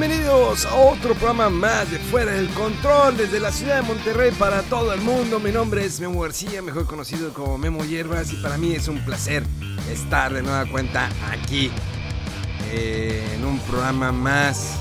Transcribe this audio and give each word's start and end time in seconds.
Bienvenidos 0.00 0.64
a 0.64 0.76
otro 0.76 1.14
programa 1.14 1.50
más 1.50 1.90
de 1.90 1.98
Fuera 1.98 2.32
del 2.32 2.48
Control 2.54 3.18
desde 3.18 3.38
la 3.38 3.52
ciudad 3.52 3.76
de 3.76 3.82
Monterrey 3.82 4.30
para 4.30 4.62
todo 4.62 4.94
el 4.94 5.02
mundo. 5.02 5.38
Mi 5.38 5.52
nombre 5.52 5.84
es 5.84 6.00
Memo 6.00 6.22
García, 6.22 6.62
mejor 6.62 6.86
conocido 6.86 7.34
como 7.34 7.58
Memo 7.58 7.84
Hierbas 7.84 8.32
y 8.32 8.36
para 8.36 8.56
mí 8.56 8.72
es 8.72 8.88
un 8.88 9.04
placer 9.04 9.42
estar 9.92 10.32
de 10.32 10.42
nueva 10.42 10.64
cuenta 10.64 11.10
aquí 11.30 11.70
eh, 12.70 13.22
en 13.34 13.44
un 13.44 13.58
programa 13.58 14.10
más, 14.10 14.76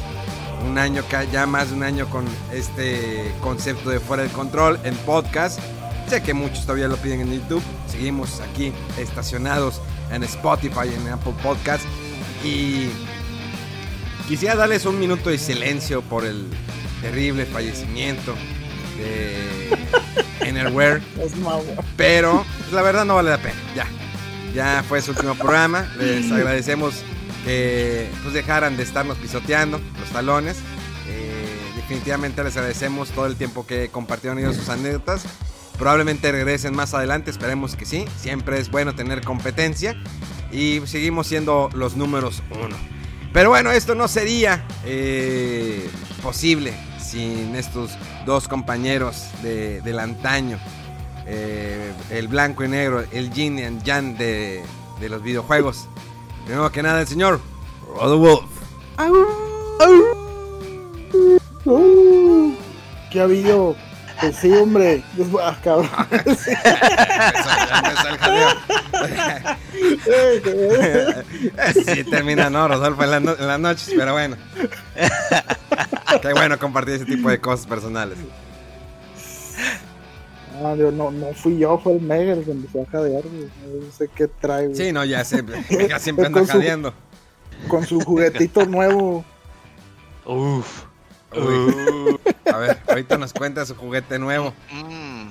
un 0.66 0.78
año, 0.78 1.04
ya 1.34 1.46
más 1.46 1.72
de 1.72 1.76
un 1.76 1.84
año 1.84 2.10
con 2.10 2.24
este 2.54 3.36
concepto 3.42 3.90
de 3.90 4.00
Fuera 4.00 4.24
del 4.24 4.32
Control 4.32 4.80
en 4.86 4.96
podcast. 5.00 5.60
Sé 6.08 6.24
que 6.24 6.34
muchos 6.34 6.62
todavía 6.62 6.88
lo 6.88 6.96
piden 6.96 7.20
en 7.20 7.42
YouTube. 7.42 7.64
Seguimos 7.90 8.40
aquí 8.40 8.72
estacionados 8.98 9.82
en 10.14 10.24
Spotify, 10.24 10.88
en 10.96 11.10
Apple 11.10 11.34
Podcast 11.44 11.84
y 12.42 12.88
Quisiera 14.30 14.56
darles 14.56 14.86
un 14.86 15.00
minuto 15.00 15.32
de 15.32 15.40
silencio 15.40 16.04
por 16.04 16.24
el 16.24 16.46
terrible 17.02 17.48
fallecimiento 17.48 18.36
de 19.00 19.76
Enerware. 20.48 21.02
Pero 21.98 22.46
la 22.72 22.84
verdad 22.84 23.06
no 23.06 23.16
vale 23.16 23.32
la 23.32 23.40
pena. 23.40 23.56
Ya. 23.76 23.88
Ya 24.54 24.84
fue 24.88 25.02
su 25.02 25.12
último 25.14 25.34
programa. 25.34 25.92
Les 25.98 26.32
agradecemos 26.32 26.94
que 27.44 28.08
pues, 28.22 28.36
dejaran 28.36 28.78
de 28.78 28.84
estarnos 28.84 29.18
pisoteando 29.18 29.82
los 30.00 30.10
talones. 30.12 30.58
Eh, 31.08 31.58
definitivamente 31.76 32.44
les 32.44 32.56
agradecemos 32.56 33.10
todo 33.10 33.26
el 33.26 33.36
tiempo 33.36 33.66
que 33.66 33.90
compartieron 33.90 34.38
ellos 34.38 34.56
sus 34.56 34.70
anécdotas. 34.70 35.24
Probablemente 35.80 36.32
regresen 36.32 36.76
más 36.76 36.94
adelante, 36.94 37.32
esperemos 37.32 37.76
que 37.76 37.86
sí. 37.86 38.06
Siempre 38.16 38.60
es 38.60 38.70
bueno 38.70 38.94
tener 38.94 39.24
competencia. 39.24 40.00
Y 40.52 40.82
seguimos 40.86 41.26
siendo 41.26 41.72
los 41.74 41.96
números 41.96 42.44
uno. 42.52 42.99
Pero 43.34 43.50
bueno, 43.50 43.72
esto 43.72 43.96
no 43.96 44.08
sería 44.08 44.66
eh, 44.86 45.90
posible 46.22 46.74
sin 47.00 47.56
estos 47.56 47.92
dos 48.26 48.48
compañeros 48.48 49.28
de, 49.44 49.82
del 49.82 50.00
antaño. 50.00 50.60
Eh, 51.26 51.92
el 52.10 52.28
blanco 52.28 52.64
y 52.64 52.68
negro, 52.68 53.04
el 53.12 53.32
yin 53.32 53.60
y 53.60 53.84
yang 53.84 54.18
de, 54.18 54.64
de 55.00 55.10
los 55.10 55.22
videojuegos. 55.22 55.88
Primero 56.46 56.72
que 56.72 56.82
nada, 56.82 57.02
el 57.02 57.08
señor 57.08 57.40
Wolf. 57.96 58.50
¿Qué 63.12 63.20
ha 63.20 63.24
habido? 63.24 63.76
Pues 64.20 64.36
sí, 64.36 64.52
hombre. 64.52 65.04
Ah, 65.42 65.58
cabrón. 65.64 65.90
sí, 71.86 72.04
termina, 72.04 72.50
¿no? 72.50 72.68
Rodolfo 72.68 73.04
en, 73.04 73.26
las 73.26 73.60
noches, 73.60 73.94
pero 73.96 74.14
bueno. 74.14 74.36
Qué 76.22 76.34
bueno 76.34 76.60
compartir 76.60 76.96
ese 76.96 77.06
tipo 77.06 77.30
de 77.30 77.40
cosas 77.40 77.66
personales. 77.66 78.18
Ah, 80.62 80.76
no, 80.76 81.12
no 81.12 81.34
fui 81.34 81.58
yo, 81.58 81.78
fue 81.78 81.94
el 81.94 82.02
Mega 82.02 82.34
el 82.34 82.44
que 82.44 82.52
empezó 82.52 82.82
a 82.82 82.86
jadear, 82.88 83.24
No 83.26 83.92
sé 83.98 84.10
qué 84.14 84.28
trae, 84.28 84.76
Sí, 84.76 84.92
no, 84.92 85.06
ya, 85.06 85.24
siempre, 85.24 85.64
ya 85.88 86.00
siempre 86.00 86.26
anda 86.26 86.46
jadeando. 86.46 86.94
con 87.70 87.86
su 87.86 88.02
juguetito 88.02 88.66
nuevo. 88.66 89.24
Uf. 90.26 90.89
A 91.32 92.58
ver, 92.58 92.80
ahorita 92.88 93.18
nos 93.18 93.34
cuenta 93.34 93.66
su 93.66 93.76
juguete 93.76 94.18
nuevo. 94.20 94.54
Mm. 94.72 95.30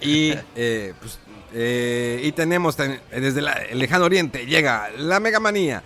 Y 0.00 0.34
eh, 0.56 0.94
pues 1.00 1.18
eh, 1.52 2.20
y 2.22 2.32
tenemos 2.32 2.76
desde 2.76 3.40
el 3.70 3.78
lejano 3.78 4.04
oriente 4.04 4.46
llega 4.46 4.90
la 4.96 5.20
Mega 5.20 5.40
Manía. 5.40 5.82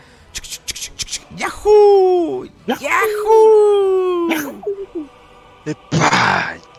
¡Yahoo! 1.37 2.47
¡Yahoo! 2.67 4.29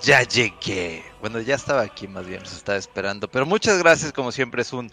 Ya 0.02 0.22
llegué. 0.24 1.04
Bueno, 1.26 1.40
ya 1.40 1.56
estaba 1.56 1.82
aquí 1.82 2.08
más 2.08 2.28
bien, 2.28 2.46
se 2.46 2.56
estaba 2.56 2.78
esperando. 2.78 3.28
Pero 3.28 3.48
muchas 3.48 3.80
gracias, 3.80 4.14
como 4.14 4.32
siempre, 4.32 4.62
es 4.62 4.72
un, 4.72 4.92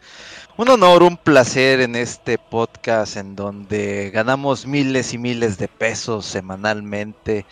un 0.56 0.68
honor, 0.70 1.02
un 1.02 1.18
placer 1.18 1.82
en 1.82 1.94
este 1.94 2.38
podcast 2.38 3.18
en 3.18 3.36
donde 3.36 4.10
ganamos 4.14 4.66
miles 4.66 5.12
y 5.12 5.18
miles 5.18 5.58
de 5.58 5.68
pesos 5.68 6.24
semanalmente. 6.24 7.44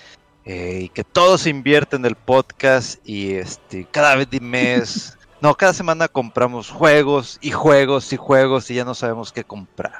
Eh, 0.46 0.84
y 0.84 0.88
que 0.88 1.04
todo 1.04 1.36
se 1.36 1.50
invierte 1.50 1.96
en 1.96 2.06
el 2.06 2.16
podcast 2.16 3.06
y 3.06 3.34
este 3.34 3.84
cada 3.84 4.16
vez 4.16 4.30
de 4.30 4.40
mes 4.40 5.18
no, 5.42 5.54
cada 5.54 5.74
semana 5.74 6.08
compramos 6.08 6.70
juegos 6.70 7.36
y 7.42 7.50
juegos 7.50 8.10
y 8.14 8.16
juegos 8.16 8.70
y 8.70 8.76
ya 8.76 8.86
no 8.86 8.94
sabemos 8.94 9.30
qué 9.30 9.44
comprar. 9.44 9.98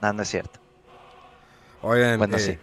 No, 0.00 0.12
no 0.12 0.20
es 0.20 0.28
cierto. 0.28 0.58
Oigan, 1.80 2.18
bueno, 2.18 2.38
eh, 2.38 2.40
sí. 2.40 2.58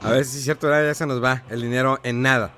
A 0.00 0.12
ver 0.12 0.24
si 0.24 0.38
es 0.38 0.44
cierto, 0.44 0.70
ya 0.70 0.94
se 0.94 1.04
nos 1.04 1.22
va 1.22 1.42
el 1.50 1.60
dinero 1.60 2.00
en 2.02 2.22
nada. 2.22 2.54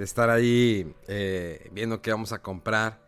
De 0.00 0.04
estar 0.04 0.30
ahí 0.30 0.94
eh, 1.08 1.68
viendo 1.72 2.00
qué 2.00 2.10
vamos 2.10 2.32
a 2.32 2.40
comprar. 2.40 2.98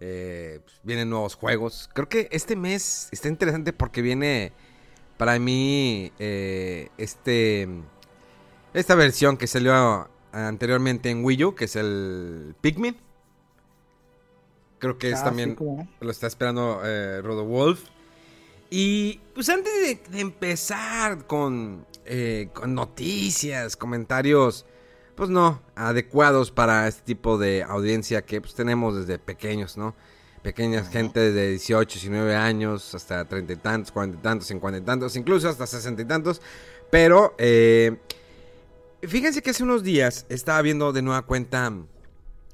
Eh, 0.00 0.60
pues, 0.64 0.80
vienen 0.82 1.10
nuevos 1.10 1.34
juegos. 1.34 1.90
Creo 1.92 2.08
que 2.08 2.28
este 2.32 2.56
mes 2.56 3.08
está 3.12 3.28
interesante 3.28 3.74
porque 3.74 4.00
viene 4.00 4.52
para 5.18 5.38
mí 5.38 6.12
este 6.18 7.68
esta 8.72 8.94
versión 8.94 9.36
que 9.36 9.46
salió 9.46 10.08
anteriormente 10.32 11.10
en 11.10 11.22
Wii 11.24 11.44
U, 11.44 11.54
que 11.54 11.66
es 11.66 11.76
el 11.76 12.54
Pikmin. 12.62 12.96
Creo 14.78 14.96
que 14.96 15.10
es 15.10 15.18
ah, 15.18 15.24
también. 15.24 15.56
lo 16.00 16.10
está 16.10 16.26
esperando 16.26 16.80
eh, 16.84 17.20
Rodo 17.22 17.44
Wolf. 17.44 17.82
Y 18.70 19.20
pues 19.34 19.48
antes 19.50 19.72
de, 20.10 20.20
empezar 20.20 21.26
con, 21.26 21.84
eh, 22.06 22.48
con 22.54 22.74
noticias, 22.74 23.76
comentarios, 23.76 24.64
pues 25.20 25.28
no, 25.28 25.60
adecuados 25.74 26.50
para 26.50 26.88
este 26.88 27.02
tipo 27.02 27.36
de 27.36 27.62
audiencia 27.62 28.22
que 28.22 28.40
pues 28.40 28.54
tenemos 28.54 28.96
desde 28.96 29.18
pequeños, 29.18 29.76
¿no? 29.76 29.94
Pequeñas 30.42 30.88
gente 30.88 31.30
de 31.30 31.50
18, 31.50 31.92
19 31.96 32.34
años, 32.34 32.94
hasta 32.94 33.26
30 33.26 33.52
y 33.52 33.56
tantos, 33.56 33.92
40 33.92 34.16
y 34.16 34.22
tantos, 34.22 34.48
50 34.48 34.78
y 34.78 34.80
tantos, 34.80 35.16
incluso 35.16 35.50
hasta 35.50 35.66
60 35.66 36.00
y 36.00 36.04
tantos. 36.06 36.40
Pero, 36.90 37.34
eh, 37.36 37.98
fíjense 39.02 39.42
que 39.42 39.50
hace 39.50 39.62
unos 39.62 39.82
días 39.82 40.24
estaba 40.30 40.62
viendo 40.62 40.90
de 40.90 41.02
nueva 41.02 41.20
cuenta 41.20 41.70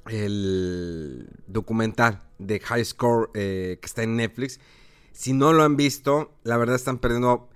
el 0.09 1.31
documental 1.47 2.25
de 2.41 2.59
High 2.59 2.84
Score 2.84 3.30
eh, 3.34 3.78
que 3.80 3.86
está 3.86 4.03
en 4.03 4.16
Netflix. 4.16 4.59
Si 5.12 5.34
no 5.34 5.53
lo 5.53 5.62
han 5.62 5.77
visto, 5.77 6.33
la 6.42 6.57
verdad 6.57 6.74
están 6.74 6.98
perdiendo. 6.98 7.48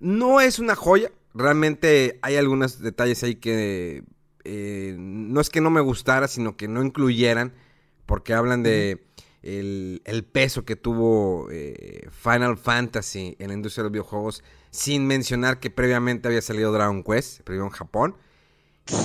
No 0.00 0.42
es 0.42 0.58
una 0.58 0.74
joya. 0.76 1.10
Realmente 1.32 2.18
hay 2.20 2.36
algunos 2.36 2.78
detalles 2.80 3.22
ahí 3.22 3.36
que 3.36 4.04
eh, 4.44 4.94
no 4.98 5.40
es 5.40 5.50
que 5.50 5.60
no 5.60 5.70
me 5.70 5.80
gustara, 5.80 6.28
sino 6.28 6.56
que 6.56 6.68
no 6.68 6.82
incluyeran. 6.82 7.52
Porque 8.06 8.34
hablan 8.34 8.62
de 8.62 9.04
el, 9.42 10.24
peso 10.32 10.64
que 10.64 10.76
tuvo 10.76 11.48
eh, 11.50 12.08
Final 12.10 12.58
Fantasy 12.58 13.36
en 13.38 13.48
la 13.48 13.54
industria 13.54 13.82
de 13.82 13.88
los 13.88 13.92
videojuegos. 13.92 14.42
Sin 14.70 15.06
mencionar 15.06 15.60
que 15.60 15.70
previamente 15.70 16.28
había 16.28 16.42
salido 16.42 16.72
Dragon 16.72 17.02
Quest, 17.02 17.42
primero 17.42 17.66
en 17.66 17.70
Japón 17.70 18.16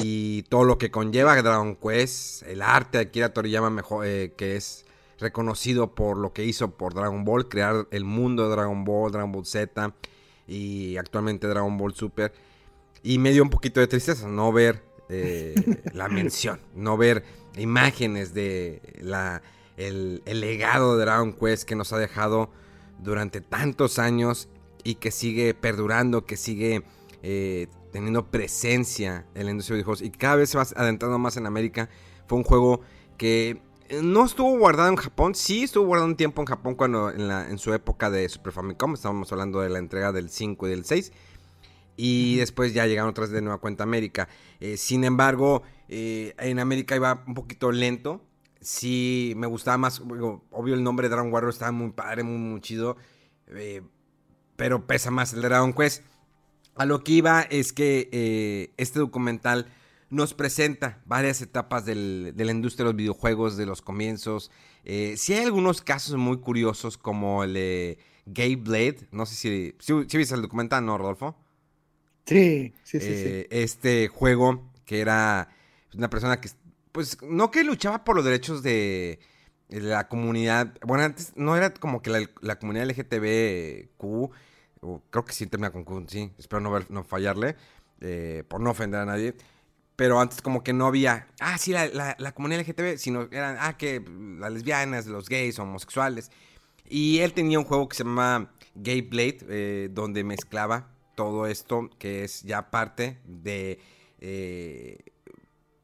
y 0.02 0.44
todo 0.44 0.64
lo 0.64 0.78
que 0.78 0.92
conlleva 0.92 1.42
Dragon 1.42 1.76
Quest, 1.76 2.44
el 2.44 2.62
arte 2.62 2.98
de 2.98 3.04
Akira 3.06 3.34
Toriyama 3.34 3.70
mejor, 3.70 4.06
eh, 4.06 4.34
que 4.36 4.56
es 4.56 4.86
reconocido 5.20 5.96
por 5.96 6.18
lo 6.18 6.34
que 6.34 6.44
hizo 6.44 6.72
por 6.72 6.94
Dragon 6.94 7.24
Ball, 7.24 7.48
crear 7.48 7.88
el 7.92 8.04
mundo 8.04 8.44
de 8.44 8.50
Dragon 8.56 8.84
Ball, 8.84 9.12
Dragon 9.12 9.32
Ball 9.32 9.46
Z 9.46 9.94
y 10.48 10.98
actualmente 10.98 11.48
Dragon 11.48 11.78
Ball 11.78 11.94
Super. 11.94 12.34
Y 13.04 13.20
me 13.20 13.32
dio 13.32 13.44
un 13.44 13.50
poquito 13.50 13.80
de 13.80 13.88
tristeza 13.88 14.28
no 14.28 14.52
ver 14.52 14.84
eh, 15.10 15.56
la 15.94 16.08
mención, 16.08 16.60
no 16.76 16.98
ver 16.98 17.24
imágenes 17.58 18.34
de 18.34 18.82
la, 19.00 19.42
el, 19.78 20.22
legado 20.26 20.98
de 20.98 21.06
Dragon 21.06 21.34
Quest 21.34 21.64
que 21.64 21.76
nos 21.76 21.94
ha 21.94 21.98
dejado 21.98 22.50
durante 23.00 23.42
tantos 23.42 24.00
años 24.00 24.50
y 24.84 24.96
que 24.96 25.12
sigue 25.12 25.54
perdurando, 25.54 26.26
que 26.26 26.38
sigue 26.38 26.84
eh, 27.24 27.68
teniendo 27.92 28.28
presencia 28.28 29.26
en 29.36 29.46
la 29.46 29.52
industria 29.52 29.76
de 29.76 29.84
videojuegos 29.84 30.02
y 30.02 30.12
cada 30.12 30.36
vez 30.38 30.50
se 30.50 30.58
va 30.58 30.66
adentrando 30.76 31.18
más 31.20 31.38
en 31.38 31.46
América. 31.46 31.90
Fue 32.28 32.38
un 32.38 32.44
juego 32.44 32.82
que 33.18 33.62
no 34.02 34.26
estuvo 34.26 34.58
guardado 34.58 34.90
en 34.90 34.96
Japón, 34.96 35.36
sí 35.36 35.64
estuvo 35.64 35.86
guardado 35.86 36.10
un 36.10 36.16
tiempo 36.16 36.42
en 36.42 36.48
Japón 36.48 36.76
cuando 36.76 37.12
en, 37.12 37.28
la, 37.28 37.50
en 37.50 37.58
su 37.58 37.74
época 37.74 38.10
de 38.10 38.28
Super 38.30 38.52
Famicom, 38.52 38.94
estábamos 38.94 39.32
hablando 39.32 39.62
de 39.62 39.70
la 39.70 39.80
entrega 39.80 40.12
del 40.12 40.30
5 40.30 40.68
y 40.68 40.70
del 40.70 40.86
6. 40.86 41.12
Y 41.98 42.38
después 42.38 42.74
ya 42.74 42.86
llegaron 42.86 43.10
otras 43.10 43.30
de 43.30 43.42
nueva 43.42 43.60
cuenta 43.60 43.84
América. 43.84 44.28
Eh, 44.60 44.78
sin 44.78 45.04
embargo, 45.04 45.64
eh, 45.88 46.34
en 46.38 46.60
América 46.60 46.96
iba 46.96 47.24
un 47.26 47.34
poquito 47.34 47.72
lento. 47.72 48.22
Sí, 48.62 49.34
me 49.38 49.48
gustaba 49.48 49.78
más. 49.78 50.02
obvio, 50.02 50.74
el 50.74 50.84
nombre 50.84 51.08
de 51.08 51.16
Dragon 51.16 51.32
Warrior 51.32 51.54
estaba 51.54 51.72
muy 51.72 51.92
padre, 51.92 52.24
muy, 52.24 52.38
muy 52.38 52.62
chido. 52.62 52.98
Eh, 53.48 53.82
pero 54.56 54.88
pesa 54.88 55.12
más 55.12 55.34
el 55.34 55.42
de 55.42 55.50
Dragon 55.50 55.74
Quest. 55.74 56.04
A 56.76 56.86
lo 56.86 57.04
que 57.04 57.14
iba 57.14 57.42
es 57.42 57.72
que 57.72 58.74
este 58.76 59.00
documental 59.00 59.68
nos 60.10 60.34
presenta 60.34 61.02
varias 61.06 61.42
etapas 61.42 61.86
del, 61.86 62.34
de 62.36 62.46
la 62.46 62.52
industria 62.52 62.86
de 62.86 62.92
los 62.92 62.98
videojuegos, 62.98 63.56
de 63.56 63.66
los 63.66 63.82
comienzos. 63.82 64.52
Sí 64.84 65.34
hay 65.34 65.46
algunos 65.46 65.82
casos 65.82 66.18
muy 66.18 66.40
curiosos 66.40 66.98
como 66.98 67.46
el 67.46 67.54
de 67.54 67.98
Gay 68.26 68.56
Blade. 68.56 69.08
No 69.12 69.26
sé 69.26 69.36
si, 69.36 69.76
si, 69.80 70.18
viste 70.18 70.36
el 70.36 70.42
documental, 70.42 70.86
¿no, 70.86 70.98
Rodolfo? 70.98 71.38
Sí, 72.26 72.74
sí, 72.84 73.00
sí, 73.00 73.24
sí. 73.24 73.48
Este 73.50 74.08
juego 74.08 74.72
que 74.86 75.02
era 75.02 75.50
una 75.96 76.10
persona 76.10 76.42
que, 76.42 76.50
pues, 76.92 77.18
no 77.22 77.52
que 77.52 77.64
luchaba 77.64 78.04
por 78.04 78.16
los 78.16 78.26
derechos 78.26 78.64
de 78.64 79.20
la 79.70 80.08
comunidad. 80.08 80.74
Bueno, 80.86 81.04
antes 81.04 81.34
no 81.36 81.56
era 81.56 81.74
como 81.74 82.02
que 82.02 82.28
la, 82.42 82.60
comunidad 82.60 82.86
LGTBQ, 82.86 84.32
creo 85.10 85.26
que 85.26 85.34
sí 85.34 85.48
termina 85.48 85.72
con 85.72 85.84
Q, 85.84 86.06
sí, 86.08 86.32
espero 86.38 86.62
no, 86.62 86.80
no 86.90 87.04
fallarle, 87.04 87.56
eh, 88.02 88.44
por 88.48 88.62
no 88.62 88.72
ofender 88.72 89.02
a 89.02 89.06
nadie 89.06 89.36
pero 89.96 90.20
antes 90.20 90.42
como 90.42 90.64
que 90.64 90.74
no 90.74 90.88
había, 90.88 91.28
ah, 91.40 91.58
sí, 91.58 91.72
la, 91.72 92.16
la, 92.18 92.32
comunidad 92.34 92.62
LGTB, 92.62 92.98
sino 92.98 93.28
eran, 93.32 93.58
ah, 93.60 93.78
que 93.78 94.04
las 94.40 94.52
lesbianas, 94.52 95.08
los 95.08 95.30
gays, 95.30 95.58
homosexuales. 95.58 96.32
Y 96.88 97.20
él 97.20 97.34
tenía 97.34 97.60
un 97.60 97.66
juego 97.66 97.88
que 97.88 97.96
se 97.96 98.04
llama 98.04 98.52
Gay 98.76 99.02
Blade, 99.02 99.40
eh, 99.50 99.90
donde 99.92 100.24
mezclaba 100.24 100.90
todo 101.16 101.48
esto, 101.48 101.90
que 101.98 102.24
es 102.24 102.44
ya 102.44 102.70
parte 102.70 103.20
de... 103.26 103.80
Eh, 104.20 105.00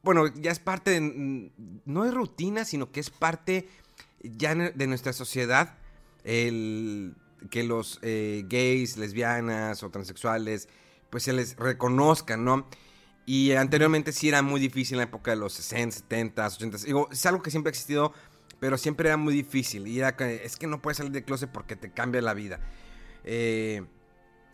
bueno, 0.02 0.26
ya 0.34 0.50
es 0.50 0.58
parte. 0.58 1.00
No 1.00 2.04
es 2.04 2.12
rutina, 2.12 2.64
sino 2.64 2.90
que 2.90 3.00
es 3.00 3.10
parte 3.10 3.68
ya 4.22 4.54
de 4.54 4.86
nuestra 4.86 5.12
sociedad. 5.12 5.78
El, 6.24 7.14
que 7.50 7.64
los 7.64 7.98
eh, 8.02 8.44
gays, 8.48 8.96
lesbianas 8.96 9.82
o 9.82 9.90
transexuales, 9.90 10.68
pues 11.10 11.24
se 11.24 11.32
les 11.32 11.56
reconozcan, 11.56 12.44
¿no? 12.44 12.68
Y 13.26 13.52
anteriormente 13.52 14.12
sí 14.12 14.28
era 14.28 14.42
muy 14.42 14.60
difícil 14.60 14.94
en 14.94 14.98
la 14.98 15.04
época 15.04 15.30
de 15.30 15.36
los 15.36 15.52
60, 15.54 15.96
70, 15.96 16.46
80. 16.46 16.78
Digo, 16.78 17.08
es 17.10 17.24
algo 17.26 17.42
que 17.42 17.50
siempre 17.50 17.70
ha 17.70 17.72
existido, 17.72 18.12
pero 18.58 18.76
siempre 18.78 19.08
era 19.08 19.16
muy 19.16 19.34
difícil. 19.34 19.86
Y 19.86 19.98
era 19.98 20.10
es 20.28 20.56
que 20.56 20.66
no 20.66 20.82
puedes 20.82 20.98
salir 20.98 21.12
de 21.12 21.24
closet 21.24 21.50
porque 21.50 21.76
te 21.76 21.90
cambia 21.90 22.20
la 22.22 22.34
vida. 22.34 22.60
Eh, 23.24 23.84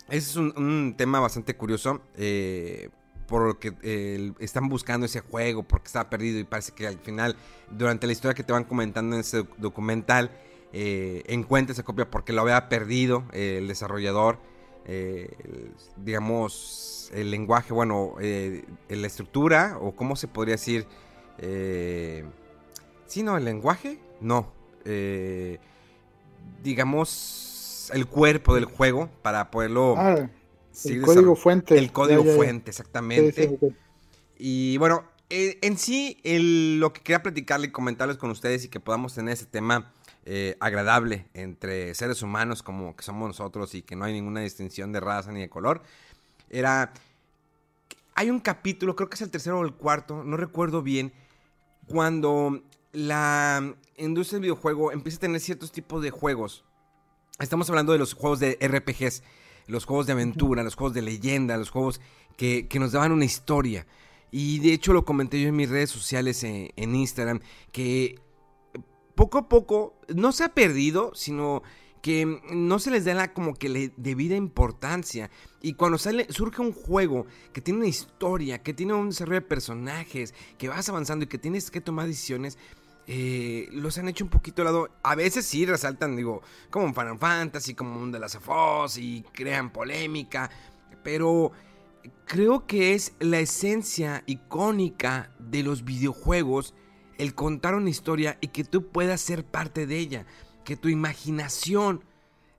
ese 0.09 0.29
es 0.29 0.35
un, 0.35 0.95
tema 0.97 1.19
bastante 1.19 1.55
curioso. 1.55 2.01
Eh, 2.15 2.89
porque 3.27 3.73
eh, 3.83 4.31
están 4.39 4.69
buscando 4.69 5.05
ese 5.05 5.19
juego, 5.19 5.61
porque 5.61 5.87
estaba 5.87 6.09
perdido. 6.09 6.39
Y 6.39 6.43
parece 6.43 6.71
que 6.71 6.87
al 6.87 6.97
final, 6.97 7.35
durante 7.69 8.07
la 8.07 8.13
historia 8.13 8.33
que 8.33 8.43
te 8.43 8.53
van 8.53 8.63
comentando 8.63 9.15
en 9.15 9.21
ese 9.21 9.45
documental, 9.57 10.31
encuentra 10.71 11.73
esa 11.73 11.83
copia 11.83 12.09
porque 12.09 12.31
lo 12.33 12.41
había 12.41 12.69
perdido 12.69 13.23
el 13.33 13.67
desarrollador. 13.67 14.39
digamos 15.97 16.99
el 17.13 17.31
lenguaje, 17.31 17.73
bueno, 17.73 18.15
eh, 18.19 18.65
la 18.89 19.07
estructura, 19.07 19.77
o 19.79 19.95
cómo 19.95 20.15
se 20.15 20.27
podría 20.27 20.55
decir, 20.55 20.85
eh, 21.37 22.25
sí, 23.05 23.23
no, 23.23 23.37
el 23.37 23.45
lenguaje, 23.45 23.99
no, 24.21 24.51
eh, 24.85 25.59
el 27.93 28.05
cuerpo 28.05 28.55
del 28.55 28.65
juego 28.65 29.09
para 29.21 29.51
poderlo... 29.51 29.95
Ah, 29.97 30.29
el 30.85 31.01
código 31.01 31.35
fuente. 31.35 31.77
El 31.77 31.91
código 31.91 32.23
fuente, 32.23 32.69
exactamente. 32.69 33.57
Y 34.37 34.77
bueno, 34.77 35.03
eh, 35.29 35.57
en 35.61 35.77
sí, 35.77 36.19
lo 36.23 36.93
que 36.93 37.01
quería 37.01 37.21
platicarle 37.21 37.67
y 37.67 37.71
comentarles 37.71 38.17
con 38.17 38.29
ustedes 38.29 38.63
y 38.65 38.69
que 38.69 38.79
podamos 38.79 39.13
tener 39.13 39.33
ese 39.33 39.45
tema 39.45 39.91
agradable 40.59 41.25
entre 41.33 41.93
seres 41.95 42.21
humanos 42.21 42.61
como 42.61 42.95
que 42.95 43.03
somos 43.03 43.27
nosotros 43.27 43.73
y 43.73 43.81
que 43.81 43.95
no 43.95 44.05
hay 44.05 44.13
ninguna 44.13 44.41
distinción 44.41 44.91
de 44.91 44.99
raza 44.99 45.31
ni 45.31 45.41
de 45.41 45.49
color, 45.49 45.81
era... 46.49 46.93
Hay 48.15 48.29
un 48.29 48.39
capítulo, 48.39 48.95
creo 48.95 49.09
que 49.09 49.15
es 49.15 49.21
el 49.21 49.31
tercero 49.31 49.59
o 49.59 49.63
el 49.63 49.73
cuarto, 49.73 50.23
no 50.23 50.35
recuerdo 50.35 50.81
bien, 50.81 51.13
cuando 51.87 52.61
la 52.91 53.75
industria 53.97 54.37
del 54.37 54.43
videojuego 54.43 54.91
empieza 54.91 55.17
a 55.17 55.21
tener 55.21 55.41
ciertos 55.41 55.71
tipos 55.71 56.01
de 56.01 56.11
juegos. 56.11 56.63
Estamos 57.39 57.69
hablando 57.69 57.93
de 57.93 57.99
los 57.99 58.15
juegos 58.15 58.41
de 58.41 58.57
RPGs, 58.61 59.23
los 59.67 59.85
juegos 59.85 60.05
de 60.05 60.11
aventura, 60.11 60.61
los 60.61 60.75
juegos 60.75 60.93
de 60.93 61.01
leyenda, 61.01 61.55
los 61.55 61.69
juegos 61.69 62.01
que, 62.35 62.67
nos 62.79 62.91
daban 62.91 63.13
una 63.13 63.23
historia. 63.23 63.87
Y 64.29 64.59
de 64.59 64.73
hecho 64.73 64.91
lo 64.91 65.05
comenté 65.05 65.41
yo 65.41 65.47
en 65.47 65.55
mis 65.55 65.69
redes 65.69 65.89
sociales 65.89 66.43
en, 66.43 66.69
en 66.75 66.95
Instagram, 66.95 67.39
que 67.71 68.19
poco 69.15 69.37
a 69.37 69.47
poco 69.47 69.95
no 70.13 70.33
se 70.33 70.43
ha 70.43 70.49
perdido, 70.49 71.11
sino 71.15 71.63
que 72.01 72.41
no 72.51 72.79
se 72.79 72.91
les 72.91 73.05
da 73.05 73.13
la 73.13 73.33
como 73.33 73.53
que 73.53 73.69
le 73.69 73.93
debida 73.95 74.35
importancia. 74.35 75.29
Y 75.61 75.73
cuando 75.73 75.97
sale, 75.97 76.27
surge 76.29 76.61
un 76.61 76.73
juego 76.73 77.25
que 77.53 77.61
tiene 77.61 77.79
una 77.79 77.87
historia, 77.87 78.61
que 78.61 78.73
tiene 78.73 78.93
un 78.93 79.09
desarrollo 79.09 79.41
de 79.41 79.47
personajes, 79.47 80.33
que 80.57 80.69
vas 80.69 80.89
avanzando 80.89 81.25
y 81.25 81.27
que 81.27 81.37
tienes 81.37 81.71
que 81.71 81.81
tomar 81.81 82.07
decisiones, 82.07 82.57
eh, 83.11 83.67
los 83.71 83.97
han 83.97 84.07
hecho 84.07 84.23
un 84.23 84.29
poquito 84.29 84.63
lado. 84.63 84.91
A 85.01 85.15
veces 85.15 85.43
sí 85.43 85.65
resaltan, 85.65 86.15
digo, 86.15 86.43
como 86.69 86.85
un 86.85 86.93
Final 86.93 87.17
Fantasy, 87.17 87.73
como 87.73 87.99
un 87.99 88.11
de 88.11 88.19
las 88.19 88.35
of 88.35 88.47
y 88.99 89.23
crean 89.33 89.71
polémica. 89.71 90.51
Pero 91.03 91.51
creo 92.25 92.67
que 92.67 92.93
es 92.93 93.13
la 93.19 93.39
esencia 93.39 94.21
icónica 94.27 95.31
de 95.39 95.63
los 95.63 95.83
videojuegos 95.83 96.75
el 97.17 97.33
contar 97.33 97.73
una 97.73 97.89
historia 97.89 98.37
y 98.41 98.49
que 98.49 98.63
tú 98.63 98.91
puedas 98.91 99.19
ser 99.21 99.43
parte 99.43 99.87
de 99.87 99.97
ella 99.97 100.25
que 100.63 100.77
tu 100.77 100.87
imaginación 100.87 102.03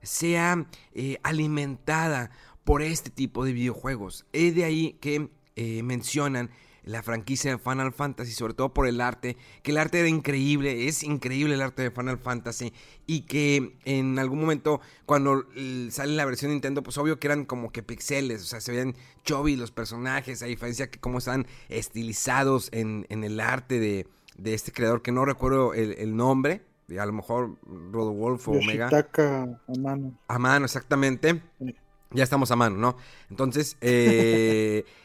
sea 0.01 0.65
eh, 0.93 1.17
alimentada 1.23 2.29
por 2.65 2.81
este 2.81 3.09
tipo 3.09 3.45
de 3.45 3.53
videojuegos. 3.53 4.25
Es 4.33 4.53
de 4.53 4.65
ahí 4.65 4.97
que 4.99 5.29
eh, 5.55 5.81
mencionan 5.81 6.51
la 6.83 7.03
franquicia 7.03 7.51
de 7.51 7.57
Final 7.57 7.93
Fantasy, 7.93 8.31
sobre 8.31 8.53
todo 8.53 8.73
por 8.73 8.87
el 8.87 9.01
arte, 9.01 9.37
que 9.63 9.71
el 9.71 9.77
arte 9.77 9.99
era 9.99 10.09
increíble, 10.09 10.87
es 10.87 11.03
increíble 11.03 11.55
el 11.55 11.61
arte 11.61 11.83
de 11.83 11.91
Final 11.91 12.17
Fantasy, 12.17 12.73
y 13.05 13.21
que 13.21 13.77
en 13.85 14.17
algún 14.19 14.41
momento 14.41 14.81
cuando 15.05 15.45
sale 15.89 16.13
la 16.13 16.25
versión 16.25 16.49
de 16.49 16.55
Nintendo, 16.55 16.83
pues 16.83 16.97
obvio 16.97 17.19
que 17.19 17.27
eran 17.27 17.45
como 17.45 17.71
que 17.71 17.83
pixeles, 17.83 18.41
o 18.41 18.45
sea, 18.45 18.61
se 18.61 18.71
veían 18.71 18.95
chovis 19.23 19.57
los 19.57 19.71
personajes, 19.71 20.41
a 20.41 20.47
diferencia 20.47 20.89
que 20.89 20.99
cómo 20.99 21.19
están 21.19 21.45
estilizados 21.69 22.69
en, 22.71 23.05
el 23.09 23.39
arte 23.39 23.79
de, 23.79 24.07
este 24.43 24.71
creador, 24.71 25.01
que 25.01 25.11
no 25.11 25.25
recuerdo 25.25 25.73
el 25.73 26.15
nombre, 26.15 26.61
a 26.99 27.05
lo 27.05 27.13
mejor 27.13 27.55
Rodolfo 27.91 28.51
o 28.51 28.57
Omega. 28.57 28.89
a 28.89 29.79
mano. 29.79 30.19
A 30.27 30.39
mano, 30.39 30.65
exactamente. 30.65 31.41
Ya 32.11 32.23
estamos 32.23 32.51
a 32.51 32.55
mano, 32.55 32.77
¿no? 32.77 32.97
Entonces, 33.29 33.77
eh, 33.81 34.83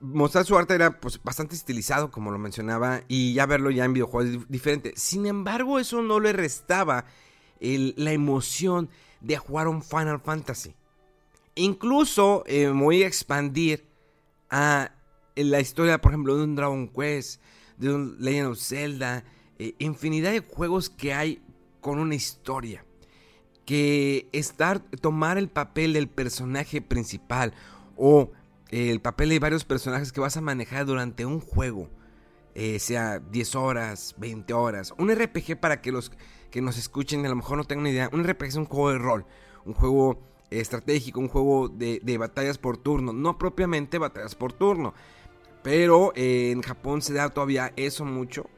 mostrar 0.00 0.44
su 0.44 0.56
arte 0.56 0.74
era 0.74 1.00
pues, 1.00 1.22
bastante 1.22 1.54
estilizado, 1.54 2.10
como 2.10 2.30
lo 2.30 2.38
mencionaba, 2.38 3.02
y 3.08 3.34
ya 3.34 3.46
verlo 3.46 3.70
ya 3.70 3.84
en 3.84 3.92
videojuegos 3.92 4.48
diferente. 4.48 4.92
Sin 4.96 5.26
embargo, 5.26 5.78
eso 5.78 6.02
no 6.02 6.20
le 6.20 6.32
restaba 6.32 7.06
la 7.60 8.12
emoción 8.12 8.88
de 9.20 9.36
jugar 9.36 9.68
un 9.68 9.82
Final 9.82 10.20
Fantasy. 10.20 10.74
Incluso 11.54 12.44
eh, 12.46 12.68
me 12.68 12.82
voy 12.82 13.02
a 13.02 13.06
expandir 13.06 13.84
a 14.48 14.92
la 15.36 15.60
historia, 15.60 16.00
por 16.00 16.12
ejemplo, 16.12 16.36
de 16.36 16.44
un 16.44 16.56
Dragon 16.56 16.88
Quest, 16.88 17.40
de 17.76 17.92
un 17.92 18.16
Legend 18.18 18.48
of 18.48 18.58
Zelda, 18.58 19.24
eh, 19.58 19.74
infinidad 19.78 20.32
de 20.32 20.40
juegos 20.40 20.90
que 20.90 21.12
hay 21.12 21.42
con 21.80 21.98
una 21.98 22.14
historia. 22.14 22.84
Que 23.64 24.28
estar, 24.32 24.80
tomar 24.80 25.38
el 25.38 25.48
papel 25.48 25.92
del 25.92 26.08
personaje 26.08 26.82
principal 26.82 27.52
o 27.96 28.32
el 28.70 29.00
papel 29.00 29.30
de 29.30 29.38
varios 29.38 29.64
personajes 29.64 30.12
que 30.12 30.20
vas 30.20 30.36
a 30.36 30.40
manejar 30.40 30.86
durante 30.86 31.26
un 31.26 31.40
juego, 31.40 31.88
eh, 32.54 32.78
sea 32.78 33.18
10 33.18 33.54
horas, 33.54 34.14
20 34.18 34.52
horas. 34.52 34.94
Un 34.98 35.10
RPG 35.14 35.58
para 35.58 35.80
que 35.80 35.92
los 35.92 36.12
que 36.50 36.60
nos 36.60 36.78
escuchen 36.78 37.24
a 37.26 37.28
lo 37.28 37.36
mejor 37.36 37.56
no 37.56 37.64
tengan 37.64 37.82
una 37.82 37.90
idea. 37.90 38.10
Un 38.12 38.24
RPG 38.24 38.48
es 38.48 38.54
un 38.56 38.66
juego 38.66 38.90
de 38.90 38.98
rol, 38.98 39.26
un 39.64 39.74
juego 39.74 40.20
estratégico, 40.50 41.20
un 41.20 41.28
juego 41.28 41.68
de, 41.68 42.00
de 42.02 42.18
batallas 42.18 42.58
por 42.58 42.76
turno, 42.76 43.12
no 43.12 43.38
propiamente 43.38 43.98
batallas 43.98 44.34
por 44.34 44.52
turno 44.52 44.94
Pero 45.62 46.12
eh, 46.16 46.50
en 46.50 46.62
Japón 46.62 47.02
se 47.02 47.14
da 47.14 47.28
todavía 47.28 47.72
eso 47.76 48.04
mucho. 48.04 48.48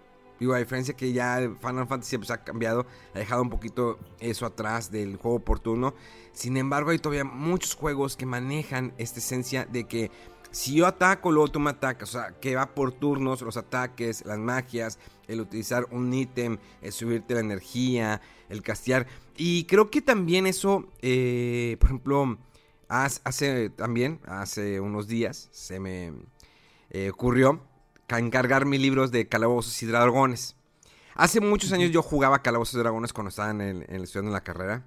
Digo, 0.43 0.55
a 0.55 0.59
diferencia 0.59 0.97
que 0.97 1.13
ya 1.13 1.39
Final 1.61 1.87
Fantasy 1.87 2.19
pues, 2.19 2.33
ha 2.33 2.43
cambiado, 2.43 2.85
ha 3.15 3.19
dejado 3.21 3.43
un 3.43 3.49
poquito 3.49 4.01
eso 4.19 4.45
atrás 4.45 4.91
del 4.91 5.15
juego 5.17 5.39
por 5.39 5.61
turno. 5.61 5.95
Sin 6.33 6.57
embargo, 6.57 6.91
hay 6.91 6.99
todavía 6.99 7.23
muchos 7.23 7.77
juegos 7.77 8.17
que 8.17 8.27
manejan 8.27 8.93
esta 8.99 9.21
esencia 9.21 9.67
de 9.67 9.85
que 9.85 10.11
si 10.51 10.75
yo 10.75 10.89
ataco, 10.89 11.31
luego 11.31 11.47
tú 11.47 11.61
me 11.61 11.71
atacas. 11.71 12.09
O 12.09 12.13
sea, 12.19 12.41
que 12.41 12.57
va 12.57 12.75
por 12.75 12.91
turnos, 12.91 13.41
los 13.43 13.57
ataques, 13.57 14.25
las 14.27 14.37
magias, 14.37 14.99
el 15.29 15.41
utilizar 15.41 15.87
un 15.93 16.13
ítem, 16.13 16.59
el 16.81 16.91
subirte 16.91 17.35
la 17.35 17.41
energía, 17.41 18.21
el 18.49 18.63
castear. 18.63 19.07
Y 19.37 19.63
creo 19.67 19.93
que 19.93 20.03
también 20.03 20.49
eso, 20.49 20.89
eh, 21.03 21.77
por 21.79 21.89
ejemplo, 21.89 22.37
hace 22.89 23.71
también, 23.71 24.19
hace 24.27 24.81
unos 24.81 25.07
días, 25.07 25.51
se 25.53 25.79
me 25.79 26.13
eh, 26.91 27.11
ocurrió 27.11 27.63
encargar 28.19 28.67
mis 28.67 28.81
libros 28.81 29.11
de 29.11 29.29
calabozos 29.29 29.83
y 29.83 29.87
dragones. 29.87 30.57
Hace 31.15 31.41
muchos 31.41 31.73
años 31.73 31.91
yo 31.91 32.03
jugaba 32.03 32.43
calabozos 32.43 32.75
y 32.75 32.79
dragones 32.79 33.13
cuando 33.13 33.29
estaba 33.29 33.51
en 33.51 33.61
el, 33.61 33.85
en 33.89 34.03
estudiando 34.03 34.31
en 34.31 34.35
la 34.35 34.45
carrera. 34.45 34.85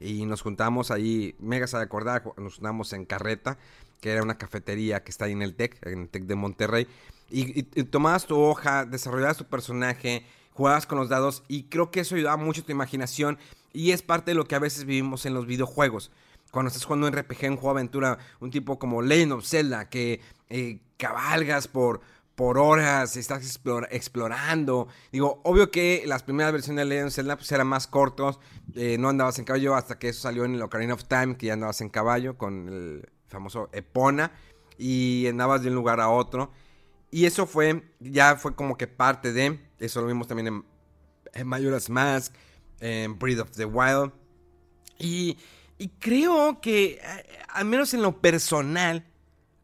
Y 0.00 0.26
nos 0.26 0.42
juntamos 0.42 0.90
ahí, 0.90 1.34
mega 1.40 1.66
se 1.66 1.76
acordar, 1.76 2.22
nos 2.36 2.54
juntamos 2.54 2.92
en 2.92 3.04
Carreta, 3.04 3.58
que 4.00 4.12
era 4.12 4.22
una 4.22 4.38
cafetería 4.38 5.02
que 5.02 5.10
está 5.10 5.24
ahí 5.24 5.32
en 5.32 5.42
el 5.42 5.54
TEC, 5.54 5.84
en 5.86 6.02
el 6.02 6.08
TEC 6.08 6.24
de 6.24 6.34
Monterrey. 6.36 6.86
Y, 7.30 7.64
tomabas 7.84 8.26
tu 8.26 8.38
hoja, 8.38 8.84
desarrollabas 8.86 9.36
tu 9.36 9.44
personaje, 9.44 10.24
jugabas 10.52 10.86
con 10.86 10.98
los 10.98 11.08
dados 11.08 11.42
y 11.48 11.64
creo 11.64 11.90
que 11.90 12.00
eso 12.00 12.14
ayudaba 12.14 12.36
mucho 12.36 12.62
a 12.62 12.64
tu 12.64 12.72
imaginación 12.72 13.38
y 13.72 13.90
es 13.90 14.02
parte 14.02 14.30
de 14.30 14.34
lo 14.34 14.46
que 14.46 14.54
a 14.54 14.60
veces 14.60 14.84
vivimos 14.84 15.26
en 15.26 15.34
los 15.34 15.46
videojuegos. 15.46 16.10
Cuando 16.50 16.68
estás 16.68 16.84
jugando 16.84 17.06
un 17.06 17.12
RPG, 17.12 17.50
un 17.50 17.56
juego 17.56 17.74
de 17.74 17.80
aventura, 17.80 18.18
un 18.40 18.50
tipo 18.50 18.78
como 18.78 19.02
Legend 19.02 19.32
of 19.32 19.46
Zelda, 19.46 19.90
que 19.90 20.20
eh, 20.48 20.80
cabalgas 20.96 21.68
por, 21.68 22.00
por 22.38 22.56
horas, 22.56 23.16
estás 23.16 23.58
explorando. 23.90 24.86
Digo, 25.10 25.40
obvio 25.42 25.72
que 25.72 26.04
las 26.06 26.22
primeras 26.22 26.52
versiones 26.52 26.84
de 26.84 26.88
Legend 26.88 27.08
of 27.08 27.14
Zelda 27.14 27.36
pues, 27.36 27.50
eran 27.50 27.66
más 27.66 27.88
cortos, 27.88 28.38
eh, 28.76 28.96
no 28.96 29.08
andabas 29.08 29.40
en 29.40 29.44
caballo 29.44 29.74
hasta 29.74 29.98
que 29.98 30.10
eso 30.10 30.20
salió 30.20 30.44
en 30.44 30.54
el 30.54 30.62
Ocarina 30.62 30.94
of 30.94 31.02
Time, 31.02 31.36
que 31.36 31.46
ya 31.46 31.54
andabas 31.54 31.80
en 31.80 31.88
caballo 31.88 32.38
con 32.38 32.68
el 32.68 33.10
famoso 33.26 33.68
Epona 33.72 34.30
y 34.78 35.26
andabas 35.26 35.62
de 35.62 35.70
un 35.70 35.74
lugar 35.74 36.00
a 36.00 36.10
otro. 36.10 36.52
Y 37.10 37.24
eso 37.24 37.44
fue, 37.44 37.82
ya 37.98 38.36
fue 38.36 38.54
como 38.54 38.78
que 38.78 38.86
parte 38.86 39.32
de, 39.32 39.58
eso 39.80 40.00
lo 40.00 40.06
vimos 40.06 40.28
también 40.28 40.46
en, 40.46 40.64
en 41.34 41.46
Majora's 41.48 41.90
Mask, 41.90 42.32
en 42.78 43.18
Breath 43.18 43.40
of 43.40 43.50
the 43.50 43.64
Wild. 43.64 44.12
Y, 45.00 45.36
y 45.76 45.88
creo 45.88 46.60
que, 46.60 47.00
eh, 47.02 47.24
al 47.48 47.64
menos 47.64 47.94
en 47.94 48.02
lo 48.02 48.20
personal, 48.20 49.04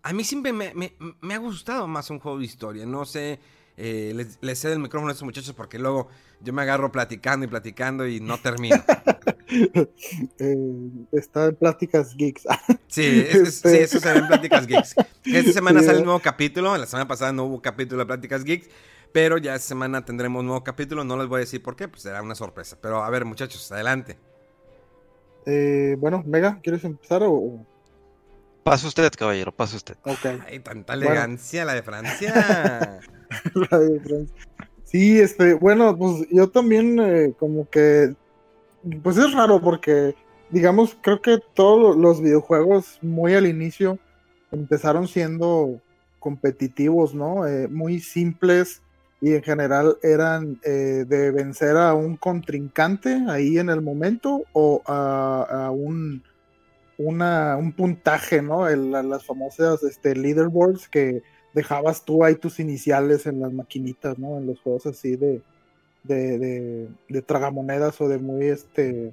a 0.04 0.12
mí 0.12 0.22
siempre 0.22 0.52
me, 0.52 0.92
ha 1.34 1.38
gustado 1.38 1.88
más 1.88 2.10
un 2.10 2.20
juego 2.20 2.38
de 2.38 2.44
historia. 2.44 2.84
No 2.84 3.06
sé, 3.06 3.40
eh, 3.78 4.12
les, 4.14 4.38
les, 4.42 4.60
cedo 4.60 4.74
el 4.74 4.78
micrófono 4.78 5.08
a 5.08 5.12
estos 5.12 5.24
muchachos 5.24 5.54
porque 5.54 5.78
luego 5.78 6.08
yo 6.42 6.52
me 6.52 6.60
agarro 6.60 6.92
platicando 6.92 7.46
y 7.46 7.48
platicando 7.48 8.06
y 8.06 8.20
no 8.20 8.36
termino. 8.38 8.76
eh, 10.38 10.90
está 11.10 11.46
en 11.46 11.56
Pláticas 11.56 12.14
Geeks. 12.14 12.42
sí, 12.86 13.24
sí, 13.50 13.76
eso 13.78 13.98
se 13.98 14.12
ve 14.12 14.18
en 14.18 14.26
Pláticas 14.26 14.66
Geeks. 14.66 14.94
Esta 15.24 15.52
semana 15.52 15.82
sale 15.82 16.00
el 16.00 16.04
nuevo 16.04 16.20
capítulo. 16.20 16.76
La 16.76 16.84
semana 16.84 17.08
pasada 17.08 17.32
no 17.32 17.44
hubo 17.44 17.62
capítulo 17.62 18.00
de 18.00 18.06
Pláticas 18.06 18.44
Geeks. 18.44 18.68
Pero 19.10 19.38
ya 19.38 19.54
esta 19.54 19.68
semana 19.68 20.04
tendremos 20.04 20.40
un 20.40 20.46
nuevo 20.46 20.64
capítulo. 20.64 21.02
No 21.02 21.16
les 21.16 21.28
voy 21.28 21.38
a 21.38 21.40
decir 21.40 21.62
por 21.62 21.76
qué, 21.76 21.88
pues 21.88 22.02
será 22.02 22.20
una 22.20 22.34
sorpresa. 22.34 22.76
Pero 22.78 23.02
a 23.02 23.08
ver, 23.08 23.24
muchachos, 23.24 23.72
adelante. 23.72 24.18
Eh, 25.46 25.96
bueno, 25.98 26.22
Mega, 26.26 26.60
¿quieres 26.62 26.84
empezar 26.84 27.22
o.? 27.24 27.64
Pase 28.64 28.86
usted, 28.86 29.12
caballero, 29.12 29.52
pase 29.52 29.76
usted. 29.76 29.94
Ay, 30.46 30.58
tanta 30.60 30.94
elegancia 30.94 31.66
la 31.66 31.74
de 31.74 31.82
Francia. 31.82 32.98
la 33.70 33.78
de 33.78 34.00
Francia. 34.00 34.34
Sí, 34.84 35.20
este, 35.20 35.52
bueno, 35.52 35.94
pues 35.98 36.26
yo 36.30 36.48
también 36.48 36.98
eh, 36.98 37.34
como 37.38 37.68
que, 37.68 38.14
pues 39.02 39.18
es 39.18 39.34
raro 39.34 39.60
porque, 39.60 40.14
digamos, 40.48 40.96
creo 41.02 41.20
que 41.20 41.40
todos 41.52 41.94
los 41.94 42.22
videojuegos 42.22 42.98
muy 43.02 43.34
al 43.34 43.46
inicio 43.46 43.98
empezaron 44.50 45.08
siendo 45.08 45.82
competitivos, 46.18 47.14
¿no? 47.14 47.46
Eh, 47.46 47.68
muy 47.68 48.00
simples 48.00 48.80
y 49.20 49.34
en 49.34 49.42
general 49.42 49.98
eran 50.02 50.58
eh, 50.64 51.04
de 51.06 51.30
vencer 51.32 51.76
a 51.76 51.92
un 51.92 52.16
contrincante 52.16 53.24
ahí 53.28 53.58
en 53.58 53.68
el 53.68 53.82
momento 53.82 54.42
o 54.54 54.80
a 54.86 55.70
un 55.70 56.22
una, 56.98 57.56
un 57.56 57.72
puntaje, 57.72 58.42
¿no? 58.42 58.68
las 58.68 59.24
famosas 59.24 59.82
este, 59.82 60.14
leaderboards 60.14 60.88
que 60.88 61.22
dejabas 61.54 62.04
tú 62.04 62.24
ahí 62.24 62.34
tus 62.34 62.60
iniciales 62.60 63.26
en 63.26 63.40
las 63.40 63.52
maquinitas, 63.52 64.18
¿no? 64.18 64.38
En 64.38 64.46
los 64.46 64.60
juegos 64.60 64.86
así 64.86 65.16
de, 65.16 65.40
de, 66.02 66.88
de, 67.08 67.22
tragamonedas 67.22 68.00
o 68.00 68.08
de 68.08 68.18
muy, 68.18 68.46
este, 68.46 69.12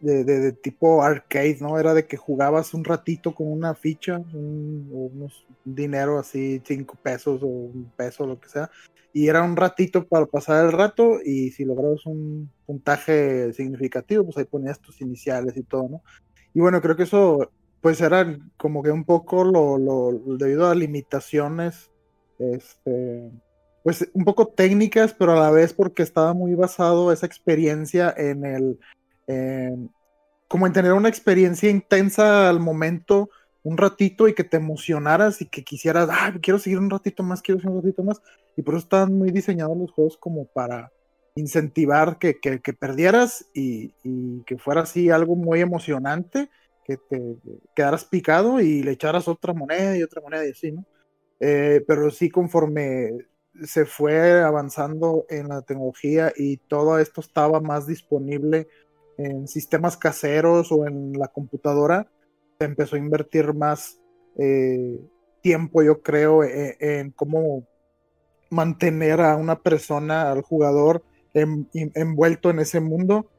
de, 0.00 0.52
tipo 0.52 1.02
arcade, 1.02 1.58
¿no? 1.60 1.78
Era 1.78 1.94
de 1.94 2.06
que 2.06 2.16
jugabas 2.16 2.74
un 2.74 2.84
ratito 2.84 3.34
con 3.34 3.50
una 3.50 3.74
ficha, 3.74 4.18
un, 4.18 4.88
unos 4.92 5.46
dinero 5.64 6.18
así, 6.18 6.60
cinco 6.64 6.96
pesos 7.02 7.42
o 7.42 7.46
un 7.46 7.90
peso, 7.96 8.26
lo 8.26 8.38
que 8.38 8.48
sea, 8.48 8.70
y 9.12 9.28
era 9.28 9.42
un 9.42 9.56
ratito 9.56 10.06
para 10.06 10.26
pasar 10.26 10.64
el 10.64 10.72
rato 10.72 11.20
y 11.22 11.50
si 11.50 11.64
lograbas 11.64 12.04
un 12.06 12.50
puntaje 12.66 13.52
significativo, 13.52 14.24
pues 14.24 14.38
ahí 14.38 14.44
ponías 14.44 14.80
tus 14.80 15.00
iniciales 15.00 15.56
y 15.56 15.62
todo, 15.62 15.88
¿no? 15.88 16.02
Y 16.54 16.60
bueno, 16.60 16.80
creo 16.80 16.96
que 16.96 17.04
eso 17.04 17.50
pues 17.80 18.00
era 18.00 18.38
como 18.56 18.82
que 18.82 18.90
un 18.92 19.04
poco 19.04 19.44
lo, 19.44 19.76
lo 19.76 20.36
debido 20.36 20.68
a 20.68 20.74
limitaciones, 20.74 21.90
este, 22.38 23.30
pues 23.82 24.08
un 24.12 24.24
poco 24.24 24.46
técnicas, 24.48 25.14
pero 25.14 25.32
a 25.32 25.40
la 25.40 25.50
vez 25.50 25.72
porque 25.72 26.02
estaba 26.02 26.34
muy 26.34 26.54
basado 26.54 27.12
esa 27.12 27.26
experiencia 27.26 28.14
en 28.16 28.44
el, 28.44 28.78
como 30.48 30.66
en 30.66 30.72
tener 30.72 30.92
una 30.92 31.08
experiencia 31.08 31.70
intensa 31.70 32.48
al 32.48 32.60
momento, 32.60 33.30
un 33.64 33.76
ratito 33.76 34.28
y 34.28 34.34
que 34.34 34.44
te 34.44 34.56
emocionaras 34.56 35.40
y 35.40 35.48
que 35.48 35.64
quisieras, 35.64 36.08
ah, 36.10 36.34
quiero 36.40 36.58
seguir 36.58 36.78
un 36.78 36.90
ratito 36.90 37.22
más, 37.22 37.42
quiero 37.42 37.60
seguir 37.60 37.74
un 37.74 37.82
ratito 37.82 38.04
más. 38.04 38.20
Y 38.56 38.62
por 38.62 38.74
eso 38.74 38.84
están 38.84 39.14
muy 39.14 39.30
diseñados 39.30 39.76
los 39.76 39.90
juegos 39.92 40.16
como 40.16 40.44
para 40.46 40.92
incentivar 41.34 42.18
que, 42.18 42.38
que, 42.38 42.72
perdieras 42.72 43.46
y, 43.54 43.92
que 44.44 44.58
fuera 44.58 44.82
así 44.82 45.10
algo 45.10 45.36
muy 45.36 45.60
emocionante, 45.60 46.50
que 46.84 46.96
te 46.96 47.36
quedaras 47.74 48.04
picado 48.04 48.60
y 48.60 48.82
le 48.82 48.92
echaras 48.92 49.28
otra 49.28 49.52
moneda 49.52 49.96
y 49.96 50.02
otra 50.02 50.20
moneda 50.20 50.46
y 50.46 50.50
así, 50.50 50.72
¿no? 50.72 50.84
Eh, 51.40 51.84
pero 51.86 52.10
sí 52.10 52.30
conforme 52.30 53.10
se 53.64 53.84
fue 53.84 54.42
avanzando 54.42 55.26
en 55.28 55.48
la 55.48 55.62
tecnología 55.62 56.32
y 56.36 56.56
todo 56.56 56.98
esto 56.98 57.20
estaba 57.20 57.60
más 57.60 57.86
disponible 57.86 58.68
en 59.18 59.48
sistemas 59.48 59.96
caseros 59.96 60.72
o 60.72 60.86
en 60.86 61.12
la 61.14 61.28
computadora, 61.28 62.10
se 62.58 62.64
empezó 62.64 62.96
a 62.96 63.00
invertir 63.00 63.52
más 63.54 63.98
eh, 64.38 64.98
tiempo, 65.42 65.82
yo 65.82 66.02
creo, 66.02 66.44
e, 66.44 66.76
en 66.78 67.10
cómo 67.10 67.66
mantener 68.50 69.20
a 69.20 69.36
una 69.36 69.60
persona, 69.60 70.30
al 70.30 70.42
jugador, 70.42 71.02
envuelto 71.34 72.50
en 72.50 72.60
ese 72.60 72.80
mundo. 72.80 73.30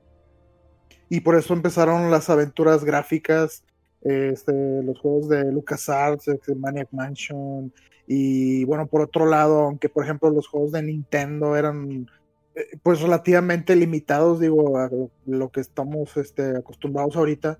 Y 1.09 1.21
por 1.21 1.35
eso 1.35 1.53
empezaron 1.53 2.09
las 2.09 2.29
aventuras 2.29 2.83
gráficas, 2.83 3.63
este, 4.01 4.81
los 4.83 4.99
juegos 4.99 5.29
de 5.29 5.51
LucasArts, 5.51 6.27
este, 6.27 6.55
Maniac 6.55 6.89
Mansion. 6.91 7.73
Y 8.07 8.65
bueno, 8.65 8.87
por 8.87 9.01
otro 9.01 9.25
lado, 9.25 9.61
aunque 9.61 9.89
por 9.89 10.03
ejemplo 10.03 10.29
los 10.29 10.47
juegos 10.47 10.71
de 10.71 10.83
Nintendo 10.83 11.55
eran 11.55 12.07
eh, 12.55 12.77
pues 12.81 13.01
relativamente 13.01 13.75
limitados, 13.75 14.39
digo, 14.39 14.77
a 14.77 14.89
lo 15.25 15.49
que 15.49 15.61
estamos 15.61 16.15
este, 16.17 16.57
acostumbrados 16.57 17.15
ahorita. 17.15 17.59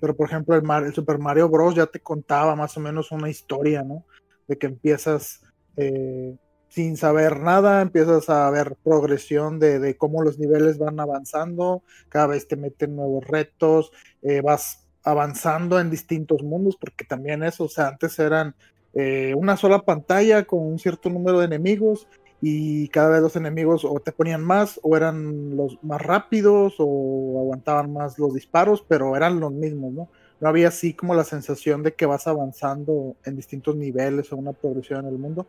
Pero 0.00 0.16
por 0.16 0.28
ejemplo, 0.28 0.56
el, 0.56 0.86
el, 0.86 0.94
Super 0.94 1.18
Mario 1.18 1.48
Bros. 1.48 1.74
ya 1.74 1.86
te 1.86 2.00
contaba 2.00 2.56
más 2.56 2.76
o 2.76 2.80
menos 2.80 3.12
una 3.12 3.28
historia, 3.28 3.82
¿no? 3.82 4.06
De 4.48 4.56
que 4.56 4.66
empiezas 4.66 5.42
eh, 5.76 6.36
sin 6.68 6.96
saber 6.96 7.40
nada, 7.40 7.80
empiezas 7.80 8.28
a 8.28 8.50
ver 8.50 8.76
progresión 8.82 9.58
de, 9.58 9.96
cómo 9.96 10.22
los 10.22 10.38
niveles 10.38 10.78
van 10.78 11.00
avanzando, 11.00 11.82
cada 12.08 12.28
vez 12.28 12.48
te 12.48 12.56
meten 12.56 12.96
nuevos 12.96 13.26
retos, 13.26 13.92
eh, 14.22 14.40
vas 14.40 14.86
avanzando 15.02 15.78
en 15.80 15.90
distintos 15.90 16.42
mundos, 16.42 16.76
porque 16.76 17.04
también 17.04 17.42
eso, 17.42 17.64
o 17.64 17.68
sea, 17.68 17.88
antes 17.88 18.18
eran 18.18 18.54
eh, 18.92 19.34
una 19.36 19.56
sola 19.56 19.82
pantalla 19.82 20.44
con 20.44 20.60
un 20.60 20.78
cierto 20.78 21.10
número 21.10 21.38
de 21.38 21.46
enemigos 21.46 22.08
y 22.40 22.88
cada 22.88 23.10
vez 23.10 23.22
los 23.22 23.36
enemigos 23.36 23.84
o 23.84 24.00
te 24.00 24.12
ponían 24.12 24.42
más 24.42 24.80
o 24.82 24.96
eran 24.96 25.56
los 25.56 25.78
más 25.82 26.00
rápidos 26.02 26.74
o 26.78 27.40
aguantaban 27.40 27.92
más 27.92 28.18
los 28.18 28.34
disparos, 28.34 28.84
pero 28.86 29.16
eran 29.16 29.40
los 29.40 29.52
mismos, 29.52 29.92
¿no? 29.92 30.08
No 30.40 30.48
había 30.48 30.68
así 30.68 30.92
como 30.92 31.14
la 31.14 31.24
sensación 31.24 31.82
de 31.82 31.94
que 31.94 32.04
vas 32.04 32.26
avanzando 32.26 33.16
en 33.24 33.36
distintos 33.36 33.76
niveles 33.76 34.32
o 34.32 34.36
una 34.36 34.52
progresión 34.52 35.06
en 35.06 35.12
el 35.12 35.18
mundo, 35.18 35.46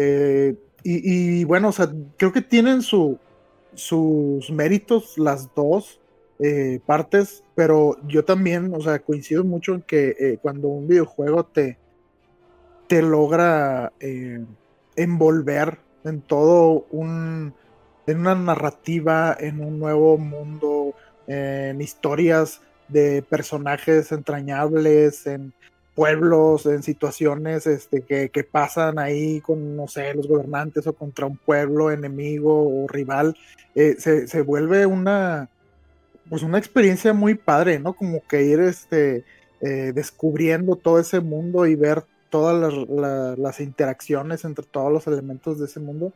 eh, 0.00 0.54
y, 0.84 1.44
bueno, 1.44 1.68
o 1.68 1.72
sea, 1.72 1.92
creo 2.16 2.32
que 2.32 2.40
tienen 2.40 2.82
su, 2.82 3.18
sus 3.74 4.48
méritos 4.48 5.18
las 5.18 5.52
dos 5.54 6.00
eh, 6.38 6.78
partes, 6.86 7.42
pero 7.56 7.96
yo 8.06 8.24
también, 8.24 8.72
o 8.72 8.80
sea, 8.80 9.00
coincido 9.00 9.42
mucho 9.44 9.74
en 9.74 9.82
que 9.82 10.14
eh, 10.18 10.38
cuando 10.40 10.68
un 10.68 10.86
videojuego 10.86 11.44
te, 11.44 11.78
te 12.86 13.02
logra 13.02 13.92
envolver 14.94 15.78
en 16.04 16.20
todo 16.22 16.86
un, 16.90 17.52
en 18.06 18.20
una 18.20 18.36
narrativa, 18.36 19.36
en 19.38 19.62
un 19.62 19.80
nuevo 19.80 20.16
mundo, 20.16 20.94
en 21.26 21.80
historias 21.82 22.62
de 22.86 23.22
personajes 23.22 24.12
entrañables, 24.12 25.26
en 25.26 25.52
pueblos, 25.98 26.64
en 26.66 26.84
situaciones 26.84 27.66
este, 27.66 28.02
que, 28.02 28.28
que, 28.28 28.44
pasan 28.44 29.00
ahí 29.00 29.40
con, 29.40 29.74
no 29.74 29.88
sé, 29.88 30.14
los 30.14 30.28
gobernantes 30.28 30.86
o 30.86 30.92
contra 30.92 31.26
un 31.26 31.36
pueblo 31.36 31.90
enemigo 31.90 32.84
o 32.84 32.86
rival, 32.86 33.36
eh, 33.74 33.96
se, 33.98 34.28
se, 34.28 34.42
vuelve 34.42 34.86
una, 34.86 35.48
pues 36.30 36.44
una 36.44 36.56
experiencia 36.56 37.12
muy 37.14 37.34
padre, 37.34 37.80
¿no? 37.80 37.94
Como 37.94 38.22
que 38.28 38.44
ir 38.44 38.60
este, 38.60 39.24
eh, 39.60 39.90
descubriendo 39.92 40.76
todo 40.76 41.00
ese 41.00 41.18
mundo 41.18 41.66
y 41.66 41.74
ver 41.74 42.04
todas 42.30 42.56
las, 42.60 42.88
la, 42.88 43.34
las, 43.36 43.58
interacciones 43.58 44.44
entre 44.44 44.66
todos 44.66 44.92
los 44.92 45.08
elementos 45.08 45.58
de 45.58 45.64
ese 45.64 45.80
mundo. 45.80 46.12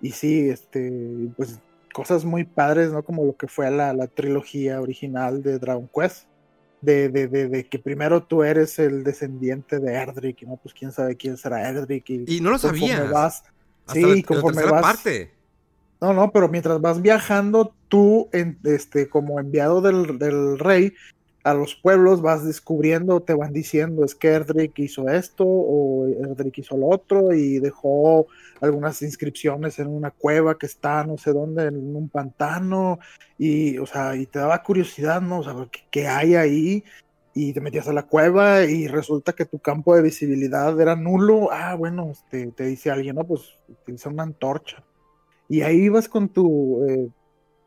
Y 0.00 0.12
sí, 0.12 0.48
este, 0.48 1.28
pues 1.36 1.60
cosas 1.92 2.24
muy 2.24 2.44
padres, 2.44 2.90
¿no? 2.90 3.02
Como 3.02 3.26
lo 3.26 3.36
que 3.36 3.48
fue 3.48 3.70
la, 3.70 3.92
la 3.92 4.06
trilogía 4.06 4.80
original 4.80 5.42
de 5.42 5.58
Dragon 5.58 5.90
Quest 5.94 6.26
de, 6.80 7.08
de, 7.08 7.28
de, 7.28 7.48
de, 7.48 7.68
que 7.68 7.78
primero 7.78 8.22
tú 8.22 8.42
eres 8.42 8.78
el 8.78 9.04
descendiente 9.04 9.78
de 9.78 9.94
Erdrick, 9.94 10.42
y 10.42 10.46
no, 10.46 10.56
pues 10.56 10.74
quién 10.74 10.92
sabe 10.92 11.16
quién 11.16 11.36
será 11.36 11.68
Erdrick. 11.68 12.08
Y, 12.10 12.36
y 12.36 12.40
no 12.40 12.50
lo 12.50 12.58
sabías. 12.58 13.10
Vas, 13.10 13.44
sí, 13.92 14.02
la, 14.02 14.22
conforme 14.22 14.62
la 14.62 14.72
vas. 14.72 14.82
parte. 14.82 15.32
No, 16.00 16.12
no, 16.12 16.30
pero 16.30 16.48
mientras 16.48 16.80
vas 16.80 17.00
viajando, 17.00 17.74
tú, 17.88 18.28
en, 18.32 18.58
este, 18.64 19.08
como 19.08 19.40
enviado 19.40 19.80
del, 19.80 20.18
del 20.18 20.58
rey, 20.58 20.92
a 21.46 21.54
los 21.54 21.76
pueblos 21.76 22.22
vas 22.22 22.44
descubriendo, 22.44 23.20
te 23.20 23.32
van 23.32 23.52
diciendo, 23.52 24.04
es 24.04 24.16
que 24.16 24.30
Erdrick 24.30 24.76
hizo 24.80 25.08
esto 25.08 25.44
o 25.46 26.08
Erdrick 26.08 26.58
hizo 26.58 26.76
lo 26.76 26.88
otro 26.88 27.32
y 27.32 27.60
dejó 27.60 28.26
algunas 28.60 29.00
inscripciones 29.02 29.78
en 29.78 29.86
una 29.86 30.10
cueva 30.10 30.58
que 30.58 30.66
está 30.66 31.04
no 31.04 31.16
sé 31.18 31.32
dónde, 31.32 31.66
en 31.66 31.94
un 31.94 32.08
pantano 32.08 32.98
y, 33.38 33.78
o 33.78 33.86
sea, 33.86 34.16
y 34.16 34.26
te 34.26 34.40
daba 34.40 34.60
curiosidad, 34.64 35.22
¿no? 35.22 35.38
O 35.38 35.44
sea, 35.44 35.54
¿qué, 35.92 36.08
hay 36.08 36.34
ahí? 36.34 36.82
Y 37.32 37.52
te 37.52 37.60
metías 37.60 37.86
a 37.86 37.92
la 37.92 38.08
cueva 38.08 38.64
y 38.64 38.88
resulta 38.88 39.32
que 39.32 39.44
tu 39.44 39.60
campo 39.60 39.94
de 39.94 40.02
visibilidad 40.02 40.80
era 40.80 40.96
nulo. 40.96 41.50
Ah, 41.52 41.76
bueno, 41.76 42.10
este, 42.10 42.48
te 42.48 42.64
dice 42.64 42.90
alguien, 42.90 43.14
no, 43.14 43.24
pues 43.24 43.54
utiliza 43.68 44.08
una 44.08 44.24
antorcha. 44.24 44.82
Y 45.48 45.60
ahí 45.60 45.88
vas 45.88 46.08
con 46.08 46.28
tu 46.28 46.84
eh, 46.88 47.08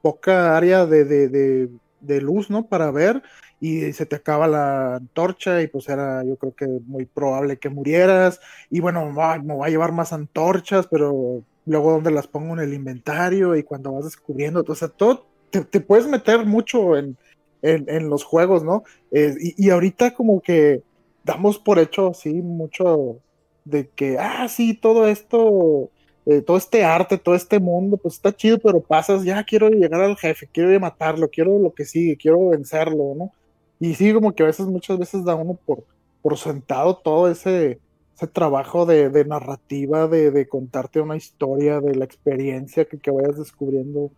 poca 0.02 0.58
área 0.58 0.86
de, 0.86 1.06
de, 1.06 1.70
de 2.02 2.22
luz, 2.22 2.50
¿no? 2.50 2.68
Para 2.68 2.92
ver 2.92 3.22
y 3.60 3.92
se 3.94 4.06
te 4.06 4.16
acaba 4.16 4.48
la 4.48 4.96
antorcha 4.96 5.62
y 5.62 5.68
pues 5.68 5.90
era 5.90 6.24
yo 6.24 6.38
creo 6.38 6.56
que 6.56 6.68
muy 6.86 7.06
probable 7.06 7.58
que 7.58 7.70
murieras 7.70 8.40
y 8.70 8.80
bueno, 8.80 9.12
me 9.12 9.54
voy 9.54 9.68
a 9.68 9.70
llevar 9.70 9.92
más 9.92 10.14
antorchas, 10.14 10.88
pero 10.88 11.44
luego 11.66 11.92
donde 11.92 12.12
las 12.12 12.28
pongo 12.28 12.54
en 12.54 12.60
el 12.60 12.74
inventario 12.74 13.56
y 13.56 13.64
cuando 13.64 13.94
vas 13.94 14.06
descubriendo, 14.06 14.64
o 14.68 14.76
sea, 14.76 14.88
todo 14.88 15.28
te, 15.50 15.62
te 15.62 15.82
puedes 15.82 16.08
meter 16.08 16.46
mucho 16.46 16.98
en, 16.98 17.18
en, 17.62 17.86
en 17.90 18.10
los 18.10 18.24
juegos, 18.24 18.64
¿no? 18.64 18.84
Eh, 19.12 19.36
y, 19.40 19.68
y, 19.68 19.70
ahorita 19.70 20.14
como 20.14 20.42
que 20.42 20.84
damos 21.24 21.60
por 21.60 21.80
hecho, 21.80 22.14
sí, 22.14 22.34
mucho 22.34 23.20
de 23.66 23.90
que, 23.90 24.18
ah, 24.18 24.48
sí, 24.48 24.74
todo 24.74 25.08
esto 25.08 25.90
eh, 26.26 26.42
todo 26.42 26.58
este 26.58 26.84
arte, 26.84 27.18
todo 27.18 27.36
este 27.36 27.60
mundo, 27.60 27.98
pues 27.98 28.16
está 28.16 28.36
chido, 28.36 28.60
pero 28.60 28.82
pasas, 28.82 29.24
ya 29.24 29.44
quiero 29.44 29.70
llegar 29.70 30.02
al 30.02 30.18
jefe, 30.18 30.48
quiero 30.52 30.78
matarlo, 30.80 31.30
quiero 31.30 31.58
lo 31.60 31.74
que 31.74 31.86
sigue, 31.86 32.18
quiero 32.18 32.50
vencerlo, 32.50 33.16
¿no? 33.16 33.32
Y 33.80 33.96
sí, 33.96 34.14
como 34.14 34.34
que 34.34 34.44
a 34.44 34.48
veces, 34.48 34.68
muchas 34.68 34.98
veces 35.00 35.24
da 35.24 35.36
uno 35.36 35.58
por, 35.66 35.84
por 36.22 36.38
sentado 36.38 36.98
todo 36.98 37.30
ese, 37.32 37.80
ese 38.16 38.28
trabajo 38.28 38.86
de, 38.86 39.26
narrativa, 39.26 40.08
de, 40.08 40.32
de, 40.32 40.48
contarte 40.48 41.00
una 41.02 41.16
historia, 41.16 41.80
de 41.80 41.96
la 41.96 42.06
experiencia 42.06 42.86
que, 42.86 43.00
que 43.00 43.12
vayas 43.12 43.38
descubriendo 43.38 44.12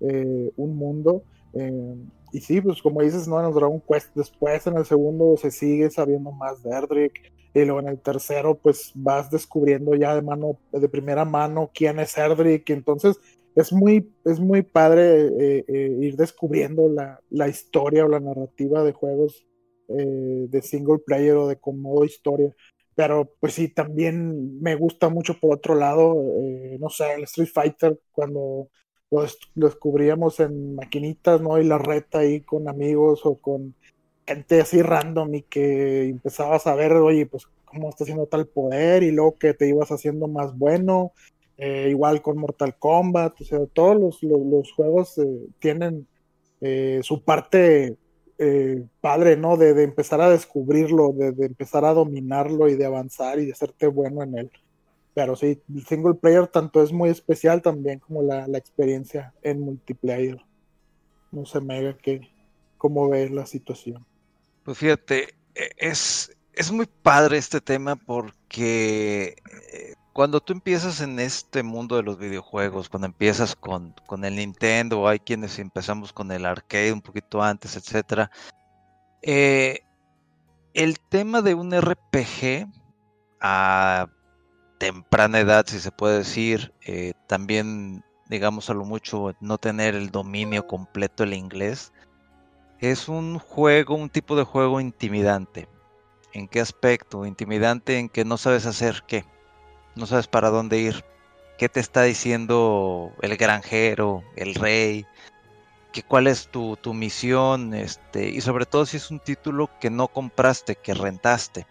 eh, 0.00 0.52
un 0.56 0.76
mundo. 0.76 1.22
Eh, 1.54 1.96
y 2.32 2.40
sí, 2.40 2.60
pues 2.60 2.82
como 2.82 3.02
dices, 3.02 3.26
¿no? 3.28 3.40
En 3.40 3.46
el 3.46 3.54
Dragon 3.54 3.80
Quest 3.80 4.14
después, 4.14 4.66
en 4.66 4.76
el 4.76 4.84
segundo 4.84 5.36
se 5.36 5.50
sigue 5.50 5.90
sabiendo 5.90 6.30
más 6.32 6.62
de 6.62 6.70
Erdrick, 6.70 7.32
y 7.54 7.64
luego 7.64 7.80
en 7.80 7.88
el 7.88 8.00
tercero, 8.00 8.56
pues 8.56 8.92
vas 8.94 9.30
descubriendo 9.30 9.94
ya 9.94 10.14
de 10.14 10.22
mano, 10.22 10.58
de 10.70 10.88
primera 10.88 11.24
mano 11.24 11.70
quién 11.74 11.98
es 11.98 12.16
Erdrick, 12.16 12.68
entonces 12.70 13.18
es 13.54 13.72
muy, 13.72 14.12
es 14.24 14.38
muy 14.38 14.62
padre 14.62 15.26
eh, 15.26 15.64
eh, 15.66 15.96
ir 16.00 16.16
descubriendo 16.16 16.88
la, 16.88 17.20
la, 17.30 17.48
historia 17.48 18.04
o 18.04 18.08
la 18.08 18.20
narrativa 18.20 18.84
de 18.84 18.92
juegos 18.92 19.46
eh, 19.88 20.46
de 20.48 20.62
single 20.62 20.98
player 21.04 21.34
o 21.34 21.48
de 21.48 21.56
con 21.58 21.82
historia. 22.04 22.54
Pero 22.94 23.32
pues 23.40 23.54
sí, 23.54 23.68
también 23.68 24.60
me 24.60 24.76
gusta 24.76 25.08
mucho 25.08 25.38
por 25.40 25.54
otro 25.56 25.74
lado, 25.74 26.16
no 26.80 26.88
sé, 26.88 27.14
el 27.14 27.24
Street 27.24 27.48
Fighter, 27.52 28.00
cuando 28.12 28.70
lo, 29.10 29.22
lo, 29.54 29.68
descubríamos 29.68 30.40
en 30.40 30.74
maquinitas, 30.74 31.40
¿no? 31.40 31.58
Y 31.58 31.64
la 31.64 31.78
reta 31.78 32.20
ahí 32.20 32.40
con 32.40 32.68
amigos 32.68 33.20
o 33.24 33.36
con 33.36 33.74
gente 34.26 34.60
así 34.60 34.82
random 34.82 35.34
y 35.36 35.42
que 35.42 36.08
empezabas 36.08 36.66
a 36.66 36.74
ver, 36.74 36.92
oye, 36.92 37.26
pues 37.26 37.48
cómo 37.64 37.88
está 37.88 38.04
haciendo 38.04 38.26
tal 38.26 38.46
poder 38.46 39.02
y 39.02 39.10
luego 39.10 39.38
que 39.38 39.54
te 39.54 39.68
ibas 39.68 39.90
haciendo 39.90 40.26
más 40.28 40.56
bueno 40.56 41.12
eh, 41.58 41.88
igual 41.90 42.22
con 42.22 42.38
Mortal 42.38 42.76
Kombat, 42.78 43.40
o 43.40 43.44
sea, 43.44 43.58
todos 43.72 43.98
los, 44.00 44.22
los, 44.22 44.40
los 44.46 44.72
juegos 44.72 45.18
eh, 45.18 45.48
tienen 45.58 46.06
eh, 46.60 47.00
su 47.02 47.22
parte 47.22 47.96
padre, 49.00 49.36
¿no? 49.36 49.56
De, 49.56 49.74
de, 49.74 49.82
empezar 49.82 50.20
a 50.20 50.30
descubrirlo, 50.30 51.12
de, 51.12 51.32
de, 51.32 51.46
empezar 51.46 51.84
a 51.84 51.92
dominarlo 51.92 52.68
y 52.68 52.76
de 52.76 52.84
avanzar 52.86 53.40
y 53.40 53.46
de 53.46 53.52
hacerte 53.52 53.88
bueno 53.88 54.22
en 54.22 54.38
él. 54.38 54.50
Pero 55.18 55.34
sí, 55.34 55.60
el 55.74 55.84
single 55.84 56.14
player 56.14 56.46
tanto 56.46 56.80
es 56.80 56.92
muy 56.92 57.10
especial 57.10 57.60
también 57.60 57.98
como 57.98 58.22
la, 58.22 58.46
la 58.46 58.56
experiencia 58.56 59.34
en 59.42 59.58
multiplayer. 59.58 60.40
No 61.32 61.44
sé, 61.44 61.60
Mega, 61.60 61.98
que, 61.98 62.20
¿cómo 62.76 63.08
ves 63.08 63.32
la 63.32 63.44
situación? 63.44 64.06
Pues 64.62 64.78
fíjate, 64.78 65.34
e, 65.56 65.70
es, 65.76 66.30
es 66.52 66.70
muy 66.70 66.86
padre 66.86 67.36
este 67.36 67.60
tema 67.60 67.96
porque 67.96 69.34
cuando 70.12 70.40
tú 70.40 70.52
empiezas 70.52 71.00
en 71.00 71.18
este 71.18 71.64
mundo 71.64 71.96
de 71.96 72.04
los 72.04 72.16
videojuegos, 72.16 72.88
cuando 72.88 73.06
empiezas 73.08 73.56
con, 73.56 73.96
con 74.06 74.24
el 74.24 74.36
Nintendo, 74.36 75.08
hay 75.08 75.18
quienes 75.18 75.58
empezamos 75.58 76.12
con 76.12 76.30
el 76.30 76.46
arcade 76.46 76.92
un 76.92 77.02
poquito 77.02 77.42
antes, 77.42 77.74
etcétera. 77.74 78.30
Eh, 79.22 79.80
el 80.74 81.00
tema 81.00 81.42
de 81.42 81.54
un 81.54 81.72
RPG 81.76 82.68
a 83.40 84.06
temprana 84.78 85.40
edad, 85.40 85.66
si 85.66 85.80
se 85.80 85.90
puede 85.90 86.18
decir, 86.18 86.72
eh, 86.86 87.12
también, 87.26 88.04
digamos 88.28 88.70
a 88.70 88.74
lo 88.74 88.84
mucho, 88.84 89.34
no 89.40 89.58
tener 89.58 89.94
el 89.94 90.10
dominio 90.10 90.66
completo 90.66 91.24
del 91.24 91.34
inglés, 91.34 91.92
es 92.80 93.08
un 93.08 93.38
juego, 93.38 93.94
un 93.96 94.08
tipo 94.08 94.36
de 94.36 94.44
juego 94.44 94.80
intimidante. 94.80 95.68
¿En 96.32 96.46
qué 96.46 96.60
aspecto? 96.60 97.26
Intimidante 97.26 97.98
en 97.98 98.08
que 98.08 98.24
no 98.24 98.36
sabes 98.36 98.66
hacer 98.66 99.02
qué 99.06 99.24
no 99.98 100.06
sabes 100.06 100.28
para 100.28 100.50
dónde 100.50 100.78
ir. 100.78 101.04
¿Qué 101.58 101.68
te 101.68 101.80
está 101.80 102.02
diciendo 102.04 103.12
el 103.20 103.36
granjero, 103.36 104.22
el 104.36 104.54
rey? 104.54 105.04
¿Qué, 105.92 106.04
¿Cuál 106.04 106.28
es 106.28 106.48
tu, 106.48 106.76
tu 106.76 106.94
misión? 106.94 107.74
Este, 107.74 108.28
y 108.28 108.40
sobre 108.40 108.64
todo 108.64 108.86
si 108.86 108.96
es 108.96 109.10
un 109.10 109.18
título 109.18 109.68
que 109.80 109.90
no 109.90 110.06
compraste, 110.06 110.76
que 110.76 110.94
rentaste. 110.94 111.66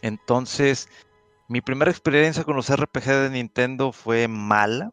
Entonces, 0.00 0.88
mi 1.48 1.60
primera 1.60 1.90
experiencia 1.90 2.44
con 2.44 2.56
los 2.56 2.74
RPG 2.74 3.04
de 3.04 3.30
Nintendo 3.30 3.92
fue 3.92 4.28
mala. 4.28 4.92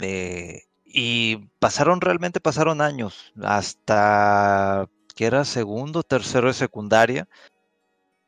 Eh, 0.00 0.62
y 0.84 1.36
pasaron, 1.58 2.00
realmente 2.00 2.40
pasaron 2.40 2.80
años, 2.80 3.32
hasta 3.42 4.88
que 5.14 5.26
era 5.26 5.44
segundo, 5.44 6.02
tercero 6.02 6.48
de 6.48 6.54
secundaria, 6.54 7.28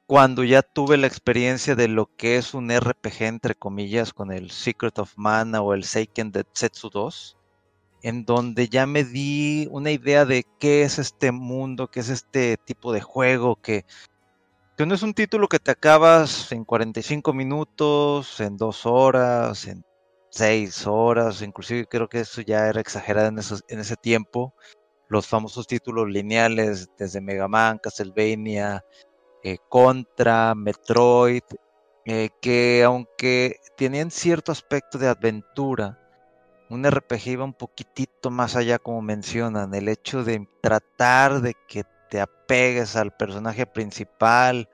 cuando 0.07 0.45
ya 0.45 0.63
tuve 0.63 0.97
la 0.97 1.07
experiencia 1.07 1.75
de 1.75 1.89
lo 1.89 2.15
que 2.17 2.37
es 2.37 2.55
un 2.55 2.71
RPG, 2.71 3.23
entre 3.23 3.55
comillas, 3.55 4.13
con 4.13 4.31
el 4.31 4.51
Secret 4.51 4.99
of 4.99 5.13
Mana 5.17 5.63
o 5.63 5.75
el 5.75 5.85
Seiken 5.85 6.31
de 6.33 6.45
Setsu 6.53 6.91
2, 6.91 7.37
en 8.03 8.25
donde 8.25 8.69
ya 8.69 8.87
me 8.87 9.05
di 9.05 9.69
una 9.71 9.91
idea 9.91 10.25
de 10.25 10.45
qué 10.59 10.83
es 10.83 10.99
este 10.99 11.33
mundo, 11.33 11.89
qué 11.89 12.01
es 12.01 12.11
este 12.11 12.59
tipo 12.59 12.93
de 12.93 13.01
juego, 13.01 13.57
que, 13.57 13.85
que 14.77 14.87
no 14.87 14.95
es 14.95 15.03
un 15.03 15.15
título 15.15 15.49
que 15.49 15.59
te 15.59 15.71
acabas 15.71 16.51
en 16.53 16.65
45 16.65 17.33
minutos, 17.33 18.41
en 18.41 18.57
2 18.57 18.87
horas, 18.87 19.67
en 19.67 19.85
6 20.31 20.87
horas, 20.87 21.43
inclusive 21.43 21.87
creo 21.87 22.09
que 22.09 22.21
eso 22.21 22.41
ya 22.41 22.69
era 22.69 22.81
exagerado 22.81 23.29
en 23.29 23.79
ese 23.81 23.97
tiempo. 23.97 24.55
Los 25.09 25.27
famosos 25.27 25.67
títulos 25.67 26.09
lineales 26.09 26.89
desde 26.99 27.21
Mega 27.21 27.49
Man, 27.49 27.79
Castlevania, 27.83 28.83
eh, 29.45 29.59
Contra, 29.69 30.55
Metroid, 30.55 31.43
eh, 32.07 32.31
que 32.41 32.83
aunque 32.83 33.61
tenían 33.77 34.11
cierto 34.11 34.53
aspecto 34.53 34.97
de 34.99 35.09
aventura, 35.09 35.99
un 36.71 36.87
RPG 36.87 37.27
iba 37.29 37.45
un 37.45 37.53
poquitito 37.53 38.31
más 38.31 38.57
allá, 38.57 38.79
como 38.79 39.03
mencionan, 39.03 39.75
el 39.75 39.89
hecho 39.89 40.25
de 40.25 40.49
tratar 40.63 41.43
de 41.43 41.55
que 41.69 41.85
te 42.13 42.21
apegues 42.21 42.95
al 42.95 43.11
personaje 43.11 43.65
principal, 43.65 44.69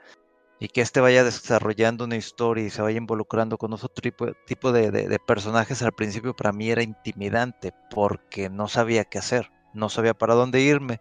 y 0.59 0.66
que 0.66 0.81
este 0.81 1.01
vaya 1.01 1.22
desarrollando 1.22 2.05
una 2.05 2.16
historia 2.16 2.64
y 2.64 2.70
se 2.70 2.83
vaya 2.83 2.98
involucrando 2.98 3.59
con 3.59 3.72
otro 3.72 3.88
tipo, 3.88 4.72
de, 4.72 5.20
personajes 5.24 5.81
al 5.83 5.92
principio 5.92 6.35
para 6.35 6.51
mí 6.51 6.68
era 6.68 6.83
intimidante 6.83 7.72
porque 7.90 8.51
no 8.51 8.66
sabía 8.66 9.05
qué 9.05 9.18
hacer, 9.18 9.53
no 9.72 9.88
sabía 9.88 10.14
para 10.14 10.35
dónde 10.35 10.62
irme. 10.62 11.01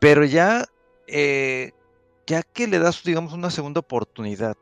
Pero 0.00 0.24
ya, 0.24 0.64
eh, 1.06 1.74
ya 2.26 2.42
que 2.42 2.66
le 2.66 2.80
das, 2.80 3.04
digamos, 3.04 3.32
una 3.32 3.50
segunda 3.50 3.78
oportunidad 3.78 4.56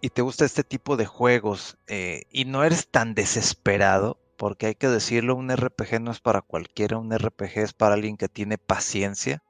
y 0.00 0.10
te 0.10 0.22
gusta 0.22 0.44
este 0.44 0.62
tipo 0.62 0.96
de 0.96 1.06
juegos 1.06 1.78
eh, 1.88 2.26
y 2.30 2.44
no 2.44 2.62
eres 2.62 2.86
tan 2.86 3.16
desesperado, 3.16 4.20
porque 4.36 4.66
hay 4.66 4.76
que 4.76 4.86
decirlo, 4.86 5.34
un 5.34 5.50
RPG 5.50 6.00
no 6.00 6.12
es 6.12 6.20
para 6.20 6.42
cualquiera, 6.42 6.96
un 6.96 7.12
RPG 7.12 7.58
es 7.58 7.72
para 7.72 7.96
alguien 7.96 8.16
que 8.16 8.28
tiene 8.28 8.56
paciencia 8.56 9.42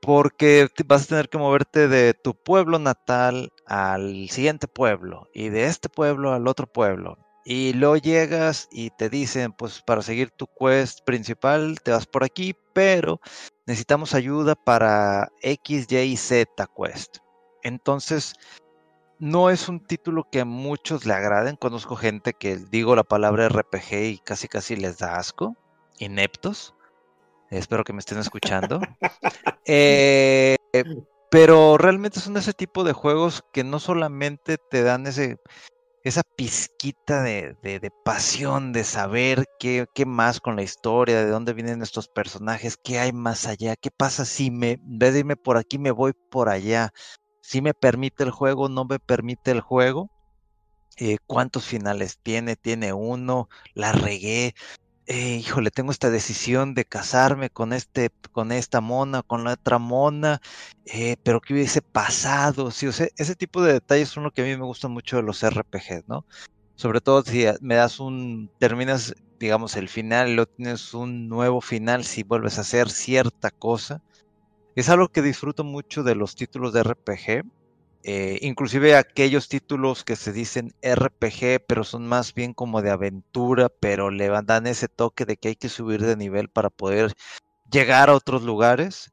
porque 0.00 0.68
vas 0.86 1.04
a 1.04 1.08
tener 1.08 1.28
que 1.28 1.38
moverte 1.38 1.88
de 1.88 2.14
tu 2.14 2.34
pueblo 2.34 2.78
natal 2.78 3.52
al 3.66 4.28
siguiente 4.30 4.66
pueblo 4.66 5.28
y 5.34 5.50
de 5.50 5.66
este 5.66 5.88
pueblo 5.88 6.32
al 6.32 6.48
otro 6.48 6.66
pueblo. 6.66 7.18
Y 7.44 7.72
luego 7.72 7.96
llegas 7.96 8.68
y 8.70 8.90
te 8.90 9.08
dicen, 9.08 9.52
pues 9.52 9.82
para 9.82 10.02
seguir 10.02 10.30
tu 10.30 10.46
quest 10.46 11.00
principal 11.04 11.80
te 11.82 11.90
vas 11.90 12.06
por 12.06 12.24
aquí, 12.24 12.54
pero 12.72 13.20
necesitamos 13.66 14.14
ayuda 14.14 14.54
para 14.54 15.28
X, 15.42 15.86
Y 15.90 15.96
y 15.96 16.16
Z 16.16 16.66
quest. 16.76 17.18
Entonces, 17.62 18.34
no 19.18 19.50
es 19.50 19.68
un 19.68 19.80
título 19.80 20.26
que 20.30 20.40
a 20.40 20.44
muchos 20.44 21.04
le 21.06 21.12
agraden. 21.12 21.56
Conozco 21.56 21.94
gente 21.94 22.32
que 22.32 22.56
digo 22.56 22.96
la 22.96 23.04
palabra 23.04 23.48
RPG 23.48 23.92
y 23.92 24.18
casi 24.18 24.48
casi 24.48 24.76
les 24.76 24.98
da 24.98 25.16
asco, 25.16 25.56
ineptos. 25.98 26.74
Espero 27.50 27.84
que 27.84 27.92
me 27.92 27.98
estén 27.98 28.18
escuchando. 28.18 28.80
Eh, 29.66 30.56
pero 31.30 31.78
realmente 31.78 32.18
son 32.18 32.36
ese 32.36 32.52
tipo 32.52 32.82
de 32.82 32.92
juegos 32.92 33.44
que 33.52 33.62
no 33.62 33.78
solamente 33.78 34.56
te 34.58 34.82
dan 34.82 35.06
ese, 35.06 35.38
esa 36.02 36.22
pizquita 36.22 37.22
de, 37.22 37.90
pasión, 38.04 38.72
de 38.72 38.84
saber 38.84 39.44
qué, 39.58 39.86
qué, 39.94 40.06
más 40.06 40.40
con 40.40 40.56
la 40.56 40.62
historia, 40.62 41.24
de 41.24 41.30
dónde 41.30 41.52
vienen 41.52 41.82
estos 41.82 42.08
personajes, 42.08 42.76
qué 42.82 42.98
hay 42.98 43.12
más 43.12 43.46
allá, 43.46 43.76
qué 43.76 43.90
pasa 43.90 44.24
si 44.24 44.50
me, 44.50 44.72
en 44.72 44.98
vez 44.98 45.12
de 45.12 45.20
irme 45.20 45.36
por 45.36 45.56
aquí, 45.56 45.78
me 45.78 45.90
voy 45.90 46.12
por 46.30 46.48
allá. 46.48 46.90
Si 47.42 47.60
me 47.62 47.74
permite 47.74 48.24
el 48.24 48.30
juego, 48.30 48.68
no 48.68 48.84
me 48.84 48.98
permite 48.98 49.50
el 49.50 49.60
juego. 49.60 50.10
Eh, 50.96 51.18
cuántos 51.26 51.64
finales 51.64 52.18
tiene, 52.22 52.56
tiene 52.56 52.92
uno, 52.92 53.48
la 53.74 53.92
regué, 53.92 54.54
eh, 55.12 55.38
híjole, 55.38 55.72
tengo 55.72 55.90
esta 55.90 56.08
decisión 56.08 56.72
de 56.74 56.84
casarme 56.84 57.50
con 57.50 57.72
este, 57.72 58.10
con 58.30 58.52
esta 58.52 58.80
mona, 58.80 59.22
con 59.24 59.42
la 59.42 59.54
otra 59.54 59.78
mona, 59.78 60.40
eh, 60.84 61.16
pero 61.24 61.40
¿qué 61.40 61.52
hubiese 61.52 61.82
pasado? 61.82 62.70
Sí, 62.70 62.86
o 62.86 62.92
sea, 62.92 63.08
ese 63.16 63.34
tipo 63.34 63.60
de 63.60 63.72
detalles 63.72 64.08
son 64.08 64.22
lo 64.22 64.30
que 64.30 64.42
a 64.42 64.44
mí 64.44 64.56
me 64.56 64.64
gustan 64.64 64.92
mucho 64.92 65.16
de 65.16 65.24
los 65.24 65.42
RPGs, 65.42 66.06
¿no? 66.06 66.24
Sobre 66.76 67.00
todo 67.00 67.24
si 67.24 67.44
me 67.60 67.74
das 67.74 67.98
un, 67.98 68.52
terminas, 68.60 69.12
digamos, 69.40 69.74
el 69.74 69.88
final 69.88 70.30
y 70.30 70.46
tienes 70.56 70.94
un 70.94 71.28
nuevo 71.28 71.60
final 71.60 72.04
si 72.04 72.22
vuelves 72.22 72.58
a 72.58 72.60
hacer 72.60 72.88
cierta 72.88 73.50
cosa. 73.50 74.02
Es 74.76 74.88
algo 74.90 75.08
que 75.08 75.22
disfruto 75.22 75.64
mucho 75.64 76.04
de 76.04 76.14
los 76.14 76.36
títulos 76.36 76.72
de 76.72 76.84
RPG 76.84 77.44
eh, 78.02 78.38
inclusive 78.42 78.96
aquellos 78.96 79.48
títulos 79.48 80.04
que 80.04 80.16
se 80.16 80.32
dicen 80.32 80.74
RPG, 80.82 81.64
pero 81.66 81.84
son 81.84 82.06
más 82.06 82.34
bien 82.34 82.54
como 82.54 82.82
de 82.82 82.90
aventura, 82.90 83.68
pero 83.68 84.10
le 84.10 84.28
dan 84.28 84.66
ese 84.66 84.88
toque 84.88 85.24
de 85.26 85.36
que 85.36 85.48
hay 85.48 85.56
que 85.56 85.68
subir 85.68 86.02
de 86.02 86.16
nivel 86.16 86.48
para 86.48 86.70
poder 86.70 87.12
llegar 87.70 88.10
a 88.10 88.14
otros 88.14 88.42
lugares. 88.42 89.12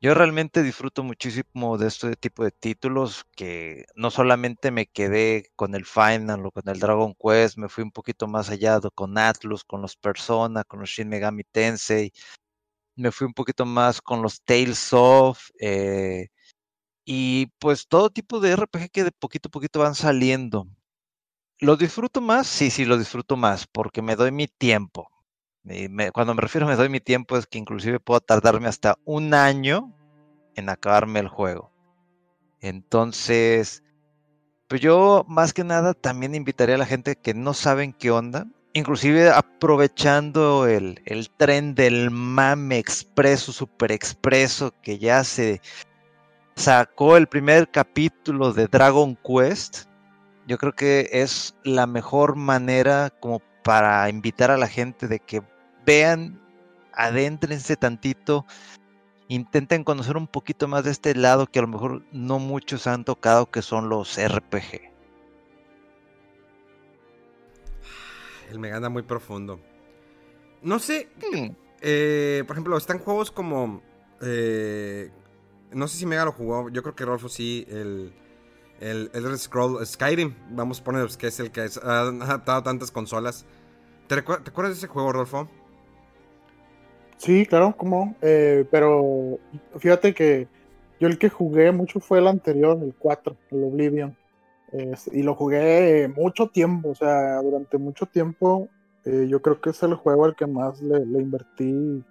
Yo 0.00 0.14
realmente 0.14 0.62
disfruto 0.62 1.02
muchísimo 1.02 1.78
de 1.78 1.88
este 1.88 2.16
tipo 2.16 2.44
de 2.44 2.50
títulos 2.50 3.24
que 3.34 3.86
no 3.94 4.10
solamente 4.10 4.70
me 4.70 4.86
quedé 4.86 5.50
con 5.56 5.74
el 5.74 5.86
Final 5.86 6.46
o 6.46 6.50
con 6.52 6.68
el 6.68 6.78
Dragon 6.78 7.14
Quest, 7.14 7.56
me 7.58 7.68
fui 7.68 7.82
un 7.82 7.92
poquito 7.92 8.26
más 8.28 8.50
allá 8.50 8.78
con 8.94 9.16
Atlus, 9.18 9.64
con 9.64 9.82
los 9.82 9.96
Persona, 9.96 10.64
con 10.64 10.80
los 10.80 10.90
Shin 10.90 11.08
Megami 11.08 11.44
Tensei, 11.44 12.12
me 12.96 13.12
fui 13.12 13.26
un 13.26 13.34
poquito 13.34 13.66
más 13.66 14.00
con 14.02 14.22
los 14.22 14.42
Tales 14.42 14.92
of, 14.92 15.50
eh, 15.60 16.28
y 17.06 17.46
pues 17.60 17.86
todo 17.86 18.10
tipo 18.10 18.40
de 18.40 18.50
RPG 18.52 18.90
que 18.90 19.04
de 19.04 19.12
poquito 19.12 19.48
a 19.48 19.52
poquito 19.52 19.78
van 19.78 19.94
saliendo. 19.94 20.66
¿Lo 21.60 21.76
disfruto 21.76 22.20
más? 22.20 22.48
Sí, 22.48 22.68
sí, 22.68 22.84
lo 22.84 22.98
disfruto 22.98 23.36
más, 23.36 23.66
porque 23.66 24.02
me 24.02 24.16
doy 24.16 24.32
mi 24.32 24.48
tiempo. 24.48 25.08
cuando 26.12 26.34
me 26.34 26.42
refiero 26.42 26.66
a 26.66 26.70
me 26.70 26.76
doy 26.76 26.88
mi 26.88 27.00
tiempo 27.00 27.38
es 27.38 27.46
que 27.46 27.58
inclusive 27.58 28.00
puedo 28.00 28.20
tardarme 28.20 28.68
hasta 28.68 28.98
un 29.04 29.32
año 29.32 29.94
en 30.56 30.68
acabarme 30.68 31.20
el 31.20 31.28
juego. 31.28 31.72
Entonces, 32.60 33.84
pues 34.68 34.80
yo 34.80 35.24
más 35.28 35.52
que 35.52 35.62
nada 35.62 35.94
también 35.94 36.34
invitaría 36.34 36.74
a 36.74 36.78
la 36.78 36.86
gente 36.86 37.14
que 37.14 37.34
no 37.34 37.54
saben 37.54 37.92
qué 37.92 38.10
onda, 38.10 38.48
inclusive 38.72 39.30
aprovechando 39.30 40.66
el, 40.66 41.00
el 41.04 41.30
tren 41.30 41.76
del 41.76 42.10
mame 42.10 42.78
expreso, 42.78 43.52
super 43.52 43.92
expreso, 43.92 44.74
que 44.82 44.98
ya 44.98 45.22
se 45.22 45.60
sacó 46.56 47.16
el 47.16 47.26
primer 47.26 47.70
capítulo 47.70 48.52
de 48.52 48.66
Dragon 48.66 49.16
Quest, 49.16 49.84
yo 50.46 50.58
creo 50.58 50.72
que 50.72 51.08
es 51.12 51.54
la 51.64 51.86
mejor 51.86 52.34
manera 52.36 53.10
como 53.20 53.42
para 53.62 54.08
invitar 54.08 54.50
a 54.50 54.56
la 54.56 54.66
gente 54.66 55.06
de 55.06 55.20
que 55.20 55.42
vean, 55.84 56.40
adéntrense 56.92 57.76
tantito, 57.76 58.46
intenten 59.28 59.84
conocer 59.84 60.16
un 60.16 60.26
poquito 60.26 60.66
más 60.66 60.84
de 60.84 60.92
este 60.92 61.14
lado 61.14 61.46
que 61.46 61.58
a 61.58 61.62
lo 61.62 61.68
mejor 61.68 62.02
no 62.10 62.38
muchos 62.38 62.86
han 62.86 63.04
tocado, 63.04 63.50
que 63.50 63.60
son 63.60 63.88
los 63.88 64.16
RPG. 64.16 64.92
El 68.50 68.60
Meganda 68.60 68.88
muy 68.88 69.02
profundo. 69.02 69.60
No 70.62 70.78
sé, 70.78 71.10
hmm. 71.32 71.48
eh, 71.82 72.44
por 72.46 72.54
ejemplo, 72.54 72.76
están 72.78 73.00
juegos 73.00 73.30
como 73.30 73.82
eh, 74.22 75.10
no 75.76 75.88
sé 75.88 75.98
si 75.98 76.06
Mega 76.06 76.24
lo 76.24 76.32
jugó. 76.32 76.70
Yo 76.70 76.82
creo 76.82 76.94
que 76.94 77.04
Rolfo 77.04 77.28
sí. 77.28 77.66
El, 77.68 78.12
el 78.80 79.10
Elder 79.12 79.36
Scroll 79.36 79.86
Skyrim. 79.86 80.34
Vamos 80.50 80.80
a 80.80 80.84
poner 80.84 81.06
que 81.18 81.26
es 81.26 81.38
el 81.38 81.50
que 81.50 81.68
ha 81.82 82.00
adaptado 82.00 82.62
tantas 82.62 82.90
consolas. 82.90 83.44
¿Te, 84.08 84.14
acuerdas 84.14 84.68
de 84.68 84.78
ese 84.78 84.86
juego, 84.86 85.12
Rolfo? 85.12 85.48
Sí, 87.18 87.44
claro, 87.44 87.76
como. 87.76 88.16
Eh, 88.22 88.64
pero 88.70 89.38
fíjate 89.78 90.14
que 90.14 90.48
yo 90.98 91.08
el 91.08 91.18
que 91.18 91.28
jugué 91.28 91.72
mucho 91.72 92.00
fue 92.00 92.20
el 92.20 92.26
anterior, 92.26 92.78
el 92.82 92.94
4, 92.98 93.36
el 93.50 93.64
Oblivion. 93.64 94.16
y 95.12 95.22
lo 95.22 95.34
jugué 95.34 96.08
mucho 96.08 96.48
tiempo, 96.48 96.90
o 96.90 96.94
sea, 96.94 97.42
durante 97.42 97.76
mucho 97.78 98.06
tiempo. 98.06 98.68
Eh, 99.04 99.26
yo 99.28 99.40
creo 99.42 99.60
que 99.60 99.70
es 99.70 99.82
el 99.82 99.94
juego 99.94 100.24
al 100.24 100.34
que 100.34 100.46
más 100.46 100.80
le 100.80 101.20
invertí 101.20 102.02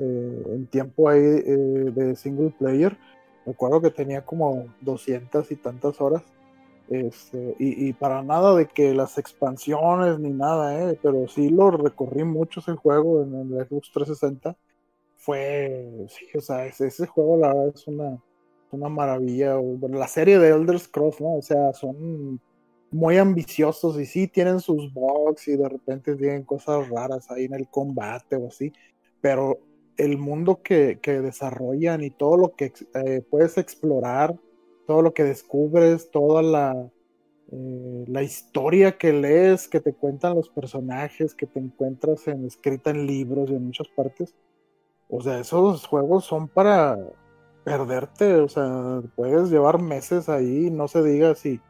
eh, 0.00 0.42
en 0.54 0.66
tiempo 0.68 1.10
ahí 1.10 1.20
eh, 1.20 1.92
de 1.94 2.16
single 2.16 2.54
player. 2.58 2.96
Recuerdo 3.44 3.82
que 3.82 3.90
tenía 3.90 4.24
como 4.24 4.66
200 4.80 5.50
y 5.50 5.56
tantas 5.56 6.00
horas. 6.00 6.22
Este, 6.88 7.54
y, 7.58 7.92
para 7.92 8.22
nada 8.22 8.56
de 8.56 8.66
que 8.66 8.94
las 8.94 9.16
expansiones 9.18 10.18
ni 10.18 10.30
nada, 10.30 10.90
eh, 10.90 10.98
pero 11.00 11.28
sí 11.28 11.48
lo 11.48 11.70
recorrí 11.70 12.24
mucho 12.24 12.58
ese 12.60 12.74
juego 12.74 13.22
en 13.22 13.34
el 13.34 13.66
Xbox 13.66 13.92
360. 13.92 14.56
Fue, 15.16 16.06
sí, 16.08 16.26
o 16.36 16.40
sea, 16.40 16.66
ese, 16.66 17.06
juego 17.06 17.36
la 17.36 17.48
verdad 17.48 17.72
es 17.74 17.86
una, 17.86 18.18
una 18.72 18.88
maravilla. 18.88 19.56
Bueno, 19.56 19.98
la 19.98 20.08
serie 20.08 20.38
de 20.38 20.48
Elder 20.48 20.78
Scrolls, 20.80 21.20
¿no? 21.20 21.36
O 21.36 21.42
sea, 21.42 21.72
son 21.74 22.40
muy 22.90 23.18
ambiciosos 23.18 24.00
y 24.00 24.06
sí 24.06 24.26
tienen 24.28 24.60
sus 24.60 24.92
bugs 24.92 25.46
y 25.48 25.56
de 25.56 25.68
repente 25.68 26.16
tienen 26.16 26.44
cosas 26.44 26.88
raras 26.88 27.30
ahí 27.30 27.44
en 27.44 27.54
el 27.54 27.68
combate 27.68 28.36
o 28.36 28.48
así, 28.48 28.72
pero 29.20 29.58
el 30.04 30.18
mundo 30.18 30.60
que, 30.62 30.98
desarrollan 31.02 32.02
y 32.02 32.10
todo 32.10 32.36
lo 32.36 32.54
que 32.54 32.72
eh, 32.94 33.22
puedes 33.28 33.58
explorar, 33.58 34.36
todo 34.86 35.02
lo 35.02 35.12
que 35.12 35.24
descubres, 35.24 36.10
toda 36.10 36.42
la, 36.42 36.90
eh, 37.52 38.04
la 38.06 38.22
historia 38.22 38.96
que 38.96 39.12
lees, 39.12 39.68
que 39.68 39.80
te 39.80 39.92
cuentan 39.92 40.34
los 40.34 40.48
personajes, 40.48 41.34
que 41.34 41.46
te 41.46 41.60
encuentras 41.60 42.26
en, 42.28 42.46
escrita 42.46 42.90
en 42.90 43.06
libros 43.06 43.50
y 43.50 43.54
en 43.54 43.66
muchas 43.66 43.88
partes. 43.88 44.34
O 45.08 45.20
sea, 45.20 45.38
esos 45.38 45.86
juegos 45.86 46.24
son 46.24 46.48
para 46.48 46.98
perderte, 47.64 48.36
o 48.36 48.48
sea, 48.48 49.02
puedes 49.16 49.50
llevar 49.50 49.82
meses 49.82 50.28
ahí, 50.28 50.70
no 50.70 50.88
se 50.88 51.02
diga 51.02 51.34
si, 51.34 51.60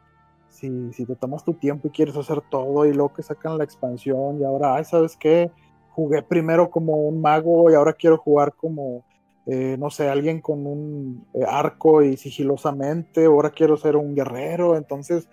si, 0.47 0.93
si 0.93 1.05
te 1.05 1.15
tomas 1.15 1.43
tu 1.43 1.53
tiempo 1.55 1.87
y 1.87 1.91
quieres 1.91 2.15
hacer 2.15 2.41
todo 2.49 2.85
y 2.85 2.93
luego 2.93 3.13
que 3.13 3.23
sacan 3.23 3.57
la 3.57 3.65
expansión 3.65 4.39
y 4.39 4.45
ahora, 4.45 4.75
ay, 4.75 4.85
¿sabes 4.85 5.17
qué? 5.17 5.51
Jugué 5.91 6.23
primero 6.23 6.69
como 6.69 6.95
un 6.95 7.21
mago 7.21 7.69
y 7.69 7.75
ahora 7.75 7.93
quiero 7.93 8.17
jugar 8.17 8.53
como, 8.55 9.03
eh, 9.45 9.75
no 9.77 9.89
sé, 9.89 10.09
alguien 10.09 10.41
con 10.41 10.65
un 10.65 11.27
eh, 11.33 11.43
arco 11.47 12.01
y 12.01 12.17
sigilosamente, 12.17 13.25
ahora 13.25 13.51
quiero 13.51 13.77
ser 13.77 13.95
un 13.95 14.15
guerrero, 14.15 14.77
entonces 14.77 15.29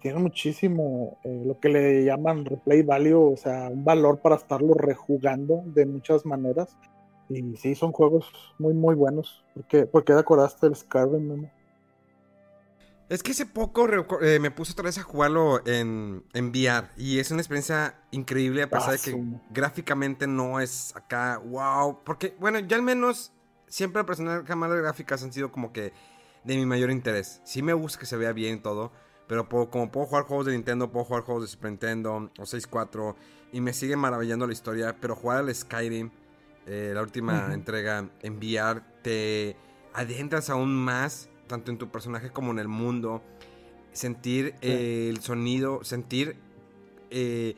tiene 0.00 0.18
muchísimo 0.18 1.18
eh, 1.24 1.42
lo 1.44 1.60
que 1.60 1.68
le 1.68 2.04
llaman 2.04 2.44
replay 2.44 2.82
value, 2.82 3.32
o 3.32 3.36
sea, 3.36 3.68
un 3.68 3.84
valor 3.84 4.20
para 4.20 4.36
estarlo 4.36 4.74
rejugando 4.74 5.62
de 5.66 5.86
muchas 5.86 6.24
maneras. 6.24 6.76
Y 7.28 7.56
sí, 7.56 7.74
son 7.76 7.92
juegos 7.92 8.32
muy, 8.58 8.74
muy 8.74 8.96
buenos. 8.96 9.44
¿Por 9.54 9.64
qué, 9.66 9.86
¿Por 9.86 10.04
qué 10.04 10.14
te 10.14 10.18
acordaste 10.18 10.66
del 10.66 10.74
Skyrim, 10.74 11.48
Es 13.10 13.22
que 13.22 13.32
hace 13.32 13.44
poco 13.44 13.86
eh, 14.22 14.38
me 14.38 14.50
puse 14.50 14.72
otra 14.72 14.84
vez 14.84 14.96
a 14.96 15.02
jugarlo 15.02 15.66
en, 15.66 16.24
en 16.32 16.50
VR 16.50 16.88
y 16.96 17.18
es 17.18 17.30
una 17.32 17.40
experiencia 17.40 18.00
increíble 18.12 18.62
a 18.62 18.70
pesar 18.70 18.92
de 18.92 18.98
que 18.98 19.10
gráficamente 19.50 20.26
no 20.28 20.60
es 20.60 20.94
acá, 20.96 21.38
wow. 21.44 22.02
Porque, 22.04 22.36
bueno, 22.38 22.60
yo 22.60 22.76
al 22.76 22.82
menos 22.82 23.32
siempre 23.66 24.04
personal 24.04 24.44
cámaras 24.44 24.78
gráficas 24.80 25.22
han 25.24 25.32
sido 25.32 25.50
como 25.50 25.72
que 25.72 25.92
de 26.44 26.56
mi 26.56 26.64
mayor 26.66 26.90
interés. 26.90 27.40
Sí 27.44 27.62
me 27.62 27.72
gusta 27.72 27.98
que 27.98 28.06
se 28.06 28.16
vea 28.16 28.32
bien 28.32 28.62
todo, 28.62 28.92
pero 29.26 29.48
puedo- 29.48 29.70
como 29.70 29.90
puedo 29.90 30.06
jugar 30.06 30.24
juegos 30.24 30.46
de 30.46 30.52
Nintendo, 30.52 30.92
puedo 30.92 31.04
jugar 31.04 31.24
juegos 31.24 31.42
de 31.42 31.48
Super 31.48 31.72
Nintendo 31.72 32.30
o 32.38 32.42
6.4 32.46 33.16
y 33.52 33.60
me 33.60 33.72
sigue 33.72 33.96
maravillando 33.96 34.46
la 34.46 34.52
historia, 34.52 34.96
pero 35.00 35.16
jugar 35.16 35.38
al 35.38 35.52
Skyrim, 35.52 36.10
eh, 36.66 36.92
la 36.94 37.02
última 37.02 37.48
entrega 37.54 38.08
en 38.22 38.36
VR, 38.38 38.82
te 39.02 39.56
adentras 39.94 40.48
aún 40.48 40.72
más, 40.76 41.28
tanto 41.50 41.70
en 41.70 41.78
tu 41.78 41.90
personaje 41.90 42.30
como 42.30 42.52
en 42.52 42.58
el 42.60 42.68
mundo. 42.68 43.22
Sentir 43.92 44.54
Sí. 44.62 44.68
eh, 44.68 45.08
el 45.10 45.20
sonido, 45.20 45.82
sentir 45.84 46.36
eh, 47.10 47.56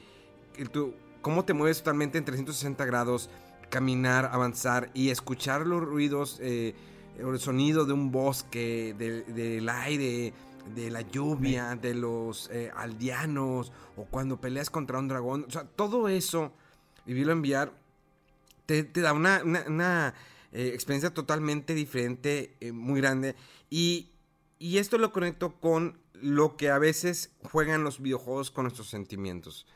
tu- 0.72 0.94
cómo 1.20 1.44
te 1.44 1.52
mueves 1.52 1.78
totalmente 1.78 2.16
en 2.18 2.24
360 2.24 2.84
grados, 2.86 3.28
caminar, 3.68 4.30
avanzar 4.32 4.90
y 4.94 5.10
escuchar 5.10 5.66
los 5.66 5.82
ruidos, 5.82 6.38
eh, 6.40 6.74
el 7.18 7.38
sonido 7.38 7.84
de 7.84 7.92
un 7.92 8.10
bosque, 8.10 8.94
del, 8.98 9.34
del 9.34 9.68
aire, 9.68 10.32
de 10.74 10.90
la 10.90 11.02
lluvia, 11.02 11.76
de 11.76 11.94
los 11.94 12.48
eh, 12.50 12.70
aldeanos, 12.74 13.72
o 13.96 14.04
cuando 14.06 14.40
peleas 14.40 14.70
contra 14.70 14.98
un 14.98 15.08
dragón. 15.08 15.44
O 15.46 15.50
sea, 15.50 15.64
todo 15.64 16.08
eso, 16.08 16.52
vivirlo 17.04 17.32
en 17.32 17.40
VR, 17.40 17.72
te, 18.64 18.84
te 18.84 19.00
da 19.02 19.12
una, 19.12 19.42
una- 19.44 19.64
una, 19.66 20.14
eh, 20.52 20.70
experiencia 20.74 21.12
totalmente 21.12 21.74
diferente, 21.74 22.54
eh, 22.60 22.72
muy 22.72 23.00
grande. 23.02 23.34
Y, 23.74 24.10
y 24.58 24.76
esto 24.76 24.98
lo 24.98 25.12
conecto 25.12 25.58
con 25.58 25.98
lo 26.12 26.58
que 26.58 26.68
a 26.68 26.78
veces 26.78 27.30
juegan 27.42 27.84
los 27.84 28.02
videojuegos 28.02 28.50
con 28.50 28.64
nuestros 28.64 28.90
sentimientos. 28.90 29.66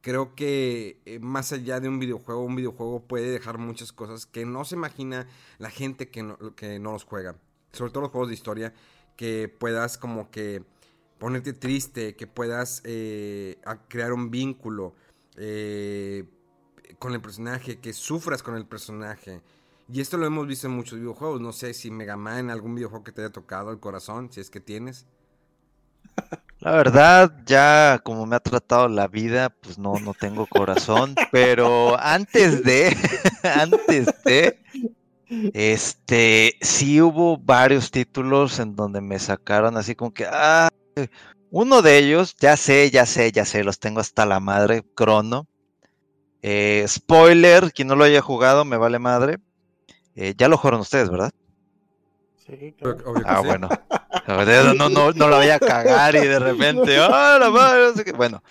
Creo 0.00 0.34
que 0.34 1.02
eh, 1.04 1.18
más 1.18 1.52
allá 1.52 1.78
de 1.78 1.86
un 1.86 1.98
videojuego, 1.98 2.40
un 2.40 2.56
videojuego 2.56 3.02
puede 3.02 3.30
dejar 3.30 3.58
muchas 3.58 3.92
cosas 3.92 4.24
que 4.24 4.46
no 4.46 4.64
se 4.64 4.76
imagina 4.76 5.28
la 5.58 5.68
gente 5.68 6.08
que 6.08 6.22
no, 6.22 6.38
que 6.56 6.78
no 6.78 6.92
los 6.92 7.04
juega. 7.04 7.36
Sobre 7.72 7.90
todo 7.90 8.04
los 8.04 8.10
juegos 8.10 8.30
de 8.30 8.34
historia, 8.36 8.72
que 9.16 9.50
puedas 9.50 9.98
como 9.98 10.30
que 10.30 10.64
ponerte 11.18 11.52
triste, 11.52 12.16
que 12.16 12.26
puedas 12.26 12.80
eh, 12.86 13.60
crear 13.88 14.14
un 14.14 14.30
vínculo 14.30 14.94
eh, 15.36 16.24
con 16.98 17.12
el 17.12 17.20
personaje, 17.20 17.80
que 17.80 17.92
sufras 17.92 18.42
con 18.42 18.56
el 18.56 18.64
personaje. 18.64 19.42
Y 19.92 20.00
esto 20.00 20.16
lo 20.16 20.24
hemos 20.24 20.46
visto 20.46 20.68
en 20.68 20.72
muchos 20.72 20.98
videojuegos. 20.98 21.42
No 21.42 21.52
sé 21.52 21.74
si 21.74 21.90
Mega 21.90 22.16
Man, 22.16 22.48
algún 22.48 22.74
videojuego 22.74 23.04
que 23.04 23.12
te 23.12 23.20
haya 23.20 23.30
tocado 23.30 23.70
el 23.70 23.78
corazón, 23.78 24.32
si 24.32 24.40
es 24.40 24.48
que 24.48 24.58
tienes. 24.58 25.06
La 26.60 26.72
verdad, 26.72 27.42
ya 27.44 28.00
como 28.02 28.24
me 28.24 28.36
ha 28.36 28.40
tratado 28.40 28.88
la 28.88 29.06
vida, 29.06 29.50
pues 29.50 29.78
no, 29.78 29.98
no 29.98 30.14
tengo 30.14 30.46
corazón, 30.46 31.14
pero 31.30 32.00
antes 32.00 32.64
de, 32.64 32.96
antes 33.42 34.06
de, 34.24 34.62
este, 35.52 36.54
sí 36.62 37.02
hubo 37.02 37.36
varios 37.36 37.90
títulos 37.90 38.60
en 38.60 38.74
donde 38.74 39.02
me 39.02 39.18
sacaron 39.18 39.76
así 39.76 39.94
como 39.94 40.14
que, 40.14 40.24
ah, 40.26 40.70
uno 41.50 41.82
de 41.82 41.98
ellos, 41.98 42.34
ya 42.40 42.56
sé, 42.56 42.90
ya 42.90 43.04
sé, 43.04 43.30
ya 43.30 43.44
sé, 43.44 43.62
los 43.62 43.78
tengo 43.78 44.00
hasta 44.00 44.24
la 44.24 44.40
madre, 44.40 44.84
Crono. 44.94 45.48
Eh, 46.40 46.86
spoiler, 46.88 47.72
quien 47.72 47.88
no 47.88 47.96
lo 47.96 48.04
haya 48.04 48.22
jugado, 48.22 48.64
me 48.64 48.78
vale 48.78 48.98
madre. 48.98 49.38
Eh, 50.14 50.34
ya 50.36 50.48
lo 50.48 50.56
jugaron 50.56 50.80
ustedes, 50.80 51.08
¿verdad? 51.10 51.30
Sí, 52.46 52.74
claro. 52.78 52.98
obvio 53.06 53.22
que 53.24 53.30
Ah, 53.30 53.40
sí. 53.40 53.46
bueno. 53.46 53.68
No, 54.76 54.88
no, 54.88 55.12
no 55.12 55.28
la 55.28 55.36
voy 55.38 55.48
a 55.48 55.58
cagar 55.58 56.14
y 56.14 56.20
de 56.20 56.38
repente, 56.38 56.96
¡ah, 57.00 57.38
la 57.40 57.50
madre! 57.50 57.88
no 57.88 57.94
sé 57.94 58.04
qué". 58.04 58.12
Bueno, 58.12 58.42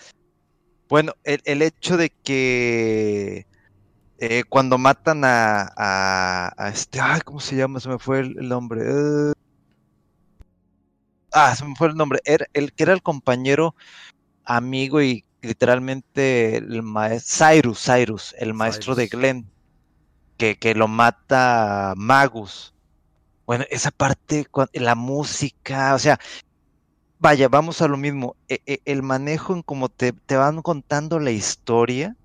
bueno, 0.90 1.14
el, 1.24 1.40
el 1.46 1.62
hecho 1.62 1.96
de 1.96 2.10
que 2.10 3.46
eh, 4.18 4.44
cuando 4.50 4.78
matan 4.78 5.24
a, 5.24 5.72
a, 5.78 6.52
a 6.58 6.70
este, 6.70 7.00
ay, 7.00 7.22
¿cómo 7.22 7.40
se 7.40 7.56
llama? 7.56 7.80
Se 7.80 7.88
me 7.88 8.00
fue 8.00 8.20
el, 8.20 8.38
el 8.38 8.50
nombre. 8.50 8.82
eh. 8.84 9.34
ah, 11.32 11.56
se 11.56 11.64
me 11.66 11.76
fue 11.76 11.88
el 11.88 11.96
nombre. 11.96 12.20
Era 12.26 12.46
el 12.54 12.74
que 12.74 12.84
era 12.84 12.94
el 12.94 13.02
compañero, 13.02 13.74
amigo 14.44 15.02
y 15.02 15.24
literalmente 15.42 16.58
el 16.58 16.84
maestro, 16.84 17.48
Cyrus, 17.54 17.80
Cyrus, 17.86 18.36
el 18.38 18.54
maestro 18.54 18.96
de. 18.96 19.08
Glenn, 19.08 19.50
que, 20.60 20.76
lo 20.76 20.88
mata 20.88 21.94
Magus. 21.98 22.74
Bueno, 23.46 23.66
esa 23.70 23.92
parte, 23.92 24.46
la 24.74 24.96
música, 24.96 25.96
o 25.96 26.00
sea, 26.00 26.20
vaya, 27.20 27.48
vamos 27.50 27.82
a 27.82 27.88
lo 27.88 27.98
mismo. 27.98 28.36
e- 28.48 28.62
e- 28.66 28.82
El 28.86 29.04
manejo 29.04 29.54
en 29.54 29.62
cómo 29.64 29.90
te, 29.90 30.14
te 30.14 30.36
van 30.38 30.62
contando 30.62 31.20
la 31.20 31.32
historia, 31.32 32.16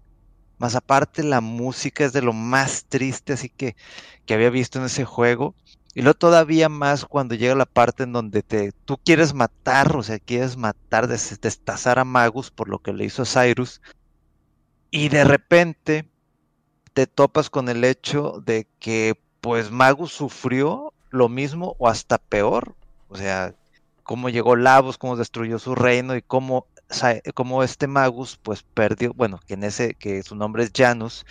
más 0.59 0.77
aparte 0.77 1.23
la 1.25 1.41
música 1.41 2.05
es 2.05 2.13
de 2.15 2.23
lo 2.23 2.33
más 2.35 2.87
triste, 2.89 3.35
así 3.35 3.51
que, 3.51 3.77
que 4.27 4.35
había 4.35 4.51
visto 4.51 4.79
en 4.81 4.87
ese 4.87 5.05
juego. 5.05 5.57
Y 5.95 6.03
luego 6.03 6.19
todavía 6.19 6.69
más 6.71 7.07
cuando 7.07 7.35
llega 7.37 7.55
la 7.57 7.67
parte 7.67 8.05
en 8.05 8.13
donde 8.15 8.43
te, 8.43 8.73
tú 8.87 8.99
quieres 9.05 9.35
matar, 9.35 9.97
o 9.97 10.03
sea, 10.05 10.19
quieres 10.21 10.57
matar, 10.57 11.09
des- 11.09 11.41
destazar 11.41 11.99
a 11.99 12.05
Magus 12.05 12.51
por 12.53 12.69
lo 12.69 12.81
que 12.81 12.93
le 12.95 13.05
hizo 13.07 13.23
a 13.23 13.27
Cyrus. 13.27 13.81
Y 14.91 15.09
de 15.11 15.23
repente 15.25 16.11
te 16.97 17.07
topas 17.07 17.51
con 17.51 17.69
el 17.69 17.85
hecho 17.85 18.43
de 18.47 18.67
que 18.79 19.21
pues 19.43 19.71
Magus 19.71 20.13
sufrió 20.13 20.95
lo 21.11 21.29
mismo 21.29 21.77
o 21.79 21.89
hasta 21.89 22.17
peor. 22.17 22.75
O 23.11 23.19
sea, 23.19 23.55
cómo 24.03 24.31
llegó 24.31 24.57
Lavos, 24.57 24.97
cómo 24.97 25.15
destruyó 25.15 25.59
su 25.59 25.75
reino 25.75 26.17
y 26.17 26.23
cómo, 26.23 26.67
cómo 27.35 27.63
este 27.63 27.87
Magus 27.87 28.41
pues 28.43 28.63
perdió, 28.63 29.13
bueno, 29.13 29.39
que 29.47 29.53
en 29.53 29.65
ese, 29.65 29.93
que 29.93 30.23
su 30.23 30.37
nombre 30.37 30.63
es 30.63 30.73
Janus, 30.75 31.27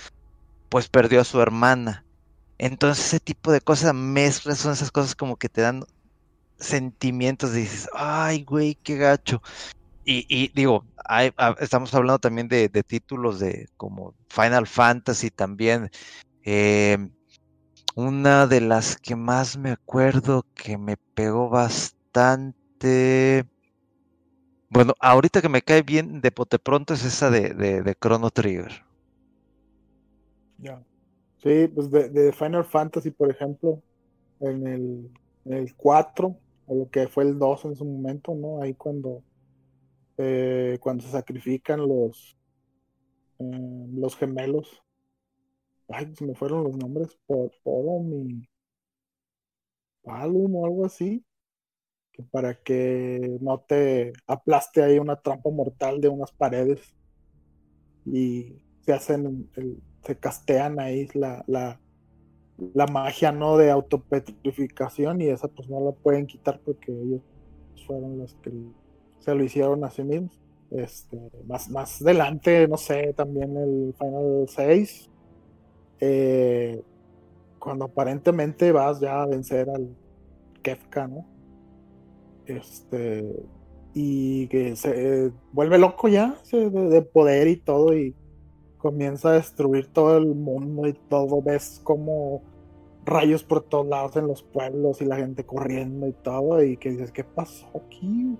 pues 0.69 0.87
perdió 0.87 1.21
a 1.21 1.23
su 1.23 1.41
hermana. 1.41 2.05
Entonces 2.59 3.03
ese 3.03 3.19
tipo 3.19 3.51
de 3.51 3.59
cosas 3.59 3.95
mezclas, 3.95 4.59
son 4.59 4.73
esas 4.73 4.91
cosas 4.91 5.15
como 5.15 5.35
que 5.35 5.49
te 5.49 5.61
dan 5.61 5.83
sentimientos, 6.59 7.53
dices, 7.53 7.89
ay, 7.95 8.43
güey, 8.43 8.75
qué 8.75 8.97
gacho. 8.97 9.41
Y, 10.07 10.51
digo, 10.53 10.85
hay- 11.03 11.31
a- 11.37 11.55
estamos 11.59 11.93
hablando 11.95 12.19
también 12.19 12.47
de, 12.47 12.69
títulos 12.69 13.39
de 13.39 13.67
como 13.77 14.15
Final 14.29 14.67
Fantasy 14.67 15.31
también. 15.31 15.89
eh, 16.45 16.97
una 17.95 18.47
de 18.47 18.61
las 18.61 18.97
que 18.97 19.15
más 19.17 19.57
me 19.57 19.71
acuerdo 19.71 20.43
que 20.55 20.77
me 20.77 20.95
pegó 21.13 21.49
bastante. 21.49 23.45
Bueno, 24.69 24.93
ahorita 24.99 25.41
que 25.41 25.49
me 25.49 25.63
cae 25.63 25.81
bien 25.81 26.21
de 26.21 26.31
pote 26.31 26.59
pronto 26.59 26.93
es 26.93 27.03
esa 27.03 27.31
de, 27.31 27.53
de, 27.55 27.95
Chrono 27.99 28.29
Trigger. 28.29 28.71
Ya. 30.57 30.83
Sí, 31.37 31.67
pues 31.69 31.91
de, 31.91 32.09
de 32.09 32.33
Final 32.33 32.65
Fantasy, 32.65 33.11
por 33.11 33.31
ejemplo, 33.31 33.83
en 34.41 34.67
el, 34.67 35.11
en 35.45 35.53
el 35.53 35.75
4, 35.75 36.37
o 36.67 36.75
lo 36.75 36.89
que 36.89 37.07
fue 37.09 37.25
el 37.25 37.39
2 37.39 37.65
en 37.65 37.75
su 37.75 37.85
momento, 37.85 38.35
¿no? 38.35 38.61
Ahí 38.61 38.75
cuando, 38.75 39.23
eh, 40.17 40.77
cuando 40.81 41.03
se 41.03 41.11
sacrifican 41.11 41.79
los, 41.79 42.37
eh, 43.39 43.87
los 43.93 44.15
gemelos. 44.15 44.81
Ay, 45.87 46.13
se 46.15 46.25
me 46.25 46.35
fueron 46.35 46.63
los 46.63 46.77
nombres, 46.77 47.17
por 47.27 47.51
Porom 47.63 48.13
y 48.13 48.49
Palum 50.03 50.55
o 50.55 50.65
algo 50.65 50.85
así. 50.85 51.23
Que 52.11 52.23
para 52.23 52.55
que 52.55 53.37
no 53.41 53.59
te 53.59 54.13
aplaste 54.25 54.81
ahí 54.81 54.99
una 54.99 55.21
trampa 55.21 55.49
mortal 55.49 56.01
de 56.01 56.09
unas 56.09 56.31
paredes. 56.31 56.95
Y 58.05 58.55
se 58.81 58.93
hacen 58.93 59.49
el, 59.55 59.81
se 60.05 60.17
castean 60.17 60.79
ahí 60.79 61.07
la, 61.13 61.43
la, 61.47 61.81
la 62.73 62.85
magia 62.87 63.31
no 63.31 63.57
de 63.57 63.71
autopetrificación 63.71 65.21
y 65.21 65.27
esa 65.27 65.47
pues 65.47 65.69
no 65.69 65.83
la 65.83 65.91
pueden 65.91 66.27
quitar 66.27 66.61
porque 66.63 66.91
ellos 66.91 67.21
fueron 67.87 68.19
los 68.19 68.35
que 68.35 68.51
se 69.19 69.33
lo 69.35 69.43
hicieron 69.43 69.83
a 69.83 69.89
sí 69.89 70.03
mismos. 70.03 70.39
Este, 70.71 71.17
más, 71.47 71.69
más 71.69 72.01
adelante, 72.01 72.67
no 72.67 72.77
sé, 72.77 73.13
también 73.13 73.55
el 73.55 73.93
Final 73.97 74.45
6, 74.47 75.09
eh, 75.99 76.81
cuando 77.59 77.85
aparentemente 77.85 78.71
vas 78.71 78.99
ya 78.99 79.21
a 79.21 79.25
vencer 79.27 79.69
al 79.69 79.95
Kefka, 80.61 81.07
¿no? 81.07 81.25
Este, 82.45 83.35
y 83.93 84.47
que 84.47 84.75
se 84.75 85.25
eh, 85.25 85.31
vuelve 85.51 85.77
loco 85.77 86.07
ya 86.07 86.37
de, 86.51 86.69
de 86.69 87.01
poder 87.01 87.47
y 87.47 87.57
todo 87.57 87.97
y 87.97 88.13
comienza 88.77 89.29
a 89.29 89.33
destruir 89.33 89.87
todo 89.87 90.17
el 90.17 90.35
mundo 90.35 90.87
y 90.87 90.93
todo, 90.93 91.41
ves 91.41 91.79
como 91.83 92.43
rayos 93.05 93.43
por 93.43 93.63
todos 93.63 93.87
lados 93.87 94.15
en 94.15 94.27
los 94.27 94.43
pueblos 94.43 95.01
y 95.01 95.05
la 95.05 95.15
gente 95.17 95.45
corriendo 95.45 96.07
y 96.07 96.13
todo 96.13 96.61
y 96.63 96.77
que 96.77 96.89
dices, 96.89 97.11
¿qué 97.11 97.23
pasó 97.23 97.67
aquí? 97.75 98.37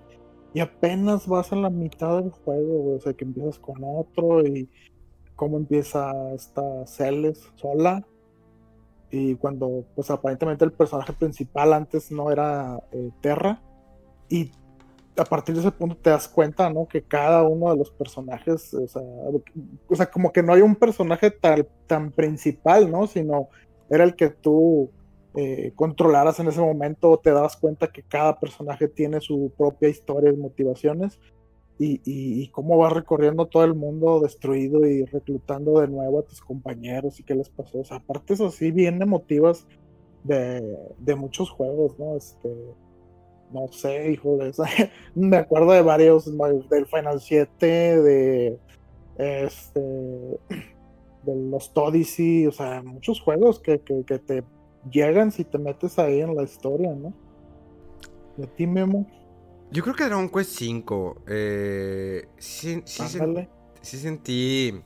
Y 0.55 0.61
apenas 0.61 1.27
vas 1.27 1.51
a 1.51 1.57
la 1.57 1.69
mitad 1.69 2.21
del 2.21 2.31
juego, 2.31 2.95
o 2.95 2.99
sea, 3.01 3.11
que 3.11 3.25
empiezas 3.25 3.59
con 3.59 3.75
otro 3.83 4.41
y 4.47 4.69
cómo 5.35 5.57
empieza 5.57 6.13
esta 6.33 6.63
Celes 6.87 7.51
sola 7.55 8.07
y 9.11 9.35
cuando 9.35 9.83
pues 9.95 10.09
aparentemente 10.09 10.63
el 10.63 10.71
personaje 10.71 11.11
principal 11.11 11.73
antes 11.73 12.09
no 12.09 12.31
era 12.31 12.81
eh, 12.93 13.11
Terra 13.19 13.61
y 14.29 14.49
a 15.17 15.25
partir 15.25 15.55
de 15.55 15.61
ese 15.61 15.71
punto 15.71 15.97
te 15.97 16.09
das 16.09 16.29
cuenta, 16.29 16.69
¿no? 16.69 16.87
Que 16.87 17.01
cada 17.01 17.43
uno 17.43 17.69
de 17.71 17.77
los 17.77 17.91
personajes, 17.91 18.73
o 18.73 18.87
sea, 18.87 19.01
o 19.01 19.95
sea 19.95 20.05
como 20.09 20.31
que 20.31 20.41
no 20.41 20.53
hay 20.53 20.61
un 20.61 20.77
personaje 20.77 21.31
tan, 21.31 21.67
tan 21.85 22.11
principal, 22.11 22.89
¿no? 22.89 23.07
Sino 23.07 23.49
era 23.89 24.05
el 24.05 24.15
que 24.15 24.29
tú 24.29 24.89
eh, 25.35 25.73
controlaras 25.75 26.39
en 26.39 26.47
ese 26.47 26.61
momento, 26.61 27.19
te 27.23 27.31
das 27.31 27.57
cuenta 27.57 27.91
que 27.91 28.03
cada 28.03 28.39
personaje 28.39 28.87
tiene 28.87 29.19
su 29.19 29.51
propia 29.57 29.89
historia 29.89 30.31
y 30.31 30.37
motivaciones. 30.37 31.19
Y, 31.77 32.47
cómo 32.51 32.77
vas 32.77 32.93
recorriendo 32.93 33.47
todo 33.47 33.65
el 33.65 33.73
mundo 33.73 34.21
destruido 34.21 34.85
y 34.85 35.03
reclutando 35.03 35.81
de 35.81 35.89
nuevo 35.89 36.19
a 36.19 36.23
tus 36.23 36.39
compañeros 36.39 37.19
y 37.19 37.23
qué 37.23 37.35
les 37.35 37.49
pasó. 37.49 37.79
O 37.79 37.83
sea, 37.83 37.97
aparte 37.97 38.33
eso 38.33 38.47
así 38.47 38.71
bien 38.71 39.01
emotivas 39.01 39.67
de, 40.23 40.77
de 40.99 41.15
muchos 41.15 41.49
juegos, 41.49 41.99
¿no? 41.99 42.15
Este, 42.15 42.49
no 43.51 43.67
sé, 43.69 44.11
hijo 44.11 44.37
de 44.37 44.53
Me 45.15 45.37
acuerdo 45.37 45.71
de 45.71 45.81
varios, 45.81 46.25
del 46.69 46.85
Final 46.85 47.19
7, 47.19 47.65
de 47.65 48.59
este 49.17 49.79
de 51.23 51.35
los 51.35 51.71
Odyssey, 51.73 52.47
o 52.47 52.51
sea, 52.51 52.83
muchos 52.83 53.19
juegos 53.19 53.59
que, 53.59 53.79
que, 53.79 54.19
te 54.19 54.43
llegan 54.91 55.31
si 55.31 55.43
te 55.43 55.57
metes 55.57 55.99
ahí 55.99 56.21
en 56.21 56.35
la 56.35 56.43
historia, 56.43 56.93
¿no? 56.93 57.13
¿Y 58.37 58.43
a 58.43 58.47
ti, 58.47 58.67
Memo? 58.67 59.07
Yo 59.71 59.83
creo 59.83 59.95
que 59.95 60.05
Dragon 60.05 60.29
Quest 60.29 60.51
5. 60.51 61.23
Eh, 61.27 62.27
sí, 62.37 62.81
sí, 62.85 63.97
sentí 63.97 64.81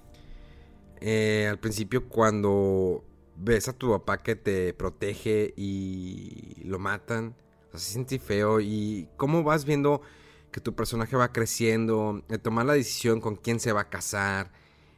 eh, 1.02 1.48
al 1.50 1.60
principio 1.60 2.08
cuando 2.08 3.04
ves 3.36 3.68
a 3.68 3.74
tu 3.74 3.92
papá 3.92 4.22
que 4.22 4.36
te 4.36 4.74
protege 4.74 5.54
y 5.56 6.62
lo 6.64 6.80
matan. 6.80 7.36
O 7.74 7.78
sea, 7.78 7.94
sentí 7.94 8.20
feo. 8.20 8.60
Y 8.60 9.08
cómo 9.18 9.44
vas 9.44 9.66
viendo 9.66 10.02
que 10.52 10.62
tu 10.62 10.76
personaje 10.76 11.16
va 11.16 11.32
creciendo, 11.32 12.24
de 12.28 12.40
tomar 12.40 12.66
la 12.66 12.74
decisión 12.74 13.22
con 13.22 13.36
quién 13.36 13.60
se 13.60 13.72
va 13.72 13.82
a 13.82 13.90
casar. 13.90 14.52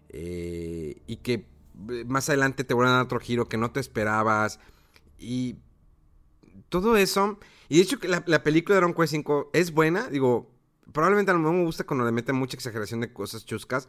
Eh, 0.09 1.01
y 1.07 1.17
que 1.17 1.45
eh, 1.89 2.05
más 2.05 2.29
adelante 2.29 2.63
te 2.63 2.73
vuelvan 2.73 2.93
a 2.93 2.97
dar 2.97 3.05
otro 3.05 3.19
giro 3.19 3.47
que 3.47 3.57
no 3.57 3.71
te 3.71 3.79
esperabas. 3.79 4.59
Y 5.21 5.59
todo 6.69 6.97
eso. 6.97 7.37
Y 7.69 7.77
de 7.77 7.83
hecho, 7.83 7.99
que 7.99 8.07
la, 8.07 8.43
película 8.43 8.75
de 8.75 8.81
Dragon 8.81 8.95
Quest 8.95 9.11
5 9.11 9.51
es 9.53 9.71
buena. 9.71 10.07
Digo, 10.07 10.51
probablemente 10.91 11.31
a 11.31 11.35
lo 11.35 11.39
mejor 11.39 11.55
me 11.55 11.65
gusta 11.65 11.85
cuando 11.85 12.05
le 12.05 12.11
meten 12.11 12.35
mucha 12.35 12.55
exageración 12.55 13.01
de 13.01 13.13
cosas 13.13 13.45
chuscas. 13.45 13.87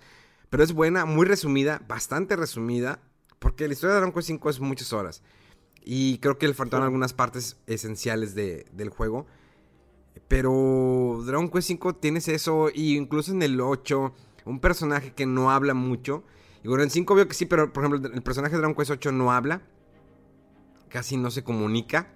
Pero 0.50 0.62
es 0.62 0.72
buena, 0.72 1.06
muy 1.06 1.26
resumida, 1.26 1.82
bastante 1.88 2.36
resumida. 2.36 3.00
Porque 3.38 3.66
la 3.66 3.72
historia 3.72 3.94
de 3.94 4.00
Dragon 4.00 4.14
Quest 4.14 4.28
5 4.28 4.50
es 4.50 4.60
muchas 4.60 4.92
horas. 4.92 5.22
Y 5.84 6.18
creo 6.18 6.38
que 6.38 6.46
le 6.46 6.54
faltaron 6.54 6.84
algunas 6.84 7.12
partes 7.12 7.56
esenciales 7.66 8.34
del 8.34 8.90
juego. 8.90 9.26
Pero 10.28 11.22
Dragon 11.24 11.50
Quest 11.50 11.68
5 11.68 11.96
tienes 11.96 12.28
eso. 12.28 12.68
Y 12.72 12.96
incluso 12.96 13.32
en 13.32 13.42
el 13.42 13.60
8, 13.60 14.14
un 14.44 14.60
personaje 14.60 15.14
que 15.14 15.26
no 15.26 15.50
habla 15.50 15.74
mucho. 15.74 16.24
Y 16.62 16.68
bueno, 16.68 16.84
en 16.84 16.90
5 16.90 17.14
veo 17.14 17.26
que 17.26 17.34
sí, 17.34 17.46
pero 17.46 17.72
por 17.72 17.84
ejemplo, 17.84 18.10
el 18.12 18.22
personaje 18.22 18.52
de 18.52 18.58
Dragon 18.58 18.76
Quest 18.76 18.90
8 18.90 19.12
no 19.12 19.32
habla. 19.32 19.62
Casi 20.92 21.16
no 21.16 21.30
se 21.30 21.42
comunica. 21.42 22.12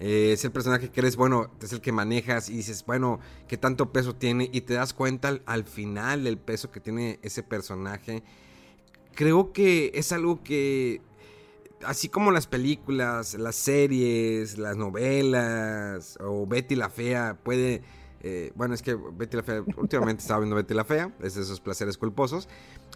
Eh, 0.00 0.32
es 0.32 0.44
el 0.44 0.50
personaje 0.50 0.90
que 0.90 1.00
eres, 1.00 1.16
bueno, 1.16 1.50
es 1.62 1.72
el 1.72 1.80
que 1.80 1.92
manejas 1.92 2.48
y 2.48 2.56
dices, 2.56 2.84
bueno, 2.86 3.20
qué 3.46 3.56
tanto 3.56 3.92
peso 3.92 4.14
tiene. 4.14 4.50
Y 4.52 4.62
te 4.62 4.74
das 4.74 4.92
cuenta 4.92 5.28
al, 5.28 5.42
al 5.46 5.64
final 5.64 6.24
del 6.24 6.38
peso 6.38 6.70
que 6.70 6.80
tiene 6.80 7.20
ese 7.22 7.42
personaje. 7.42 8.22
Creo 9.14 9.52
que 9.52 9.92
es 9.94 10.12
algo 10.12 10.42
que 10.42 11.02
así 11.84 12.08
como 12.08 12.30
las 12.30 12.46
películas, 12.46 13.34
las 13.34 13.56
series, 13.56 14.58
las 14.58 14.76
novelas 14.76 16.18
o 16.20 16.46
Betty 16.46 16.76
la 16.76 16.90
Fea 16.90 17.38
puede... 17.42 17.82
Eh, 18.22 18.52
bueno, 18.54 18.74
es 18.74 18.82
que 18.82 18.94
Betty 18.94 19.38
la 19.38 19.42
Fea, 19.42 19.64
últimamente 19.76 20.22
estaba 20.22 20.40
viendo 20.40 20.56
Betty 20.56 20.74
la 20.74 20.84
Fea, 20.84 21.14
es 21.22 21.34
de 21.34 21.42
esos 21.42 21.60
placeres 21.60 21.96
culposos, 21.96 22.48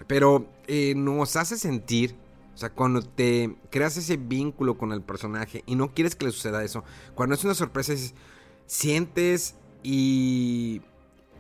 pero 0.07 0.47
eh, 0.67 0.95
nos 0.95 1.37
hace 1.37 1.57
sentir, 1.57 2.15
o 2.55 2.59
sea, 2.59 2.71
cuando 2.71 3.03
te 3.03 3.57
creas 3.71 3.97
ese 3.97 4.17
vínculo 4.17 4.79
con 4.79 4.93
el 4.93 5.03
personaje 5.03 5.65
y 5.67 5.75
no 5.75 5.93
quieres 5.93 6.15
que 6.15 6.27
le 6.27 6.31
suceda 6.31 6.63
eso, 6.63 6.85
cuando 7.15 7.35
es 7.35 7.45
una 7.45 7.55
sorpresa, 7.55 7.95
sientes 8.67 9.57
y, 9.83 10.83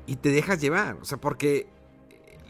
y 0.06 0.16
te 0.16 0.30
dejas 0.30 0.60
llevar, 0.60 0.98
o 1.00 1.04
sea, 1.04 1.18
porque 1.18 1.68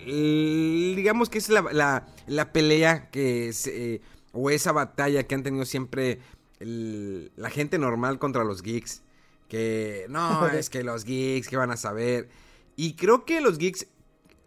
eh, 0.00 0.92
digamos 0.96 1.30
que 1.30 1.38
es 1.38 1.48
la, 1.48 2.06
la, 2.26 2.52
pelea 2.52 3.10
que 3.10 3.52
se 3.52 4.00
o 4.32 4.50
esa 4.50 4.72
batalla 4.72 5.22
que 5.22 5.34
han 5.34 5.42
tenido 5.42 5.64
siempre 5.64 6.18
la 6.58 7.50
gente 7.50 7.78
normal 7.78 8.18
contra 8.18 8.44
los 8.44 8.62
geeks. 8.62 9.02
Que 9.48 10.06
no, 10.08 10.46
es 10.48 10.70
que 10.70 10.82
los 10.82 11.04
geeks, 11.04 11.48
que 11.48 11.56
van 11.56 11.70
a 11.70 11.76
saber? 11.76 12.28
Y 12.76 12.94
creo 12.94 13.24
que 13.24 13.40
los 13.40 13.58
geeks 13.58 13.86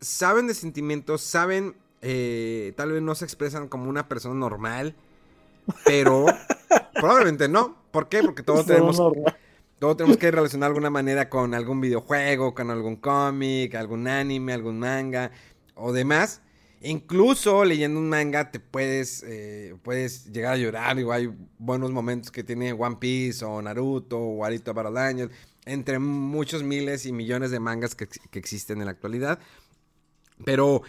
saben 0.02 0.48
de 0.48 0.54
sentimientos, 0.54 1.22
saben, 1.22 1.76
eh, 2.10 2.74
tal 2.78 2.94
vez 2.94 3.02
no 3.02 3.16
se 3.16 3.26
expresan 3.26 3.68
como 3.68 3.90
una 3.90 4.08
persona 4.08 4.36
normal, 4.36 4.96
pero 5.84 6.26
probablemente 6.94 7.50
no. 7.50 7.76
¿Por 7.92 8.08
qué? 8.08 8.24
Porque 8.24 8.44
todos 8.44 8.66
tenemos, 8.66 8.98
todos 9.78 9.98
tenemos 9.98 10.16
que 10.18 10.32
relacionar 10.32 10.70
de 10.70 10.72
alguna 10.72 10.90
manera 10.90 11.30
con 11.30 11.54
algún 11.54 11.82
videojuego, 11.82 12.56
con 12.56 12.72
algún 12.72 12.96
cómic, 12.96 13.76
algún 13.76 14.08
anime, 14.08 14.54
algún 14.54 14.80
manga 14.80 15.32
o 15.76 15.92
demás. 15.92 16.42
Incluso 16.80 17.66
leyendo 17.66 18.00
un 18.00 18.08
manga 18.08 18.52
te 18.52 18.62
puedes, 18.62 19.24
eh, 19.28 19.76
puedes 19.84 20.32
llegar 20.32 20.54
a 20.54 20.58
llorar. 20.58 20.98
Hay 21.12 21.30
buenos 21.58 21.92
momentos 21.92 22.32
que 22.32 22.44
tiene 22.44 22.72
One 22.72 22.98
Piece 23.02 23.44
o 23.44 23.62
Naruto 23.62 24.18
o 24.18 24.46
Arito 24.46 24.74
Battle 24.74 25.30
entre 25.66 26.00
muchos 26.00 26.64
miles 26.64 27.06
y 27.06 27.12
millones 27.12 27.52
de 27.52 27.60
mangas 27.60 27.96
que, 27.96 28.08
existen 28.32 28.80
en 28.80 28.86
la 28.86 28.92
actualidad. 28.92 29.40
Pero 30.46 30.84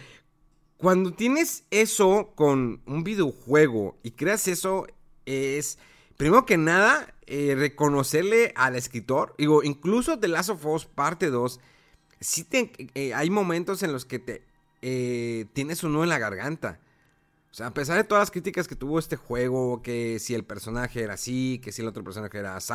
cuando 0.79 1.11
tienes 1.11 1.65
eso 1.71 2.31
con 2.35 2.81
un 2.85 3.03
videojuego 3.03 3.97
y 4.01 4.11
creas 4.11 4.47
eso, 4.47 4.87
es 5.25 5.77
primero 6.15 6.45
que 6.45 6.57
nada 6.57 7.13
eh, 7.27 7.53
reconocerle 7.57 8.53
al 8.55 8.77
escritor. 8.77 9.35
Digo, 9.37 9.61
incluso 9.61 10.17
The 10.17 10.29
Last 10.29 10.49
of 10.49 10.65
Us 10.65 10.85
parte 10.85 11.29
2, 11.29 11.59
sí 12.21 12.47
eh, 12.95 13.13
hay 13.13 13.29
momentos 13.29 13.83
en 13.83 13.91
los 13.91 14.05
que 14.05 14.19
te 14.19 14.43
eh, 14.81 15.47
tienes 15.51 15.83
un 15.83 15.91
nudo 15.91 16.03
en 16.03 16.09
la 16.09 16.17
garganta. 16.17 16.79
O 17.51 17.53
sea, 17.53 17.67
a 17.67 17.73
pesar 17.73 17.97
de 17.97 18.05
todas 18.05 18.21
las 18.21 18.31
críticas 18.31 18.65
que 18.65 18.75
tuvo 18.75 18.99
este 18.99 19.17
juego, 19.17 19.81
que 19.81 20.17
si 20.19 20.33
el 20.33 20.45
personaje 20.45 21.03
era 21.03 21.15
así, 21.15 21.59
que 21.61 21.73
si 21.73 21.81
el 21.81 21.89
otro 21.89 22.05
personaje 22.05 22.37
era 22.37 22.55
así, 22.55 22.73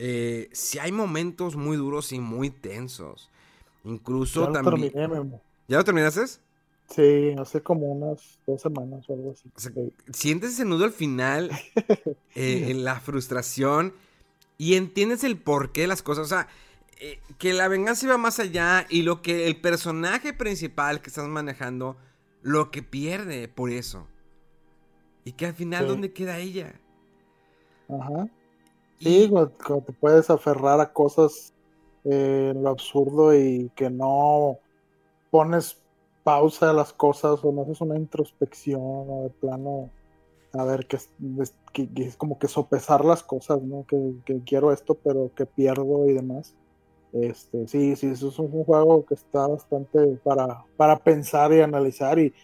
eh, 0.00 0.48
si 0.50 0.80
hay 0.80 0.90
momentos 0.90 1.54
muy 1.54 1.76
duros 1.76 2.10
y 2.10 2.18
muy 2.18 2.50
tensos. 2.50 3.30
Incluso 3.84 4.46
ya 4.46 4.60
también. 4.60 4.92
¿Ya 5.68 5.76
lo 5.78 5.84
terminaste? 5.84 6.24
Sí, 6.88 7.34
hace 7.38 7.62
como 7.62 7.86
unas 7.92 8.38
dos 8.46 8.62
semanas 8.62 9.08
o 9.08 9.14
algo 9.14 9.32
así. 9.32 9.50
sientes 10.12 10.52
ese 10.52 10.64
nudo 10.64 10.84
al 10.84 10.92
final, 10.92 11.50
eh, 12.34 12.66
en 12.70 12.84
la 12.84 13.00
frustración, 13.00 13.92
y 14.56 14.74
entiendes 14.74 15.24
el 15.24 15.36
porqué 15.36 15.82
de 15.82 15.86
las 15.88 16.02
cosas. 16.02 16.26
O 16.26 16.28
sea, 16.28 16.48
eh, 16.98 17.18
que 17.38 17.52
la 17.52 17.68
venganza 17.68 18.06
iba 18.06 18.16
más 18.16 18.38
allá 18.38 18.86
y 18.88 19.02
lo 19.02 19.20
que 19.20 19.46
el 19.46 19.60
personaje 19.60 20.32
principal 20.32 21.02
que 21.02 21.10
estás 21.10 21.28
manejando, 21.28 21.96
lo 22.42 22.70
que 22.70 22.82
pierde 22.82 23.48
por 23.48 23.70
eso. 23.70 24.06
Y 25.24 25.32
que 25.32 25.46
al 25.46 25.54
final, 25.54 25.88
¿dónde 25.88 26.12
queda 26.12 26.38
ella? 26.38 26.80
Ajá. 27.88 28.28
Sí, 29.00 29.28
cuando, 29.28 29.50
te 29.84 29.92
puedes 29.92 30.30
aferrar 30.30 30.80
a 30.80 30.92
cosas 30.92 31.52
eh, 32.04 32.52
en 32.54 32.62
lo 32.62 32.70
absurdo 32.70 33.36
y 33.36 33.70
que 33.74 33.90
no 33.90 34.58
pones 35.30 35.82
pausa 36.26 36.70
a 36.70 36.72
las 36.72 36.92
cosas 36.92 37.38
o 37.44 37.52
no 37.52 37.62
haces 37.62 37.80
una 37.80 37.96
introspección 37.96 38.82
o 38.82 39.22
de 39.22 39.30
plano 39.30 39.90
a 40.52 40.64
ver 40.64 40.86
que 40.86 40.96
es, 40.96 41.08
es 41.94 42.16
como 42.16 42.36
que 42.40 42.48
sopesar 42.48 43.04
las 43.04 43.22
cosas, 43.22 43.62
¿no? 43.62 43.84
Que, 43.86 44.12
que, 44.24 44.40
quiero 44.40 44.72
esto 44.72 44.94
pero 45.04 45.30
que 45.36 45.46
pierdo 45.46 46.04
y 46.06 46.14
demás. 46.14 46.52
Este, 47.12 47.68
sí, 47.68 47.94
sí, 47.94 48.08
eso 48.08 48.28
es 48.28 48.38
un, 48.40 48.50
juego 48.64 49.06
que 49.06 49.14
está 49.14 49.46
bastante 49.46 50.18
para, 50.24 50.64
para 50.76 50.96
pensar 50.98 51.52
y 51.52 51.60
analizar. 51.60 52.18
Y, 52.18 52.34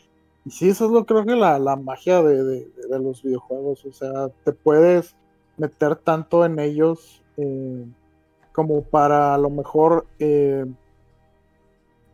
y 0.45 0.51
sí, 0.53 0.68
eso 0.68 0.87
es 0.87 0.93
lo 0.93 1.05
creo 1.05 1.24
que 1.24 1.35
la, 1.35 1.59
la 1.59 1.74
magia 1.74 2.22
de, 2.22 2.45
de, 2.45 2.99
los 3.01 3.20
videojuegos. 3.24 3.85
O 3.85 3.93
sea, 3.93 4.28
te 4.45 4.53
puedes 4.53 5.16
meter 5.57 5.97
tanto 5.97 6.45
en 6.45 6.61
ellos 6.61 7.20
eh, 7.37 7.85
como 8.53 8.83
para 8.83 9.35
a 9.35 9.39
lo 9.39 9.51
mejor, 9.51 10.07
eh, 10.20 10.66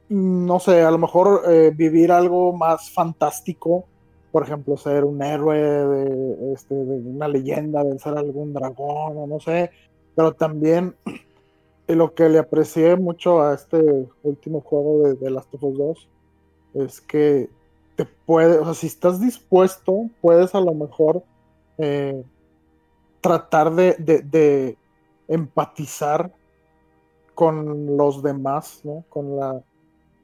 no 0.08 0.60
sé, 0.60 0.82
a 0.82 0.90
lo 0.90 0.98
mejor 0.98 1.42
eh, 1.48 1.72
vivir 1.74 2.12
algo 2.12 2.52
más 2.52 2.90
fantástico. 2.90 3.84
Por 4.32 4.42
ejemplo, 4.42 4.76
ser 4.76 5.04
un 5.04 5.22
héroe 5.22 5.58
de, 5.58 6.52
este, 6.52 6.74
de 6.74 7.10
una 7.10 7.28
leyenda, 7.28 7.82
vencer 7.82 8.16
algún 8.16 8.52
dragón, 8.52 9.16
o 9.16 9.26
no 9.26 9.40
sé. 9.40 9.70
Pero 10.14 10.32
también 10.32 10.94
lo 11.86 12.14
que 12.14 12.28
le 12.28 12.38
aprecié 12.38 12.96
mucho 12.96 13.40
a 13.42 13.54
este 13.54 14.06
último 14.22 14.60
juego 14.60 15.04
de, 15.04 15.14
de 15.14 15.30
Last 15.30 15.54
of 15.54 15.62
Us 15.62 15.78
2 15.78 16.08
es 16.74 17.00
que 17.00 17.48
te 17.96 18.04
puede, 18.04 18.58
o 18.58 18.64
sea, 18.64 18.74
si 18.74 18.86
estás 18.86 19.20
dispuesto, 19.20 20.08
puedes 20.20 20.54
a 20.54 20.60
lo 20.60 20.72
mejor 20.72 21.24
eh, 21.78 22.22
tratar 23.20 23.74
de, 23.74 24.76
empatizar 25.26 26.32
con 27.34 27.96
los 27.96 28.22
demás, 28.22 28.80
¿no? 28.84 29.04
Con 29.08 29.36
la 29.36 29.62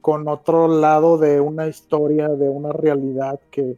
con 0.05 0.27
otro 0.27 0.67
lado 0.67 1.17
de 1.17 1.41
una 1.41 1.65
historia, 1.65 2.29
de 2.29 2.47
una 2.47 2.71
realidad 2.71 3.39
que, 3.49 3.75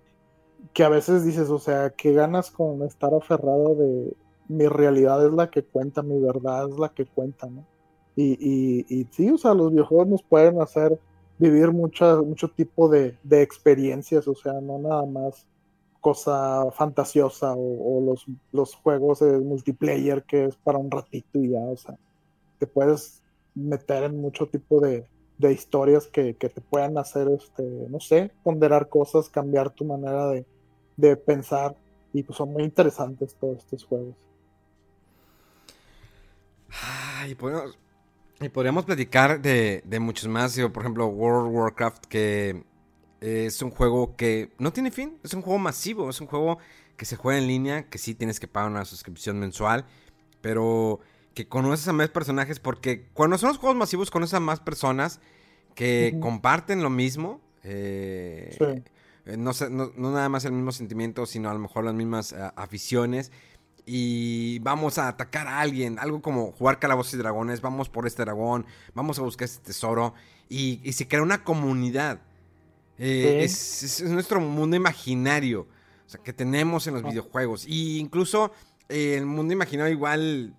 que 0.74 0.84
a 0.84 0.90
veces 0.90 1.24
dices, 1.24 1.50
o 1.50 1.58
sea, 1.58 1.92
que 1.92 2.12
ganas 2.12 2.52
con 2.52 2.82
estar 2.82 3.14
aferrado 3.14 3.76
de 3.76 4.14
mi 4.50 4.68
realidad 4.68 5.26
es 5.26 5.32
la 5.32 5.50
que 5.50 5.64
cuenta, 5.64 6.04
mi 6.04 6.20
verdad 6.20 6.68
es 6.68 6.78
la 6.78 6.90
que 6.90 7.06
cuenta, 7.06 7.48
¿no? 7.48 7.66
Y, 8.18 8.34
y, 8.42 8.86
y 8.90 9.08
sí, 9.12 9.30
o 9.30 9.38
sea, 9.38 9.54
los 9.54 9.72
videojuegos 9.72 10.08
nos 10.10 10.22
pueden 10.22 10.62
hacer 10.62 11.00
vivir 11.38 11.72
mucho 11.72 12.26
tipo 12.54 12.90
de, 12.90 13.18
de 13.24 13.42
experiencias, 13.42 14.28
o 14.28 14.36
sea, 14.36 14.60
no 14.60 14.80
nada 14.80 15.06
más 15.06 15.48
cosa 16.02 16.70
fantasiosa 16.72 17.54
o, 17.56 18.02
los, 18.02 18.26
los, 18.52 18.76
juegos 18.76 19.20
de 19.20 19.40
multiplayer 19.40 20.24
que 20.24 20.44
es 20.44 20.58
para 20.58 20.78
un 20.78 20.92
ratito 20.92 21.40
y 21.40 21.52
ya, 21.52 21.62
o 21.62 21.78
sea, 21.78 21.98
te 22.60 22.68
puedes 22.68 23.24
meter 23.56 24.04
en 24.04 24.20
mucho 24.20 24.48
tipo 24.48 24.82
de, 24.82 25.08
de 25.38 25.54
historias 25.54 26.08
que, 26.08 26.36
que, 26.36 26.50
te 26.50 26.62
puedan 26.62 26.98
hacer, 26.98 27.28
este, 27.30 27.64
no 27.90 28.00
sé, 28.00 28.32
ponderar 28.44 28.90
cosas, 28.90 29.30
cambiar 29.30 29.70
tu 29.70 29.86
manera 29.86 30.28
de, 30.30 30.46
de 30.96 31.16
pensar 31.16 31.76
y 32.14 32.24
pues 32.24 32.38
son 32.38 32.52
muy 32.52 32.64
interesantes 32.64 33.36
todos 33.40 33.58
estos 33.60 33.84
juegos. 33.86 34.16
y, 37.30 37.36
podríamos, 37.36 37.78
y 38.42 38.50
podríamos 38.50 38.86
platicar 38.86 39.42
de, 39.42 39.84
de 39.86 40.00
muchos 40.00 40.28
más, 40.28 40.58
por 40.74 40.82
ejemplo, 40.82 41.08
World 41.08 41.48
of 41.48 41.54
Warcraft, 41.54 42.06
que 42.06 42.64
es 43.22 43.62
un 43.62 43.72
juego 43.72 44.16
que 44.16 44.52
no 44.58 44.72
tiene 44.74 44.92
fin, 44.92 45.18
es 45.24 45.34
un 45.34 45.42
juego 45.42 45.60
masivo, 45.60 46.10
es 46.10 46.22
un 46.22 46.28
juego 46.28 46.58
que 46.98 47.06
se 47.06 47.16
juega 47.16 47.40
en 47.40 47.48
línea, 47.48 47.90
que 47.90 47.98
sí 47.98 48.16
tienes 48.16 48.40
que 48.40 48.48
pagar 48.48 48.72
una 48.72 48.86
suscripción 48.86 49.40
mensual, 49.40 49.86
pero 50.42 51.00
que 51.38 51.48
conoces 51.48 51.88
a 51.88 51.94
más 51.94 52.10
personajes, 52.10 52.60
porque 52.60 53.06
cuando 53.14 53.38
son 53.38 53.50
los 53.50 53.60
juegos 53.60 53.78
masivos 53.78 54.10
conoces 54.10 54.34
a 54.34 54.40
más 54.40 54.60
personas 54.60 55.20
que 55.76 56.18
comparten 56.20 56.82
lo 56.82 56.90
mismo. 56.90 57.42
Eh, 57.64 58.82
eh, 59.28 59.38
no, 59.38 59.52
no, 59.70 59.92
nada 60.12 60.30
más 60.30 60.46
el 60.46 60.54
mismo 60.54 60.72
sentimiento, 60.72 61.28
sino 61.28 61.52
a 61.52 61.54
lo 61.54 61.60
mejor 61.60 61.86
las 61.86 61.94
mismas 61.94 62.32
eh, 62.32 62.38
aficiones. 62.56 63.32
Y 63.86 64.58
vamos 64.64 64.98
a 64.98 65.10
atacar 65.10 65.46
a 65.46 65.60
alguien, 65.60 66.00
algo 66.00 66.24
como 66.24 66.54
jugar 66.54 66.80
calabozos 66.80 67.14
y 67.14 67.18
dragones, 67.18 67.62
vamos 67.62 67.88
por 67.88 68.08
este 68.08 68.24
dragón, 68.24 68.66
vamos 68.96 69.20
a 69.20 69.22
buscar 69.22 69.46
este 69.46 69.64
tesoro. 69.64 70.16
Y, 70.50 70.82
y 70.84 70.94
se 70.94 71.08
crea 71.08 71.22
una 71.22 71.44
comunidad. 71.44 72.20
Eh, 72.98 73.44
es, 73.44 74.02
nuestro 74.10 74.40
mundo 74.40 74.76
imaginario. 74.76 75.68
O 76.08 76.10
sea, 76.10 76.20
que 76.20 76.34
tenemos 76.34 76.88
en 76.88 76.96
los 76.96 77.04
videojuegos. 77.04 77.68
Y 77.68 78.00
incluso 78.00 78.54
eh, 78.90 79.16
el 79.18 79.26
mundo 79.26 79.54
imaginario 79.54 79.92
igual, 79.92 80.56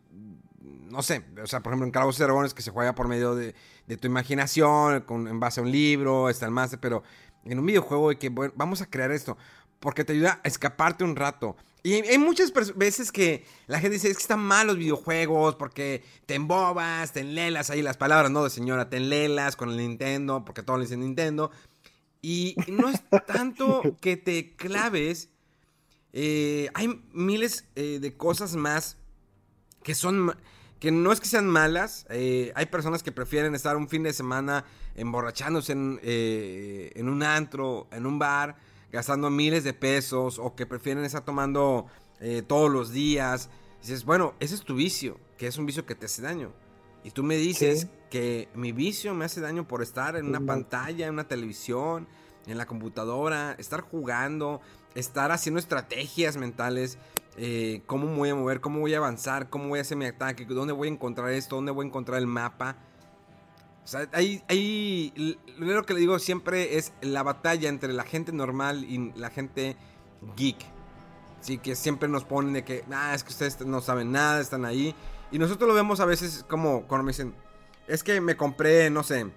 no 0.90 1.02
sé, 1.02 1.24
o 1.42 1.46
sea, 1.46 1.60
por 1.60 1.72
ejemplo 1.72 1.86
en 1.86 1.92
Calabozos 1.92 2.20
y 2.20 2.22
Dragones 2.24 2.54
que 2.54 2.62
se 2.62 2.70
juega 2.70 2.94
por 2.94 3.08
medio 3.08 3.34
de, 3.34 3.54
tu 4.00 4.06
imaginación, 4.06 5.02
con, 5.02 5.28
en 5.28 5.40
base 5.40 5.60
a 5.60 5.62
un 5.62 5.70
libro, 5.70 6.28
está 6.28 6.46
el 6.46 6.52
máster, 6.52 6.78
pero 6.80 7.02
en 7.44 7.58
un 7.58 7.66
videojuego 7.66 8.10
de 8.10 8.18
que 8.18 8.28
vamos 8.28 8.82
a 8.82 8.90
crear 8.90 9.10
esto, 9.10 9.36
porque 9.80 10.04
te 10.04 10.12
ayuda 10.12 10.40
a 10.44 10.48
escaparte 10.48 11.04
un 11.04 11.16
rato. 11.16 11.56
Y 11.82 11.92
hay 11.94 12.18
muchas 12.18 12.52
veces 12.76 13.12
que 13.12 13.46
la 13.66 13.78
gente 13.78 13.94
dice, 13.94 14.10
es 14.10 14.16
que 14.16 14.22
están 14.22 14.40
mal 14.40 14.66
los 14.66 14.76
videojuegos 14.76 15.54
porque 15.54 16.02
te 16.26 16.34
embobas, 16.34 17.12
te 17.12 17.20
enlelas 17.20 17.70
ahí 17.70 17.82
las 17.82 17.96
palabras, 17.96 18.30
no 18.30 18.42
de 18.42 18.50
señora, 18.50 18.90
te 18.90 18.96
enlelas 18.96 19.54
con 19.54 19.70
el 19.70 19.76
Nintendo, 19.76 20.44
porque 20.44 20.62
todos 20.62 20.80
le 20.80 20.86
dicen 20.86 21.00
Nintendo. 21.00 21.50
Y 22.20 22.56
no 22.66 22.88
es 22.88 23.00
tanto 23.26 23.96
que 24.00 24.16
te 24.16 24.56
claves. 24.56 25.30
Eh, 26.12 26.68
hay 26.74 27.02
miles 27.12 27.64
eh, 27.76 27.98
de 28.00 28.16
cosas 28.16 28.56
más 28.56 28.96
que 29.84 29.94
son 29.94 30.36
que 30.80 30.90
no 30.90 31.12
es 31.12 31.20
que 31.20 31.26
sean 31.26 31.46
malas. 31.46 32.06
Eh, 32.10 32.52
hay 32.54 32.66
personas 32.66 33.02
que 33.02 33.12
prefieren 33.12 33.54
estar 33.54 33.76
un 33.76 33.88
fin 33.88 34.02
de 34.02 34.12
semana 34.12 34.64
emborrachándose 34.94 35.72
en, 35.72 36.00
en, 36.02 37.08
un 37.08 37.22
antro, 37.22 37.88
en 37.90 38.06
un 38.06 38.18
bar, 38.18 38.56
gastando 38.92 39.30
miles 39.30 39.64
de 39.64 39.74
pesos, 39.74 40.38
o 40.38 40.54
que 40.54 40.66
prefieren 40.66 41.04
estar 41.04 41.24
tomando 41.24 41.86
todos 42.48 42.70
los 42.70 42.90
días. 42.90 43.48
dices, 43.80 44.04
bueno, 44.04 44.34
ese 44.40 44.56
es 44.56 44.62
tu 44.62 44.74
vicio, 44.74 45.18
que 45.36 45.46
es 45.46 45.56
un 45.56 45.66
vicio 45.66 45.86
que 45.86 45.94
te 45.94 46.06
hace 46.06 46.22
daño. 46.22 46.52
Y 47.04 47.10
tú 47.10 47.22
me 47.22 47.36
dices 47.36 47.86
que 48.10 48.48
mi 48.54 48.72
vicio 48.72 49.14
me 49.14 49.24
hace 49.24 49.40
daño 49.40 49.66
por 49.66 49.82
estar 49.82 50.16
en 50.16 50.26
una 50.26 50.40
pantalla, 50.40 51.06
en 51.06 51.14
una 51.14 51.28
televisión, 51.28 52.08
en 52.46 52.58
la 52.58 52.66
computadora, 52.66 53.54
estar 53.58 53.82
jugando, 53.82 54.60
estar 54.94 55.32
haciendo 55.32 55.58
estrategias 55.58 56.36
mentales, 56.36 56.98
eh, 57.36 57.82
cómo 57.86 58.06
me 58.06 58.16
voy 58.16 58.28
a 58.30 58.34
mover, 58.34 58.60
cómo 58.60 58.80
voy 58.80 58.94
a 58.94 58.98
avanzar, 58.98 59.48
cómo 59.48 59.68
voy 59.68 59.78
a 59.78 59.82
hacer 59.82 59.96
mi 59.96 60.06
ataque, 60.06 60.44
dónde 60.44 60.72
voy 60.72 60.88
a 60.88 60.90
encontrar 60.90 61.30
esto, 61.30 61.56
dónde 61.56 61.72
voy 61.72 61.84
a 61.84 61.88
encontrar 61.88 62.18
el 62.18 62.26
mapa. 62.26 62.76
O 63.84 63.86
sea, 63.86 64.08
ahí, 64.12 65.14
lo 65.58 65.86
que 65.86 65.94
le 65.94 66.00
digo 66.00 66.18
siempre 66.18 66.76
es 66.76 66.92
la 67.00 67.22
batalla 67.22 67.68
entre 67.68 67.92
la 67.92 68.04
gente 68.04 68.32
normal 68.32 68.84
y 68.84 69.12
la 69.14 69.30
gente 69.30 69.76
geek. 70.36 70.58
Sí, 71.40 71.58
que 71.58 71.76
siempre 71.76 72.08
nos 72.08 72.24
ponen 72.24 72.52
de 72.52 72.64
que, 72.64 72.84
ah, 72.90 73.14
es 73.14 73.22
que 73.22 73.30
ustedes 73.30 73.64
no 73.64 73.80
saben 73.80 74.12
nada, 74.12 74.40
están 74.40 74.64
ahí. 74.64 74.94
Y 75.30 75.38
nosotros 75.38 75.68
lo 75.68 75.74
vemos 75.74 76.00
a 76.00 76.04
veces 76.04 76.44
como 76.48 76.82
cuando 76.86 77.04
me 77.04 77.12
dicen, 77.12 77.34
es 77.86 78.02
que 78.02 78.20
me 78.20 78.36
compré, 78.36 78.90
no 78.90 79.02
sé, 79.02 79.30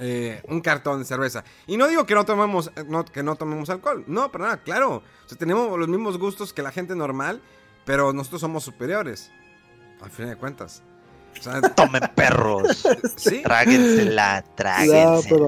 eh, 0.00 0.42
un 0.48 0.60
cartón 0.60 0.98
de 0.98 1.04
cerveza. 1.04 1.44
Y 1.66 1.76
no 1.76 1.86
digo 1.86 2.06
que 2.06 2.14
no 2.14 2.24
tomemos, 2.24 2.72
eh, 2.76 2.84
no, 2.88 3.04
que 3.04 3.22
no 3.22 3.36
tomemos 3.36 3.70
alcohol. 3.70 4.04
No, 4.06 4.32
pero 4.32 4.44
nada, 4.44 4.62
claro. 4.62 4.96
O 4.96 5.28
sea, 5.28 5.38
tenemos 5.38 5.78
los 5.78 5.88
mismos 5.88 6.18
gustos 6.18 6.52
que 6.52 6.62
la 6.62 6.72
gente 6.72 6.96
normal, 6.96 7.40
pero 7.84 8.12
nosotros 8.12 8.40
somos 8.40 8.64
superiores. 8.64 9.30
Al 10.00 10.10
fin 10.10 10.26
de 10.26 10.36
cuentas. 10.36 10.82
O 11.38 11.42
sea, 11.42 11.60
Tomen 11.76 12.02
perros. 12.14 12.84
¿Sí? 13.16 13.42
Tráguensela, 13.42 14.44
tráguensela. 14.54 15.46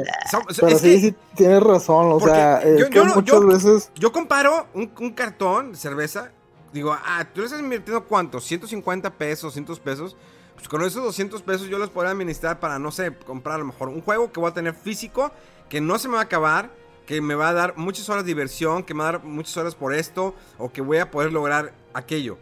pero, 0.57 0.78
sí, 0.78 1.00
sí, 1.00 1.14
tienes 1.34 1.62
razón. 1.62 2.12
O 2.12 2.20
sea, 2.20 2.62
yo, 2.76 3.05
muchas 3.07 3.44
veces. 3.44 3.90
Yo 3.96 4.12
comparo 4.12 4.68
un, 4.74 4.92
un 5.00 5.12
cartón 5.12 5.72
de 5.72 5.78
cerveza 5.78 6.30
digo, 6.72 6.96
ah, 7.05 7.24
tú 7.32 7.40
le 7.40 7.46
estás 7.46 7.61
invirtiendo 7.61 8.05
cuánto, 8.05 8.40
150 8.40 9.11
pesos, 9.11 9.42
200 9.42 9.80
pesos. 9.80 10.16
Pues 10.63 10.69
con 10.69 10.83
esos 10.83 11.03
200 11.03 11.43
pesos 11.43 11.67
yo 11.67 11.77
los 11.77 11.91
podría 11.91 12.13
administrar 12.13 12.61
para, 12.61 12.79
no 12.79 12.93
sé, 12.93 13.13
comprar 13.27 13.57
a 13.57 13.59
lo 13.59 13.65
mejor 13.65 13.89
un 13.89 14.01
juego 14.01 14.31
que 14.31 14.39
voy 14.39 14.49
a 14.49 14.55
tener 14.55 14.75
físico, 14.75 15.33
que 15.69 15.81
no 15.81 15.99
se 15.99 16.07
me 16.07 16.15
va 16.15 16.21
a 16.21 16.25
acabar, 16.25 16.71
que 17.05 17.21
me 17.21 17.35
va 17.35 17.49
a 17.49 17.53
dar 17.53 17.77
muchas 17.77 18.09
horas 18.09 18.23
de 18.23 18.29
diversión, 18.29 18.85
que 18.85 18.95
me 18.95 19.03
va 19.03 19.09
a 19.09 19.13
dar 19.13 19.25
muchas 19.25 19.57
horas 19.57 19.75
por 19.75 19.93
esto, 19.93 20.37
o 20.59 20.71
que 20.71 20.81
voy 20.81 20.99
a 20.99 21.11
poder 21.11 21.33
lograr 21.33 21.75
aquello. 21.95 22.39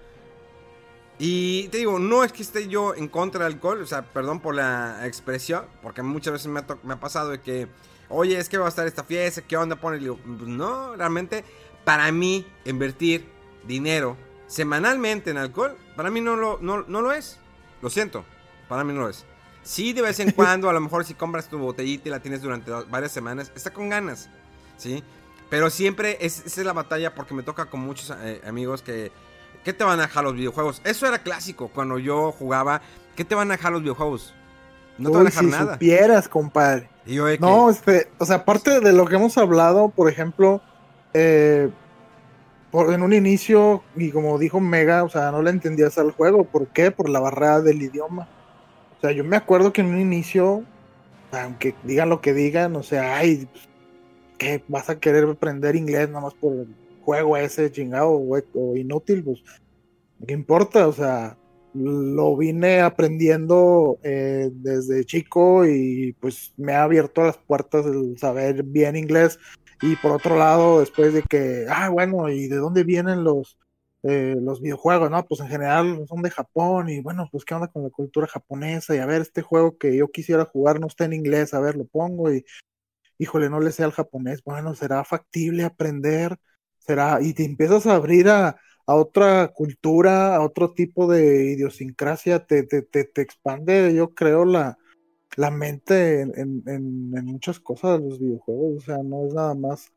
Y 1.18 1.68
te 1.68 1.78
digo, 1.78 1.98
no 1.98 2.22
es 2.22 2.30
que 2.30 2.42
esté 2.42 2.68
yo 2.68 2.94
en 2.94 3.08
contra 3.08 3.44
del 3.44 3.54
alcohol, 3.54 3.80
o 3.80 3.86
sea, 3.86 4.02
perdón 4.02 4.40
por 4.40 4.54
la 4.54 5.06
expresión, 5.06 5.64
porque 5.82 6.02
muchas 6.02 6.34
veces 6.34 6.48
me 6.48 6.60
ha, 6.60 6.66
me 6.82 6.92
ha 6.92 7.00
pasado 7.00 7.30
de 7.30 7.40
que, 7.40 7.68
oye, 8.10 8.36
es 8.36 8.50
que 8.50 8.58
va 8.58 8.66
a 8.66 8.68
estar 8.68 8.86
esta 8.86 9.02
fiesta, 9.02 9.40
¿qué 9.40 9.56
onda 9.56 9.76
pone? 9.76 9.98
Pues 9.98 10.46
no, 10.46 10.94
realmente, 10.94 11.42
para 11.86 12.12
mí, 12.12 12.46
invertir 12.66 13.26
dinero 13.66 14.18
semanalmente 14.46 15.30
en 15.30 15.38
alcohol, 15.38 15.74
para 15.96 16.10
mí 16.10 16.20
no 16.20 16.36
lo, 16.36 16.58
no, 16.60 16.82
lo 16.82 17.12
es. 17.12 17.38
Lo 17.82 17.90
siento, 17.90 18.24
para 18.68 18.84
mí 18.84 18.92
no 18.92 19.00
lo 19.02 19.08
es. 19.08 19.24
Sí, 19.62 19.92
de 19.92 20.02
vez 20.02 20.20
en 20.20 20.30
cuando, 20.36 20.68
a 20.68 20.72
lo 20.72 20.80
mejor 20.80 21.04
si 21.04 21.14
compras 21.14 21.48
tu 21.48 21.58
botellita 21.58 22.08
y 22.08 22.12
la 22.12 22.20
tienes 22.20 22.42
durante 22.42 22.70
varias 22.88 23.12
semanas, 23.12 23.52
está 23.54 23.72
con 23.72 23.88
ganas, 23.88 24.28
¿sí? 24.76 25.02
Pero 25.48 25.68
siempre 25.68 26.16
es, 26.20 26.44
esa 26.46 26.60
es 26.60 26.66
la 26.66 26.72
batalla 26.72 27.14
porque 27.14 27.34
me 27.34 27.42
toca 27.42 27.66
con 27.66 27.80
muchos 27.80 28.14
eh, 28.22 28.40
amigos 28.46 28.82
que... 28.82 29.10
¿Qué 29.64 29.74
te 29.74 29.84
van 29.84 29.98
a 29.98 30.02
dejar 30.04 30.24
los 30.24 30.34
videojuegos? 30.34 30.80
Eso 30.84 31.06
era 31.06 31.18
clásico 31.18 31.68
cuando 31.68 31.98
yo 31.98 32.32
jugaba. 32.32 32.80
¿Qué 33.14 33.26
te 33.26 33.34
van 33.34 33.50
a 33.50 33.56
dejar 33.56 33.72
los 33.72 33.82
videojuegos? 33.82 34.32
No 34.96 35.10
te 35.10 35.16
van 35.16 35.26
a 35.26 35.30
dejar 35.30 35.44
si 35.44 35.50
nada. 35.50 35.72
supieras, 35.74 36.28
compadre. 36.28 36.88
no, 37.40 37.68
este, 37.68 38.10
o 38.16 38.24
sea, 38.24 38.36
aparte 38.36 38.80
de 38.80 38.92
lo 38.94 39.04
que 39.06 39.16
hemos 39.16 39.36
hablado, 39.36 39.90
por 39.90 40.08
ejemplo, 40.08 40.62
eh, 41.12 41.68
en 42.72 43.02
un 43.02 43.12
inicio, 43.12 43.82
y 43.96 44.10
como 44.10 44.38
dijo 44.38 44.60
Mega, 44.60 45.02
o 45.02 45.08
sea, 45.08 45.30
no 45.32 45.42
le 45.42 45.50
entendías 45.50 45.98
al 45.98 46.12
juego. 46.12 46.44
¿Por 46.44 46.68
qué? 46.68 46.90
Por 46.90 47.08
la 47.08 47.20
barrera 47.20 47.60
del 47.60 47.82
idioma. 47.82 48.28
O 48.96 49.00
sea, 49.00 49.12
yo 49.12 49.24
me 49.24 49.36
acuerdo 49.36 49.72
que 49.72 49.80
en 49.80 49.88
un 49.88 50.00
inicio, 50.00 50.64
aunque 51.32 51.74
digan 51.84 52.08
lo 52.08 52.20
que 52.20 52.34
digan, 52.34 52.76
o 52.76 52.82
sea, 52.82 53.16
ay, 53.16 53.48
¿qué 54.38 54.62
vas 54.68 54.88
a 54.90 55.00
querer 55.00 55.24
aprender 55.24 55.74
inglés 55.74 56.08
nada 56.08 56.20
más 56.20 56.34
por 56.34 56.52
el 56.52 56.74
juego 57.02 57.36
ese 57.36 57.72
chingado 57.72 58.10
o, 58.12 58.76
inútil? 58.76 59.24
Pues, 59.24 59.42
¿qué 60.26 60.34
importa? 60.34 60.86
O 60.86 60.92
sea, 60.92 61.36
lo 61.74 62.36
vine 62.36 62.80
aprendiendo 62.80 63.98
eh, 64.02 64.50
desde 64.52 65.04
chico 65.04 65.66
y 65.66 66.14
pues 66.20 66.52
me 66.56 66.74
ha 66.74 66.82
abierto 66.82 67.22
las 67.22 67.38
puertas 67.38 67.86
el 67.86 68.18
saber 68.18 68.64
bien 68.64 68.96
inglés 68.96 69.38
y 69.82 69.96
por 69.96 70.12
otro 70.12 70.36
lado, 70.38 70.80
después 70.80 71.12
de 71.14 71.22
que, 71.22 71.66
ah, 71.70 71.88
bueno, 71.88 72.28
¿y 72.28 72.48
de 72.48 72.56
dónde 72.56 72.84
vienen 72.84 73.24
los, 73.24 73.58
eh, 74.02 74.36
los 74.40 74.60
videojuegos? 74.60 75.10
No, 75.10 75.24
pues 75.26 75.40
en 75.40 75.48
general 75.48 76.04
son 76.08 76.22
de 76.22 76.30
Japón 76.30 76.88
y 76.90 77.00
bueno, 77.00 77.28
pues 77.32 77.44
qué 77.44 77.54
onda 77.54 77.68
con 77.68 77.84
la 77.84 77.90
cultura 77.90 78.26
japonesa 78.26 78.94
y 78.94 78.98
a 78.98 79.06
ver, 79.06 79.22
este 79.22 79.42
juego 79.42 79.78
que 79.78 79.96
yo 79.96 80.08
quisiera 80.10 80.44
jugar 80.44 80.80
no 80.80 80.86
está 80.86 81.04
en 81.06 81.14
inglés, 81.14 81.54
a 81.54 81.60
ver, 81.60 81.76
lo 81.76 81.86
pongo 81.86 82.32
y, 82.32 82.44
híjole, 83.18 83.50
no 83.50 83.60
le 83.60 83.72
sé 83.72 83.84
al 83.84 83.92
japonés, 83.92 84.42
bueno, 84.44 84.74
será 84.74 85.04
factible 85.04 85.64
aprender, 85.64 86.38
será, 86.78 87.20
y 87.22 87.34
te 87.34 87.44
empiezas 87.44 87.86
a 87.86 87.96
abrir 87.96 88.28
a, 88.28 88.56
a 88.86 88.94
otra 88.94 89.48
cultura, 89.48 90.36
a 90.36 90.42
otro 90.42 90.72
tipo 90.74 91.10
de 91.12 91.52
idiosincrasia, 91.52 92.46
te, 92.46 92.64
te, 92.64 92.82
te, 92.82 93.04
te 93.04 93.22
expande, 93.22 93.94
yo 93.94 94.14
creo, 94.14 94.44
la, 94.44 94.78
la 95.36 95.50
mente 95.50 96.20
en, 96.22 96.32
en, 96.36 96.62
en, 96.66 97.24
muchas 97.24 97.60
cosas 97.60 98.00
de 98.00 98.08
los 98.08 98.18
videojuegos. 98.18 98.78
O 98.78 98.80
sea, 98.80 98.98
no 99.02 99.26
es 99.26 99.34
nada 99.34 99.54
más 99.54 99.92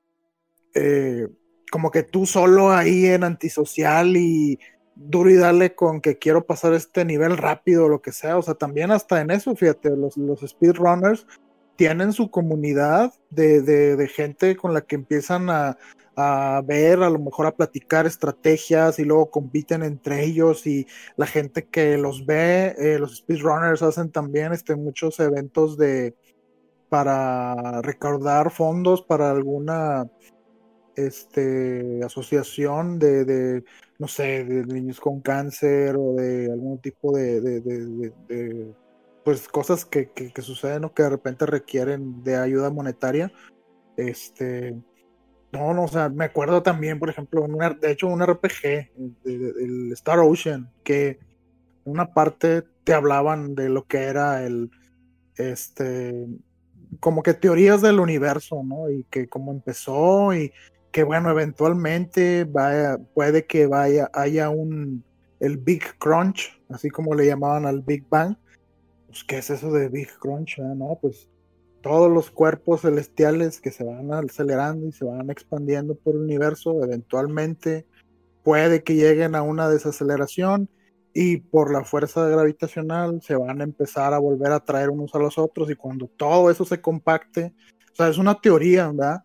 eh, 0.74 1.28
como 1.72 1.92
que 1.92 2.04
tú 2.04 2.26
solo 2.26 2.72
ahí 2.72 3.06
en 3.06 3.24
antisocial 3.24 4.16
y 4.16 4.60
duro 4.96 5.30
y 5.30 5.36
dale 5.36 5.74
con 5.76 6.02
que 6.02 6.20
quiero 6.20 6.46
pasar 6.46 6.74
este 6.74 7.04
nivel 7.04 7.38
rápido 7.38 7.86
o 7.86 7.90
lo 7.90 8.02
que 8.02 8.12
sea. 8.12 8.38
O 8.38 8.42
sea, 8.42 8.54
también 8.54 8.92
hasta 8.92 9.22
en 9.22 9.32
eso, 9.32 9.56
fíjate, 9.56 9.90
los, 9.92 10.18
los 10.18 10.42
speedrunners 10.42 11.26
tienen 11.76 12.14
su 12.14 12.30
comunidad 12.30 13.12
de, 13.32 13.62
de, 13.62 13.96
de 13.96 14.08
gente 14.08 14.56
con 14.56 14.74
la 14.74 14.82
que 14.82 14.96
empiezan 14.96 15.50
a, 15.50 15.78
a 16.16 16.62
ver, 16.66 17.02
a 17.02 17.10
lo 17.10 17.20
mejor 17.20 17.48
a 17.48 17.56
platicar 17.56 18.06
estrategias 18.06 19.00
y 19.00 19.06
luego 19.06 19.32
compiten 19.32 19.84
entre 19.84 20.24
ellos 20.24 20.68
y 20.68 20.86
la 21.18 21.26
gente 21.26 21.66
que 21.66 21.98
los 21.98 22.26
ve, 22.26 22.76
eh, 22.78 23.00
los 23.00 23.18
speedrunners 23.18 23.82
hacen 23.82 24.12
también 24.12 24.54
este, 24.54 24.76
muchos 24.76 25.20
eventos 25.20 25.78
de 25.78 26.16
para 26.90 27.82
recaudar 27.82 28.52
fondos 28.52 29.02
para 29.02 29.32
alguna 29.32 30.08
este, 30.96 32.02
asociación 32.04 33.00
de, 33.00 33.26
de, 33.26 33.64
no 33.98 34.08
sé, 34.08 34.44
de 34.44 34.64
niños 34.66 35.00
con 35.00 35.22
cáncer 35.22 35.96
o 35.98 36.14
de 36.14 36.52
algún 36.52 36.80
tipo 36.80 37.16
de, 37.18 37.42
de, 37.42 37.62
de 37.62 38.74
pues 39.24 39.48
cosas 39.48 39.86
que, 39.86 40.12
que, 40.12 40.32
que, 40.32 40.42
suceden 40.44 40.84
o 40.86 40.94
que 40.94 41.04
de 41.04 41.10
repente 41.10 41.46
requieren 41.48 42.24
de 42.24 42.36
ayuda 42.36 42.70
monetaria. 42.70 43.32
Este, 43.98 44.76
no, 45.54 45.74
no, 45.74 45.84
o 45.84 45.88
sea, 45.88 46.10
me 46.10 46.26
acuerdo 46.26 46.64
también, 46.64 46.98
por 46.98 47.12
ejemplo, 47.12 47.46
de 47.80 47.92
hecho, 47.92 48.08
un 48.08 48.26
RPG, 48.26 48.90
el 49.24 49.92
Star 49.94 50.18
Ocean, 50.20 50.72
que 50.84 51.20
una 51.86 52.12
parte 52.12 52.64
te 52.84 52.94
hablaban 52.94 53.54
de 53.54 53.70
lo 53.70 53.86
que 53.86 54.00
era 54.00 54.44
el, 54.44 54.72
este, 55.38 56.26
como 57.00 57.22
que 57.22 57.36
teorías 57.36 57.84
del 57.84 58.00
universo, 58.00 58.64
¿no? 58.64 58.90
Y 58.90 59.04
que 59.12 59.28
cómo 59.28 59.52
empezó 59.52 60.34
y 60.34 60.52
que, 60.92 61.04
bueno, 61.04 61.30
eventualmente 61.30 62.46
vaya, 62.46 62.98
puede 63.14 63.46
que 63.46 63.68
vaya, 63.68 64.10
haya 64.12 64.50
un, 64.50 65.04
el 65.40 65.58
Big 65.58 66.00
Crunch, 66.00 66.60
así 66.70 66.90
como 66.90 67.14
le 67.14 67.28
llamaban 67.28 67.68
al 67.68 67.82
Big 67.82 68.10
Bang. 68.10 68.38
Pues, 69.06 69.24
¿qué 69.24 69.38
es 69.38 69.52
eso 69.52 69.72
de 69.72 69.88
Big 69.90 70.10
Crunch? 70.18 70.58
Ah, 70.60 70.74
no, 70.76 70.98
pues 71.00 71.30
todos 71.84 72.10
los 72.10 72.32
cuerpos 72.32 72.82
celestiales 72.82 73.60
que 73.60 73.70
se 73.70 73.84
van 73.84 74.12
acelerando 74.14 74.88
y 74.88 74.94
se 74.94 75.04
van 75.04 75.30
expandiendo 75.30 75.96
por 75.96 76.16
el 76.16 76.22
universo, 76.22 76.82
eventualmente 76.82 77.86
puede 78.42 78.84
que 78.84 78.96
lleguen 78.96 79.36
a 79.36 79.42
una 79.44 79.70
desaceleración 79.70 80.70
y 81.14 81.38
por 81.38 81.72
la 81.72 81.84
fuerza 81.84 82.28
gravitacional 82.28 83.22
se 83.22 83.36
van 83.36 83.60
a 83.60 83.66
empezar 83.66 84.14
a 84.14 84.20
volver 84.20 84.54
a 84.54 84.62
traer 84.62 84.90
unos 84.90 85.14
a 85.14 85.20
los 85.20 85.38
otros 85.38 85.70
y 85.70 85.76
cuando 85.76 86.08
todo 86.08 86.50
eso 86.50 86.64
se 86.64 86.82
compacte, 86.82 87.54
o 87.92 87.96
sea, 87.96 88.08
es 88.08 88.18
una 88.18 88.40
teoría, 88.40 88.88
¿verdad? 88.88 89.24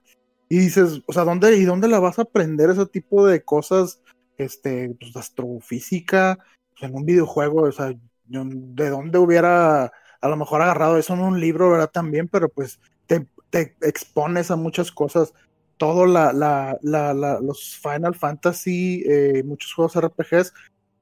Y 0.49 0.59
dices, 0.59 1.01
o 1.07 1.13
sea, 1.13 1.25
¿dónde 1.25 1.57
y 1.57 1.65
dónde 1.65 1.87
la 1.87 2.01
vas 2.01 2.19
a 2.19 2.23
aprender 2.23 2.71
ese 2.71 2.87
tipo 2.87 3.25
de 3.25 3.43
cosas, 3.43 4.03
este, 4.37 4.97
pues, 4.99 5.17
astrofísica, 5.17 6.39
en 6.81 6.95
un 6.95 7.05
videojuego, 7.05 7.63
o 7.63 7.73
sea, 7.73 7.95
de 8.27 8.91
dónde 8.91 9.19
hubiera 9.19 9.93
a 10.21 10.29
lo 10.29 10.37
mejor 10.37 10.63
agarrado 10.63 10.99
eso 10.99 11.15
en 11.15 11.21
un 11.21 11.41
libro, 11.41 11.71
¿verdad? 11.71 11.91
También, 11.91 12.29
pero 12.29 12.49
pues 12.49 12.81
te, 13.07 13.27
te 13.51 13.75
expones 13.83 14.51
a 14.51 14.57
muchas 14.57 14.93
cosas. 14.93 15.33
Todo 15.77 16.07
la, 16.07 16.33
la, 16.33 16.79
la, 16.83 17.15
los 17.41 17.79
Final 17.79 18.15
Fantasy, 18.15 19.05
eh, 19.07 19.43
muchos 19.45 19.73
juegos 19.73 19.97
RPGs, 19.97 20.53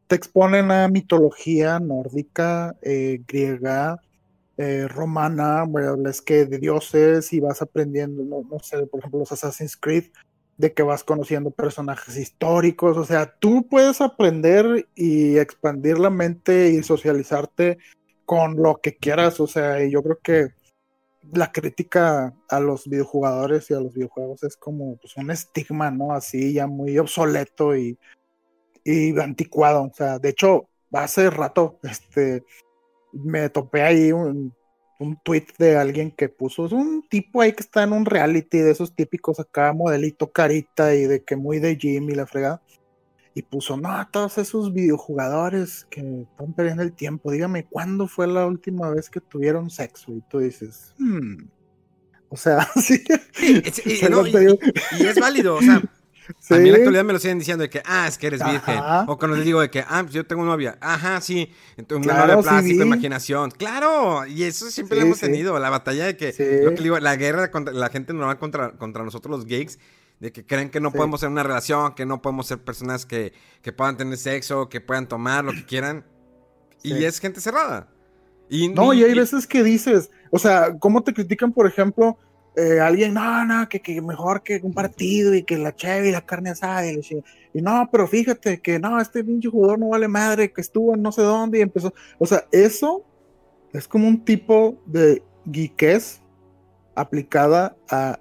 te 0.07 0.17
exponen 0.17 0.71
a 0.71 0.89
mitología 0.89 1.81
nórdica, 1.81 2.77
eh, 2.83 3.23
griega, 3.27 4.01
eh, 4.59 4.87
romana, 4.89 5.65
es 6.09 6.23
que 6.23 6.47
de 6.47 6.59
dioses 6.59 7.33
y 7.33 7.41
vas 7.41 7.63
aprendiendo, 7.63 8.23
no, 8.23 8.47
no 8.49 8.59
sé, 8.61 8.87
por 8.87 9.01
ejemplo, 9.01 9.21
los 9.21 9.33
Assassin's 9.33 9.77
Creed, 9.77 10.05
de 10.57 10.73
que 10.73 10.83
vas 10.83 11.05
conociendo 11.05 11.51
personajes 11.51 12.17
históricos, 12.17 12.97
o 12.97 13.05
sea, 13.05 13.35
tú 13.39 13.67
puedes 13.69 14.01
aprender 14.01 14.89
y 14.95 15.37
expandir 15.37 15.99
la 15.99 16.09
mente 16.09 16.71
y 16.71 16.83
socializarte 16.83 17.79
con 18.27 18.57
lo 18.57 18.81
que 18.83 18.97
quieras, 18.97 19.41
o 19.41 19.47
sea, 19.47 19.83
yo 19.87 20.03
creo 20.03 20.19
que 20.23 20.49
la 21.33 21.51
crítica 21.53 22.35
a 22.49 22.61
los 22.61 22.89
videojugadores 22.89 23.71
y 23.71 23.75
a 23.75 23.81
los 23.81 23.95
videojuegos 23.95 24.43
es 24.43 24.57
como 24.57 24.97
pues, 24.97 25.17
un 25.17 25.31
estigma, 25.31 25.91
¿no? 25.91 26.13
Así 26.13 26.53
ya 26.53 26.67
muy 26.67 26.99
obsoleto 26.99 27.77
y, 27.77 27.99
y 28.85 29.19
anticuado, 29.19 29.85
o 29.85 29.93
sea, 29.95 30.19
de 30.19 30.31
hecho, 30.31 30.69
hace 30.93 31.31
rato, 31.31 31.79
este, 31.83 32.45
me 33.13 33.49
topé 33.49 33.83
ahí 33.83 34.13
un, 34.13 34.55
un 34.99 35.19
tweet 35.23 35.47
de 35.59 35.77
alguien 35.77 36.11
que 36.11 36.29
puso, 36.29 36.67
es 36.67 36.73
un 36.73 37.07
tipo 37.09 37.41
ahí 37.41 37.53
que 37.53 37.63
está 37.63 37.83
en 37.83 37.93
un 37.93 38.07
reality 38.07 38.59
de 38.59 38.73
esos 38.73 38.95
típicos 38.95 39.41
acá, 39.41 39.73
modelito 39.73 40.33
carita 40.33 40.95
y 40.95 41.05
de 41.05 41.25
que 41.25 41.37
muy 41.37 41.59
de 41.59 41.77
gym 41.77 42.11
y 42.11 42.15
la 42.15 42.27
fregada 42.27 42.63
y 43.37 43.43
puso, 43.43 43.77
no, 43.77 44.09
todos 44.11 44.39
esos 44.39 44.73
videojugadores 44.73 45.87
que 45.91 46.01
están 46.01 46.55
perdiendo 46.55 46.83
el 46.83 46.95
tiempo, 46.95 47.31
dígame, 47.31 47.67
¿cuándo 47.67 48.09
fue 48.09 48.27
la 48.27 48.47
última 48.47 48.89
vez 48.89 49.11
que 49.11 49.21
tuvieron 49.21 49.69
sexo? 49.69 50.11
Y 50.11 50.23
tú 50.23 50.39
dices, 50.39 50.95
hmm. 50.97 51.45
O 52.31 52.37
sea, 52.39 52.67
sí. 52.83 53.05
y, 53.43 55.05
es 55.05 55.21
válido, 55.21 55.57
o 55.57 55.61
sea, 55.61 55.77
a 55.77 56.55
mí 56.57 56.69
en 56.69 56.73
la 56.73 56.79
actualidad 56.79 57.05
me 57.05 57.13
lo 57.13 57.19
siguen 57.19 57.39
diciendo 57.39 57.61
de 57.61 57.69
que, 57.69 57.83
ah, 57.85 58.09
es 58.09 58.17
que 58.17 58.29
eres 58.29 58.43
virgen. 58.43 58.81
O 59.07 59.19
cuando 59.19 59.37
les 59.37 59.45
digo 59.45 59.61
de 59.61 59.69
que, 59.69 59.81
ah, 59.81 60.01
pues 60.01 60.15
yo 60.15 60.27
tengo 60.27 60.43
novia. 60.43 60.79
Ajá, 60.81 61.21
sí. 61.21 61.53
Entonces, 61.77 62.11
una 62.11 62.27
novia 62.27 62.43
plástica, 62.43 62.85
imaginación. 62.85 63.51
Claro, 63.51 64.27
y 64.27 64.45
eso 64.45 64.71
siempre 64.71 64.99
lo 64.99 65.05
hemos 65.05 65.21
tenido. 65.21 65.59
La 65.59 65.69
batalla 65.69 66.07
de 66.07 66.17
que, 66.17 66.63
lo 66.65 66.75
que 66.75 66.83
digo, 66.83 66.99
la 66.99 67.17
guerra 67.17 67.51
contra 67.51 67.75
la 67.75 67.91
gente 67.91 68.15
normal 68.15 68.39
contra, 68.39 68.73
contra 68.73 69.05
nosotros 69.05 69.31
los 69.31 69.47
gays 69.47 69.79
de 70.21 70.33
que 70.33 70.47
creen 70.47 70.71
que 70.71 70.81
no 70.81 70.93
podemos 70.93 71.21
ser 71.21 71.29
una 71.29 71.43
relación, 71.43 71.95
que 71.95 72.07
no 72.07 72.23
podemos 72.23 72.47
ser 72.47 72.59
personas 72.59 73.05
que, 73.05 73.33
que, 73.63 73.73
puedan 73.73 73.97
tener 73.97 74.17
sexo, 74.17 74.69
que 74.69 74.81
puedan 74.81 75.09
tomar 75.09 75.45
lo 75.45 75.53
que 75.53 75.65
quieran. 75.67 76.05
Y 76.83 77.05
es 77.05 77.19
gente 77.19 77.41
cerrada. 77.41 77.89
Y, 78.49 78.69
no, 78.69 78.93
y, 78.93 79.03
hay 79.03 79.15
veces 79.15 79.47
que 79.47 79.63
dices, 79.63 80.11
o 80.31 80.39
sea, 80.39 80.79
¿cómo 80.79 81.03
te 81.03 81.13
critican, 81.13 81.53
por 81.53 81.67
ejemplo, 81.67 82.17
eh, 82.55 82.81
alguien, 82.81 83.13
no, 83.13 83.45
no, 83.45 83.69
que, 83.69 83.81
que, 83.81 84.01
mejor 84.01 84.43
que 84.43 84.61
un 84.63 84.73
partido 84.73 85.35
y 85.35 85.43
que 85.43 85.59
la 85.59 85.75
cheve 85.75 86.09
y 86.09 86.13
la 86.13 86.25
carne 86.25 86.51
asada 86.51 86.91
y, 86.91 87.01
y, 87.53 87.61
no, 87.61 87.89
pero 87.91 88.07
fíjate 88.07 88.61
que 88.63 88.79
no, 88.79 89.01
este 89.01 89.25
pinche 89.25 89.51
jugador 89.51 89.79
no 89.79 89.89
vale 89.89 90.09
madre, 90.09 90.53
que 90.53 90.61
estuvo 90.61 90.95
en 90.95 91.03
no 91.03 91.13
sé 91.13 91.23
dónde 91.23 91.59
y 91.59 91.63
empezó. 91.63 91.93
O 92.19 92.27
sea, 92.27 92.47
eso 92.53 93.05
es 93.73 93.87
como 93.87 94.09
un 94.09 94.25
tipo 94.25 94.81
de 94.87 95.23
geekés 95.45 96.23
aplicada 96.95 97.77
a 97.91 98.19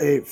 eh, 0.00 0.24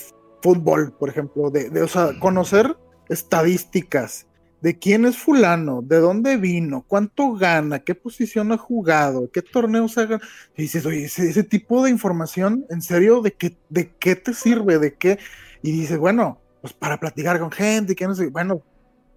fútbol, 0.43 0.93
por 0.99 1.09
ejemplo, 1.09 1.51
de, 1.51 1.71
de, 1.71 1.83
o 1.83 1.89
sea, 1.89 2.19
conocer 2.19 2.77
estadísticas 3.09 4.27
de 4.61 4.79
quién 4.79 5.05
es 5.05 5.17
fulano, 5.17 5.83
de 5.83 5.99
dónde 5.99 6.37
vino, 6.37 6.85
cuánto 6.87 7.33
gana, 7.33 7.81
qué 7.81 7.95
posición 7.95 8.53
ha 8.53 8.59
jugado, 8.59 9.31
qué 9.31 9.43
torneos 9.43 9.97
ha 9.99 10.03
ganado. 10.03 10.29
Y 10.57 10.63
dices, 10.63 10.85
oye, 10.85 11.05
ese, 11.05 11.45
tipo 11.45 11.83
de 11.83 11.91
información, 11.91 12.67
en 12.69 12.83
serio, 12.83 13.23
¿de 13.23 13.33
qué, 13.33 13.57
¿de 13.69 13.95
qué 13.99 14.17
te 14.17 14.35
sirve? 14.35 14.79
¿De 14.79 14.95
qué? 14.95 15.19
Y 15.63 15.73
dices, 15.73 15.99
bueno, 15.99 16.41
pues 16.61 16.73
para 16.75 17.01
platicar 17.01 17.39
con 17.41 17.51
gente, 17.51 17.95
que 17.95 18.07
no 18.07 18.15
sé, 18.15 18.29
bueno, 18.29 18.63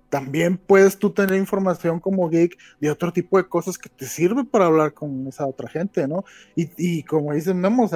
también 0.09 0.57
puedes 0.57 0.97
tú 0.97 1.11
tener 1.11 1.35
información 1.35 1.99
como 1.99 2.29
geek 2.29 2.57
de 2.79 2.91
otro 2.91 3.11
tipo 3.11 3.37
de 3.37 3.47
cosas 3.49 3.77
que 3.77 3.89
te 3.89 4.05
sirve 4.05 4.45
para 4.45 4.67
hablar 4.67 4.93
con 4.93 5.27
esa 5.27 5.45
otra 5.45 5.67
gente, 5.67 6.07
¿no? 6.07 6.23
Y, 6.55 6.69
y 6.77 7.03
como 7.03 7.33
dicen, 7.33 7.59
no, 7.59 7.69
o 7.81 7.87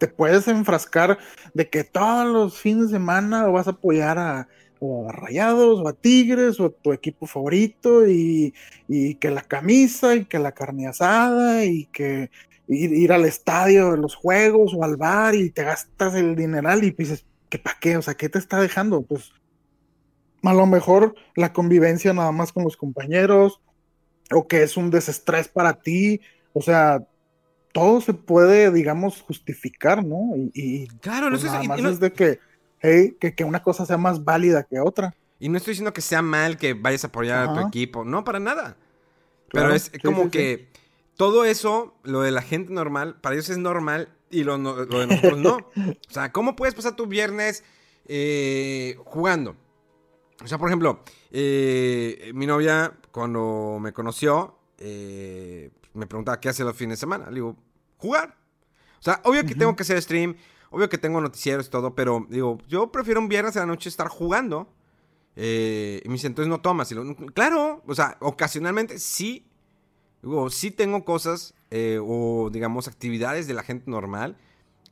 te 0.00 0.08
puedes 0.08 0.48
enfrascar 0.48 1.18
de 1.52 1.68
que 1.68 1.84
todos 1.84 2.26
los 2.26 2.58
fines 2.58 2.86
de 2.86 2.96
semana 2.96 3.46
vas 3.48 3.68
a 3.68 3.72
apoyar 3.72 4.18
a, 4.18 4.48
Rayados 4.82 5.78
o 5.80 5.88
a 5.88 5.92
Tigres 5.92 6.58
o 6.58 6.64
a 6.64 6.70
tu 6.70 6.94
equipo 6.94 7.26
favorito 7.26 8.08
y, 8.08 8.54
que 9.20 9.30
la 9.30 9.42
camisa 9.42 10.14
y 10.14 10.24
que 10.24 10.38
la 10.38 10.52
carne 10.52 10.86
asada 10.86 11.66
y 11.66 11.84
que 11.92 12.30
ir, 12.66 13.12
al 13.12 13.26
estadio 13.26 13.92
de 13.92 13.98
los 13.98 14.14
juegos 14.14 14.72
o 14.74 14.82
al 14.82 14.96
bar 14.96 15.34
y 15.34 15.50
te 15.50 15.64
gastas 15.64 16.14
el 16.14 16.34
dineral 16.34 16.82
y 16.82 16.92
dices, 16.92 17.26
¿qué 17.50 17.58
para 17.58 17.78
qué? 17.78 17.98
O 17.98 18.02
sea, 18.02 18.14
¿qué 18.14 18.30
te 18.30 18.38
está 18.38 18.58
dejando? 18.58 19.02
Pues 19.02 19.32
a 20.42 20.54
lo 20.54 20.64
mejor 20.64 21.14
la 21.36 21.52
convivencia 21.52 22.14
nada 22.14 22.32
más 22.32 22.50
con 22.50 22.64
los 22.64 22.78
compañeros 22.78 23.60
o 24.30 24.48
que 24.48 24.62
es 24.62 24.78
un 24.78 24.90
desestrés 24.90 25.48
para 25.48 25.74
ti. 25.74 26.22
O 26.54 26.62
sea, 26.62 27.06
todo 27.72 28.00
se 28.00 28.14
puede, 28.14 28.72
digamos, 28.72 29.22
justificar, 29.22 30.04
¿no? 30.04 30.30
Y, 30.52 30.88
claro, 31.00 31.30
no 31.30 31.38
pues 31.38 31.44
nada 31.44 31.62
más 31.64 31.80
es 31.80 32.00
de 32.00 32.12
que, 32.12 32.38
hey, 32.80 33.16
que, 33.18 33.44
una 33.44 33.62
cosa 33.62 33.86
sea 33.86 33.98
más 33.98 34.24
válida 34.24 34.64
que 34.64 34.80
otra. 34.80 35.14
Y 35.38 35.48
no 35.48 35.56
estoy 35.56 35.72
diciendo 35.72 35.92
que 35.92 36.00
sea 36.00 36.22
mal 36.22 36.56
que 36.56 36.74
vayas 36.74 37.04
a 37.04 37.08
apoyar 37.08 37.48
a 37.48 37.54
tu 37.54 37.66
equipo, 37.66 38.04
no, 38.04 38.24
para 38.24 38.40
nada. 38.40 38.76
Pero 39.52 39.74
es 39.74 39.90
como 40.02 40.30
que 40.30 40.68
todo 41.16 41.44
eso, 41.44 41.94
lo 42.02 42.22
de 42.22 42.30
la 42.30 42.42
gente 42.42 42.72
normal, 42.72 43.16
para 43.20 43.34
ellos 43.34 43.48
es 43.48 43.58
normal 43.58 44.08
y 44.30 44.44
lo, 44.44 44.56
de 44.56 45.06
nosotros 45.06 45.38
no. 45.38 45.58
O 46.08 46.12
sea, 46.12 46.32
¿cómo 46.32 46.56
puedes 46.56 46.74
pasar 46.74 46.96
tu 46.96 47.06
viernes 47.06 47.64
eh, 48.06 48.96
jugando? 49.04 49.56
O 50.42 50.46
sea, 50.46 50.58
por 50.58 50.68
ejemplo, 50.68 51.02
eh, 51.30 52.30
mi 52.34 52.46
novia 52.46 52.94
cuando 53.10 53.78
me 53.80 53.92
conoció, 53.92 54.56
eh, 54.78 55.70
me 55.94 56.06
preguntaba 56.06 56.40
qué 56.40 56.48
hace 56.48 56.64
los 56.64 56.76
fines 56.76 56.98
de 56.98 57.00
semana. 57.00 57.26
Le 57.28 57.36
digo, 57.36 57.56
jugar. 57.96 58.36
O 58.98 59.02
sea, 59.02 59.20
obvio 59.24 59.44
que 59.44 59.54
tengo 59.54 59.74
que 59.76 59.82
hacer 59.82 60.00
stream, 60.02 60.36
obvio 60.70 60.88
que 60.88 60.98
tengo 60.98 61.20
noticieros 61.20 61.66
y 61.66 61.70
todo, 61.70 61.94
pero 61.94 62.26
digo, 62.28 62.58
yo 62.68 62.92
prefiero 62.92 63.20
un 63.20 63.28
viernes 63.28 63.56
a 63.56 63.60
la 63.60 63.66
noche 63.66 63.88
estar 63.88 64.08
jugando. 64.08 64.72
Eh, 65.36 66.02
y 66.04 66.08
me 66.08 66.14
dice, 66.14 66.26
entonces 66.26 66.48
no 66.50 66.60
tomas. 66.60 66.90
Y 66.92 66.94
lo, 66.94 67.14
claro, 67.32 67.82
o 67.86 67.94
sea, 67.94 68.16
ocasionalmente 68.20 68.98
sí. 68.98 69.46
Digo, 70.22 70.50
sí 70.50 70.70
tengo 70.70 71.04
cosas 71.04 71.54
eh, 71.70 71.98
o, 72.02 72.50
digamos, 72.52 72.88
actividades 72.88 73.46
de 73.46 73.54
la 73.54 73.62
gente 73.62 73.90
normal. 73.90 74.36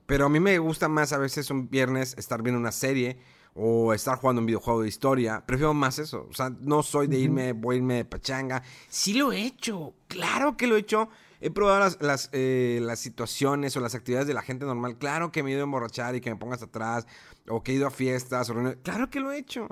Pero 0.07 0.25
a 0.25 0.29
mí 0.31 0.41
me 0.41 0.59
gusta 0.59 0.89
más 0.89 1.13
a 1.13 1.19
veces 1.19 1.51
un 1.51 1.69
viernes 1.69 2.15
estar 2.17 2.43
viendo 2.43 2.59
una 2.59 2.73
serie 2.73 3.19
o 3.59 3.93
estar 3.93 4.17
jugando 4.19 4.41
un 4.41 4.47
videojuego 4.47 4.83
de 4.83 4.89
historia. 4.89 5.45
Prefiero 5.45 5.75
más 5.75 5.99
eso. 5.99 6.29
O 6.31 6.35
sea, 6.35 6.51
no 6.61 6.83
soy 6.83 7.09
de 7.09 7.19
irme, 7.19 7.53
voy 7.53 7.75
a 7.75 7.79
irme 7.79 7.95
de 7.95 8.05
pachanga. 8.05 8.63
Sí 8.89 9.15
lo 9.15 9.33
he 9.33 9.45
hecho, 9.45 9.95
claro 10.07 10.57
que 10.57 10.69
lo 10.69 10.77
he 10.77 10.81
hecho. 10.81 11.09
He 11.41 11.51
probado 11.51 11.81
las, 11.81 12.01
las, 12.01 12.31
eh, 12.33 12.79
las 12.83 12.99
situaciones 13.01 13.77
o 13.77 13.81
las 13.81 13.95
actividades 13.95 14.27
de 14.29 14.35
la 14.35 14.43
gente 14.43 14.65
normal. 14.65 14.97
Claro 14.97 15.31
que 15.31 15.43
me 15.43 15.51
he 15.51 15.53
ido 15.53 15.63
a 15.63 15.65
emborrachar 15.65 16.15
y 16.15 16.21
que 16.21 16.31
me 16.31 16.37
pongas 16.37 16.63
atrás. 16.63 17.07
O 17.49 17.63
que 17.63 17.73
he 17.73 17.75
ido 17.77 17.87
a 17.87 17.91
fiestas. 17.91 18.51
O 18.51 18.55
reuniones. 18.55 18.79
Claro 18.83 19.09
que 19.09 19.21
lo 19.21 19.31
he 19.31 19.39
hecho. 19.39 19.69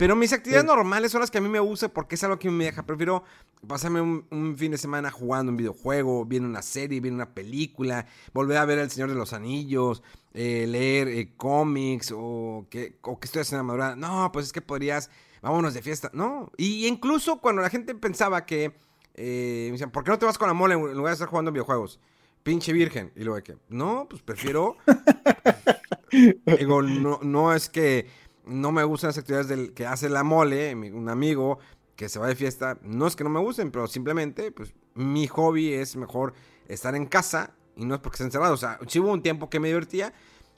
Pero 0.00 0.16
mis 0.16 0.32
actividades 0.32 0.64
normales 0.64 1.12
son 1.12 1.20
las 1.20 1.30
que 1.30 1.36
a 1.36 1.40
mí 1.42 1.50
me 1.50 1.60
gusta 1.60 1.90
porque 1.90 2.14
es 2.14 2.24
algo 2.24 2.38
que 2.38 2.48
me 2.50 2.64
deja. 2.64 2.86
Prefiero 2.86 3.22
pasarme 3.68 4.00
un, 4.00 4.24
un 4.30 4.56
fin 4.56 4.70
de 4.70 4.78
semana 4.78 5.10
jugando 5.10 5.52
un 5.52 5.58
videojuego, 5.58 6.24
viendo 6.24 6.48
una 6.48 6.62
serie, 6.62 7.00
viendo 7.00 7.16
una 7.16 7.34
película, 7.34 8.06
volver 8.32 8.56
a 8.56 8.64
ver 8.64 8.78
El 8.78 8.90
Señor 8.90 9.10
de 9.10 9.14
los 9.14 9.34
Anillos, 9.34 10.02
eh, 10.32 10.64
leer 10.66 11.08
eh, 11.08 11.34
cómics 11.36 12.14
o 12.16 12.66
que, 12.70 12.96
o 13.02 13.20
que 13.20 13.26
estoy 13.26 13.42
haciendo 13.42 13.62
madurada. 13.62 13.94
No, 13.94 14.32
pues 14.32 14.46
es 14.46 14.54
que 14.54 14.62
podrías, 14.62 15.10
vámonos 15.42 15.74
de 15.74 15.82
fiesta. 15.82 16.10
No, 16.14 16.50
y 16.56 16.86
incluso 16.86 17.38
cuando 17.42 17.60
la 17.60 17.68
gente 17.68 17.94
pensaba 17.94 18.46
que, 18.46 18.72
eh, 19.16 19.64
me 19.66 19.72
decían, 19.72 19.90
¿por 19.90 20.02
qué 20.02 20.12
no 20.12 20.18
te 20.18 20.24
vas 20.24 20.38
con 20.38 20.48
la 20.48 20.54
mole 20.54 20.76
en 20.76 20.80
lugar 20.80 21.10
de 21.10 21.12
estar 21.12 21.28
jugando 21.28 21.52
videojuegos? 21.52 22.00
Pinche 22.42 22.72
virgen. 22.72 23.12
Y 23.16 23.20
luego 23.24 23.36
de 23.36 23.42
que, 23.42 23.58
no, 23.68 24.06
pues 24.08 24.22
prefiero. 24.22 24.78
Digo, 26.58 26.80
no, 26.80 27.20
no 27.22 27.52
es 27.52 27.68
que 27.68 28.06
no 28.44 28.72
me 28.72 28.84
gustan 28.84 29.08
las 29.08 29.18
actividades 29.18 29.48
del 29.48 29.72
que 29.72 29.86
hace 29.86 30.08
la 30.08 30.22
mole, 30.22 30.74
un 30.74 31.08
amigo 31.08 31.58
que 31.96 32.08
se 32.08 32.18
va 32.18 32.26
de 32.26 32.36
fiesta. 32.36 32.78
No 32.82 33.06
es 33.06 33.16
que 33.16 33.24
no 33.24 33.30
me 33.30 33.40
gusten, 33.40 33.70
pero 33.70 33.86
simplemente, 33.86 34.50
pues, 34.52 34.74
mi 34.94 35.26
hobby 35.26 35.72
es 35.74 35.96
mejor 35.96 36.32
estar 36.68 36.94
en 36.94 37.06
casa 37.06 37.54
y 37.76 37.84
no 37.84 37.94
es 37.94 38.00
porque 38.00 38.16
esté 38.16 38.24
encerrado. 38.24 38.54
O 38.54 38.56
sea, 38.58 38.78
sí 38.86 38.98
hubo 39.00 39.12
un 39.12 39.22
tiempo 39.22 39.48
que 39.50 39.60
me 39.60 39.68
divertía, 39.68 40.12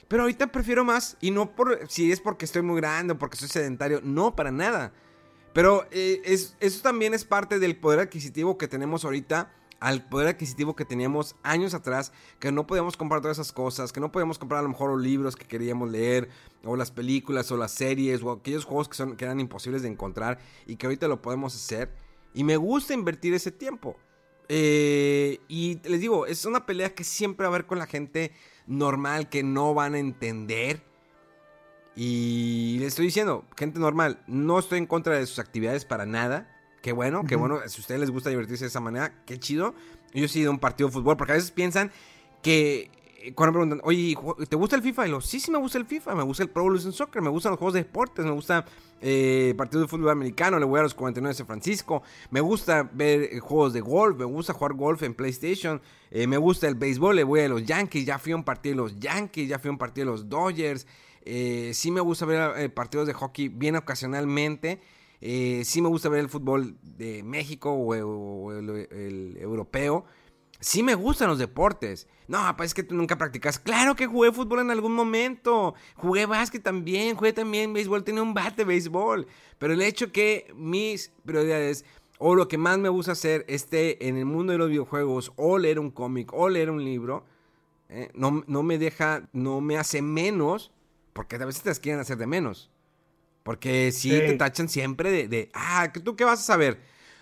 pero 0.07 0.23
ahorita 0.23 0.51
prefiero 0.51 0.83
más. 0.85 1.17
Y 1.21 1.31
no 1.31 1.55
por 1.55 1.79
si 1.89 2.11
es 2.11 2.19
porque 2.21 2.45
estoy 2.45 2.61
muy 2.61 2.77
grande 2.79 3.13
o 3.13 3.17
porque 3.17 3.37
soy 3.37 3.47
sedentario. 3.49 3.99
No, 4.03 4.35
para 4.35 4.51
nada. 4.51 4.93
Pero 5.53 5.85
eh, 5.91 6.21
es- 6.25 6.55
eso 6.59 6.81
también 6.81 7.13
es 7.13 7.25
parte 7.25 7.59
del 7.59 7.77
poder 7.77 7.99
adquisitivo 7.99 8.57
que 8.57 8.67
tenemos 8.67 9.05
ahorita 9.05 9.51
al 9.83 10.01
poder 10.01 10.29
adquisitivo 10.29 10.77
que 10.77 10.85
teníamos 10.85 11.35
años 11.43 11.73
atrás, 11.73 12.13
que 12.39 12.53
no 12.53 12.65
podíamos 12.65 12.95
comprar 12.95 13.19
todas 13.19 13.37
esas 13.37 13.51
cosas, 13.51 13.91
que 13.91 13.99
no 13.99 14.13
podíamos 14.13 14.39
comprar 14.39 14.59
a 14.59 14.63
lo 14.63 14.69
mejor 14.69 14.91
los 14.91 15.01
libros 15.01 15.35
que 15.35 15.45
queríamos 15.45 15.91
leer, 15.91 16.29
o 16.63 16.77
las 16.77 16.89
películas, 16.89 17.51
o 17.51 17.57
las 17.57 17.73
series, 17.73 18.23
o 18.23 18.31
aquellos 18.31 18.63
juegos 18.63 18.87
que, 18.87 18.95
son, 18.95 19.17
que 19.17 19.25
eran 19.25 19.41
imposibles 19.41 19.81
de 19.81 19.89
encontrar 19.89 20.39
y 20.65 20.77
que 20.77 20.85
ahorita 20.85 21.09
lo 21.09 21.21
podemos 21.21 21.53
hacer. 21.53 21.93
Y 22.33 22.45
me 22.45 22.55
gusta 22.55 22.93
invertir 22.93 23.33
ese 23.33 23.51
tiempo. 23.51 23.97
Eh, 24.47 25.41
y 25.49 25.81
les 25.83 25.99
digo, 25.99 26.27
es 26.27 26.45
una 26.45 26.65
pelea 26.65 26.95
que 26.95 27.03
siempre 27.03 27.45
va 27.45 27.51
a 27.51 27.55
haber 27.55 27.65
con 27.65 27.77
la 27.77 27.85
gente 27.85 28.31
normal 28.65 29.27
que 29.27 29.43
no 29.43 29.73
van 29.73 29.95
a 29.95 29.99
entender. 29.99 30.81
Y 31.93 32.77
les 32.79 32.87
estoy 32.87 33.07
diciendo, 33.07 33.43
gente 33.57 33.79
normal, 33.79 34.23
no 34.27 34.59
estoy 34.59 34.77
en 34.77 34.85
contra 34.85 35.17
de 35.17 35.25
sus 35.25 35.39
actividades 35.39 35.83
para 35.83 36.05
nada. 36.05 36.52
Qué 36.83 36.91
bueno, 36.91 37.23
qué 37.25 37.35
bueno. 37.37 37.59
Si 37.67 37.79
a 37.79 37.81
ustedes 37.81 37.99
les 38.01 38.11
gusta 38.11 38.29
divertirse 38.29 38.65
de 38.65 38.67
esa 38.67 38.79
manera, 38.81 39.23
qué 39.25 39.39
chido. 39.39 39.73
Yo 40.13 40.27
sí 40.27 40.43
a 40.45 40.49
un 40.51 40.59
partido 40.59 40.89
de 40.89 40.93
fútbol, 40.93 41.17
porque 41.17 41.31
a 41.31 41.35
veces 41.35 41.49
piensan 41.49 41.91
que 42.43 42.91
eh, 43.21 43.33
cuando 43.33 43.53
me 43.57 43.65
preguntan, 43.65 43.81
oye, 43.89 44.13
¿ju- 44.15 44.47
¿te 44.47 44.55
gusta 44.57 44.75
el 44.75 44.81
FIFA? 44.83 45.07
Y 45.07 45.11
lo, 45.11 45.21
sí, 45.21 45.39
sí 45.39 45.49
me 45.49 45.57
gusta 45.57 45.77
el 45.77 45.85
FIFA, 45.85 46.13
me 46.13 46.23
gusta 46.23 46.43
el 46.43 46.49
Pro 46.49 46.63
Evolution 46.63 46.91
Soccer, 46.91 47.21
me 47.21 47.29
gustan 47.29 47.51
los 47.51 47.57
juegos 47.59 47.73
de 47.73 47.83
deportes, 47.83 48.25
me 48.25 48.31
gusta 48.31 48.65
eh, 49.01 49.53
partidos 49.57 49.85
de 49.85 49.87
fútbol 49.87 50.09
americano, 50.09 50.59
le 50.59 50.65
voy 50.65 50.79
a 50.81 50.83
los 50.83 50.93
49 50.93 51.33
de 51.33 51.37
San 51.37 51.47
Francisco, 51.47 52.03
me 52.31 52.41
gusta 52.41 52.83
ver 52.93 53.29
eh, 53.31 53.39
juegos 53.39 53.71
de 53.71 53.79
golf, 53.79 54.17
me 54.19 54.25
gusta 54.25 54.51
jugar 54.53 54.73
golf 54.73 55.01
en 55.03 55.13
PlayStation, 55.13 55.81
eh, 56.11 56.27
me 56.27 56.35
gusta 56.37 56.67
el 56.67 56.75
béisbol, 56.75 57.15
le 57.15 57.23
voy 57.23 57.39
a 57.39 57.47
los 57.47 57.63
Yankees, 57.65 58.05
ya 58.05 58.19
fui 58.19 58.33
a 58.33 58.35
un 58.35 58.43
partido 58.43 58.75
de 58.75 58.81
los 58.81 58.99
Yankees, 58.99 59.47
ya 59.47 59.57
fui 59.57 59.69
a 59.69 59.71
un 59.71 59.77
partido 59.77 60.05
de 60.07 60.11
los 60.11 60.27
Dodgers, 60.29 60.85
sí 61.25 61.91
me 61.91 62.01
gusta 62.01 62.25
ver 62.25 62.73
partidos 62.73 63.07
de 63.07 63.13
hockey 63.13 63.47
bien 63.47 63.77
ocasionalmente. 63.77 64.81
Eh, 65.25 65.63
sí 65.63 65.81
me 65.81 65.87
gusta 65.87 66.09
ver 66.09 66.19
el 66.19 66.27
fútbol 66.27 66.75
de 66.81 67.23
México 67.23 67.71
o, 67.71 68.51
el, 68.51 69.37
europeo. 69.39 70.03
Sí 70.59 70.83
me 70.83 70.95
gustan 70.95 71.29
los 71.29 71.39
deportes. 71.39 72.09
No, 72.27 72.39
pues 72.57 72.71
es 72.71 72.73
que 72.73 72.83
tú 72.83 72.93
nunca 72.93 73.17
practicas. 73.17 73.57
Claro 73.57 73.95
que 73.95 74.05
jugué 74.05 74.33
fútbol 74.33 74.59
en 74.59 74.71
algún 74.71 74.93
momento. 74.93 75.75
Jugué 75.95 76.25
básquet 76.25 76.61
también. 76.61 77.15
Jugué 77.15 77.31
también 77.31 77.71
béisbol. 77.71 78.03
Tenía 78.03 78.21
un 78.21 78.33
bate 78.33 78.65
béisbol. 78.65 79.25
Pero 79.59 79.73
el 79.73 79.81
hecho 79.81 80.11
que 80.11 80.51
mis 80.57 81.13
prioridades 81.25 81.85
o 82.17 82.35
lo 82.35 82.49
que 82.49 82.57
más 82.57 82.77
me 82.77 82.89
gusta 82.89 83.13
hacer 83.13 83.45
esté 83.47 84.05
en 84.05 84.17
el 84.17 84.25
mundo 84.25 84.51
de 84.51 84.57
los 84.57 84.67
videojuegos 84.67 85.31
o 85.37 85.57
leer 85.57 85.79
un 85.79 85.89
cómic 85.89 86.33
o 86.33 86.49
leer 86.49 86.69
un 86.69 86.83
libro, 86.83 87.23
eh, 87.87 88.09
no, 88.13 88.43
no 88.45 88.61
me 88.61 88.77
deja, 88.77 89.29
no 89.31 89.61
me 89.61 89.77
hace 89.77 90.01
menos, 90.01 90.73
porque 91.13 91.37
a 91.37 91.45
veces 91.45 91.63
te 91.63 91.73
quieren 91.81 92.01
hacer 92.01 92.17
de 92.17 92.27
menos. 92.27 92.72
Porque 93.43 93.91
si 93.91 94.09
Sí. 94.09 94.19
te 94.19 94.33
tachan 94.35 94.69
siempre 94.69 95.11
de, 95.11 95.27
de, 95.27 95.51
ah, 95.53 95.91
¿tú 96.03 96.15
qué 96.15 96.23
vas 96.25 96.39
a 96.39 96.43
saber? 96.43 96.79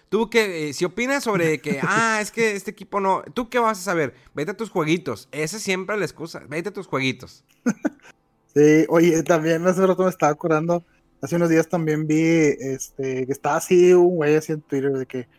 Tú 0.09 0.29
que, 0.29 0.69
eh, 0.69 0.73
si 0.73 0.85
opinas 0.85 1.23
sobre 1.23 1.59
que, 1.61 1.79
ah, 1.83 2.19
es 2.21 2.31
que 2.31 2.55
este 2.55 2.71
equipo 2.71 2.99
no, 2.99 3.23
¿tú 3.33 3.49
qué 3.49 3.59
vas 3.59 3.79
a 3.79 3.83
saber? 3.83 4.13
Vete 4.33 4.51
a 4.51 4.57
tus 4.57 4.69
jueguitos. 4.69 5.29
Esa 5.31 5.57
es 5.57 5.63
siempre 5.63 5.97
la 5.97 6.05
excusa. 6.05 6.41
Vete 6.49 6.69
a 6.69 6.73
tus 6.73 6.87
jueguitos. 6.87 7.43
Sí, 8.53 8.85
oye, 8.89 9.23
también 9.23 9.65
hace 9.65 9.87
rato 9.87 10.03
me 10.03 10.09
estaba 10.09 10.33
acordando, 10.33 10.85
hace 11.21 11.37
unos 11.37 11.47
días 11.49 11.69
también 11.69 12.05
vi, 12.05 12.19
este, 12.59 13.25
que 13.25 13.31
estaba 13.31 13.55
así 13.55 13.93
un 13.93 14.17
güey 14.17 14.35
así 14.35 14.51
en 14.51 14.61
Twitter 14.61 14.91
de 14.91 15.05
que, 15.05 15.29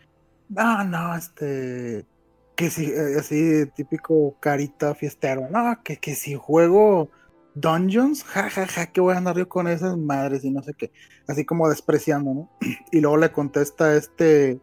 no, 0.49 0.83
no, 0.83 1.15
este, 1.15 2.07
que 2.55 2.71
si, 2.71 2.85
eh, 2.87 3.17
así 3.19 3.67
típico 3.75 4.35
carita 4.39 4.95
fiestero, 4.95 5.47
no, 5.51 5.79
que, 5.83 5.97
que 5.97 6.15
si 6.15 6.33
juego 6.33 7.11
Dungeons, 7.55 8.23
ja, 8.23 8.49
ja, 8.49 8.65
ja, 8.65 8.87
que 8.87 9.01
voy 9.01 9.13
a 9.13 9.17
andar 9.17 9.37
yo 9.37 9.47
con 9.47 9.67
esas 9.67 9.97
madres 9.97 10.43
y 10.43 10.51
no 10.51 10.63
sé 10.63 10.73
qué, 10.73 10.91
así 11.27 11.45
como 11.45 11.69
despreciando, 11.69 12.33
¿no? 12.33 12.49
Y 12.91 13.01
luego 13.01 13.17
le 13.17 13.31
contesta 13.31 13.95
este, 13.95 14.59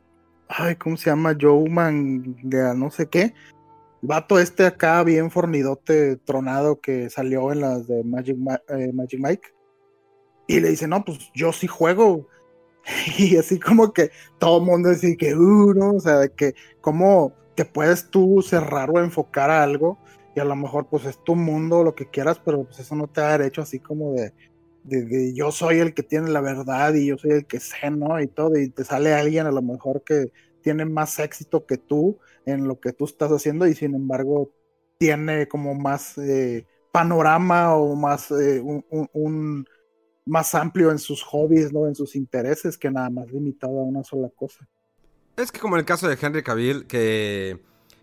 ay, 0.49 0.77
¿cómo 0.77 0.97
se 0.97 1.11
llama? 1.11 1.37
Joe 1.41 1.69
Man, 1.69 2.37
de 2.43 2.75
no 2.75 2.91
sé 2.91 3.09
qué, 3.09 3.23
el 4.03 4.09
vato 4.09 4.39
este 4.39 4.67
acá, 4.67 5.03
bien 5.05 5.31
fornidote, 5.31 6.17
tronado, 6.17 6.81
que 6.81 7.11
salió 7.11 7.53
en 7.53 7.61
las 7.61 7.87
de 7.87 8.03
Magic, 8.03 8.37
Ma- 8.37 8.63
eh, 8.69 8.93
Magic 8.93 9.21
Mike. 9.21 9.49
Y 10.47 10.59
le 10.61 10.71
dice, 10.71 10.89
no, 10.89 11.05
pues 11.05 11.31
yo 11.35 11.53
sí 11.53 11.67
juego. 11.67 12.27
Y 13.19 13.37
así 13.37 13.61
como 13.61 13.93
que 13.93 14.11
todo 14.39 14.59
el 14.59 14.65
mundo 14.65 14.89
dice 14.89 15.17
que, 15.17 15.35
uh, 15.35 15.75
¿no? 15.75 15.93
O 15.95 16.01
sea, 16.01 16.29
que 16.29 16.55
cómo 16.81 17.35
te 17.55 17.65
puedes 17.67 18.11
tú 18.11 18.41
cerrar 18.43 18.91
o 18.91 18.99
enfocar 19.01 19.51
a 19.51 19.63
algo 19.63 19.99
y 20.35 20.41
a 20.41 20.45
lo 20.45 20.57
mejor 20.57 20.89
pues 20.89 21.05
es 21.07 21.23
tu 21.25 21.35
mundo, 21.37 21.83
lo 21.85 21.95
que 21.95 22.09
quieras, 22.11 22.41
pero 22.45 22.65
pues 22.65 22.79
eso 22.81 22.95
no 22.97 23.09
te 23.09 23.21
da 23.21 23.33
derecho 23.39 23.63
así 23.63 23.81
como 23.81 24.13
de, 24.15 24.33
de, 24.83 25.35
yo 25.35 25.51
soy 25.53 25.79
el 25.79 25.95
que 25.95 26.03
tiene 26.03 26.31
la 26.31 26.41
verdad 26.41 26.95
y 26.95 27.07
yo 27.09 27.19
soy 27.19 27.33
el 27.33 27.47
que 27.47 27.61
sé, 27.61 27.91
¿no? 27.91 28.21
Y 28.21 28.29
todo, 28.29 28.59
y 28.59 28.71
te 28.71 28.85
sale 28.85 29.15
alguien 29.15 29.47
a 29.47 29.53
lo 29.53 29.63
mejor 29.63 30.03
que 30.05 30.33
tiene 30.63 30.85
más 30.85 31.19
éxito 31.19 31.67
que 31.67 31.79
tú 31.79 32.19
en 32.45 32.67
lo 32.69 32.81
que 32.81 32.93
tú 32.93 33.05
estás 33.07 33.31
haciendo 33.33 33.67
y 33.67 33.75
sin 33.75 33.95
embargo 33.95 34.53
tiene 34.99 35.49
como 35.49 35.75
más 35.75 36.19
eh, 36.19 36.67
panorama 36.93 37.75
o 37.77 37.95
más 37.97 38.31
eh, 38.31 38.61
un- 38.61 39.65
más 40.27 40.55
amplio 40.55 40.91
en 40.91 40.99
sus 40.99 41.23
hobbies, 41.23 41.73
¿no? 41.73 41.87
En 41.89 41.95
sus 41.95 42.15
intereses 42.15 42.79
que 42.79 42.91
nada 42.91 43.11
más 43.11 43.31
limitado 43.33 43.81
a 43.81 43.85
una 43.85 44.05
sola 44.05 44.29
cosa. 44.35 44.69
Es 45.37 45.51
que 45.51 45.59
como 45.59 45.77
en 45.77 45.81
el 45.81 45.87
caso 45.87 46.07
de 46.09 46.19
Henry 46.21 46.43
Cavill, 46.43 46.87
que 46.87 47.59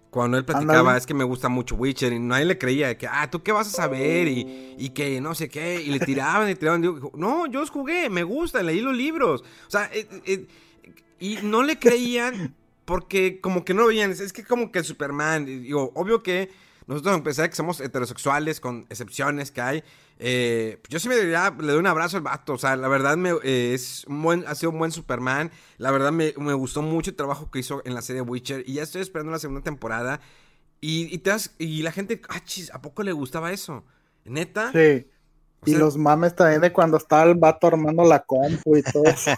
cuando 0.10 0.38
él 0.38 0.46
platicaba, 0.46 0.80
Ándale. 0.80 0.98
es 0.98 1.06
que 1.06 1.14
me 1.14 1.24
gusta 1.24 1.50
mucho 1.50 1.76
Witcher, 1.76 2.14
y 2.14 2.20
nadie 2.20 2.46
le 2.46 2.58
creía 2.58 2.88
de 2.88 2.98
que, 2.98 3.08
ah, 3.08 3.30
¿tú 3.30 3.44
qué 3.44 3.52
vas 3.52 3.68
a 3.68 3.72
saber? 3.72 4.28
Y, 4.28 4.76
y 4.78 4.90
que 4.90 5.20
no 5.22 5.36
sé 5.36 5.50
qué, 5.50 5.82
y 5.82 5.88
le 5.88 6.00
tiraban 6.00 6.50
y 6.50 6.56
tiraban. 6.56 6.82
Digo, 6.82 7.12
no, 7.16 7.48
yo 7.48 7.60
los 7.60 7.70
jugué, 7.70 8.10
me 8.10 8.24
gusta, 8.24 8.64
leí 8.64 8.82
los 8.82 8.96
libros. 8.96 9.44
O 9.68 9.70
sea, 9.72 9.90
eh, 9.94 10.08
eh, 10.26 10.48
y 11.20 11.40
no 11.44 11.64
le 11.64 11.78
creían 11.78 12.56
porque 12.86 13.42
como 13.42 13.66
que 13.66 13.74
no 13.74 13.82
lo 13.82 13.88
veían. 13.88 14.12
Es 14.12 14.32
que 14.32 14.44
como 14.44 14.72
que 14.72 14.84
Superman, 14.84 15.46
digo, 15.46 15.92
obvio 15.94 16.24
que 16.24 16.50
nosotros, 16.88 17.18
a 17.18 17.24
pesar 17.24 17.44
de 17.44 17.50
que 17.50 17.56
somos 17.58 17.82
heterosexuales, 17.82 18.62
con 18.62 18.86
excepciones 18.90 19.52
que 19.52 19.62
hay, 19.62 19.84
eh, 20.20 20.82
yo 20.90 21.00
sí 21.00 21.08
me 21.10 21.16
diría, 21.16 21.54
le 21.60 21.68
doy 21.74 21.80
un 21.80 21.88
abrazo 21.88 22.18
al 22.18 22.24
vato. 22.24 22.54
O 22.54 22.58
sea, 22.58 22.76
la 22.76 22.88
verdad 22.88 23.18
me, 23.18 23.32
eh, 23.44 23.74
es 23.74 24.06
un 24.08 24.22
buen, 24.24 24.44
ha 24.48 24.56
sido 24.56 24.72
un 24.72 24.80
buen 24.80 24.92
Superman. 24.92 25.52
La 25.78 25.92
verdad 25.92 26.12
me, 26.12 26.34
me 26.38 26.54
gustó 26.54 26.82
mucho 26.82 27.12
el 27.12 27.16
trabajo 27.16 27.52
que 27.52 27.60
hizo 27.60 27.82
en 27.86 27.94
la 27.94 28.02
serie 28.02 28.22
Witcher. 28.22 28.64
Y 28.68 28.74
ya 28.74 28.84
estoy 28.84 29.02
esperando 29.02 29.32
la 29.32 29.40
segunda 29.40 29.62
temporada. 29.62 30.20
Y, 30.82 31.14
y, 31.14 31.18
te 31.20 31.30
das- 31.32 31.54
y 31.58 31.82
la 31.82 31.92
gente, 31.92 32.22
ah, 32.30 32.40
chis, 32.44 32.72
¿a 32.74 32.82
poco 32.82 33.04
le 33.04 33.12
gustaba 33.12 33.52
eso? 33.52 33.84
¿Neta? 34.26 34.72
Sí. 34.72 35.08
O 35.62 35.70
Y 35.72 35.74
los 35.74 35.98
mames 35.98 36.36
también 36.36 36.62
de 36.62 36.72
cuando 36.72 36.98
estaba 36.98 37.24
el 37.24 37.34
vato 37.34 37.66
armando 37.66 38.04
la 38.04 38.20
compu 38.24 38.76
y 38.78 38.84
todo 38.84 39.06
eso. 39.06 39.32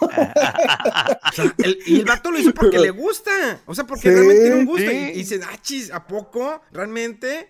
O 1.30 1.32
sea, 1.32 1.54
el- 1.58 1.78
y 1.86 2.00
el 2.00 2.04
vato 2.04 2.30
lo 2.30 2.38
hizo 2.38 2.52
porque 2.52 2.78
le 2.78 2.90
gusta. 2.90 3.30
O 3.66 3.74
sea, 3.74 3.84
porque 3.86 4.08
Sí, 4.08 4.14
realmente 4.14 4.42
tiene 4.42 4.56
un 4.56 4.66
gusto. 4.66 4.90
sí. 4.90 4.96
Y, 4.96 5.10
y 5.10 5.12
dice, 5.14 5.40
ah, 5.44 5.56
chis, 5.62 5.90
¿a 5.92 6.06
poco? 6.06 6.60
¿Realmente? 6.72 7.48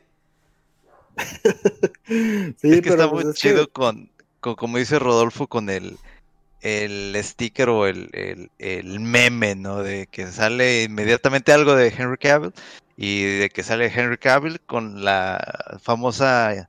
Sí, 2.06 2.68
es 2.70 2.80
que 2.80 2.82
pero 2.82 2.94
está 2.94 3.10
pues 3.10 3.24
muy 3.24 3.32
es 3.32 3.40
que- 3.40 3.48
chido 3.50 3.70
con, 3.70 4.10
con- 4.40 4.56
como 4.56 4.78
dice 4.78 4.98
Rodolfo, 4.98 5.46
con 5.46 5.70
el, 5.70 5.96
el 6.60 7.16
sticker 7.22 7.68
o 7.68 7.86
el, 7.86 8.08
el- 8.12 8.50
el 8.58 9.00
meme, 9.00 9.54
¿no? 9.54 9.82
De 9.82 10.06
que 10.08 10.26
sale 10.28 10.82
inmediatamente 10.84 11.52
algo 11.52 11.74
de 11.76 11.88
Henry 11.88 12.18
Cavill 12.18 12.52
y 12.96 13.22
de 13.38 13.48
que 13.50 13.62
sale 13.62 13.86
Henry 13.94 14.18
Cavill 14.18 14.60
con 14.60 15.04
la 15.04 15.78
famosa 15.82 16.68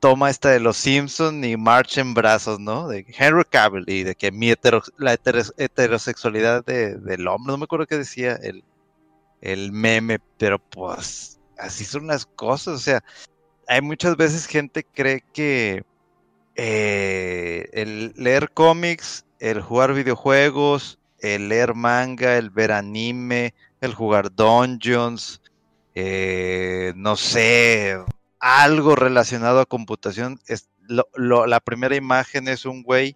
toma 0.00 0.30
esta 0.30 0.50
de 0.50 0.60
los 0.60 0.76
Simpson 0.76 1.42
y 1.44 1.56
March 1.56 1.98
en 1.98 2.14
brazos, 2.14 2.60
¿no? 2.60 2.86
De 2.86 3.04
Henry 3.18 3.42
Cavill 3.50 3.84
y 3.88 4.04
de 4.04 4.14
que 4.14 4.30
mi 4.30 4.50
hetero- 4.52 4.82
la 4.96 5.12
heteros- 5.14 5.52
heterosexualidad 5.58 6.64
de- 6.64 6.94
del 6.96 7.26
hombre, 7.26 7.50
no 7.52 7.58
me 7.58 7.64
acuerdo 7.64 7.86
qué 7.86 7.98
decía 7.98 8.34
el, 8.40 8.62
el 9.40 9.72
meme, 9.72 10.20
pero 10.38 10.60
pues 10.60 11.40
así 11.58 11.84
son 11.84 12.06
las 12.06 12.24
cosas, 12.26 12.74
o 12.74 12.78
sea, 12.78 13.02
hay 13.68 13.82
muchas 13.82 14.16
veces 14.16 14.46
gente 14.46 14.84
cree 14.84 15.22
que 15.32 15.84
eh, 16.56 17.68
el 17.72 18.14
leer 18.16 18.50
cómics, 18.50 19.26
el 19.38 19.60
jugar 19.60 19.92
videojuegos, 19.92 20.98
el 21.20 21.50
leer 21.50 21.74
manga, 21.74 22.36
el 22.38 22.50
ver 22.50 22.72
anime, 22.72 23.54
el 23.80 23.94
jugar 23.94 24.34
dungeons, 24.34 25.42
eh, 25.94 26.92
no 26.96 27.16
sé, 27.16 27.98
algo 28.40 28.96
relacionado 28.96 29.60
a 29.60 29.66
computación, 29.66 30.40
es 30.46 30.68
la 30.88 31.60
primera 31.60 31.94
imagen 31.96 32.48
es 32.48 32.64
un 32.64 32.82
güey 32.82 33.14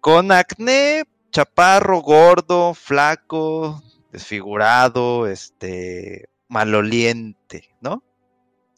con 0.00 0.32
acné, 0.32 1.04
chaparro, 1.30 2.00
gordo, 2.00 2.74
flaco, 2.74 3.80
desfigurado, 4.10 5.28
este, 5.28 6.28
maloliente, 6.48 7.70
¿no? 7.80 8.02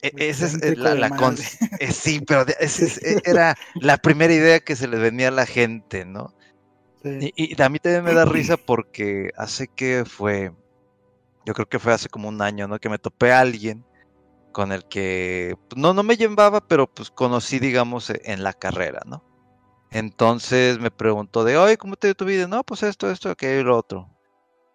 E- 0.03 0.13
Esa 0.17 0.47
es 0.47 0.55
eh, 0.63 0.75
la, 0.77 0.95
la 0.95 1.11
cons- 1.11 1.59
eh, 1.81 1.93
sí, 1.93 2.21
pero 2.27 2.45
ese 2.61 2.85
es- 2.87 2.99
eh, 3.05 3.17
era 3.25 3.55
la 3.75 3.97
primera 3.97 4.33
idea 4.33 4.61
que 4.61 4.77
se 4.77 4.89
les 4.89 5.01
venía 5.01 5.29
a 5.29 5.33
la 5.33 5.47
gente, 5.47 6.05
¿no? 6.05 6.35
Sí. 7.03 7.33
Y, 7.37 7.55
y 7.57 7.63
a 7.63 7.69
mí 7.69 7.79
también 7.79 8.05
me 8.05 8.13
da 8.13 8.25
risa 8.25 8.57
porque 8.67 9.31
hace 9.37 9.69
que 9.69 10.05
fue, 10.07 10.53
yo 11.47 11.55
creo 11.55 11.67
que 11.69 11.79
fue 11.79 11.93
hace 11.93 12.09
como 12.09 12.29
un 12.29 12.43
año, 12.43 12.69
¿no? 12.69 12.79
Que 12.79 12.89
me 12.89 12.99
topé 12.99 13.33
a 13.33 13.41
alguien 13.41 13.85
con 14.53 14.73
el 14.73 14.85
que, 14.89 15.55
pues, 15.69 15.81
no, 15.81 15.95
no 15.95 16.03
me 16.03 16.17
llevaba, 16.17 16.61
pero 16.61 16.87
pues 16.89 17.11
conocí, 17.11 17.59
digamos, 17.59 18.11
e- 18.11 18.21
en 18.25 18.43
la 18.45 18.53
carrera, 18.55 19.01
¿no? 19.07 19.25
Entonces 19.91 20.79
me 20.81 20.91
preguntó 20.91 21.45
de, 21.45 21.57
oye, 21.59 21.77
¿cómo 21.79 21.97
te 21.97 22.09
dio 22.09 22.15
tu 22.15 22.25
vida? 22.27 22.47
No, 22.49 22.65
pues 22.65 22.83
esto, 22.83 23.11
esto, 23.11 23.31
aquello 23.31 23.61
y 23.61 23.65
lo 23.65 23.77
otro. 23.79 24.11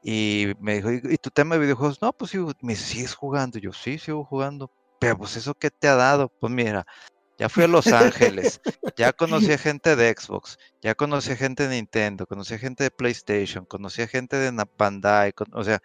Y 0.03 0.53
me 0.59 0.75
dijo, 0.75 0.91
¿y, 0.91 1.17
tu 1.17 1.29
tema 1.31 1.55
de 1.55 1.61
videojuegos? 1.61 2.01
No, 2.01 2.13
pues 2.13 2.31
sí, 2.31 2.37
me 2.61 2.75
¿sigues 2.75 3.15
jugando? 3.15 3.57
Y 3.57 3.61
yo, 3.61 3.73
sí, 3.73 3.97
sigo 3.99 4.25
jugando. 4.25 4.71
Pero 5.03 5.17
pues 5.17 5.35
eso, 5.35 5.53
¿qué 5.53 5.69
te 5.69 5.87
ha 5.87 5.95
dado? 5.95 6.29
Pues 6.39 6.51
mira, 6.51 6.85
ya 7.37 7.49
fui 7.49 7.63
a 7.63 7.67
Los 7.67 7.87
Ángeles, 7.87 8.61
ya 8.97 9.11
conocí 9.13 9.51
a 9.51 9.57
gente 9.57 9.95
de 9.95 10.15
Xbox, 10.17 10.57
ya 10.81 10.95
conocí 10.95 11.31
a 11.31 11.35
gente 11.35 11.67
de 11.67 11.75
Nintendo, 11.75 12.25
conocí 12.25 12.53
a 12.53 12.59
gente 12.59 12.83
de 12.85 12.91
PlayStation, 12.91 13.65
conocí 13.65 14.01
a 14.01 14.07
gente 14.07 14.37
de 14.37 14.51
Na- 14.51 14.67
Bandai, 14.77 15.33
con- 15.33 15.53
o 15.53 15.63
sea, 15.63 15.79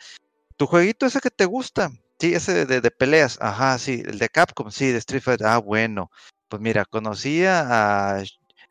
tu 0.57 0.67
jueguito 0.67 1.07
ese 1.07 1.21
que 1.21 1.31
te 1.31 1.45
gusta, 1.47 1.91
sí, 2.21 2.35
ese 2.35 2.53
de, 2.55 2.67
de- 2.67 2.81
de 2.81 2.91
peleas, 2.91 3.39
ajá, 3.41 3.79
sí, 3.79 4.03
el 4.07 4.19
de 4.19 4.29
Capcom, 4.29 4.71
sí, 4.71 4.93
de 4.93 4.99
Street 4.99 5.23
Fighter, 5.23 5.47
ah, 5.47 5.59
bueno, 5.59 6.11
pues 6.49 6.61
mira, 6.63 6.85
conocí 6.85 7.45
a, 7.45 8.23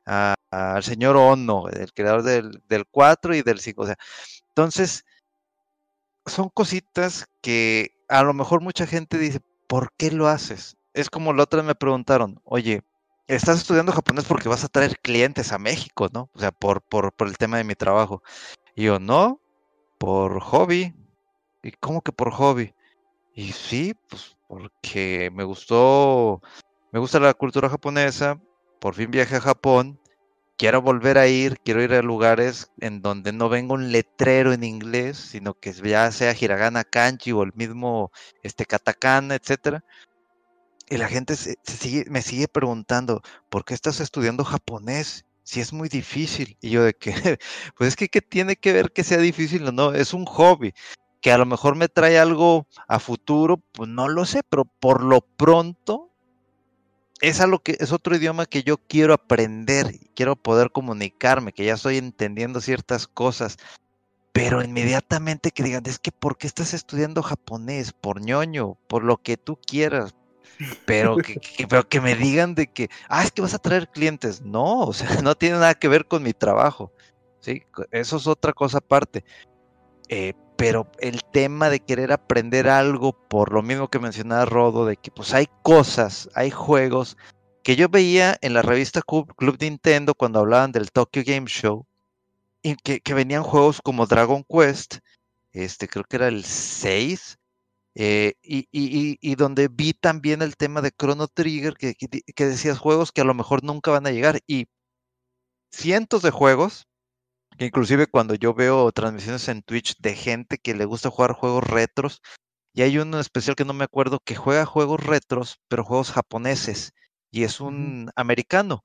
a- 0.06 0.36
al 0.52 0.84
señor 0.84 1.18
Ono, 1.18 1.68
el 1.70 1.92
creador 1.94 2.24
del, 2.24 2.62
del 2.70 2.86
4 2.90 3.36
y 3.36 3.42
del 3.42 3.60
5, 3.60 3.84
o 3.84 3.86
sea, 3.86 3.98
entonces, 4.50 5.04
son 6.26 6.50
cositas 6.50 7.26
que 7.42 7.92
a 8.10 8.24
lo 8.24 8.34
mejor 8.34 8.62
mucha 8.62 8.86
gente 8.88 9.18
dice, 9.18 9.40
¿por 9.68 9.92
qué 9.98 10.12
lo 10.12 10.28
haces? 10.28 10.78
Es 10.94 11.10
como 11.10 11.34
la 11.34 11.44
otra 11.44 11.62
me 11.62 11.76
preguntaron, 11.76 12.42
oye, 12.44 12.82
estás 13.28 13.60
estudiando 13.60 13.92
japonés 13.92 14.26
porque 14.26 14.50
vas 14.50 14.64
a 14.64 14.70
traer 14.70 15.00
clientes 15.00 15.52
a 15.52 15.60
México, 15.60 16.08
¿no? 16.12 16.30
O 16.34 16.40
sea, 16.40 16.52
por, 16.52 16.82
por, 16.82 17.14
por 17.14 17.28
el 17.28 17.38
tema 17.38 17.58
de 17.58 17.64
mi 17.64 17.76
trabajo. 17.76 18.24
Y 18.76 18.86
yo, 18.86 19.00
no, 19.00 19.40
por 19.98 20.40
hobby. 20.40 20.94
¿Y 21.64 21.72
cómo 21.72 22.02
que 22.02 22.12
por 22.12 22.32
hobby? 22.32 22.74
Y 23.34 23.52
sí, 23.52 23.94
pues 24.10 24.38
porque 24.48 25.30
me 25.34 25.44
gustó, 25.44 26.42
me 26.92 27.00
gusta 27.00 27.20
la 27.20 27.34
cultura 27.34 27.70
japonesa, 27.70 28.40
por 28.80 28.96
fin 28.96 29.12
viajé 29.12 29.36
a 29.36 29.42
Japón, 29.42 30.00
quiero 30.58 30.82
volver 30.82 31.18
a 31.18 31.28
ir, 31.28 31.60
quiero 31.64 31.84
ir 31.84 31.94
a 31.94 32.02
lugares 32.02 32.72
en 32.80 33.02
donde 33.02 33.32
no 33.32 33.48
venga 33.50 33.76
un 33.76 33.92
letrero 33.92 34.54
en 34.54 34.64
inglés, 34.64 35.18
sino 35.18 35.54
que 35.54 35.72
ya 35.72 36.12
sea 36.12 36.36
hiragana, 36.38 36.84
kanji 36.84 37.32
o 37.32 37.44
el 37.44 37.54
mismo 37.54 38.12
este 38.44 38.66
katakana, 38.66 39.36
etcétera. 39.36 39.84
Y 40.90 40.98
la 40.98 41.08
gente 41.08 41.36
me 42.10 42.22
sigue 42.22 42.48
preguntando, 42.48 43.22
¿por 43.50 43.66
qué 43.66 43.74
estás 43.74 44.00
estudiando 44.00 44.44
japonés? 44.44 45.26
Si 45.44 45.60
es 45.62 45.74
muy 45.74 45.90
difícil. 45.90 46.58
Y 46.62 46.72
yo 46.72 46.84
de 46.84 46.94
que, 46.94 47.14
pues 47.78 47.90
es 47.90 47.96
que 47.96 48.10
¿qué 48.10 48.22
tiene 48.22 48.56
que 48.56 48.74
ver 48.74 48.92
que 48.92 49.04
sea 49.04 49.20
difícil 49.20 49.68
o 49.68 49.72
no? 49.72 49.94
Es 49.94 50.14
un 50.14 50.26
hobby. 50.26 50.74
Que 51.22 51.32
a 51.32 51.38
lo 51.38 51.46
mejor 51.46 51.76
me 51.76 51.90
trae 51.90 52.20
algo 52.20 52.68
a 52.88 53.00
futuro, 53.00 53.58
pues 53.74 53.90
no 53.90 54.08
lo 54.08 54.26
sé, 54.26 54.42
pero 54.50 54.66
por 54.66 55.04
lo 55.04 55.22
pronto 55.22 56.07
es 57.22 57.42
algo 57.42 57.60
que 57.60 57.78
es 57.80 57.92
otro 57.92 58.16
idioma 58.16 58.46
que 58.46 58.64
yo 58.64 58.78
quiero 58.78 59.14
aprender, 59.14 60.00
quiero 60.16 60.36
poder 60.36 60.72
comunicarme, 60.72 61.54
que 61.54 61.66
ya 61.66 61.74
estoy 61.74 61.98
entendiendo 61.98 62.62
ciertas 62.62 63.08
cosas, 63.08 63.58
pero 64.34 64.64
inmediatamente 64.64 65.52
que 65.52 65.64
digan, 65.64 65.84
es 65.88 65.98
que 66.00 66.12
¿por 66.12 66.38
qué 66.38 66.46
estás 66.48 66.74
estudiando 66.74 67.24
japonés? 67.24 67.92
Por 67.94 68.22
ñoño, 68.22 68.76
por 68.88 69.04
lo 69.04 69.18
que 69.18 69.36
tú 69.38 69.58
quieras, 69.66 70.14
pero 70.86 71.18
que, 71.18 71.36
que- 71.58 71.68
pero 71.68 71.88
que 71.88 72.02
me 72.02 72.16
digan 72.16 72.54
de 72.54 72.68
que, 72.68 72.90
ah, 73.10 73.24
es 73.24 73.32
que 73.32 73.42
vas 73.42 73.56
a 73.56 73.60
traer 73.60 73.90
clientes. 73.90 74.42
No, 74.42 74.82
o 74.82 74.94
sea, 74.94 75.08
no 75.24 75.34
tiene 75.36 75.56
nada 75.56 75.74
que 75.74 75.88
ver 75.88 76.06
con 76.08 76.22
mi 76.22 76.34
trabajo. 76.34 76.92
¿sí? 77.40 77.64
Eso 77.92 78.18
es 78.18 78.28
otra 78.28 78.54
cosa 78.54 78.78
aparte. 78.78 79.24
Eh, 80.10 80.34
pero 80.58 80.88
el 81.00 81.24
tema 81.24 81.70
de 81.70 81.80
querer 81.80 82.12
aprender 82.12 82.68
algo, 82.68 83.14
por 83.30 83.54
lo 83.54 83.62
mismo 83.62 83.90
que 83.90 84.00
mencionaba 84.00 84.46
Rodo, 84.46 84.86
de 84.86 84.98
que 84.98 85.12
pues 85.12 85.34
hay 85.34 85.48
cosas, 85.64 86.30
hay 86.34 86.52
juegos 86.52 87.16
que 87.64 87.76
yo 87.76 87.90
veía 87.90 88.38
en 88.42 88.54
la 88.54 88.62
revista 88.64 89.02
Club, 89.02 89.58
Nintendo 89.60 90.16
cuando 90.16 90.40
hablaban 90.40 90.72
del 90.72 90.92
Tokyo 90.92 91.22
Game 91.26 91.48
Show, 91.48 91.86
y 92.64 92.76
que, 92.76 93.02
que 93.02 93.14
venían 93.14 93.44
juegos 93.44 93.82
como 93.82 94.08
Dragon 94.08 94.44
Quest, 94.50 94.98
este 95.52 95.88
creo 95.88 96.06
que 96.06 96.18
era 96.18 96.28
el 96.28 96.44
6, 96.44 97.38
eh, 97.96 98.34
y, 98.42 98.68
y- 98.72 99.18
y- 99.22 99.36
donde 99.36 99.70
vi 99.70 99.94
también 99.94 100.42
el 100.42 100.56
tema 100.58 100.82
de 100.82 100.92
Chrono 100.92 101.28
Trigger, 101.28 101.76
que, 101.76 101.96
que 101.96 102.08
que 102.22 102.46
decías 102.46 102.80
juegos 102.80 103.12
que 103.12 103.22
a 103.22 103.26
lo 103.26 103.34
mejor 103.34 103.64
nunca 103.64 103.92
van 103.92 104.08
a 104.08 104.12
llegar, 104.12 104.40
y 104.48 104.68
cientos 105.72 106.22
de 106.22 106.32
juegos, 106.32 106.88
que 107.58 107.66
inclusive 107.66 108.08
cuando 108.08 108.36
yo 108.36 108.54
veo 108.54 108.92
transmisiones 108.92 109.48
en 109.50 109.64
Twitch 109.64 109.98
de 110.00 110.16
gente 110.16 110.58
que 110.58 110.76
le 110.76 110.86
gusta 110.86 111.10
jugar 111.10 111.34
juegos 111.34 111.64
retros, 111.64 112.22
y 112.74 112.84
hay 112.84 112.98
uno 113.00 113.20
especial 113.20 113.56
que 113.56 113.66
no 113.66 113.74
me 113.74 113.84
acuerdo 113.84 114.20
que 114.20 114.36
juega 114.36 114.66
juegos 114.66 115.04
retros, 115.04 115.60
pero 115.68 115.84
juegos 115.84 116.12
japoneses, 116.12 116.94
y 117.32 117.44
es 117.44 117.60
un 117.60 118.12
americano, 118.16 118.84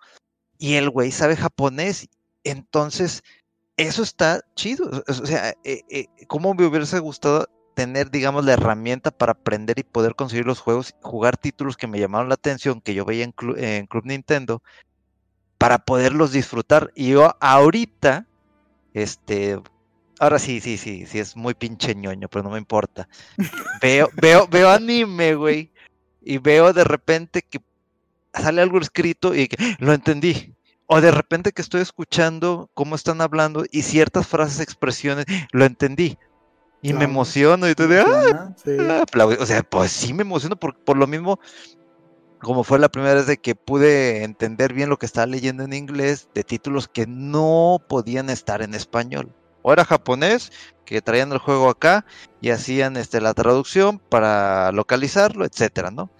y 0.58 0.74
el 0.74 0.90
güey 0.90 1.10
sabe 1.10 1.36
japonés, 1.36 2.08
entonces 2.44 3.22
eso 3.76 4.02
está 4.02 4.42
chido. 4.54 4.90
O 5.08 5.12
sea, 5.26 5.50
eh, 5.64 5.82
eh, 5.90 6.06
¿cómo 6.28 6.54
me 6.54 6.66
hubiese 6.66 6.98
gustado 7.00 7.48
tener, 7.74 8.10
digamos, 8.10 8.44
la 8.44 8.52
herramienta 8.52 9.10
para 9.10 9.32
aprender 9.32 9.78
y 9.78 9.82
poder 9.82 10.14
conseguir 10.14 10.46
los 10.46 10.60
juegos, 10.60 10.94
jugar 11.02 11.36
títulos 11.36 11.76
que 11.76 11.86
me 11.86 11.98
llamaron 11.98 12.28
la 12.28 12.34
atención, 12.34 12.80
que 12.80 12.94
yo 12.94 13.04
veía 13.04 13.24
en, 13.24 13.32
Clu- 13.32 13.58
en 13.58 13.86
Club 13.86 14.04
Nintendo, 14.06 14.62
para 15.58 15.78
poderlos 15.78 16.32
disfrutar? 16.32 16.92
Y 16.94 17.10
yo 17.10 17.34
ahorita, 17.40 18.26
este, 18.94 19.60
ahora 20.18 20.38
sí, 20.38 20.60
sí, 20.60 20.76
sí, 20.78 21.06
sí, 21.06 21.18
es 21.18 21.36
muy 21.36 21.54
pinche 21.54 21.94
ñoño, 21.94 22.28
pero 22.28 22.44
no 22.44 22.50
me 22.50 22.58
importa. 22.58 23.08
Veo, 23.80 24.08
veo, 24.20 24.46
veo 24.48 24.70
anime, 24.70 25.34
güey, 25.34 25.70
y 26.22 26.38
veo 26.38 26.72
de 26.72 26.84
repente 26.84 27.42
que 27.42 27.60
sale 28.32 28.62
algo 28.62 28.78
escrito 28.78 29.34
y 29.34 29.48
que 29.48 29.56
"Ah, 29.58 29.76
lo 29.78 29.92
entendí. 29.92 30.54
O 30.86 31.00
de 31.00 31.10
repente 31.10 31.52
que 31.52 31.62
estoy 31.62 31.80
escuchando 31.80 32.68
cómo 32.74 32.96
están 32.96 33.20
hablando 33.20 33.64
y 33.70 33.82
ciertas 33.82 34.26
frases, 34.26 34.60
expresiones, 34.60 35.24
lo 35.52 35.64
entendí. 35.64 36.18
Y 36.84 36.92
me 36.92 37.04
emociono 37.04 37.68
y 37.70 37.74
todo 37.74 37.86
de, 37.88 38.00
¡ah! 38.00 38.52
Sí. 38.62 38.72
O 39.38 39.46
sea, 39.46 39.62
pues 39.62 39.92
sí 39.92 40.12
me 40.12 40.22
emociono 40.22 40.56
por, 40.56 40.76
por 40.76 40.96
lo 40.96 41.06
mismo, 41.06 41.38
como 42.42 42.64
fue 42.64 42.80
la 42.80 42.88
primera 42.90 43.14
vez 43.14 43.26
de 43.26 43.38
que 43.38 43.54
pude 43.54 44.24
entender 44.24 44.74
bien 44.74 44.88
lo 44.88 44.98
que 44.98 45.06
estaba 45.06 45.26
leyendo 45.26 45.62
en 45.62 45.72
inglés 45.72 46.28
de 46.34 46.42
títulos 46.42 46.88
que 46.88 47.06
no 47.06 47.80
podían 47.88 48.30
estar 48.30 48.62
en 48.62 48.74
español. 48.74 49.32
O 49.62 49.72
era 49.72 49.84
japonés, 49.84 50.50
que 50.84 51.00
traían 51.00 51.30
el 51.30 51.38
juego 51.38 51.70
acá 51.70 52.04
y 52.40 52.50
hacían 52.50 52.96
este, 52.96 53.20
la 53.20 53.32
traducción 53.32 54.00
para 54.00 54.72
localizarlo, 54.72 55.44
etcétera, 55.44 55.92
¿no? 55.92 56.10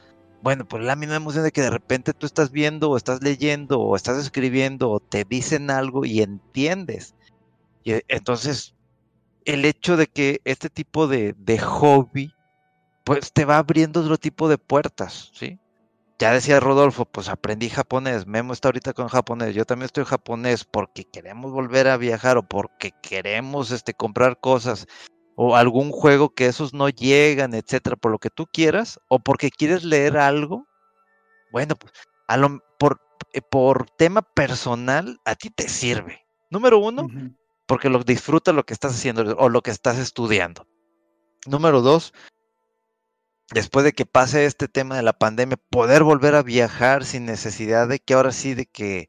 Bueno, 0.42 0.66
pues 0.66 0.84
la 0.84 0.94
misma 0.94 1.16
emoción 1.16 1.42
de 1.42 1.50
que 1.50 1.60
de 1.60 1.70
repente 1.70 2.12
tú 2.12 2.26
estás 2.26 2.52
viendo 2.52 2.90
o 2.90 2.96
estás 2.96 3.20
leyendo 3.22 3.80
o 3.80 3.96
estás 3.96 4.18
escribiendo 4.18 4.90
o 4.90 5.00
te 5.00 5.24
dicen 5.24 5.70
algo 5.70 6.04
y 6.04 6.22
entiendes. 6.22 7.16
Y 7.82 7.94
eh, 7.94 8.04
entonces, 8.06 8.76
el 9.44 9.64
hecho 9.64 9.96
de 9.96 10.06
que 10.06 10.40
este 10.44 10.70
tipo 10.70 11.08
de, 11.08 11.34
de 11.36 11.58
hobby, 11.58 12.32
pues 13.02 13.32
te 13.32 13.44
va 13.44 13.58
abriendo 13.58 14.00
otro 14.00 14.18
tipo 14.18 14.48
de 14.48 14.58
puertas, 14.58 15.32
¿sí? 15.34 15.58
Ya 16.22 16.32
decía 16.32 16.60
Rodolfo, 16.60 17.04
pues 17.04 17.28
aprendí 17.28 17.68
japonés, 17.68 18.28
Memo 18.28 18.52
está 18.52 18.68
ahorita 18.68 18.92
con 18.92 19.08
japonés, 19.08 19.56
yo 19.56 19.64
también 19.64 19.86
estoy 19.86 20.04
japonés 20.04 20.64
porque 20.64 21.02
queremos 21.02 21.50
volver 21.50 21.88
a 21.88 21.96
viajar 21.96 22.38
o 22.38 22.44
porque 22.44 22.92
queremos 23.02 23.72
este, 23.72 23.92
comprar 23.92 24.38
cosas 24.38 24.86
o 25.34 25.56
algún 25.56 25.90
juego 25.90 26.32
que 26.32 26.46
esos 26.46 26.74
no 26.74 26.88
llegan, 26.88 27.54
etcétera, 27.54 27.96
por 27.96 28.12
lo 28.12 28.20
que 28.20 28.30
tú 28.30 28.46
quieras, 28.46 29.00
o 29.08 29.18
porque 29.18 29.50
quieres 29.50 29.82
leer 29.82 30.16
algo, 30.16 30.64
bueno, 31.50 31.74
pues 31.74 31.92
a 32.28 32.36
lo, 32.36 32.60
por, 32.78 33.00
eh, 33.32 33.40
por 33.42 33.90
tema 33.90 34.22
personal 34.22 35.18
a 35.24 35.34
ti 35.34 35.50
te 35.50 35.68
sirve. 35.68 36.24
Número 36.50 36.78
uno, 36.78 37.08
porque 37.66 37.88
lo 37.88 37.98
disfrutas 38.04 38.54
lo 38.54 38.62
que 38.62 38.74
estás 38.74 38.92
haciendo 38.92 39.36
o 39.38 39.48
lo 39.48 39.60
que 39.60 39.72
estás 39.72 39.98
estudiando. 39.98 40.68
Número 41.48 41.80
dos, 41.80 42.12
después 43.51 43.84
de 43.84 43.93
que 43.93 44.07
pase 44.07 44.47
este 44.47 44.68
tema 44.68 44.97
de 44.97 45.03
la 45.03 45.12
pandemia, 45.12 45.59
poder 45.70 46.03
volver 46.03 46.34
a 46.34 46.43
viajar 46.43 47.05
sin 47.05 47.26
necesidad 47.26 47.88
de 47.88 47.99
que 47.99 48.14
ahora 48.14 48.32
sí, 48.32 48.55
de 48.55 48.66
que 48.66 49.09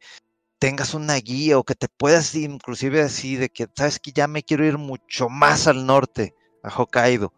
tengas 0.59 0.93
una 0.93 1.15
guía 1.15 1.57
o 1.57 1.63
que 1.63 1.75
te 1.75 1.87
puedas 1.89 2.35
inclusive 2.35 3.01
así, 3.01 3.35
de 3.35 3.49
que, 3.49 3.67
sabes 3.75 3.99
que 3.99 4.11
ya 4.11 4.27
me 4.27 4.43
quiero 4.43 4.65
ir 4.65 4.77
mucho 4.77 5.29
más 5.29 5.67
al 5.67 5.85
norte, 5.85 6.33
a 6.63 6.69
Hokkaido. 6.69 7.33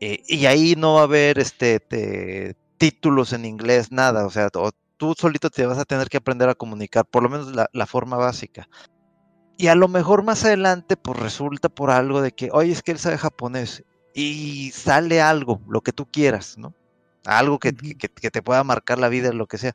Eh, 0.00 0.22
y 0.26 0.46
ahí 0.46 0.74
no 0.76 0.94
va 0.94 1.00
a 1.00 1.04
haber 1.04 1.38
este 1.38 2.54
títulos 2.76 3.32
en 3.32 3.46
inglés, 3.46 3.90
nada, 3.90 4.26
o 4.26 4.30
sea, 4.30 4.50
tú 4.50 5.14
solito 5.16 5.48
te 5.48 5.64
vas 5.64 5.78
a 5.78 5.86
tener 5.86 6.08
que 6.08 6.18
aprender 6.18 6.48
a 6.50 6.54
comunicar, 6.54 7.06
por 7.06 7.22
lo 7.22 7.30
menos 7.30 7.54
la, 7.54 7.68
la 7.72 7.86
forma 7.86 8.16
básica. 8.18 8.68
Y 9.56 9.68
a 9.68 9.74
lo 9.74 9.88
mejor 9.88 10.22
más 10.22 10.44
adelante, 10.44 10.98
pues 10.98 11.18
resulta 11.18 11.70
por 11.70 11.90
algo 11.90 12.20
de 12.20 12.32
que, 12.32 12.50
oye, 12.52 12.72
es 12.72 12.82
que 12.82 12.92
él 12.92 12.98
sabe 12.98 13.16
japonés 13.16 13.84
y 14.16 14.70
sale 14.72 15.20
algo, 15.20 15.60
lo 15.68 15.82
que 15.82 15.92
tú 15.92 16.06
quieras, 16.06 16.56
¿no? 16.56 16.72
Algo 17.26 17.58
que, 17.58 17.72
te 17.72 18.42
pueda 18.42 18.64
marcar 18.64 18.98
la 18.98 19.10
vida, 19.10 19.30
lo 19.30 19.46
que 19.46 19.58
sea. 19.58 19.74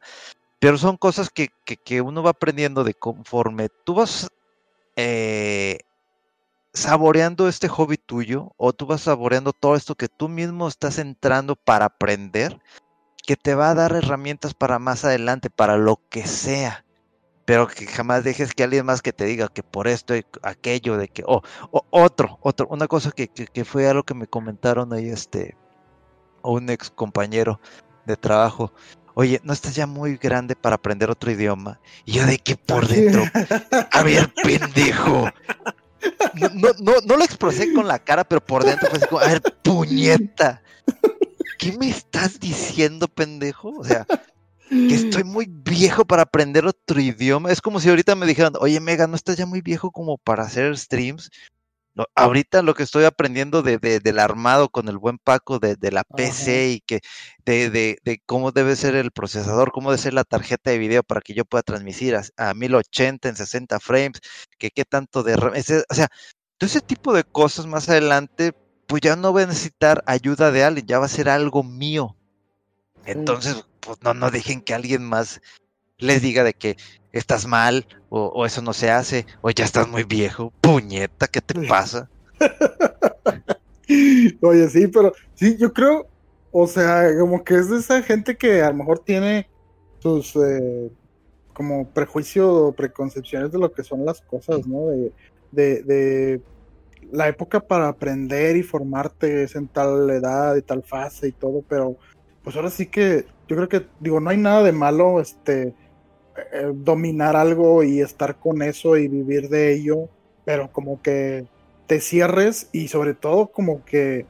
Pero 0.57 0.79
son 0.79 0.97
cosas 0.97 1.29
que, 1.29 2.01
uno 2.01 2.23
va 2.23 2.31
aprendiendo 2.31 2.83
de 2.83 2.95
conforme 2.95 3.69
tú 3.83 3.93
vas 3.93 4.29
eh, 4.95 5.77
saboreando 6.73 7.47
este 7.47 7.67
hobby 7.67 7.97
tuyo 7.97 8.53
o 8.57 8.73
tú 8.73 8.87
vas 8.87 9.01
saboreando 9.01 9.53
todo 9.53 9.75
esto 9.75 9.93
que 9.93 10.07
tú 10.07 10.27
mismo 10.27 10.67
estás 10.67 10.97
entrando 10.97 11.55
para 11.55 11.85
aprender, 11.85 12.59
que 13.27 13.35
te 13.35 13.53
va 13.53 13.69
a 13.69 13.75
dar 13.75 13.93
herramientas 13.93 14.55
para 14.55 14.79
más 14.79 15.05
adelante, 15.05 15.51
para 15.51 15.77
lo 15.77 15.99
que 16.09 16.25
sea 16.25 16.83
pero 17.51 17.67
que 17.67 17.85
jamás 17.85 18.23
dejes 18.23 18.53
que 18.53 18.63
alguien 18.63 18.85
más 18.85 19.01
que 19.01 19.11
te 19.11 19.25
diga 19.25 19.49
que 19.49 19.61
por 19.61 19.89
esto 19.89 20.15
y 20.15 20.25
aquello 20.41 20.95
de 20.95 21.09
que, 21.09 21.21
o 21.25 21.41
otro, 21.89 22.39
otro, 22.41 22.65
una 22.69 22.87
cosa 22.87 23.11
que, 23.11 23.27
que, 23.27 23.65
fue 23.65 23.89
algo 23.89 24.03
que 24.03 24.13
me 24.13 24.25
comentaron 24.25 24.93
ahí, 24.93 25.09
este, 25.09 25.57
un 26.43 26.69
ex 26.69 26.89
compañero 26.89 27.59
de 28.05 28.15
trabajo, 28.15 28.71
oye, 29.15 29.41
¿no 29.43 29.51
estás 29.51 29.75
ya 29.75 29.85
muy 29.85 30.15
grande 30.15 30.55
para 30.55 30.75
aprender 30.75 31.11
otro 31.11 31.29
idioma? 31.29 31.81
Y 32.05 32.13
yo 32.13 32.25
de 32.25 32.37
que 32.37 32.55
por 32.55 32.87
dentro, 32.87 33.25
a 33.91 34.01
ver, 34.01 34.33
pendejo. 34.33 35.29
No, 36.35 36.47
no, 36.53 36.69
no, 36.79 36.93
no 37.05 37.17
lo 37.17 37.25
expresé 37.25 37.73
con 37.73 37.85
la 37.85 37.99
cara, 37.99 38.23
pero 38.23 38.39
por 38.39 38.63
dentro 38.63 38.87
fue 38.89 38.97
así 38.97 39.07
como, 39.07 39.19
a 39.19 39.27
ver, 39.27 39.41
puñeta. 39.61 40.63
¿Qué 41.59 41.77
me 41.77 41.89
estás 41.89 42.39
diciendo, 42.39 43.09
pendejo? 43.09 43.73
O 43.77 43.83
sea, 43.83 44.07
que 44.71 44.95
estoy 44.95 45.25
muy 45.25 45.47
viejo 45.49 46.05
para 46.05 46.21
aprender 46.21 46.65
otro 46.65 47.01
idioma. 47.01 47.51
Es 47.51 47.61
como 47.61 47.81
si 47.81 47.89
ahorita 47.89 48.15
me 48.15 48.25
dijeran, 48.25 48.53
oye, 48.59 48.79
Mega, 48.79 49.05
¿no 49.05 49.17
estás 49.17 49.35
ya 49.35 49.45
muy 49.45 49.61
viejo 49.61 49.91
como 49.91 50.17
para 50.17 50.43
hacer 50.43 50.77
streams? 50.77 51.29
ahorita 52.15 52.61
lo 52.61 52.73
que 52.73 52.83
estoy 52.83 53.03
aprendiendo 53.03 53.61
de, 53.63 53.77
del 53.77 54.19
armado 54.19 54.69
con 54.69 54.87
el 54.87 54.97
buen 54.97 55.17
Paco 55.17 55.59
de, 55.59 55.91
la 55.91 56.05
PC 56.05 56.69
y 56.69 56.79
que 56.79 57.01
de, 57.45 58.21
cómo 58.25 58.53
debe 58.53 58.77
ser 58.77 58.95
el 58.95 59.11
procesador, 59.11 59.73
cómo 59.73 59.91
debe 59.91 60.01
ser 60.01 60.13
la 60.13 60.23
tarjeta 60.23 60.71
de 60.71 60.77
video 60.77 61.03
para 61.03 61.19
que 61.19 61.33
yo 61.33 61.43
pueda 61.43 61.63
transmitir 61.63 62.15
a, 62.15 62.53
1080 62.53 63.27
en 63.27 63.35
60 63.35 63.79
frames, 63.81 64.21
que 64.57 64.71
qué 64.71 64.85
tanto 64.85 65.21
de... 65.21 65.35
o 65.35 65.93
sea, 65.93 66.07
todo 66.57 66.67
ese 66.67 66.81
tipo 66.81 67.13
de 67.13 67.25
cosas 67.25 67.65
más 67.65 67.89
adelante, 67.89 68.53
pues 68.87 69.01
ya 69.01 69.17
no 69.17 69.33
voy 69.33 69.43
a 69.43 69.47
necesitar 69.47 70.01
ayuda 70.07 70.49
de 70.51 70.63
alguien, 70.63 70.87
ya 70.87 70.99
va 70.99 71.05
a 71.05 71.09
ser 71.09 71.27
algo 71.27 71.61
mío. 71.61 72.15
Entonces, 73.05 73.65
pues 73.81 73.97
no, 74.01 74.13
no 74.13 74.31
dejen 74.31 74.61
que 74.61 74.73
alguien 74.73 75.03
más 75.03 75.41
les 75.97 76.21
diga 76.21 76.43
de 76.43 76.53
que 76.53 76.77
estás 77.11 77.45
mal 77.45 77.85
o, 78.09 78.45
eso 78.45 78.61
no 78.61 78.73
se 78.73 78.89
hace 78.89 79.25
o 79.41 79.51
ya 79.51 79.65
estás 79.65 79.87
muy 79.87 80.03
viejo. 80.03 80.51
Puñeta, 80.61 81.27
¿qué 81.27 81.41
te 81.41 81.67
pasa? 81.67 82.09
Oye, 84.41 84.69
sí, 84.69 84.87
pero 84.87 85.13
sí, 85.35 85.57
yo 85.57 85.73
creo, 85.73 86.07
o 86.51 86.67
sea, 86.67 87.07
como 87.19 87.43
que 87.43 87.55
es 87.55 87.69
de 87.69 87.77
esa 87.77 88.01
gente 88.01 88.35
que 88.35 88.61
a 88.61 88.69
lo 88.69 88.75
mejor 88.75 88.99
tiene 88.99 89.49
sus 89.99 90.35
eh, 90.35 90.89
como 91.53 91.87
prejuicios 91.89 92.49
o 92.49 92.71
preconcepciones 92.71 93.51
de 93.51 93.59
lo 93.59 93.71
que 93.71 93.83
son 93.83 94.05
las 94.05 94.21
cosas, 94.21 94.65
¿no? 94.65 94.87
De, 94.87 95.11
de, 95.51 95.83
de 95.83 96.41
la 97.11 97.27
época 97.27 97.59
para 97.59 97.89
aprender 97.89 98.55
y 98.55 98.63
formarte 98.63 99.43
es 99.43 99.55
en 99.55 99.67
tal 99.67 100.09
edad 100.09 100.55
y 100.55 100.61
tal 100.61 100.83
fase 100.83 101.27
y 101.27 101.31
todo, 101.33 101.63
pero 101.67 101.97
pues 102.43 102.55
ahora 102.55 102.69
sí 102.69 102.87
que 102.87 103.25
yo 103.47 103.55
creo 103.55 103.69
que, 103.69 103.85
digo, 103.99 104.19
no 104.19 104.29
hay 104.29 104.37
nada 104.37 104.63
de 104.63 104.71
malo, 104.71 105.19
este, 105.19 105.73
eh, 106.53 106.71
dominar 106.73 107.35
algo 107.35 107.83
y 107.83 107.99
estar 107.99 108.37
con 108.37 108.61
eso 108.61 108.95
y 108.97 109.07
vivir 109.07 109.49
de 109.49 109.73
ello, 109.73 110.07
pero 110.45 110.71
como 110.71 111.01
que 111.01 111.45
te 111.87 111.99
cierres 111.99 112.69
y 112.71 112.87
sobre 112.87 113.13
todo 113.13 113.47
como 113.47 113.83
que, 113.83 114.25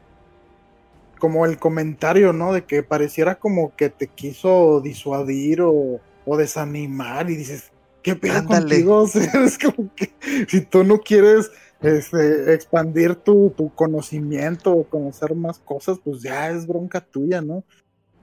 como 1.19 1.45
el 1.45 1.59
comentario, 1.59 2.33
¿no? 2.33 2.51
De 2.53 2.65
que 2.65 2.81
pareciera 2.81 3.35
como 3.35 3.75
que 3.75 3.89
te 3.89 4.07
quiso 4.07 4.81
disuadir 4.81 5.61
o, 5.61 5.99
desanimar 6.37 7.29
y 7.29 7.35
dices, 7.35 7.71
¿qué 8.01 8.15
pena 8.15 8.43
contigo? 8.45 9.05
es 9.45 9.59
como 9.59 9.93
que 9.95 10.13
si 10.47 10.61
tú 10.61 10.83
no 10.83 10.99
quieres 10.99 11.51
este, 11.81 12.53
expandir 12.53 13.15
tu, 13.15 13.53
tu 13.55 13.73
conocimiento 13.75 14.71
o 14.71 14.85
conocer 14.85 15.35
más 15.35 15.59
cosas, 15.59 15.99
pues 16.03 16.21
ya 16.23 16.49
es 16.49 16.65
bronca 16.65 17.01
tuya, 17.01 17.41
¿no? 17.41 17.63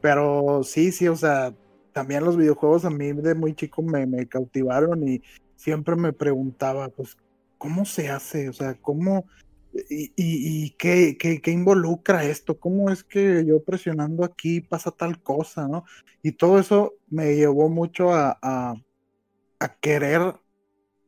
Pero 0.00 0.62
sí, 0.62 0.92
sí, 0.92 1.08
o 1.08 1.16
sea, 1.16 1.54
también 1.92 2.24
los 2.24 2.36
videojuegos 2.36 2.84
a 2.84 2.90
mí 2.90 3.12
de 3.12 3.34
muy 3.34 3.54
chico 3.54 3.82
me, 3.82 4.26
cautivaron 4.28 5.06
y 5.08 5.22
siempre 5.56 5.96
me 5.96 6.12
preguntaba, 6.12 6.88
pues, 6.88 7.16
¿cómo 7.58 7.84
se 7.84 8.08
hace? 8.08 8.48
O 8.48 8.52
sea, 8.52 8.74
¿cómo... 8.74 9.26
¿Y, 9.90 10.70
qué, 10.78 11.16
qué, 11.18 11.40
qué, 11.40 11.50
involucra 11.50 12.24
esto? 12.24 12.58
¿Cómo 12.58 12.90
es 12.90 13.04
que 13.04 13.44
yo 13.44 13.62
presionando 13.62 14.24
aquí 14.24 14.60
pasa 14.60 14.90
tal 14.90 15.22
cosa, 15.22 15.68
no? 15.68 15.84
Y 16.22 16.32
todo 16.32 16.58
eso 16.58 16.94
me 17.08 17.36
llevó 17.36 17.68
mucho 17.68 18.12
a, 18.12 18.38
a, 18.42 19.74
querer 19.80 20.34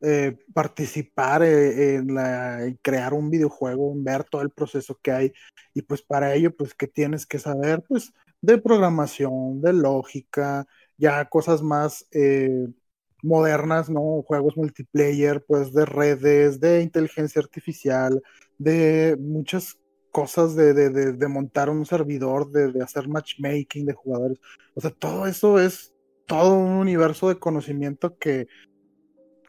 eh, 0.03 0.36
participar 0.55 1.43
eh, 1.43 1.97
en, 1.97 2.14
la, 2.14 2.61
crear 2.82 3.14
un 3.14 3.30
videojuego, 3.30 3.93
ver 3.97 4.24
todo 4.24 4.43
el 4.43 4.51
proceso 4.51 4.99
que 5.03 5.11
hay. 5.12 5.32
Y 5.74 5.82
pues 5.82 6.03
para 6.03 6.34
ello, 6.34 6.55
pues, 6.55 6.74
¿qué 6.74 6.86
tienes 6.86 7.26
que 7.26 7.38
saber? 7.38 7.82
Pues 7.88 8.12
de 8.43 8.59
programación, 8.59 9.61
de 9.61 9.72
lógica, 9.72 10.66
ya 10.97 11.24
cosas 11.26 11.62
más 11.62 12.07
eh, 12.12 12.68
modernas, 13.22 13.91
¿no? 13.91 14.22
Juegos 14.22 14.57
multiplayer, 14.57 15.45
pues 15.47 15.72
de 15.72 15.84
redes, 15.84 16.61
de 16.61 16.82
inteligencia 16.82 17.41
artificial, 17.41 18.22
de 18.59 19.16
muchas 19.18 19.78
cosas 20.11 20.55
de, 20.57 20.74
de, 20.74 20.91
de, 20.91 21.28
montar 21.28 21.70
un 21.70 21.86
servidor, 21.86 22.51
de, 22.51 22.82
hacer 22.82 23.09
matchmaking 23.09 23.86
de 23.86 23.93
jugadores. 23.93 24.41
O 24.74 24.80
sea, 24.80 24.91
todo 24.91 25.26
eso 25.26 25.61
es 25.61 25.95
todo 26.26 26.55
un 26.55 26.72
universo 26.72 27.28
de 27.28 27.38
conocimiento 27.38 28.16
que 28.18 28.47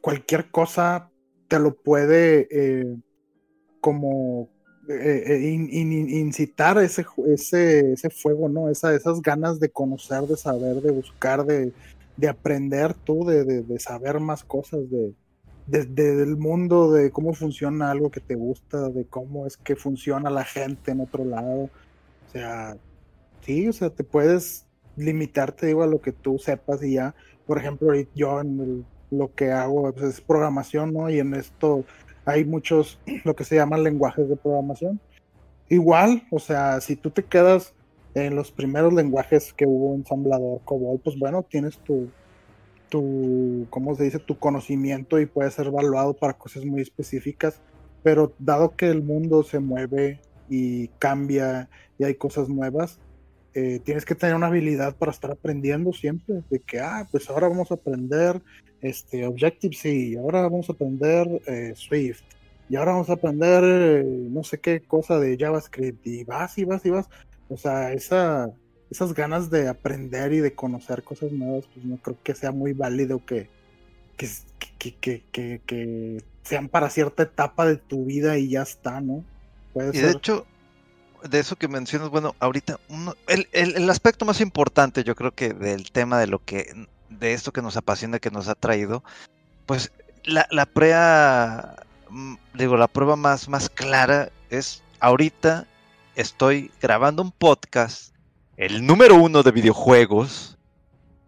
cualquier 0.02 0.52
cosa 0.52 1.12
te 1.48 1.60
lo 1.60 1.76
puede 1.76 2.48
eh, 2.52 2.96
como 3.80 4.50
eh, 4.94 5.24
eh, 5.36 5.50
incitar 5.50 6.78
ese, 6.78 7.06
ese, 7.28 7.94
ese 7.94 8.10
fuego, 8.10 8.50
¿no? 8.50 8.70
Esa, 8.70 8.94
esas 8.96 9.22
ganas 9.22 9.60
de 9.60 9.70
conocer, 9.70 10.22
de 10.24 10.38
saber, 10.38 10.82
de 10.82 10.92
buscar, 10.92 11.46
de, 11.46 11.72
de 12.18 12.28
aprender 12.28 12.94
tú, 12.94 13.26
de, 13.26 13.44
de, 13.44 13.80
saber 13.80 14.20
más 14.20 14.44
cosas 14.44 14.82
de, 14.90 15.14
del 15.68 16.38
mundo, 16.38 16.92
de 16.92 17.12
cómo 17.12 17.34
funciona 17.34 17.92
algo 17.92 18.12
que 18.12 18.20
te 18.20 18.36
gusta, 18.36 18.90
de 18.90 19.06
cómo 19.06 19.48
es 19.48 19.58
que 19.58 19.76
funciona 19.76 20.30
la 20.30 20.44
gente 20.44 20.92
en 20.92 21.02
otro 21.02 21.26
lado. 21.26 21.64
O 21.64 22.32
sea, 22.32 22.78
sí, 23.42 23.68
o 23.68 23.74
sea, 23.74 23.90
te 23.90 24.04
puedes 24.04 24.66
limitarte, 24.96 25.68
digo, 25.68 25.84
a 25.84 25.88
lo 25.88 26.02
que 26.02 26.12
tú 26.12 26.38
sepas 26.40 26.84
y 26.84 26.94
ya, 26.94 27.16
por 27.46 27.58
ejemplo, 27.58 27.94
yo 28.16 28.42
en 28.42 28.86
lo 29.12 29.34
que 29.34 29.52
hago 29.52 29.92
pues, 29.94 30.16
es 30.16 30.22
programación, 30.22 30.94
¿no? 30.94 31.10
Y 31.10 31.20
en 31.20 31.34
esto 31.34 31.86
hay 32.32 32.46
muchos, 32.46 33.00
lo 33.24 33.36
que 33.36 33.44
se 33.44 33.56
llaman 33.56 33.84
lenguajes 33.84 34.30
de 34.30 34.36
programación. 34.36 35.00
Igual, 35.70 36.24
o 36.32 36.40
sea, 36.40 36.82
si 36.82 36.96
tú 36.96 37.12
te 37.12 37.24
quedas 37.24 37.74
en 38.14 38.36
los 38.36 38.52
primeros 38.52 38.94
lenguajes 38.94 39.54
que 39.54 39.66
hubo 39.66 39.96
ensamblador 39.96 40.62
COBOL, 40.66 41.00
pues 41.00 41.18
bueno, 41.18 41.44
tienes 41.44 41.78
tu, 41.78 42.10
tu, 42.90 43.68
¿cómo 43.70 43.96
se 43.96 44.04
dice? 44.04 44.20
Tu 44.20 44.38
conocimiento 44.38 45.20
y 45.20 45.26
puede 45.26 45.50
ser 45.52 45.68
evaluado 45.68 46.14
para 46.14 46.34
cosas 46.34 46.66
muy 46.66 46.82
específicas, 46.82 47.62
pero 48.04 48.34
dado 48.38 48.76
que 48.76 48.90
el 48.90 49.02
mundo 49.02 49.44
se 49.44 49.60
mueve 49.60 50.20
y 50.50 50.90
cambia 51.00 51.70
y 51.98 52.04
hay 52.04 52.16
cosas 52.16 52.50
nuevas, 52.50 53.00
eh, 53.54 53.80
tienes 53.84 54.06
que 54.06 54.16
tener 54.16 54.36
una 54.36 54.48
habilidad 54.48 54.96
para 54.96 55.12
estar 55.12 55.32
aprendiendo 55.32 55.92
siempre, 55.94 56.42
de 56.50 56.60
que, 56.60 56.80
ah, 56.80 57.08
pues 57.12 57.30
ahora 57.30 57.50
vamos 57.50 57.72
a 57.72 57.76
aprender 57.76 58.42
este, 58.82 59.26
Objective-C, 59.26 60.18
ahora 60.18 60.44
vamos 60.44 60.70
a 60.70 60.74
aprender 60.74 61.28
eh, 61.48 61.74
Swift, 61.76 62.22
y 62.70 62.78
ahora 62.78 62.94
vamos 62.94 63.10
a 63.10 63.14
aprender 63.14 63.64
eh, 63.66 64.04
no 64.06 64.44
sé 64.44 64.60
qué 64.60 64.82
cosa 64.82 65.20
de 65.20 65.38
JavaScript, 65.38 66.08
y 66.08 66.24
vas 66.24 66.58
y 66.58 66.64
vas 66.64 66.86
y 66.86 66.90
vas. 66.90 67.10
O 67.50 67.58
sea, 67.58 67.92
esa, 67.92 68.50
esas 68.90 69.14
ganas 69.14 69.50
de 69.50 69.68
aprender 69.68 70.32
y 70.32 70.40
de 70.40 70.54
conocer 70.54 71.04
cosas 71.04 71.34
nuevas, 71.34 71.66
pues 71.74 71.86
no 71.86 71.98
creo 71.98 72.18
que 72.24 72.34
sea 72.34 72.52
muy 72.52 72.72
válido 72.72 73.26
que, 73.26 73.50
que, 74.16 74.30
que, 74.78 75.24
que, 75.32 75.62
que 75.66 76.24
sean 76.44 76.70
para 76.70 76.90
cierta 76.90 77.24
etapa 77.24 77.66
de 77.66 77.76
tu 77.76 78.06
vida 78.06 78.38
y 78.38 78.50
ya 78.50 78.62
está, 78.62 79.02
¿no? 79.02 79.24
Puede 79.74 79.98
y 79.98 80.02
de 80.02 80.12
hecho, 80.12 80.46
de 81.30 81.40
eso 81.40 81.56
que 81.56 81.68
mencionas, 81.68 82.10
bueno, 82.10 82.36
ahorita 82.40 82.80
uno, 82.90 83.16
el, 83.28 83.48
el, 83.52 83.76
el, 83.76 83.90
aspecto 83.90 84.26
más 84.26 84.42
importante, 84.42 85.04
yo 85.04 85.16
creo 85.16 85.32
que 85.32 85.54
del 85.54 85.92
tema 85.92 86.20
de 86.20 86.28
lo 86.28 86.44
que, 86.44 86.88
de 87.10 87.34
esto 87.34 87.52
que 87.52 87.62
nos 87.62 87.78
apasiona, 87.78 88.20
que 88.20 88.32
nos 88.32 88.48
ha 88.48 88.56
traído, 88.56 89.04
pues 89.66 89.92
la, 90.24 90.48
la 90.52 90.66
prea, 90.66 91.76
mm, 92.10 92.36
digo, 92.54 92.78
la 92.78 92.88
prueba 92.88 93.16
más, 93.16 93.50
más 93.50 93.70
clara 93.70 94.30
es 94.50 94.84
ahorita 95.00 95.68
estoy 96.16 96.72
grabando 96.82 97.22
un 97.22 97.32
podcast, 97.32 98.14
el 98.58 98.86
número 98.86 99.16
uno 99.16 99.44
de 99.44 99.52
videojuegos, 99.52 100.58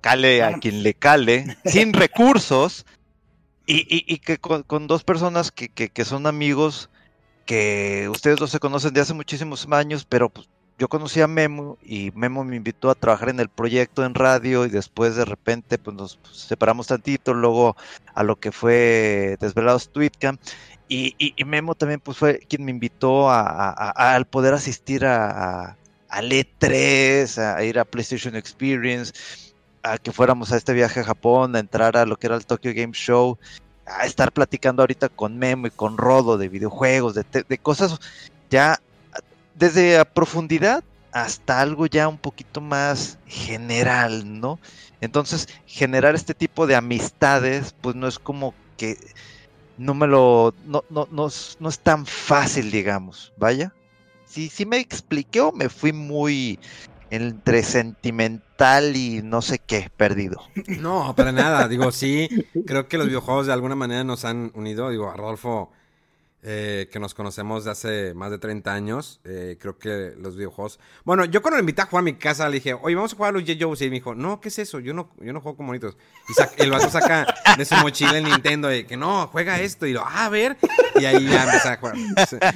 cale 0.01 0.43
a 0.43 0.59
quien 0.59 0.83
le 0.83 0.93
cale, 0.93 1.57
sin 1.65 1.93
recursos, 1.93 2.85
y, 3.65 3.77
y, 3.81 4.03
y 4.13 4.17
que 4.19 4.37
con, 4.37 4.63
con, 4.63 4.87
dos 4.87 5.03
personas 5.03 5.51
que, 5.51 5.69
que, 5.69 5.89
que 5.89 6.03
son 6.03 6.27
amigos 6.27 6.89
que 7.45 8.09
ustedes 8.11 8.37
dos 8.37 8.51
se 8.51 8.59
conocen 8.59 8.93
de 8.93 9.01
hace 9.01 9.13
muchísimos 9.13 9.67
años, 9.71 10.05
pero 10.07 10.29
pues, 10.29 10.47
yo 10.77 10.87
conocí 10.89 11.21
a 11.21 11.27
Memo 11.27 11.77
y 11.83 12.11
Memo 12.15 12.43
me 12.43 12.55
invitó 12.55 12.89
a 12.89 12.95
trabajar 12.95 13.29
en 13.29 13.39
el 13.39 13.49
proyecto 13.49 14.05
en 14.05 14.15
radio 14.15 14.65
y 14.65 14.69
después 14.69 15.15
de 15.15 15.25
repente 15.25 15.77
pues 15.77 15.95
nos 15.95 16.19
separamos 16.31 16.87
tantito, 16.87 17.33
luego 17.33 17.75
a 18.13 18.23
lo 18.23 18.37
que 18.37 18.51
fue 18.51 19.37
Desvelados 19.39 19.89
Tweetcam 19.89 20.37
y, 20.87 21.15
y, 21.17 21.43
Memo 21.45 21.75
también 21.75 21.99
pues 21.99 22.17
fue 22.17 22.39
quien 22.39 22.65
me 22.65 22.71
invitó 22.71 23.29
a, 23.29 23.69
a, 23.69 24.15
a 24.15 24.23
poder 24.25 24.53
asistir 24.53 25.05
a, 25.05 25.77
al 26.09 26.29
E3, 26.31 27.37
a 27.37 27.63
ir 27.63 27.79
a 27.79 27.85
PlayStation 27.85 28.35
Experience, 28.35 29.13
a 29.81 29.97
que 29.97 30.11
fuéramos 30.11 30.51
a 30.51 30.57
este 30.57 30.73
viaje 30.73 30.99
a 30.99 31.03
Japón, 31.03 31.55
a 31.55 31.59
entrar 31.59 31.97
a 31.97 32.05
lo 32.05 32.17
que 32.17 32.27
era 32.27 32.35
el 32.35 32.45
Tokyo 32.45 32.71
Game 32.75 32.93
Show 32.93 33.37
a 33.85 34.05
estar 34.05 34.31
platicando 34.31 34.81
ahorita 34.81 35.09
con 35.09 35.37
Memo 35.37 35.67
y 35.67 35.71
con 35.71 35.97
Rodo 35.97 36.37
de 36.37 36.49
videojuegos, 36.49 37.15
de, 37.15 37.25
de 37.47 37.57
cosas 37.57 37.99
ya 38.49 38.79
desde 39.55 39.97
a 39.97 40.05
profundidad 40.05 40.83
hasta 41.11 41.61
algo 41.61 41.85
ya 41.85 42.07
un 42.07 42.17
poquito 42.17 42.59
más 42.59 43.19
general, 43.27 44.39
¿no? 44.39 44.59
Entonces, 44.99 45.47
generar 45.67 46.15
este 46.15 46.33
tipo 46.33 46.65
de 46.65 46.75
amistades, 46.75 47.75
pues 47.81 47.95
no 47.95 48.07
es 48.07 48.17
como 48.17 48.53
que 48.77 48.97
no 49.77 49.93
me 49.93 50.07
lo, 50.07 50.53
no, 50.65 50.83
no, 50.89 51.07
no, 51.11 51.29
no 51.59 51.69
es 51.69 51.79
tan 51.79 52.05
fácil, 52.05 52.71
digamos, 52.71 53.31
vaya. 53.37 53.73
Sí, 54.25 54.49
sí 54.49 54.65
me 54.65 54.77
expliqué 54.77 55.41
o 55.41 55.51
me 55.51 55.69
fui 55.69 55.93
muy 55.93 56.59
entre 57.13 57.61
sentimental 57.61 58.95
y 58.95 59.21
no 59.21 59.43
sé 59.43 59.59
qué, 59.59 59.91
perdido. 59.95 60.41
No, 60.79 61.13
para 61.15 61.31
nada. 61.31 61.67
Digo, 61.67 61.91
sí, 61.91 62.27
creo 62.65 62.87
que 62.87 62.97
los 62.97 63.05
videojuegos 63.05 63.45
de 63.45 63.53
alguna 63.53 63.75
manera 63.75 64.03
nos 64.03 64.25
han 64.25 64.51
unido. 64.55 64.89
Digo, 64.89 65.11
a 65.11 65.15
Rodolfo 65.15 65.71
eh, 66.45 66.89
que 66.91 66.99
nos 66.99 67.13
conocemos 67.13 67.63
de 67.63 67.71
hace 67.71 68.13
más 68.13 68.29
de 68.29 68.37
30 68.37 68.73
años. 68.73 69.21
Eh, 69.23 69.57
creo 69.61 69.77
que 69.77 70.13
los 70.17 70.35
videojuegos. 70.35 70.77
Bueno, 71.05 71.23
yo 71.23 71.41
cuando 71.41 71.55
le 71.55 71.61
invité 71.61 71.83
a 71.83 71.85
jugar 71.85 72.01
a 72.01 72.03
mi 72.03 72.15
casa 72.15 72.49
le 72.49 72.55
dije, 72.55 72.73
oye, 72.73 72.95
vamos 72.95 73.13
a 73.13 73.15
jugar 73.15 73.29
a 73.29 73.39
los 73.39 73.43
J-Joes. 73.47 73.81
Y 73.81 73.85
me 73.85 73.95
dijo, 73.95 74.13
no, 74.13 74.41
¿qué 74.41 74.49
es 74.49 74.59
eso? 74.59 74.81
Yo 74.81 74.93
no, 74.93 75.09
yo 75.21 75.31
no 75.31 75.39
juego 75.39 75.55
con 75.55 75.67
monitos. 75.67 75.95
Y 76.57 76.63
el 76.63 76.71
vato 76.71 76.89
saca 76.89 77.33
de 77.57 77.63
su 77.63 77.75
mochila 77.75 78.17
el 78.17 78.25
Nintendo 78.25 78.73
y 78.75 78.83
que 78.83 78.97
no, 78.97 79.27
juega 79.27 79.61
esto. 79.61 79.85
Y 79.85 79.93
lo, 79.93 80.01
ah, 80.01 80.25
a 80.25 80.29
ver. 80.29 80.57
Y 80.95 81.05
ahí 81.05 81.25
ya 81.25 81.45
empecé 81.45 81.69
a 81.69 81.77
jugar. 81.77 81.95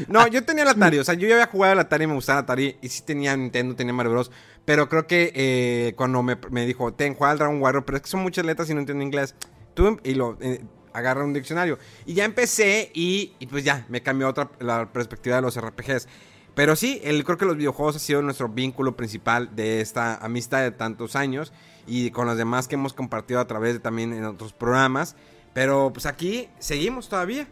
No, 0.10 0.28
yo 0.28 0.44
tenía 0.44 0.64
el 0.64 0.70
Atari. 0.70 1.00
O 1.00 1.06
sea, 1.06 1.14
yo 1.14 1.26
ya 1.26 1.36
había 1.36 1.48
jugado 1.48 1.74
el 1.74 1.80
Atari 1.80 2.04
y 2.04 2.08
me 2.08 2.14
gustaba 2.14 2.40
el 2.40 2.44
Atari. 2.44 2.78
Y 2.82 2.90
sí 2.90 3.04
tenía 3.04 3.38
Nintendo, 3.38 3.74
tenía 3.74 3.94
Mario 3.94 4.12
Bros. 4.12 4.32
Pero 4.66 4.90
creo 4.90 5.08
que 5.08 5.32
eh, 5.34 5.94
cuando 5.96 6.22
me, 6.24 6.38
me, 6.52 6.66
dijo, 6.66 6.94
ten, 6.94 7.16
juega 7.16 7.32
al 7.32 7.38
Dragon 7.38 7.62
Warrior. 7.62 7.86
Pero 7.86 7.96
es 7.96 8.04
que 8.04 8.10
son 8.10 8.22
muchas 8.22 8.46
letras 8.46 8.70
y 8.70 8.74
no 8.74 8.82
entiendo 8.82 9.02
inglés. 9.02 9.34
Tú, 9.74 9.98
y 10.04 10.16
lo 10.16 10.38
eh, 10.42 10.62
agarra 10.94 11.24
un 11.24 11.34
diccionario. 11.34 11.78
Y 12.06 12.14
ya 12.14 12.26
empecé 12.26 12.92
y, 12.94 13.34
pues 13.50 13.64
ya, 13.64 13.86
me 13.90 14.02
cambió 14.02 14.28
otra 14.28 14.50
la 14.60 14.92
perspectiva 14.92 15.38
de 15.38 15.42
los 15.42 15.60
RPGs. 15.60 16.08
Pero 16.56 16.76
sí, 16.76 17.00
el, 17.04 17.24
creo 17.24 17.38
que 17.38 17.46
los 17.46 17.56
videojuegos 17.56 17.98
ha 17.98 18.00
sido 18.00 18.22
nuestro 18.22 18.50
vínculo 18.50 18.98
principal 18.98 19.56
de 19.56 19.80
esta 19.80 20.16
amistad 20.16 20.64
de 20.64 20.72
tantos 20.72 21.16
años 21.16 21.54
y 21.86 22.10
con 22.10 22.26
los 22.26 22.36
demás 22.36 22.68
que 22.68 22.76
hemos 22.76 22.94
compartido 22.94 23.40
a 23.40 23.46
través 23.46 23.74
de 23.74 23.80
también 23.80 24.12
en 24.12 24.26
otros 24.26 24.54
programas. 24.54 25.16
Pero 25.54 25.92
pues 25.94 26.06
aquí 26.06 26.50
seguimos 26.60 27.10
todavía, 27.10 27.48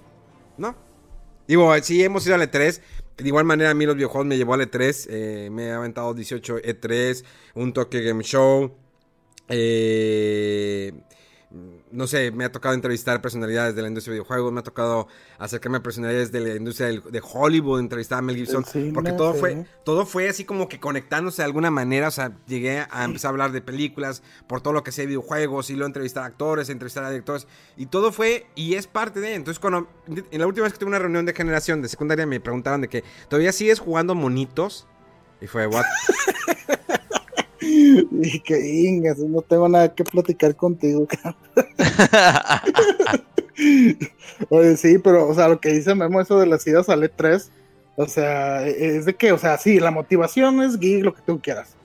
¿no? 0.57 0.75
Digo, 1.47 1.73
sí 1.81 2.03
hemos 2.03 2.25
ido 2.25 2.35
al 2.35 2.41
E3. 2.41 2.81
De 3.17 3.27
igual 3.27 3.45
manera 3.45 3.69
a 3.69 3.73
mí 3.73 3.85
los 3.85 3.95
videojuegos 3.95 4.25
me 4.25 4.37
llevó 4.37 4.55
al 4.55 4.61
E3. 4.61 5.07
Eh, 5.09 5.49
me 5.51 5.65
he 5.65 5.71
aventado 5.71 6.13
18 6.13 6.57
E3, 6.57 7.23
un 7.53 7.73
Tokyo 7.73 7.99
Game 8.03 8.23
Show. 8.23 8.75
Eh, 9.47 10.91
no 11.95 12.07
sé, 12.07 12.31
me 12.31 12.45
ha 12.45 12.51
tocado 12.51 12.75
entrevistar 12.75 13.21
personalidades 13.21 13.75
de 13.75 13.81
la 13.81 13.87
industria 13.87 14.13
de 14.13 14.19
videojuegos, 14.19 14.51
me 14.51 14.59
ha 14.59 14.63
tocado 14.63 15.07
acercarme 15.39 15.77
a 15.77 15.83
personalidades 15.83 16.31
de 16.31 16.39
la 16.41 16.55
industria 16.55 16.87
de 16.87 17.21
Hollywood, 17.23 17.79
entrevistar 17.79 18.19
a 18.19 18.21
Mel 18.21 18.35
Gibson, 18.35 18.65
porque 18.93 19.13
todo 19.13 19.33
fue, 19.33 19.65
todo 19.83 20.05
fue 20.05 20.29
así 20.29 20.45
como 20.45 20.67
que 20.67 20.79
conectándose 20.79 21.41
de 21.41 21.45
alguna 21.45 21.71
manera, 21.71 22.09
o 22.09 22.11
sea, 22.11 22.37
llegué 22.47 22.85
a 22.89 23.03
empezar 23.05 23.29
a 23.29 23.31
hablar 23.31 23.51
de 23.51 23.61
películas, 23.61 24.21
por 24.47 24.61
todo 24.61 24.73
lo 24.73 24.83
que 24.83 24.91
sé 24.91 25.01
de 25.01 25.07
videojuegos, 25.07 25.69
y 25.69 25.73
luego 25.73 25.87
entrevistar 25.87 26.23
a 26.23 26.27
actores, 26.27 26.69
entrevistar 26.69 27.03
a 27.05 27.09
directores, 27.09 27.47
y 27.77 27.87
todo 27.87 28.11
fue, 28.11 28.47
y 28.55 28.75
es 28.75 28.87
parte 28.87 29.19
de, 29.19 29.35
entonces 29.35 29.59
cuando, 29.59 29.87
en 30.07 30.39
la 30.39 30.47
última 30.47 30.65
vez 30.65 30.73
que 30.73 30.79
tuve 30.79 30.89
una 30.89 30.99
reunión 30.99 31.25
de 31.25 31.33
generación 31.33 31.81
de 31.81 31.87
secundaria 31.87 32.25
me 32.25 32.39
preguntaron 32.39 32.81
de 32.81 32.89
que, 32.89 33.03
¿todavía 33.29 33.51
sigues 33.51 33.79
jugando 33.79 34.15
monitos? 34.15 34.87
Y 35.41 35.47
fue, 35.47 35.67
¿what? 35.67 35.83
Y 38.21 38.39
que 38.41 38.59
ingas, 38.67 39.17
no 39.19 39.41
tengo 39.41 39.67
nada 39.67 39.93
que 39.93 40.03
platicar 40.03 40.55
contigo, 40.55 41.07
Oye, 44.49 44.75
sí, 44.77 44.97
pero, 44.99 45.27
o 45.29 45.33
sea, 45.33 45.47
lo 45.47 45.59
que 45.59 45.69
dice 45.73 45.95
Memo, 45.95 46.19
eso 46.21 46.39
de 46.39 46.45
las 46.45 46.67
idas 46.67 46.87
sale 46.87 47.09
3, 47.09 47.51
o 47.95 48.05
sea, 48.07 48.67
es 48.67 49.05
de 49.05 49.15
que, 49.15 49.31
o 49.31 49.37
sea, 49.37 49.57
sí, 49.57 49.79
la 49.79 49.91
motivación 49.91 50.61
es 50.61 50.77
geek, 50.77 51.03
lo 51.03 51.13
que 51.13 51.21
tú 51.25 51.39
quieras, 51.39 51.75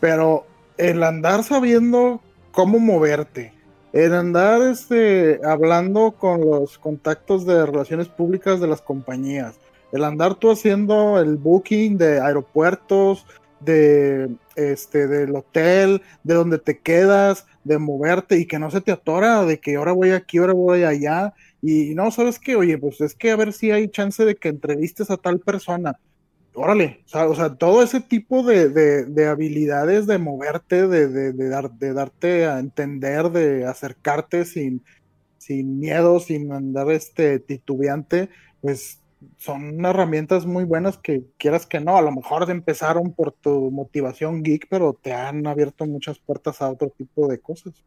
pero 0.00 0.44
el 0.76 1.02
andar 1.02 1.42
sabiendo 1.44 2.20
cómo 2.52 2.78
moverte, 2.78 3.54
el 3.92 4.12
andar 4.12 4.60
este, 4.62 5.40
hablando 5.44 6.12
con 6.12 6.40
los 6.40 6.78
contactos 6.78 7.46
de 7.46 7.64
relaciones 7.64 8.08
públicas 8.08 8.60
de 8.60 8.66
las 8.66 8.82
compañías, 8.82 9.54
el 9.92 10.04
andar 10.04 10.34
tú 10.34 10.50
haciendo 10.50 11.18
el 11.20 11.36
booking 11.36 11.96
de 11.96 12.20
aeropuertos, 12.20 13.24
de 13.60 14.30
este 14.56 15.06
del 15.06 15.34
hotel, 15.34 16.02
de 16.22 16.34
donde 16.34 16.58
te 16.58 16.78
quedas, 16.78 17.46
de 17.64 17.78
moverte 17.78 18.38
y 18.38 18.46
que 18.46 18.58
no 18.58 18.70
se 18.70 18.80
te 18.80 18.92
atora 18.92 19.44
de 19.44 19.58
que 19.58 19.76
ahora 19.76 19.92
voy 19.92 20.10
aquí, 20.10 20.38
ahora 20.38 20.52
voy 20.52 20.84
allá 20.84 21.34
y 21.62 21.94
no, 21.94 22.10
¿sabes 22.10 22.38
qué? 22.38 22.56
Oye, 22.56 22.76
pues 22.78 23.00
es 23.00 23.14
que 23.14 23.30
a 23.30 23.36
ver 23.36 23.52
si 23.52 23.70
hay 23.70 23.88
chance 23.88 24.24
de 24.24 24.36
que 24.36 24.48
entrevistes 24.48 25.10
a 25.10 25.16
tal 25.16 25.40
persona. 25.40 25.98
Órale, 26.56 27.02
o 27.06 27.08
sea, 27.08 27.26
o 27.26 27.56
todo 27.56 27.82
ese 27.82 28.00
tipo 28.00 28.44
de, 28.44 28.68
de, 28.68 29.06
de 29.06 29.26
habilidades 29.26 30.06
de 30.06 30.18
moverte, 30.18 30.86
de, 30.86 31.08
de, 31.08 31.48
dar, 31.48 31.72
de 31.72 31.92
darte 31.92 32.46
a 32.46 32.60
entender, 32.60 33.30
de 33.30 33.66
acercarte 33.66 34.44
sin, 34.44 34.84
sin 35.38 35.80
miedo, 35.80 36.20
sin 36.20 36.52
andar 36.52 36.92
este 36.92 37.40
titubeante, 37.40 38.28
pues 38.60 39.00
son 39.38 39.84
herramientas 39.84 40.46
muy 40.46 40.64
buenas 40.64 40.98
que 40.98 41.24
quieras 41.38 41.66
que 41.66 41.80
no, 41.80 41.96
a 41.96 42.02
lo 42.02 42.12
mejor 42.12 42.50
empezaron 42.50 43.12
por 43.12 43.32
tu 43.32 43.70
motivación 43.70 44.42
geek, 44.42 44.66
pero 44.68 44.98
te 45.00 45.12
han 45.12 45.46
abierto 45.46 45.86
muchas 45.86 46.18
puertas 46.18 46.62
a 46.62 46.70
otro 46.70 46.90
tipo 46.90 47.28
de 47.28 47.40
cosas. 47.40 47.84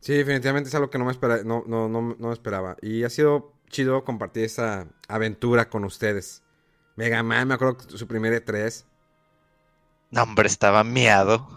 Sí, 0.00 0.14
definitivamente 0.14 0.68
es 0.68 0.74
algo 0.74 0.90
que 0.90 0.98
no 0.98 1.04
me, 1.04 1.12
espera, 1.12 1.44
no, 1.44 1.62
no, 1.66 1.88
no, 1.88 2.16
no 2.18 2.32
esperaba. 2.32 2.76
Y 2.82 3.04
ha 3.04 3.10
sido 3.10 3.52
chido 3.68 4.04
compartir 4.04 4.44
esa 4.44 4.88
aventura 5.08 5.68
con 5.70 5.84
ustedes. 5.84 6.42
Mega 6.96 7.22
Man, 7.22 7.48
me 7.48 7.54
acuerdo 7.54 7.78
su 7.88 8.06
primer 8.06 8.44
E3. 8.44 8.84
No, 10.10 10.24
hombre, 10.24 10.46
estaba 10.46 10.84
miado. 10.84 11.48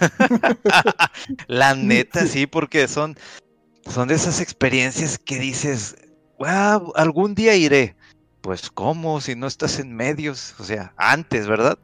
La 1.46 1.74
neta, 1.74 2.26
sí, 2.26 2.46
porque 2.46 2.88
son, 2.88 3.16
son 3.88 4.08
de 4.08 4.14
esas 4.14 4.40
experiencias 4.40 5.18
que 5.18 5.38
dices, 5.38 5.96
wow, 6.38 6.92
algún 6.96 7.34
día 7.34 7.54
iré. 7.56 7.96
Pues, 8.40 8.70
¿cómo? 8.70 9.20
Si 9.20 9.34
no 9.34 9.46
estás 9.46 9.78
en 9.80 9.94
medios, 9.94 10.54
o 10.60 10.64
sea, 10.64 10.92
antes, 10.96 11.46
¿verdad? 11.46 11.78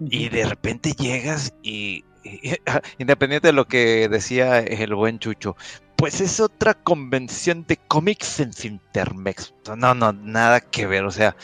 y 0.00 0.28
de 0.30 0.46
repente 0.46 0.92
llegas 0.92 1.52
y, 1.62 2.04
y- 2.24 2.54
independiente 2.98 3.48
de 3.48 3.52
lo 3.52 3.66
que 3.66 4.08
decía 4.08 4.58
el 4.60 4.94
buen 4.94 5.18
Chucho, 5.18 5.56
pues 5.96 6.20
es 6.20 6.40
otra 6.40 6.74
convención 6.74 7.64
de 7.68 7.76
cómics 7.76 8.40
en 8.40 8.52
Cintermex. 8.52 9.54
No, 9.76 9.94
no, 9.94 10.12
nada 10.12 10.60
que 10.60 10.86
ver. 10.86 11.04
O 11.04 11.10
sea, 11.10 11.36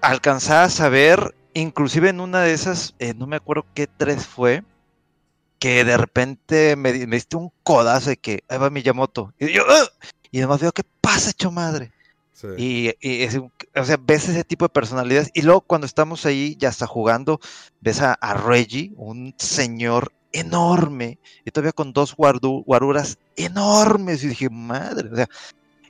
alcanzabas 0.00 0.80
a 0.80 0.88
ver, 0.88 1.34
inclusive 1.54 2.08
en 2.10 2.20
una 2.20 2.42
de 2.42 2.52
esas, 2.52 2.94
eh, 2.98 3.14
no 3.14 3.26
me 3.26 3.36
acuerdo 3.36 3.66
qué 3.74 3.86
tres 3.86 4.26
fue, 4.26 4.62
que 5.58 5.84
de 5.84 5.96
repente 5.96 6.76
me, 6.76 6.92
me 7.06 7.16
diste 7.16 7.36
un 7.36 7.50
codazo 7.64 8.10
de 8.10 8.16
que 8.16 8.44
ahí 8.48 8.58
va 8.58 8.70
Miyamoto. 8.70 9.32
Y 9.38 9.52
yo, 9.52 9.62
"Ah", 9.68 9.88
y 10.30 10.38
además 10.38 10.60
veo, 10.60 10.72
¿qué 10.72 10.82
pasa, 11.00 11.30
hecho 11.30 11.50
madre? 11.50 11.92
Sí. 12.32 12.46
Y, 12.56 12.88
y 13.00 13.22
es 13.22 13.36
o 13.36 13.84
sea, 13.84 13.98
ves 14.00 14.28
ese 14.28 14.44
tipo 14.44 14.64
de 14.64 14.68
personalidades. 14.68 15.30
Y 15.34 15.42
luego 15.42 15.60
cuando 15.62 15.86
estamos 15.86 16.24
ahí, 16.24 16.56
ya 16.56 16.68
está 16.68 16.86
jugando, 16.86 17.40
ves 17.80 18.00
a, 18.00 18.12
a 18.14 18.34
Reggie, 18.34 18.92
un 18.96 19.34
señor 19.38 20.12
enorme, 20.32 21.18
y 21.44 21.50
todavía 21.50 21.72
con 21.72 21.92
dos 21.92 22.16
guardu- 22.16 22.64
guaruras 22.64 23.18
enormes. 23.36 24.22
Y 24.22 24.28
dije, 24.28 24.50
madre, 24.50 25.08
o 25.10 25.16
sea, 25.16 25.28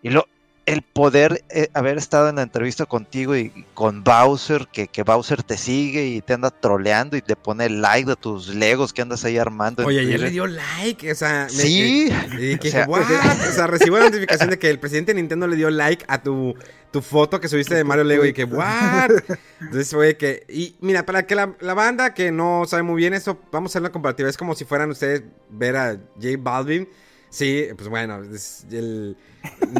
y 0.00 0.10
lo, 0.10 0.26
el 0.72 0.82
poder 0.82 1.42
eh, 1.50 1.68
haber 1.74 1.96
estado 1.98 2.28
en 2.28 2.36
la 2.36 2.42
entrevista 2.42 2.84
contigo 2.86 3.34
y, 3.36 3.52
y 3.54 3.64
con 3.74 4.04
Bowser, 4.04 4.68
que, 4.72 4.86
que 4.88 5.02
Bowser 5.02 5.42
te 5.42 5.56
sigue 5.56 6.06
y 6.06 6.20
te 6.20 6.34
anda 6.34 6.50
troleando 6.50 7.16
y 7.16 7.22
te 7.22 7.36
pone 7.36 7.70
like 7.70 8.08
de 8.08 8.16
tus 8.16 8.48
legos 8.54 8.92
que 8.92 9.02
andas 9.02 9.24
ahí 9.24 9.38
armando. 9.38 9.84
Oye, 9.86 10.00
ayer 10.00 10.20
le 10.20 10.30
dio 10.30 10.46
like, 10.46 11.10
o 11.10 11.14
sea, 11.14 11.44
me- 11.50 11.62
Sí. 11.62 12.08
eh, 12.38 12.58
que 12.60 12.68
O 12.68 12.70
sea, 12.70 12.84
dije, 12.86 12.90
"What?". 12.90 13.48
O 13.48 13.52
sea, 13.52 13.66
recibo 13.66 13.98
la 13.98 14.04
notificación 14.06 14.50
de 14.50 14.58
que 14.58 14.68
el 14.70 14.78
presidente 14.78 15.12
de 15.14 15.20
Nintendo 15.20 15.46
le 15.46 15.56
dio 15.56 15.70
like 15.70 16.04
a 16.06 16.22
tu, 16.22 16.54
tu 16.90 17.00
foto 17.02 17.40
que 17.40 17.48
subiste 17.48 17.74
de 17.74 17.84
Mario 17.84 18.04
Lego 18.04 18.24
y 18.26 18.32
que, 18.32 18.44
¿what? 18.44 19.10
Entonces 19.60 19.90
fue 19.90 20.16
que, 20.16 20.44
y 20.48 20.76
mira, 20.80 21.06
para 21.06 21.26
que 21.26 21.34
la, 21.34 21.54
la 21.60 21.74
banda 21.74 22.12
que 22.14 22.30
no 22.30 22.64
sabe 22.66 22.82
muy 22.82 22.96
bien 22.96 23.14
eso, 23.14 23.38
vamos 23.50 23.70
a 23.70 23.72
hacer 23.72 23.82
una 23.82 23.92
comparativa. 23.92 24.28
Es 24.28 24.36
como 24.36 24.54
si 24.54 24.64
fueran 24.64 24.90
ustedes 24.90 25.22
ver 25.50 25.76
a 25.76 25.92
J 26.16 26.28
Balvin. 26.38 26.88
Sí, 27.30 27.66
pues 27.76 27.88
bueno, 27.88 28.22
es 28.22 28.64
el, 28.70 29.16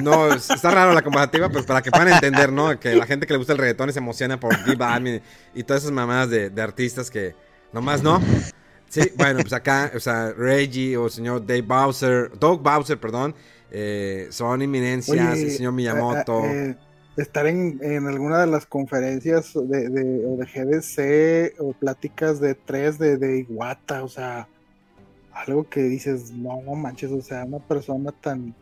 no, 0.03 0.33
es- 0.33 0.51
está 0.51 0.71
raro 0.71 0.93
la 0.93 1.03
comparativa, 1.03 1.49
pues 1.49 1.65
para 1.65 1.81
que 1.83 1.91
puedan 1.91 2.09
entender, 2.13 2.53
¿no? 2.53 2.79
Que 2.79 2.95
la 2.95 3.07
gente 3.07 3.27
que 3.27 3.33
le 3.33 3.39
gusta 3.39 3.53
el 3.55 3.59
reggaetón 3.59 3.93
se 3.93 3.99
emociona 4.01 4.39
por 4.39 4.55
J 4.55 4.75
Balvin 4.77 5.21
y 5.55 5.63
todas 5.65 5.83
esas 5.83 5.93
mamadas 5.93 6.29
de, 6.31 6.51
de 6.51 6.63
artistas 6.63 7.11
que 7.11 7.35
nomás 7.73 8.03
no. 8.03 8.21
Sí, 8.91 9.01
bueno, 9.17 9.41
pues 9.41 9.53
acá, 9.53 9.91
o 9.95 10.01
sea, 10.01 10.33
Reggie 10.33 10.97
o 10.97 11.07
el 11.07 11.11
señor 11.13 11.47
Dave 11.47 11.63
Bowser, 11.63 12.31
Doug 12.39 12.63
Bowser, 12.63 12.99
perdón, 12.99 13.35
eh, 13.71 14.29
son 14.31 14.63
inminencias, 14.63 15.39
el 15.39 15.51
señor 15.51 15.73
Miyamoto. 15.73 16.45
eh, 16.45 16.71
eh, 16.71 16.77
estar 17.19 17.47
en, 17.47 17.79
en 17.83 18.07
alguna 18.07 18.39
de 18.41 18.47
las 18.47 18.65
conferencias 18.65 19.53
de, 19.55 19.89
de, 19.91 20.25
o 20.27 20.37
de 20.37 20.47
GDC 20.47 21.61
o 21.61 21.73
pláticas 21.73 22.41
de 22.41 22.55
tres 22.55 22.99
de, 22.99 23.17
de 23.19 23.41
Iwata, 23.41 24.05
o 24.05 24.09
sea, 24.09 24.49
algo 25.47 25.69
que 25.69 25.83
dices, 25.83 26.33
no, 26.33 26.61
no 26.63 26.75
manches, 26.75 27.11
o 27.11 27.21
sea, 27.23 27.45
una 27.45 27.59
persona 27.59 28.13
tan 28.13 28.55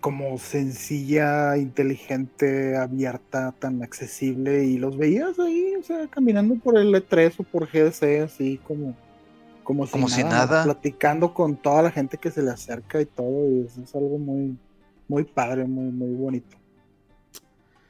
como 0.00 0.38
sencilla, 0.38 1.56
inteligente, 1.58 2.76
abierta, 2.76 3.52
tan 3.58 3.82
accesible, 3.82 4.64
y 4.64 4.78
los 4.78 4.96
veías 4.96 5.38
ahí, 5.38 5.74
o 5.78 5.82
sea, 5.82 6.06
caminando 6.08 6.54
por 6.56 6.78
el 6.78 6.94
E3 6.94 7.34
o 7.38 7.42
por 7.42 7.68
GDC, 7.70 8.22
así 8.24 8.58
como, 8.64 8.96
como, 9.62 9.86
Como 9.86 10.08
si 10.08 10.24
nada. 10.24 10.64
platicando 10.64 11.34
con 11.34 11.56
toda 11.56 11.82
la 11.82 11.90
gente 11.90 12.16
que 12.16 12.30
se 12.30 12.42
le 12.42 12.50
acerca 12.50 13.00
y 13.00 13.06
todo, 13.06 13.46
y 13.50 13.66
eso 13.66 13.82
es 13.82 13.94
algo 13.94 14.18
muy, 14.18 14.56
muy 15.06 15.24
padre, 15.24 15.64
muy, 15.66 15.92
muy 15.92 16.14
bonito. 16.14 16.56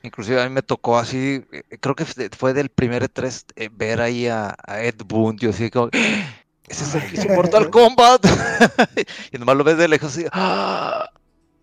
Inclusive 0.02 0.40
a 0.42 0.48
mí 0.48 0.54
me 0.54 0.62
tocó 0.62 0.98
así, 0.98 1.44
eh, 1.52 1.62
creo 1.78 1.94
que 1.94 2.04
fue 2.06 2.54
del 2.54 2.70
primer 2.70 3.04
E3 3.04 3.44
eh, 3.54 3.68
ver 3.72 4.00
ahí 4.00 4.26
a, 4.26 4.56
a 4.66 4.82
Ed 4.82 4.96
Boon, 5.06 5.36
yo 5.36 5.50
así 5.50 5.70
como, 5.70 5.90
"¡Ah! 5.92 6.39
Ese 6.70 6.84
es 6.84 6.94
el 6.94 7.10
que 7.10 7.20
hizo 7.20 7.28
Mortal 7.34 7.70
Kombat. 7.70 8.24
y 9.32 9.38
nomás 9.38 9.56
lo 9.56 9.64
ves 9.64 9.76
de 9.76 9.88
lejos 9.88 10.12
así, 10.12 10.24
"Ah", 10.32 11.08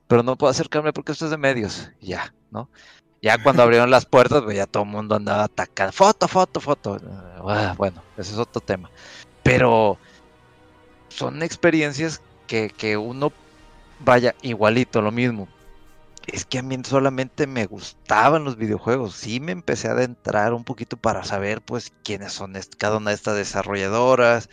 pero 0.07 0.23
no 0.23 0.37
puedo 0.37 0.51
acercarme 0.51 0.93
porque 0.93 1.11
esto 1.11 1.25
es 1.25 1.31
de 1.31 1.37
medios. 1.37 1.89
Y 1.99 2.07
Ya, 2.07 2.33
¿no? 2.51 2.69
Ya 3.21 3.41
cuando 3.41 3.63
abrieron 3.63 3.89
las 3.89 4.05
puertas, 4.05 4.43
pues 4.43 4.55
ya 4.55 4.67
todo 4.67 4.83
el 4.83 4.89
mundo 4.89 5.15
andaba 5.15 5.45
atacando. 5.45 5.91
Foto, 5.91 6.27
foto, 6.27 6.61
foto. 6.61 6.97
Ah, 7.47 7.73
Bueno, 7.77 8.03
ese 8.15 8.33
es 8.33 8.37
otro 8.37 8.61
tema. 8.61 8.91
Pero 9.43 9.97
son 11.09 11.41
experiencias 11.41 12.21
que, 12.45 12.69
que 12.69 12.95
uno 12.95 13.31
vaya 13.99 14.35
igualito, 14.43 15.01
lo 15.01 15.11
mismo. 15.11 15.47
Es 16.27 16.45
que 16.45 16.59
a 16.59 16.61
mí 16.61 16.77
solamente 16.85 17.47
me 17.47 17.65
gustaban 17.65 18.43
los 18.43 18.57
videojuegos. 18.57 19.15
Sí 19.15 19.39
me 19.39 19.51
empecé 19.51 19.87
a 19.87 19.91
adentrar 19.91 20.53
un 20.53 20.63
poquito 20.63 20.97
para 20.97 21.23
saber 21.23 21.61
pues 21.61 21.91
quiénes 22.03 22.33
son 22.33 22.53
cada 22.77 22.97
una 22.97 23.11
de 23.11 23.15
estas 23.15 23.35
desarrolladoras. 23.35 24.49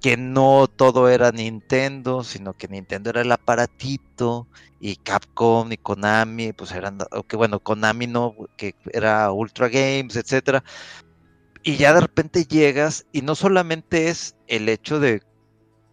Que 0.00 0.16
no 0.16 0.66
todo 0.68 1.08
era 1.08 1.32
Nintendo, 1.32 2.22
sino 2.22 2.52
que 2.54 2.68
Nintendo 2.68 3.10
era 3.10 3.22
el 3.22 3.32
aparatito 3.32 4.46
y 4.80 4.96
Capcom 4.96 5.72
y 5.72 5.76
Konami, 5.76 6.52
pues 6.52 6.72
eran, 6.72 6.98
que 7.26 7.36
bueno, 7.36 7.60
Konami 7.60 8.06
no, 8.06 8.34
que 8.56 8.74
era 8.92 9.32
Ultra 9.32 9.68
Games, 9.68 10.16
etcétera. 10.16 10.62
Y 11.64 11.76
ya 11.76 11.92
de 11.92 12.00
repente 12.00 12.44
llegas 12.44 13.06
y 13.12 13.22
no 13.22 13.34
solamente 13.34 14.08
es 14.08 14.36
el 14.46 14.68
hecho 14.68 15.00
de 15.00 15.22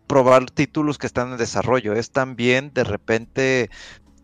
probar 0.07 0.49
títulos 0.51 0.97
que 0.97 1.07
están 1.07 1.31
en 1.31 1.37
desarrollo, 1.37 1.93
es 1.93 2.11
también 2.11 2.71
de 2.73 2.83
repente 2.83 3.69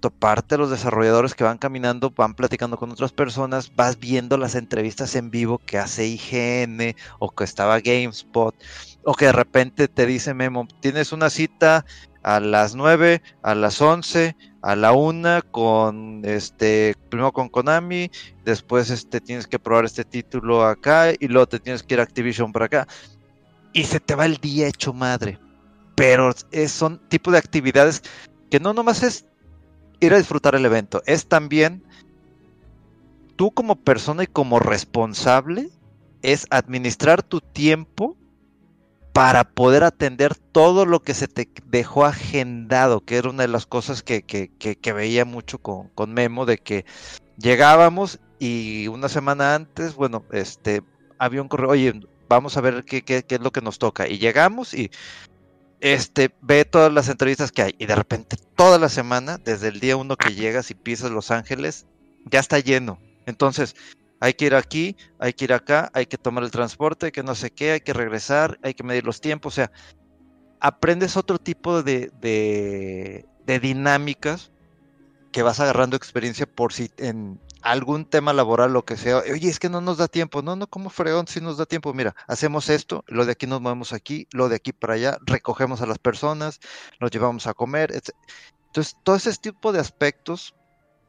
toparte 0.01 0.55
a 0.55 0.57
los 0.57 0.69
desarrolladores 0.69 1.35
que 1.35 1.43
van 1.43 1.57
caminando, 1.57 2.09
van 2.09 2.33
platicando 2.33 2.77
con 2.77 2.91
otras 2.91 3.13
personas, 3.13 3.73
vas 3.75 3.99
viendo 3.99 4.37
las 4.37 4.55
entrevistas 4.55 5.15
en 5.15 5.29
vivo 5.29 5.59
que 5.59 5.77
hace 5.77 6.07
IGN 6.07 6.95
o 7.19 7.31
que 7.31 7.43
estaba 7.43 7.79
GameSpot, 7.79 8.55
o 9.03 9.13
que 9.13 9.25
de 9.25 9.31
repente 9.31 9.87
te 9.87 10.05
dice 10.05 10.33
Memo, 10.33 10.67
tienes 10.79 11.11
una 11.11 11.29
cita 11.29 11.85
a 12.23 12.39
las 12.39 12.75
9, 12.75 13.21
a 13.41 13.55
las 13.55 13.81
11, 13.81 14.35
a 14.61 14.75
la 14.75 14.91
1 14.91 15.41
con 15.49 16.21
este, 16.23 16.95
primero 17.09 17.31
con 17.31 17.49
Konami, 17.49 18.11
después 18.45 18.89
este 18.89 19.19
tienes 19.19 19.47
que 19.47 19.59
probar 19.59 19.85
este 19.85 20.03
título 20.03 20.65
acá 20.65 21.11
y 21.19 21.27
luego 21.27 21.47
te 21.47 21.59
tienes 21.59 21.83
que 21.83 21.95
ir 21.95 21.99
a 21.99 22.03
Activision 22.03 22.51
por 22.51 22.63
acá 22.63 22.87
y 23.73 23.85
se 23.85 23.99
te 23.99 24.15
va 24.15 24.25
el 24.25 24.37
día 24.37 24.67
hecho 24.67 24.93
madre. 24.93 25.39
Pero 25.95 26.31
es, 26.51 26.71
son 26.71 26.99
tipo 27.09 27.31
de 27.31 27.37
actividades 27.37 28.03
que 28.49 28.59
no 28.59 28.73
nomás 28.73 29.03
es 29.03 29.25
ir 29.99 30.13
a 30.13 30.17
disfrutar 30.17 30.55
el 30.55 30.65
evento, 30.65 31.01
es 31.05 31.27
también 31.27 31.83
tú 33.35 33.51
como 33.51 33.75
persona 33.75 34.23
y 34.23 34.27
como 34.27 34.59
responsable, 34.59 35.69
es 36.21 36.45
administrar 36.51 37.23
tu 37.23 37.41
tiempo 37.41 38.15
para 39.13 39.43
poder 39.43 39.83
atender 39.83 40.35
todo 40.35 40.85
lo 40.85 41.01
que 41.01 41.13
se 41.13 41.27
te 41.27 41.49
dejó 41.65 42.05
agendado, 42.05 43.01
que 43.01 43.17
era 43.17 43.29
una 43.29 43.43
de 43.43 43.49
las 43.49 43.65
cosas 43.65 44.03
que, 44.03 44.23
que, 44.23 44.49
que, 44.49 44.93
veía 44.93 45.25
mucho 45.25 45.57
con, 45.57 45.89
con, 45.89 46.13
Memo, 46.13 46.45
de 46.45 46.57
que 46.57 46.85
llegábamos 47.37 48.19
y 48.39 48.87
una 48.87 49.09
semana 49.09 49.55
antes, 49.55 49.95
bueno, 49.95 50.23
este, 50.31 50.81
había 51.17 51.41
un 51.41 51.49
correo, 51.49 51.69
oye, 51.69 51.93
vamos 52.29 52.55
a 52.55 52.61
ver 52.61 52.85
qué, 52.85 53.01
qué, 53.03 53.23
qué 53.23 53.35
es 53.35 53.41
lo 53.41 53.51
que 53.51 53.61
nos 53.61 53.79
toca, 53.79 54.07
y 54.07 54.17
llegamos 54.17 54.73
y 54.73 54.91
este, 55.81 56.33
ve 56.41 56.63
todas 56.63 56.93
las 56.93 57.09
entrevistas 57.09 57.51
que 57.51 57.63
hay 57.63 57.75
y 57.79 57.87
de 57.87 57.95
repente 57.95 58.37
toda 58.55 58.77
la 58.77 58.87
semana, 58.87 59.37
desde 59.37 59.67
el 59.67 59.79
día 59.79 59.97
uno 59.97 60.15
que 60.15 60.33
llegas 60.33 60.71
y 60.71 60.75
pisas 60.75 61.11
Los 61.11 61.31
Ángeles, 61.31 61.85
ya 62.25 62.39
está 62.39 62.59
lleno. 62.59 62.99
Entonces, 63.25 63.75
hay 64.21 64.35
que 64.35 64.45
ir 64.45 64.55
aquí, 64.55 64.95
hay 65.19 65.33
que 65.33 65.45
ir 65.45 65.53
acá, 65.53 65.89
hay 65.93 66.05
que 66.05 66.17
tomar 66.17 66.43
el 66.43 66.51
transporte, 66.51 67.11
que 67.11 67.23
no 67.23 67.33
sé 67.33 67.49
qué, 67.49 67.71
hay 67.71 67.81
que 67.81 67.91
regresar, 67.91 68.59
hay 68.61 68.75
que 68.75 68.83
medir 68.83 69.03
los 69.03 69.19
tiempos, 69.19 69.53
o 69.53 69.55
sea, 69.55 69.71
aprendes 70.59 71.17
otro 71.17 71.39
tipo 71.39 71.81
de, 71.81 72.11
de, 72.21 73.59
dinámicas 73.59 74.51
que 75.33 75.41
vas 75.41 75.59
agarrando 75.59 75.97
experiencia 75.97 76.45
por 76.45 76.71
si 76.71 76.91
en 76.97 77.41
algún 77.63 78.05
tema 78.05 78.31
laboral, 78.31 78.71
lo 78.71 78.85
que 78.85 78.95
sea, 78.95 79.17
oye, 79.17 79.49
es 79.49 79.59
que 79.59 79.69
no 79.69 79.81
nos 79.81 79.97
da 79.97 80.07
tiempo, 80.07 80.43
no, 80.43 80.55
no, 80.55 80.67
como 80.67 80.91
fregón, 80.91 81.27
si 81.27 81.41
nos 81.41 81.57
da 81.57 81.65
tiempo, 81.65 81.91
mira, 81.93 82.15
hacemos 82.27 82.69
esto, 82.69 83.03
lo 83.07 83.25
de 83.25 83.31
aquí 83.31 83.47
nos 83.47 83.59
movemos 83.59 83.91
aquí, 83.91 84.27
lo 84.33 84.49
de 84.49 84.57
aquí 84.57 84.71
para 84.71 84.93
allá, 84.93 85.17
recogemos 85.25 85.81
a 85.81 85.87
las 85.87 85.97
personas, 85.97 86.59
los 86.99 87.09
llevamos 87.09 87.47
a 87.47 87.55
comer, 87.55 87.91
etc. 87.91 88.11
Entonces, 88.67 88.95
todo 89.03 89.15
ese 89.15 89.33
tipo 89.33 89.71
de 89.71 89.79
aspectos 89.79 90.55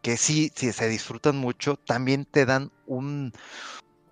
que 0.03 0.16
sí, 0.16 0.53
sí 0.55 0.73
se 0.73 0.89
disfrutan 0.89 1.37
mucho, 1.37 1.77
también 1.77 2.24
te 2.24 2.45
dan 2.45 2.70
un, 2.87 3.33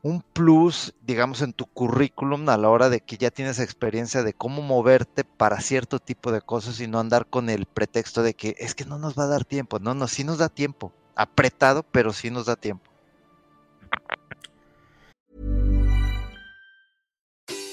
un 0.03 0.23
plus, 0.23 0.95
digamos, 1.03 1.43
en 1.43 1.53
tu 1.53 1.67
currículum 1.67 2.49
a 2.49 2.57
la 2.57 2.71
hora 2.71 2.89
de 2.89 3.01
que 3.01 3.17
ya 3.17 3.31
tienes 3.31 3.59
experiencia 3.59 4.23
de 4.23 4.33
cómo 4.33 4.63
moverte 4.63 5.25
para 5.25 5.61
cierto 5.61 5.99
tipo 5.99 6.33
de 6.33 6.41
cosas 6.41 6.81
y 6.81 6.87
no 6.87 7.01
andar 7.01 7.27
con 7.27 7.51
el 7.51 7.67
pretexto 7.67 8.23
de 8.23 8.35
que 8.35 8.55
es 8.59 8.75
que 8.75 8.85
no 8.85 8.99
nos 8.99 9.19
va 9.19 9.25
a 9.25 9.29
dar 9.29 9.45
tiempo. 9.45 9.81
No, 9.81 9.95
no, 9.95 10.07
sí 10.07 10.25
nos 10.25 10.39
da 10.39 10.49
tiempo. 10.49 10.93
Apretado, 11.17 11.83
pero 11.83 12.13
sí 12.13 12.31
nos 12.31 12.47
da 12.47 12.57
tiempo. 12.57 12.89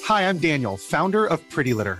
Hi, 0.09 0.23
I'm 0.23 0.39
Daniel, 0.39 0.77
founder 0.77 1.25
of 1.31 1.41
Pretty 1.53 1.73
Litter. 1.73 1.99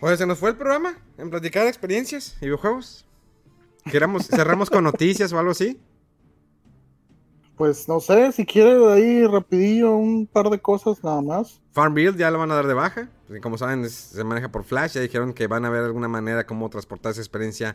Oye, 0.00 0.16
se 0.16 0.26
nos 0.26 0.38
fue 0.38 0.50
el 0.50 0.56
programa 0.56 0.98
en 1.16 1.30
platicar 1.30 1.66
experiencias 1.66 2.36
y 2.40 2.46
videojuegos. 2.46 3.06
Queramos, 3.90 4.26
cerramos 4.26 4.68
con 4.68 4.84
noticias 4.84 5.32
o 5.32 5.38
algo 5.38 5.52
así. 5.52 5.80
Pues 7.56 7.88
no 7.88 8.00
sé, 8.00 8.32
si 8.32 8.44
quiere 8.44 8.92
ahí 8.92 9.26
rapidillo 9.26 9.96
un 9.96 10.26
par 10.26 10.50
de 10.50 10.58
cosas 10.60 11.02
nada 11.02 11.22
más. 11.22 11.62
Farmville 11.72 12.16
ya 12.18 12.30
lo 12.30 12.38
van 12.38 12.50
a 12.50 12.54
dar 12.56 12.66
de 12.66 12.74
baja. 12.74 13.08
Porque 13.26 13.40
como 13.40 13.56
saben, 13.56 13.84
es- 13.84 13.94
se 13.94 14.22
maneja 14.24 14.50
por 14.52 14.64
Flash. 14.64 14.92
Ya 14.92 15.00
dijeron 15.00 15.32
que 15.32 15.46
van 15.46 15.64
a 15.64 15.70
ver 15.70 15.84
alguna 15.84 16.08
manera 16.08 16.44
cómo 16.46 16.68
transportar 16.68 17.12
esa 17.12 17.22
experiencia. 17.22 17.74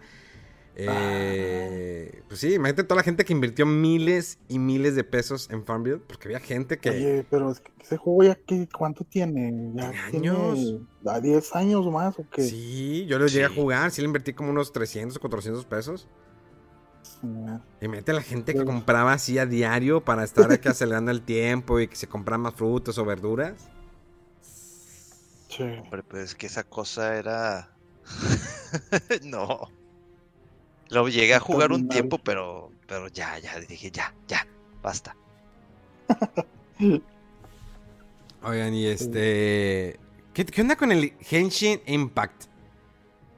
Eh, 0.75 2.23
Pues 2.27 2.39
sí, 2.39 2.53
imagínate 2.53 2.83
toda 2.85 2.97
la 2.97 3.03
gente 3.03 3.25
que 3.25 3.33
invirtió 3.33 3.65
miles 3.65 4.39
y 4.47 4.57
miles 4.57 4.95
de 4.95 5.03
pesos 5.03 5.49
en 5.51 5.65
Farmville. 5.65 5.99
Porque 5.99 6.29
había 6.29 6.39
gente 6.39 6.77
que. 6.79 6.89
Oye, 6.89 7.25
pero 7.29 7.51
es 7.51 7.59
que 7.59 7.71
ese 7.81 7.97
juego 7.97 8.23
ya 8.23 8.35
que, 8.35 8.67
¿cuánto 8.69 9.03
tiene? 9.03 9.73
Ya 9.75 9.91
¿Tiene 10.09 10.29
años? 10.29 10.75
¿a 11.05 11.19
10 11.19 11.55
años 11.55 11.85
más 11.91 12.17
o 12.17 12.25
qué? 12.31 12.43
Sí, 12.43 13.05
yo 13.07 13.19
lo 13.19 13.27
llegué 13.27 13.45
a 13.45 13.49
Sí. 13.49 13.55
jugar. 13.55 13.91
Sí, 13.91 14.01
le 14.01 14.07
invertí 14.07 14.33
como 14.33 14.51
unos 14.51 14.71
300 14.71 15.17
o 15.17 15.19
400 15.19 15.65
pesos. 15.65 16.07
Y 17.81 17.87
mete 17.87 18.13
la 18.13 18.21
gente 18.21 18.53
que 18.53 18.63
compraba 18.65 19.13
así 19.13 19.37
a 19.37 19.45
diario 19.45 20.03
para 20.03 20.23
estar 20.23 20.51
aquí 20.51 20.69
acelerando 20.69 21.11
el 21.11 21.21
tiempo 21.21 21.79
y 21.79 21.87
que 21.87 21.95
se 21.95 22.07
compran 22.07 22.41
más 22.41 22.55
frutas 22.55 22.97
o 22.97 23.05
verduras. 23.05 23.69
Sí. 25.49 25.63
Hombre, 25.63 26.01
pues 26.03 26.23
es 26.23 26.35
que 26.35 26.47
esa 26.47 26.63
cosa 26.63 27.15
era. 27.17 27.75
no. 29.23 29.59
Lo 30.91 31.07
llegué 31.07 31.33
a 31.35 31.39
jugar 31.39 31.71
un 31.71 31.87
tiempo, 31.87 32.17
pero, 32.17 32.69
pero 32.85 33.07
ya, 33.07 33.39
ya, 33.39 33.57
dije, 33.61 33.89
ya, 33.91 34.13
ya, 34.27 34.45
basta. 34.81 35.15
Oigan, 38.43 38.73
y 38.73 38.87
este. 38.87 39.97
¿Qué, 40.33 40.45
qué 40.45 40.61
onda 40.61 40.75
con 40.75 40.91
el 40.91 41.13
Henshin 41.29 41.81
Impact? 41.85 42.43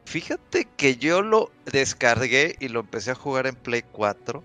Fíjate 0.05 0.67
que 0.77 0.95
yo 0.95 1.21
lo 1.21 1.51
descargué 1.65 2.55
y 2.59 2.69
lo 2.69 2.79
empecé 2.79 3.11
a 3.11 3.15
jugar 3.15 3.45
en 3.45 3.55
Play 3.55 3.83
4. 3.91 4.43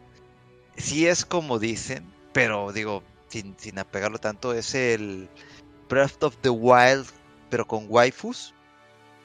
Sí 0.76 1.06
es 1.06 1.24
como 1.24 1.58
dicen, 1.58 2.04
pero 2.34 2.72
digo, 2.72 3.02
sin, 3.28 3.54
sin 3.58 3.78
apegarlo 3.78 4.18
tanto, 4.18 4.52
es 4.52 4.74
el 4.74 5.30
Breath 5.88 6.22
of 6.22 6.36
the 6.42 6.50
Wild, 6.50 7.06
pero 7.48 7.66
con 7.66 7.86
waifus. 7.88 8.54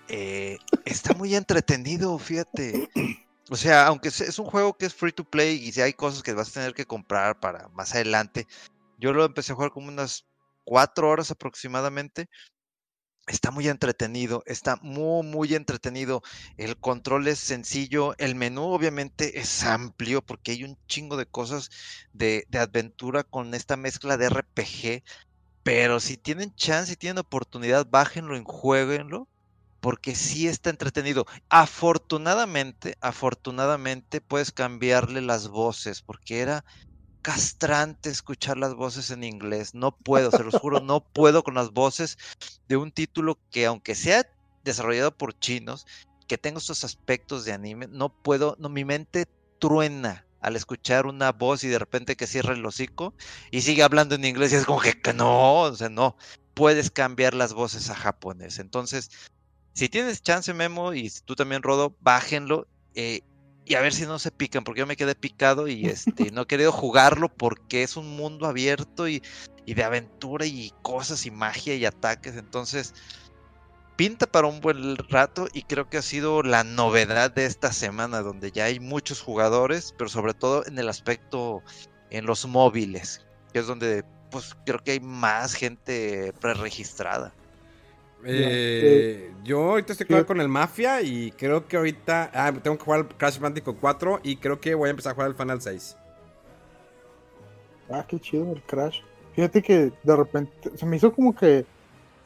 Eh, 0.08 0.58
está 0.86 1.14
muy 1.14 1.36
entretenido, 1.36 2.18
fíjate. 2.18 2.90
O 3.50 3.56
sea, 3.56 3.88
aunque 3.88 4.10
es- 4.10 4.40
un 4.40 4.46
juego 4.46 4.78
que 4.78 4.86
es 4.86 4.94
free 4.94 5.12
to 5.12 5.24
play 5.26 5.56
y 5.56 5.72
si 5.72 5.82
hay 5.82 5.94
cosas 5.94 6.24
que 6.24 6.34
vas 6.34 6.50
a 6.50 6.54
tener 6.54 6.74
que 6.74 6.86
comprar 6.86 7.40
para 7.40 7.68
más 7.70 7.94
adelante, 7.94 8.48
yo 8.98 9.14
lo 9.14 9.26
empecé 9.26 9.52
a 9.52 9.56
jugar 9.56 9.72
como 9.72 9.88
unas 9.90 10.26
cuatro 10.64 11.10
horas 11.10 11.32
aproximadamente. 11.32 12.30
Está 13.28 13.52
muy 13.52 13.68
entretenido, 13.70 14.44
está 14.46 14.78
muy, 14.82 15.24
muy 15.26 15.56
entretenido. 15.56 16.22
El 16.58 16.78
control 16.80 17.28
es 17.28 17.40
sencillo, 17.40 18.16
el 18.18 18.36
menú 18.36 18.64
obviamente 18.74 19.40
es 19.40 19.64
amplio 19.64 20.22
porque 20.22 20.52
hay 20.52 20.64
un 20.66 20.78
chingo 20.88 21.18
de 21.18 21.26
cosas 21.26 21.70
de, 22.14 22.46
de 22.50 22.60
aventura 22.60 23.24
con 23.24 23.54
esta 23.54 23.78
mezcla 23.78 24.18
de 24.18 24.26
RPG. 24.28 25.04
Pero 25.64 26.00
si 26.02 26.18
tienen 26.18 26.54
chance, 26.56 26.92
si 26.92 26.98
tienen 26.98 27.20
oportunidad, 27.20 27.88
bájenlo 27.90 28.38
y 28.38 28.44
jueguenlo 28.46 29.30
porque 29.84 30.16
sí 30.16 30.48
está 30.48 30.70
entretenido. 30.70 31.26
Afortunadamente, 31.50 32.96
afortunadamente 33.02 34.22
puedes 34.22 34.54
cambiarle 34.54 35.20
las 35.20 35.50
voces 35.50 36.02
porque 36.02 36.40
era 36.40 36.64
castrante 37.22 38.10
escuchar 38.10 38.58
las 38.58 38.76
voces 38.76 39.12
en 39.12 39.26
inglés. 39.26 39.76
No 39.76 39.92
puedo, 39.92 40.32
se 40.32 40.46
los 40.46 40.56
juro, 40.56 40.80
no 40.80 41.02
puedo 41.02 41.44
con 41.44 41.56
las 41.56 41.72
voces 41.72 42.18
de 42.70 42.78
un 42.78 42.94
título 42.94 43.38
que 43.52 43.66
aunque 43.66 43.94
sea 43.94 44.26
desarrollado 44.64 45.18
por 45.18 45.38
chinos, 45.38 45.86
que 46.30 46.38
tenga 46.38 46.60
estos 46.60 46.86
aspectos 46.86 47.44
de 47.44 47.52
anime, 47.52 47.88
no 47.90 48.08
puedo, 48.08 48.56
no, 48.60 48.70
mi 48.70 48.86
mente 48.86 49.26
truena 49.60 50.26
al 50.40 50.56
escuchar 50.56 51.08
una 51.08 51.34
voz 51.34 51.66
y 51.66 51.68
de 51.68 51.80
repente 51.80 52.16
que 52.16 52.26
cierra 52.26 52.54
el 52.54 52.66
hocico 52.66 53.14
y 53.52 53.60
sigue 53.60 53.84
hablando 53.84 54.16
en 54.16 54.24
inglés 54.24 54.54
y 54.54 54.56
es 54.56 54.66
como 54.66 54.80
que, 54.80 55.02
que 55.02 55.12
no, 55.12 55.60
o 55.64 55.76
sea, 55.76 55.90
no, 55.90 56.16
puedes 56.54 56.90
cambiar 56.90 57.34
las 57.34 57.52
voces 57.52 57.90
a 57.90 57.96
japonés. 57.96 58.60
Entonces, 58.60 59.10
si 59.74 59.90
tienes 59.90 60.22
chance, 60.22 60.54
Memo, 60.54 60.94
y 60.94 61.12
tú 61.26 61.36
también, 61.36 61.64
Rodo, 61.64 61.96
bájenlo 62.02 62.68
eh, 62.96 63.22
y 63.66 63.76
a 63.76 63.82
ver 63.82 63.94
si 63.94 64.06
no 64.06 64.20
se 64.20 64.32
pican, 64.32 64.64
porque 64.64 64.80
yo 64.80 64.88
me 64.88 64.98
quedé 64.98 65.16
picado 65.16 65.68
y 65.68 65.86
este, 65.86 66.32
no 66.32 66.42
he 66.42 66.48
querido 66.48 66.72
jugarlo 66.72 67.30
porque 67.30 67.84
es 67.84 67.98
un 67.98 68.16
mundo 68.16 68.46
abierto 68.46 69.08
y, 69.08 69.24
y 69.66 69.74
de 69.74 69.84
aventura 69.84 70.46
y 70.46 70.72
cosas 70.82 71.26
y 71.26 71.32
magia 71.32 71.76
y 71.76 71.86
ataques. 71.86 72.36
Entonces, 72.36 72.94
pinta 73.96 74.28
para 74.28 74.48
un 74.48 74.60
buen 74.60 74.98
rato 74.98 75.48
y 75.54 75.64
creo 75.64 75.90
que 75.90 75.98
ha 75.98 76.02
sido 76.02 76.44
la 76.44 76.64
novedad 76.64 77.32
de 77.32 77.46
esta 77.46 77.72
semana, 77.72 78.22
donde 78.22 78.52
ya 78.52 78.66
hay 78.66 78.80
muchos 78.80 79.22
jugadores, 79.22 79.94
pero 79.98 80.10
sobre 80.10 80.34
todo 80.34 80.66
en 80.66 80.78
el 80.78 80.90
aspecto 80.90 81.64
en 82.10 82.26
los 82.26 82.46
móviles, 82.46 83.26
que 83.54 83.60
es 83.60 83.68
donde 83.68 84.04
pues 84.30 84.56
creo 84.66 84.80
que 84.84 84.92
hay 84.92 85.00
más 85.00 85.54
gente 85.54 86.34
preregistrada. 86.42 87.34
Eh, 88.26 89.34
yo 89.44 89.72
ahorita 89.72 89.94
estoy 89.94 90.08
claro 90.08 90.26
con 90.26 90.40
el 90.40 90.48
Mafia 90.48 91.02
y 91.02 91.32
creo 91.32 91.68
que 91.68 91.78
ahorita. 91.78 92.32
Ah, 92.34 92.52
tengo 92.54 92.78
que 92.78 92.84
jugar 92.84 93.08
Crash 93.18 93.40
Bandicoot 93.40 93.78
4 93.80 94.20
y 94.24 94.38
creo 94.38 94.60
que 94.60 94.76
voy 94.76 94.88
a 94.88 94.92
empezar 94.92 95.12
a 95.12 95.16
jugar 95.16 95.30
el 95.30 95.36
Final 95.36 95.62
6. 95.62 95.98
Ah, 97.90 98.06
qué 98.08 98.20
chido 98.20 98.52
el 98.54 98.62
Crash. 98.64 99.02
Fíjate 99.36 99.62
que 99.62 99.92
de 100.04 100.16
repente 100.16 100.72
se 100.76 100.86
me 100.86 100.98
hizo 100.98 101.14
como 101.14 101.36
que. 101.36 101.66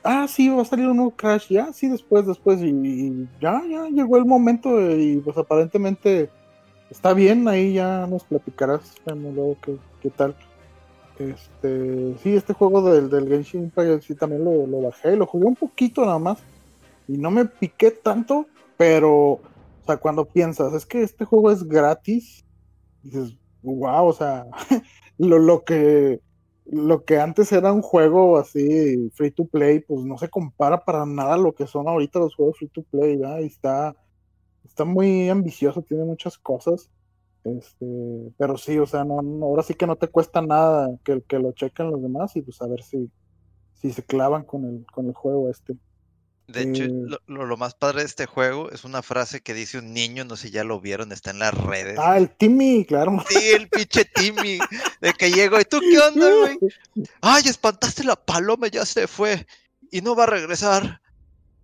Ah, 0.03 0.27
sí, 0.27 0.47
va 0.49 0.61
a 0.61 0.65
salir 0.65 0.87
un 0.87 0.97
nuevo 0.97 1.11
Crash. 1.11 1.47
Ya, 1.49 1.73
sí, 1.73 1.89
después, 1.89 2.25
después. 2.25 2.61
Y, 2.61 2.69
y 2.69 3.29
ya, 3.41 3.61
ya 3.69 3.87
llegó 3.87 4.17
el 4.17 4.25
momento. 4.25 4.69
Y 4.91 5.17
pues 5.17 5.37
aparentemente 5.37 6.29
está 6.89 7.13
bien. 7.13 7.47
Ahí 7.47 7.73
ya 7.73 8.05
nos 8.07 8.23
platicarás, 8.23 8.95
luego 9.05 9.57
qué, 9.61 9.77
qué 10.01 10.09
tal. 10.09 10.35
Este, 11.19 12.17
sí, 12.19 12.35
este 12.35 12.53
juego 12.53 12.81
del, 12.81 13.09
del 13.09 13.27
Genshin 13.27 13.63
Impact 13.63 14.03
sí 14.03 14.15
también 14.15 14.43
lo, 14.43 14.67
lo 14.67 14.81
bajé. 14.81 15.15
Lo 15.15 15.25
jugué 15.25 15.45
un 15.45 15.55
poquito 15.55 16.05
nada 16.05 16.19
más. 16.19 16.39
Y 17.07 17.17
no 17.17 17.31
me 17.31 17.45
piqué 17.45 17.91
tanto. 17.91 18.47
Pero, 18.77 19.13
o 19.13 19.41
sea, 19.85 19.97
cuando 19.97 20.25
piensas, 20.25 20.73
es 20.73 20.85
que 20.85 21.01
este 21.01 21.25
juego 21.25 21.51
es 21.51 21.63
gratis. 21.63 22.45
Dices, 23.01 23.35
wow, 23.63 24.07
o 24.07 24.13
sea, 24.13 24.45
lo, 25.17 25.39
lo 25.39 25.63
que 25.63 26.21
lo 26.69 27.05
que 27.05 27.19
antes 27.19 27.51
era 27.51 27.71
un 27.71 27.81
juego 27.81 28.37
así 28.37 29.09
free 29.13 29.31
to 29.31 29.45
play, 29.45 29.79
pues 29.79 30.03
no 30.03 30.17
se 30.17 30.29
compara 30.29 30.83
para 30.83 31.05
nada 31.05 31.35
a 31.35 31.37
lo 31.37 31.53
que 31.53 31.65
son 31.65 31.87
ahorita 31.87 32.19
los 32.19 32.35
juegos 32.35 32.57
free 32.57 32.67
to 32.67 32.83
play, 32.83 33.15
¿verdad? 33.15 33.39
Y 33.39 33.45
está, 33.45 33.95
está 34.65 34.83
muy 34.83 35.29
ambicioso, 35.29 35.81
tiene 35.81 36.03
muchas 36.03 36.37
cosas. 36.37 36.89
Este, 37.57 37.85
pero 38.37 38.57
sí, 38.57 38.77
o 38.79 38.85
sea, 38.85 39.03
no, 39.03 39.21
no- 39.21 39.45
ahora 39.45 39.63
sí 39.63 39.73
que 39.73 39.87
no 39.87 39.95
te 39.95 40.07
cuesta 40.07 40.41
nada 40.41 40.89
que, 41.03 41.21
que 41.27 41.39
lo 41.39 41.51
chequen 41.53 41.91
los 41.91 42.01
demás 42.01 42.35
y 42.35 42.41
pues 42.41 42.61
a 42.61 42.67
ver 42.67 42.81
si, 42.83 43.09
si 43.73 43.91
se 43.93 44.03
clavan 44.03 44.43
con 44.43 44.65
el, 44.65 44.85
con 44.91 45.07
el 45.07 45.13
juego 45.13 45.49
este. 45.49 45.75
De 46.47 46.61
hecho, 46.61 46.83
Eh, 46.83 46.89
lo, 46.91 47.17
lo- 47.27 47.45
lo 47.45 47.57
más 47.57 47.75
padre 47.75 47.99
de 47.99 48.05
este 48.05 48.25
juego 48.25 48.71
es 48.71 48.85
una 48.85 49.01
frase 49.01 49.41
que 49.41 49.53
dice 49.53 49.79
un 49.79 49.93
niño, 49.93 50.23
no 50.23 50.35
sé 50.37 50.47
si 50.47 50.53
ya 50.53 50.63
lo 50.63 50.79
vieron, 50.79 51.11
está 51.11 51.31
en 51.31 51.39
las 51.39 51.53
redes. 51.53 51.99
Ah, 52.01 52.17
el 52.17 52.29
Timmy, 52.29 52.85
claro. 52.85 53.17
Sí, 53.29 53.37
el 53.51 53.67
pinche 53.69 54.05
Timmy, 54.05 54.57
de 55.01 55.13
que 55.13 55.29
llegó, 55.29 55.59
¿y 55.59 55.65
tú 55.65 55.79
qué 55.81 55.99
onda, 55.99 56.25
güey? 56.33 56.57
Ay, 57.21 57.43
espantaste 57.45 58.03
la 58.05 58.15
paloma, 58.15 58.67
ya 58.67 58.85
se 58.85 59.07
fue, 59.07 59.45
y 59.91 60.01
no 60.01 60.15
va 60.15 60.23
a 60.23 60.27
regresar, 60.27 61.01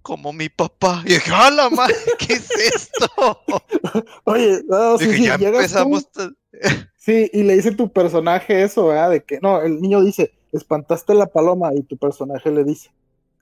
como 0.03 0.34
mi 0.34 0.49
papá. 0.49 1.01
Y 1.05 1.13
dije, 1.13 1.31
¡ah, 1.34 1.49
la 1.49 1.69
madre! 1.69 1.95
¿Qué 2.19 2.34
es 2.34 2.51
esto? 2.51 3.07
Oye, 4.25 4.61
no, 4.67 4.97
sí, 4.99 5.07
Dije, 5.07 5.17
sí, 5.17 5.23
ya 5.23 5.38
tú, 5.38 5.45
empezamos. 5.45 6.07
Sí, 6.97 7.30
y 7.34 7.43
le 7.43 7.55
dice 7.55 7.71
tu 7.71 7.91
personaje 7.91 8.61
eso, 8.61 8.88
¿verdad? 8.88 9.09
De 9.09 9.23
que, 9.23 9.39
no, 9.41 9.61
el 9.61 9.81
niño 9.81 10.03
dice, 10.03 10.34
espantaste 10.51 11.15
la 11.15 11.25
paloma, 11.25 11.71
y 11.73 11.81
tu 11.84 11.97
personaje 11.97 12.51
le 12.51 12.63
dice, 12.63 12.91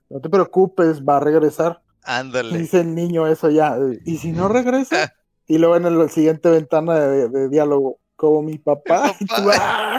no 0.08 0.20
te 0.20 0.30
preocupes, 0.30 1.02
va 1.02 1.18
a 1.18 1.20
regresar. 1.20 1.82
Ándale. 2.04 2.58
dice 2.58 2.80
el 2.80 2.96
niño 2.96 3.28
eso 3.28 3.50
ya, 3.50 3.76
y 4.04 4.16
si 4.16 4.32
no 4.32 4.48
regresa, 4.48 5.14
y 5.46 5.58
luego 5.58 5.76
en 5.76 5.98
la 5.98 6.08
siguiente 6.08 6.48
ventana 6.50 6.98
de, 6.98 7.28
de 7.28 7.48
diálogo, 7.48 7.98
como 8.22 8.40
mi 8.40 8.56
papá, 8.56 9.12
papá. 9.28 9.96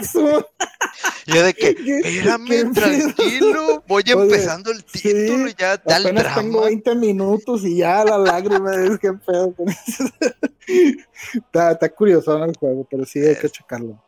Yo 1.26 1.42
de 1.42 1.52
que, 1.52 1.74
¿Qué- 1.74 1.84
qué 1.84 1.98
espérame, 1.98 2.72
tranquilo, 2.72 3.84
voy 3.86 4.02
empezando 4.06 4.70
el 4.70 4.82
sí, 4.90 5.02
título 5.02 5.48
y 5.50 5.54
ya 5.58 5.76
da 5.76 5.98
el 5.98 6.06
apenas 6.06 6.34
tengo 6.34 6.52
drama. 6.52 6.66
20 6.68 6.94
minutos 6.94 7.64
y 7.64 7.76
ya 7.76 8.02
la 8.02 8.16
lágrima 8.16 8.74
es 8.76 8.98
que 8.98 9.12
pedo 9.12 9.54
con 9.54 9.68
eso. 9.68 10.04
está, 11.34 11.72
está 11.72 11.88
curioso 11.90 12.42
el 12.42 12.56
juego, 12.56 12.86
pero 12.90 13.04
sí 13.04 13.18
hay 13.20 13.36
que 13.36 13.50
checarlo. 13.50 14.02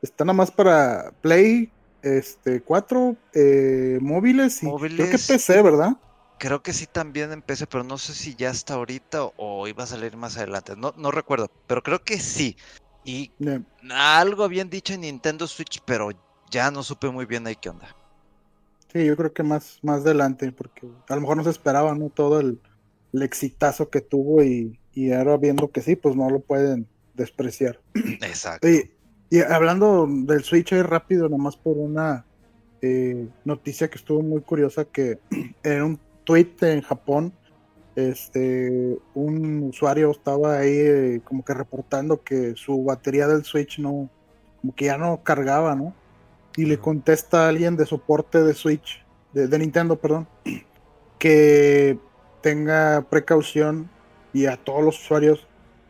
está 0.00 0.24
nada 0.24 0.32
más 0.34 0.50
para 0.50 1.12
Play 1.20 1.70
este 2.02 2.62
4 2.62 3.14
eh, 3.34 3.98
móviles 4.00 4.56
y 4.62 4.66
creo 4.66 4.78
que 4.78 4.86
Móviles. 4.86 5.26
PC, 5.26 5.60
¿verdad? 5.60 5.90
Creo 6.38 6.62
que 6.62 6.72
sí 6.72 6.86
también 6.86 7.30
empecé, 7.32 7.66
pero 7.66 7.84
no 7.84 7.96
sé 7.98 8.12
si 8.14 8.34
ya 8.34 8.48
está 8.50 8.74
ahorita 8.74 9.24
o, 9.24 9.32
o 9.36 9.68
iba 9.68 9.84
a 9.84 9.86
salir 9.86 10.16
más 10.16 10.36
adelante. 10.38 10.74
No, 10.76 10.94
no 10.96 11.10
recuerdo, 11.10 11.50
pero 11.66 11.82
creo 11.82 12.02
que 12.02 12.18
sí. 12.18 12.56
Y 13.04 13.30
algo 13.90 14.44
habían 14.44 14.70
dicho 14.70 14.94
en 14.94 15.02
Nintendo 15.02 15.46
Switch, 15.46 15.80
pero 15.84 16.10
ya 16.50 16.70
no 16.70 16.82
supe 16.82 17.10
muy 17.10 17.26
bien 17.26 17.46
ahí 17.46 17.56
qué 17.56 17.68
onda. 17.68 17.94
Sí, 18.92 19.04
yo 19.04 19.16
creo 19.16 19.32
que 19.32 19.42
más, 19.42 19.78
más 19.82 20.02
adelante, 20.02 20.50
porque 20.52 20.88
a 21.08 21.14
lo 21.14 21.20
mejor 21.20 21.36
no 21.36 21.44
se 21.44 21.50
esperaba, 21.50 21.94
¿no? 21.94 22.10
Todo 22.10 22.40
el, 22.40 22.60
el 23.12 23.22
exitazo 23.22 23.90
que 23.90 24.00
tuvo 24.00 24.42
y, 24.42 24.78
y 24.92 25.12
ahora 25.12 25.36
viendo 25.36 25.70
que 25.70 25.82
sí, 25.82 25.96
pues 25.96 26.16
no 26.16 26.30
lo 26.30 26.40
pueden 26.40 26.86
despreciar. 27.14 27.80
Exacto. 27.94 28.68
Y, 28.68 28.90
y 29.30 29.40
hablando 29.40 30.06
del 30.08 30.44
Switch 30.44 30.72
ahí 30.72 30.82
rápido, 30.82 31.28
nomás 31.28 31.56
por 31.56 31.76
una 31.76 32.24
eh, 32.82 33.28
noticia 33.44 33.88
que 33.88 33.98
estuvo 33.98 34.22
muy 34.22 34.42
curiosa, 34.42 34.84
que 34.84 35.18
en 35.62 35.82
un 35.82 36.00
tweet 36.24 36.54
en 36.60 36.82
Japón, 36.82 37.32
este, 37.96 38.98
un 39.14 39.64
usuario 39.64 40.10
estaba 40.10 40.58
ahí 40.58 40.76
eh, 40.76 41.20
como 41.24 41.44
que 41.44 41.54
reportando 41.54 42.22
que 42.22 42.54
su 42.56 42.84
batería 42.84 43.28
del 43.28 43.44
Switch 43.44 43.78
no, 43.78 44.08
como 44.60 44.74
que 44.74 44.86
ya 44.86 44.98
no 44.98 45.22
cargaba, 45.22 45.74
¿no? 45.74 45.94
Y 46.56 46.66
le 46.66 46.78
contesta 46.78 47.46
a 47.46 47.48
alguien 47.48 47.76
de 47.76 47.86
soporte 47.86 48.42
de 48.42 48.54
Switch, 48.54 49.04
de, 49.32 49.48
de 49.48 49.58
Nintendo, 49.58 49.96
perdón, 49.96 50.26
que 51.18 51.98
tenga 52.40 53.06
precaución 53.08 53.88
y 54.32 54.46
a 54.46 54.56
todos 54.56 54.84
los 54.84 55.00
usuarios 55.00 55.46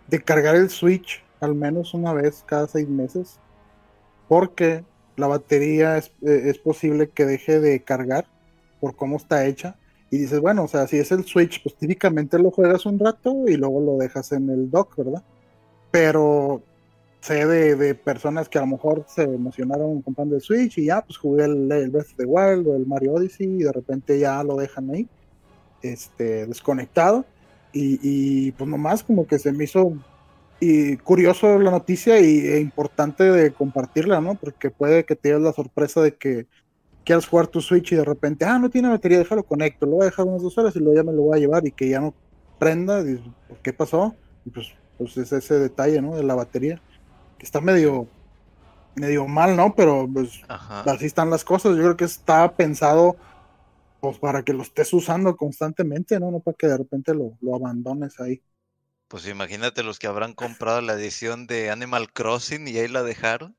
de 0.09 0.23
cargar 0.23 0.57
el 0.57 0.71
Switch 0.71 1.25
al 1.45 1.55
menos 1.55 1.95
una 1.95 2.13
vez 2.13 2.43
cada 2.47 2.67
seis 2.67 2.89
meses, 2.89 3.39
porque 4.29 4.85
la 5.17 5.27
batería 5.27 5.99
es, 5.99 6.09
eh, 6.23 6.43
es 6.47 6.59
posible 6.59 7.11
que 7.11 7.25
deje 7.25 7.61
de 7.61 7.83
cargar 7.83 8.27
por 8.81 8.97
cómo 8.97 9.17
está 9.17 9.47
hecha. 9.47 9.77
Y 10.15 10.19
dices, 10.19 10.41
bueno, 10.41 10.63
o 10.63 10.69
sea, 10.69 10.87
si 10.87 10.97
es 10.97 11.11
el 11.11 11.25
Switch, 11.25 11.61
pues 11.61 11.75
típicamente 11.75 12.39
lo 12.39 12.53
juegas 12.53 12.87
un 12.87 13.01
rato 13.01 13.49
y 13.49 13.57
luego 13.57 13.81
lo 13.81 13.97
dejas 13.97 14.31
en 14.31 14.49
el 14.49 14.71
dock, 14.71 14.95
¿verdad? 14.97 15.25
Pero 15.91 16.63
sé 17.21 17.45
de, 17.45 17.75
de 17.75 17.97
personas 17.97 18.49
que 18.49 18.59
a 18.59 18.61
lo 18.61 18.69
mejor 18.69 19.05
se 19.09 19.25
emocionaron 19.25 20.03
comprando 20.03 20.37
el 20.37 20.41
Switch 20.41 20.79
y 20.79 20.85
ya, 20.85 21.03
pues 21.05 21.19
jugué 21.19 21.47
el, 21.47 21.73
el 21.73 21.91
Breath 21.91 22.11
of 22.11 22.17
the 22.17 22.27
Wild 22.27 22.69
o 22.69 22.77
el 22.77 22.87
Mario 22.87 23.15
Odyssey 23.15 23.57
y 23.57 23.65
de 23.65 23.73
repente 23.73 24.17
ya 24.21 24.41
lo 24.45 24.55
dejan 24.55 24.89
ahí, 24.91 25.09
este, 25.83 26.47
desconectado. 26.47 27.25
Y, 27.73 27.99
y 28.01 28.53
pues 28.53 28.71
nomás 28.71 29.03
como 29.03 29.27
que 29.27 29.41
se 29.41 29.51
me 29.51 29.65
hizo 29.65 29.95
y 30.61 30.97
curioso 30.99 31.59
la 31.59 31.73
noticia 31.73 32.21
y, 32.21 32.39
e 32.47 32.61
importante 32.61 33.25
de 33.25 33.53
compartirla, 33.53 34.21
¿no? 34.21 34.37
Porque 34.37 34.71
puede 34.71 35.05
que 35.05 35.17
te 35.17 35.37
la 35.41 35.53
sorpresa 35.53 36.03
de 36.03 36.15
que 36.15 36.47
quieras 37.05 37.27
jugar 37.27 37.47
tu 37.47 37.61
Switch 37.61 37.93
y 37.93 37.97
de 37.97 38.05
repente, 38.05 38.45
ah, 38.45 38.59
no 38.59 38.71
tiene 38.71 38.89
batería, 38.89 39.19
déjalo 39.19 39.45
conecto, 39.45 39.87
lo 39.87 39.93
voy 39.93 40.03
a 40.03 40.07
dejar 40.07 40.27
unas 40.27 40.43
dos 40.43 40.57
horas 40.59 40.75
y 40.77 40.81
luego 40.81 40.97
ya 40.97 41.05
me 41.05 41.13
lo 41.13 41.23
voy 41.23 41.37
a 41.37 41.41
llevar 41.41 41.67
y 41.67 41.73
que 41.73 41.89
ya 41.89 42.01
no 42.01 42.15
prenda, 42.59 43.01
y, 43.01 43.05
dices, 43.05 43.27
¿por 43.49 43.59
qué 43.59 43.73
pasó? 43.73 44.15
Y 44.45 44.51
pues, 44.51 44.73
pues 44.99 45.17
es 45.17 45.33
ese 45.33 45.59
detalle, 45.59 46.01
¿no? 46.01 46.17
De 46.17 46.25
la 46.25 46.35
batería, 46.35 46.81
que 47.39 47.45
está 47.45 47.61
medio, 47.61 48.09
medio 48.95 49.27
mal, 49.27 49.57
¿no? 49.57 49.75
Pero 49.75 50.09
pues 50.13 50.43
Ajá. 50.49 50.81
así 50.91 51.07
están 51.07 51.31
las 51.31 51.45
cosas, 51.45 51.77
yo 51.77 51.83
creo 51.83 51.97
que 51.97 52.05
está 52.05 52.57
pensado 52.57 53.17
pues 54.01 54.19
para 54.19 54.43
que 54.43 54.53
lo 54.53 54.63
estés 54.63 54.93
usando 54.93 55.35
constantemente, 55.37 56.21
¿no? 56.21 56.31
No 56.31 56.41
para 56.41 56.57
que 56.57 56.67
de 56.67 56.77
repente 56.77 57.15
lo, 57.15 57.39
lo 57.41 57.55
abandones 57.55 58.21
ahí. 58.21 58.43
Pues 59.09 59.27
imagínate 59.27 59.83
los 59.83 59.99
que 59.99 60.07
habrán 60.07 60.35
comprado 60.35 60.81
la 60.81 60.95
edición 60.95 61.47
de 61.47 61.71
Animal 61.71 62.13
Crossing 62.13 62.69
y 62.69 62.77
ahí 62.79 62.89
la 62.89 63.03
dejaron. 63.03 63.57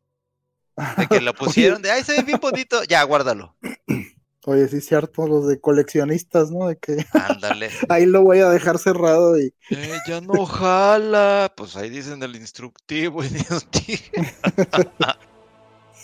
De 0.98 1.08
que 1.08 1.22
la 1.22 1.34
pusieron, 1.34 1.82
de 1.82 1.92
ay, 1.92 2.04
se 2.04 2.14
ve 2.18 2.24
bien 2.24 2.40
bonito. 2.42 2.84
Ya, 2.84 3.04
guárdalo. 3.04 3.56
Oye, 4.48 4.68
sí 4.68 4.78
es 4.78 4.86
cierto, 4.86 5.26
los 5.28 5.48
de 5.48 5.60
coleccionistas, 5.60 6.52
¿no? 6.52 6.68
De 6.68 6.78
que 6.78 7.04
Ándale. 7.14 7.72
ahí 7.90 8.06
lo 8.06 8.22
voy 8.22 8.40
a 8.40 8.50
dejar 8.50 8.78
cerrado 8.78 9.40
y 9.40 9.54
Eh, 9.72 9.98
ya 10.08 10.22
no 10.22 10.46
jala. 10.46 11.52
Pues 11.58 11.76
ahí 11.76 11.90
dicen 11.90 12.22
el 12.22 12.36
instructivo. 12.36 13.24
y 13.24 13.30
Dios 13.30 13.68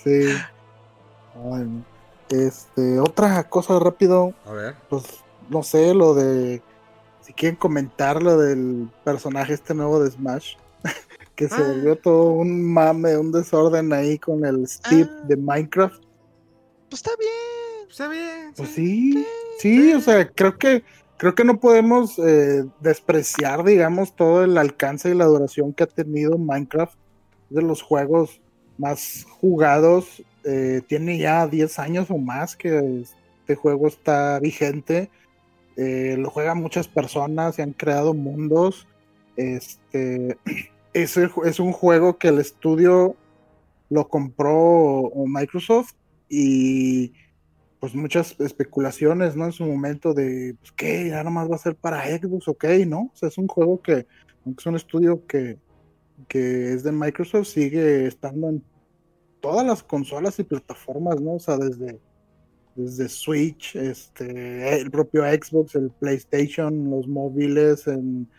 sí. 0.04 0.48
Ay, 1.34 1.66
no. 1.66 1.86
Este, 2.30 3.00
otra 3.00 3.50
cosa 3.50 3.78
rápido, 3.80 4.34
A 4.46 4.52
ver. 4.54 4.76
pues 4.90 5.04
no 5.50 5.64
sé, 5.64 5.94
lo 5.94 6.14
de 6.14 6.64
si 7.20 7.34
quieren 7.34 7.58
comentar 7.58 8.24
lo 8.24 8.38
del 8.38 8.90
personaje 9.04 9.54
este 9.54 9.74
nuevo 9.74 10.02
de 10.02 10.12
Smash, 10.12 10.56
que 11.42 11.50
se 11.50 11.62
Ah. 11.62 11.68
volvió 11.68 11.96
todo 11.96 12.34
un 12.34 12.64
mame, 12.72 13.18
un 13.18 13.32
desorden 13.32 13.92
ahí 13.94 14.20
con 14.20 14.46
el 14.46 14.68
Steve 14.68 15.10
Ah. 15.12 15.26
de 15.28 15.38
Minecraft. 15.38 16.02
Pues 16.90 17.00
está 17.02 17.12
bien. 17.20 17.90
Está 17.90 18.08
bien. 18.08 18.54
Pues 18.56 18.70
sí, 18.70 19.26
sí, 19.60 19.94
o 19.94 20.02
sea, 20.02 20.28
creo 20.30 20.58
que 20.58 20.84
creo 21.18 21.36
que 21.36 21.44
no 21.44 21.60
podemos 21.60 22.18
eh, 22.20 22.64
despreciar, 22.80 23.64
digamos, 23.64 24.16
todo 24.16 24.44
el 24.44 24.58
alcance 24.58 25.10
y 25.10 25.14
la 25.14 25.26
duración 25.26 25.74
que 25.74 25.84
ha 25.84 25.88
tenido 25.88 26.38
Minecraft 26.38 26.96
de 27.50 27.62
los 27.62 27.82
juegos 27.82 28.40
más 28.78 29.26
jugados. 29.40 30.24
eh, 30.44 30.82
tiene 30.88 31.20
ya 31.20 31.46
10 31.48 31.78
años 31.78 32.10
o 32.10 32.18
más 32.18 32.56
que 32.56 33.04
este 33.04 33.56
juego 33.56 33.88
está 33.88 34.40
vigente. 34.40 35.10
eh, 35.78 36.16
lo 36.20 36.30
juegan 36.30 36.58
muchas 36.60 36.88
personas, 36.88 37.56
se 37.56 37.62
han 37.62 37.74
creado 37.74 38.14
mundos. 38.14 38.88
Este 39.38 40.38
es, 40.94 41.18
es 41.18 41.60
un 41.60 41.72
juego 41.72 42.18
que 42.18 42.30
el 42.30 42.40
estudio 42.40 43.16
lo 43.90 44.08
compró 44.08 45.12
Microsoft 45.28 45.94
y 46.30 47.14
pues 47.80 47.96
muchas 47.96 48.40
especulaciones, 48.40 49.36
¿no? 49.36 49.46
En 49.46 49.52
su 49.52 49.66
momento 49.66 50.14
de, 50.14 50.56
pues, 50.60 50.72
¿qué? 50.72 51.10
Ya 51.10 51.24
nomás 51.24 51.50
va 51.50 51.56
a 51.56 51.60
ser 51.60 51.76
para 51.76 52.06
Xbox, 52.06 52.48
ok, 52.48 52.66
¿no? 52.86 53.12
O 53.12 53.16
sea, 53.16 53.30
es 53.30 53.38
un 53.38 53.48
juego 53.48 53.82
que, 53.82 54.06
aunque 54.46 54.62
es 54.62 54.66
un 54.68 54.76
estudio 54.76 55.26
que, 55.26 55.58
que 56.28 56.74
es 56.74 56.84
de 56.84 56.92
Microsoft, 56.92 57.48
sigue 57.48 58.06
estando 58.06 58.50
en 58.50 58.64
todas 59.42 59.66
las 59.66 59.82
consolas 59.82 60.38
y 60.40 60.44
plataformas, 60.44 61.20
¿no? 61.20 61.34
O 61.34 61.40
sea, 61.40 61.58
desde, 61.58 62.00
desde 62.76 63.10
Switch, 63.10 63.76
este, 63.76 64.80
el 64.80 64.92
propio 64.92 65.24
Xbox, 65.24 65.74
el 65.76 65.90
PlayStation, 65.90 66.90
los 66.92 67.08
móviles, 67.08 67.88
en, 67.88 68.30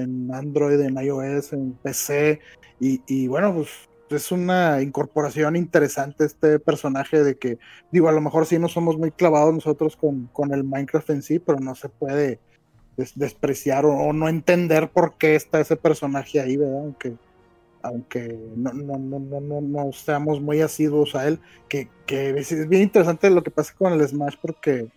en 0.00 0.34
Android, 0.34 0.80
en 0.80 0.96
iOS, 1.02 1.52
en 1.54 1.74
PC, 1.82 2.40
y, 2.80 3.02
y 3.06 3.28
bueno, 3.28 3.54
pues 3.54 3.70
es 4.10 4.32
una 4.32 4.82
incorporación 4.82 5.56
interesante 5.56 6.24
este 6.24 6.58
personaje 6.58 7.22
de 7.22 7.38
que 7.38 7.58
digo, 7.92 8.08
a 8.08 8.12
lo 8.12 8.20
mejor 8.20 8.46
sí 8.46 8.58
no 8.58 8.68
somos 8.68 8.98
muy 8.98 9.12
clavados 9.12 9.54
nosotros 9.54 9.96
con, 9.96 10.26
con 10.28 10.52
el 10.52 10.64
Minecraft 10.64 11.10
en 11.10 11.22
sí, 11.22 11.38
pero 11.38 11.60
no 11.60 11.74
se 11.76 11.88
puede 11.90 12.40
des- 12.96 13.16
despreciar 13.18 13.86
o, 13.86 14.12
no 14.12 14.28
entender 14.28 14.90
por 14.92 15.16
qué 15.18 15.36
está 15.36 15.60
ese 15.60 15.76
personaje 15.76 16.40
ahí, 16.40 16.56
¿verdad? 16.56 16.80
Aunque, 16.80 17.18
aunque 17.82 18.52
no, 18.56 18.72
no, 18.72 18.98
no, 18.98 19.18
no, 19.20 19.40
no, 19.40 19.60
no 19.60 19.92
seamos 19.92 20.40
muy 20.40 20.60
asiduos 20.60 21.14
a 21.14 21.26
él, 21.28 21.40
que, 21.68 21.90
que 22.06 22.30
es 22.30 22.68
bien 22.68 22.82
interesante 22.82 23.30
lo 23.30 23.42
que 23.42 23.50
pasa 23.50 23.74
con 23.76 23.92
el 23.92 24.06
Smash 24.06 24.36
porque 24.42 24.90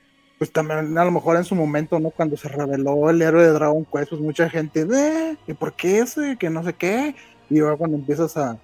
pues 0.44 0.52
también 0.52 0.98
a 0.98 1.06
lo 1.06 1.12
mejor 1.12 1.38
en 1.38 1.46
su 1.46 1.56
momento, 1.56 2.02
¿no? 2.02 2.10
Cuando 2.10 2.36
se 2.36 2.50
reveló 2.50 3.10
el 3.10 3.22
héroe 3.22 3.46
de 3.46 3.54
Dragon 3.54 3.86
Quest, 3.86 4.10
pues 4.10 4.22
mucha 4.22 4.50
gente, 4.50 4.82
"Eh, 4.82 5.38
¿y 5.48 5.54
por 5.54 5.72
qué 5.74 6.00
ese? 6.00 6.36
Que 6.38 6.50
no 6.50 6.66
sé 6.66 6.74
qué. 6.74 7.16
Y 7.50 7.60
luego 7.60 7.78
cuando 7.78 7.96
empiezas 7.96 8.36
a, 8.36 8.58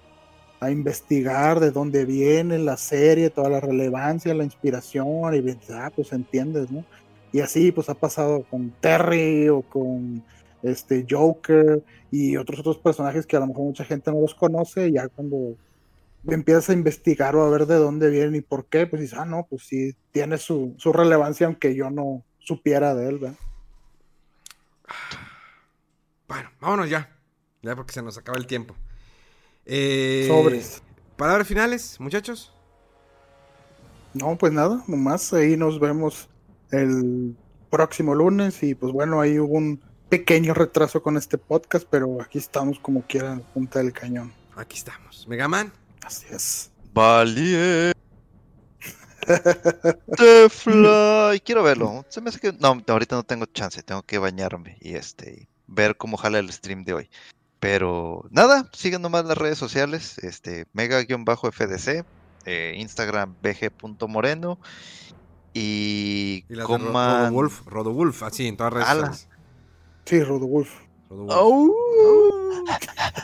a 0.60 0.70
investigar 0.70 1.58
de 1.58 1.70
dónde 1.70 2.04
viene 2.04 2.58
la 2.58 2.76
serie, 2.76 3.30
toda 3.30 3.48
la 3.48 3.60
relevancia, 3.60 4.34
la 4.34 4.44
inspiración, 4.44 5.34
y 5.34 5.72
ah, 5.72 5.90
pues 5.96 6.12
entiendes, 6.12 6.70
¿no? 6.70 6.84
Y 7.32 7.40
así 7.40 7.72
pues 7.72 7.88
ha 7.88 7.94
pasado 7.94 8.44
con 8.50 8.70
Terry 8.82 9.48
o 9.48 9.62
con 9.62 10.22
este 10.62 11.06
Joker 11.08 11.82
y 12.10 12.36
otros 12.36 12.60
otros 12.60 12.76
personajes 12.76 13.26
que 13.26 13.36
a 13.38 13.40
lo 13.40 13.46
mejor 13.46 13.64
mucha 13.64 13.86
gente 13.86 14.12
no 14.12 14.20
los 14.20 14.34
conoce, 14.34 14.92
ya 14.92 15.08
cuando 15.08 15.56
empiezas 16.28 16.70
a 16.70 16.72
investigar 16.72 17.36
o 17.36 17.44
a 17.44 17.50
ver 17.50 17.66
de 17.66 17.76
dónde 17.76 18.10
vienen 18.10 18.34
y 18.34 18.40
por 18.40 18.66
qué, 18.66 18.86
pues 18.86 19.02
dices, 19.02 19.18
ah, 19.18 19.24
no, 19.24 19.46
pues 19.48 19.62
sí, 19.62 19.94
tiene 20.10 20.38
su, 20.38 20.74
su 20.78 20.92
relevancia 20.92 21.46
aunque 21.46 21.74
yo 21.74 21.90
no 21.90 22.24
supiera 22.38 22.94
de 22.94 23.08
él, 23.08 23.18
¿verdad? 23.18 23.38
Bueno, 26.28 26.50
vámonos 26.60 26.88
ya. 26.88 27.16
Ya 27.62 27.76
porque 27.76 27.92
se 27.92 28.02
nos 28.02 28.16
acaba 28.16 28.38
el 28.38 28.46
tiempo. 28.46 28.74
Eh, 29.66 30.24
Sobres. 30.28 30.82
Palabras 31.16 31.46
finales, 31.46 32.00
muchachos. 32.00 32.52
No, 34.14 34.36
pues 34.36 34.52
nada, 34.52 34.82
nomás 34.88 35.32
ahí 35.32 35.56
nos 35.56 35.78
vemos 35.78 36.28
el 36.70 37.36
próximo 37.70 38.14
lunes 38.14 38.62
y 38.62 38.74
pues 38.74 38.92
bueno, 38.92 39.20
ahí 39.20 39.38
hubo 39.38 39.54
un 39.54 39.80
pequeño 40.08 40.54
retraso 40.54 41.02
con 41.02 41.16
este 41.16 41.38
podcast, 41.38 41.86
pero 41.88 42.20
aquí 42.20 42.38
estamos 42.38 42.80
como 42.80 43.02
quiera 43.02 43.40
punta 43.54 43.78
del 43.78 43.92
cañón. 43.92 44.32
Aquí 44.56 44.76
estamos. 44.76 45.26
Megaman. 45.28 45.79
Así 46.04 46.26
es. 46.30 46.70
Valiente 46.92 47.94
Fly. 50.50 51.40
Quiero 51.44 51.62
verlo. 51.62 52.04
Se 52.08 52.20
me 52.20 52.30
hace 52.30 52.40
que. 52.40 52.52
No, 52.52 52.82
ahorita 52.86 53.16
no 53.16 53.22
tengo 53.22 53.46
chance. 53.46 53.82
Tengo 53.82 54.02
que 54.02 54.18
bañarme 54.18 54.76
y 54.80 54.94
este. 54.94 55.48
ver 55.66 55.96
cómo 55.96 56.16
jala 56.16 56.38
el 56.38 56.52
stream 56.52 56.84
de 56.84 56.94
hoy. 56.94 57.10
Pero 57.60 58.24
nada, 58.30 58.68
sigan 58.72 59.02
nomás 59.02 59.26
las 59.26 59.36
redes 59.36 59.58
sociales, 59.58 60.16
este, 60.18 60.64
mega-fdc, 60.72 62.06
eh, 62.46 62.74
Instagram 62.78 63.36
bg.moreno 63.42 64.58
y, 65.52 66.46
Y 66.48 66.58
coman... 66.60 67.24
Rodowulf, 67.24 67.66
Rodowulf, 67.66 68.22
así 68.22 68.48
en 68.48 68.56
todas 68.56 68.72
las 68.72 68.82
redes 68.82 68.88
Ala. 68.88 69.06
sociales. 69.12 69.28
Sí, 70.06 70.24
Rodowulf. 70.24 70.70
Rodowulf. 71.10 72.29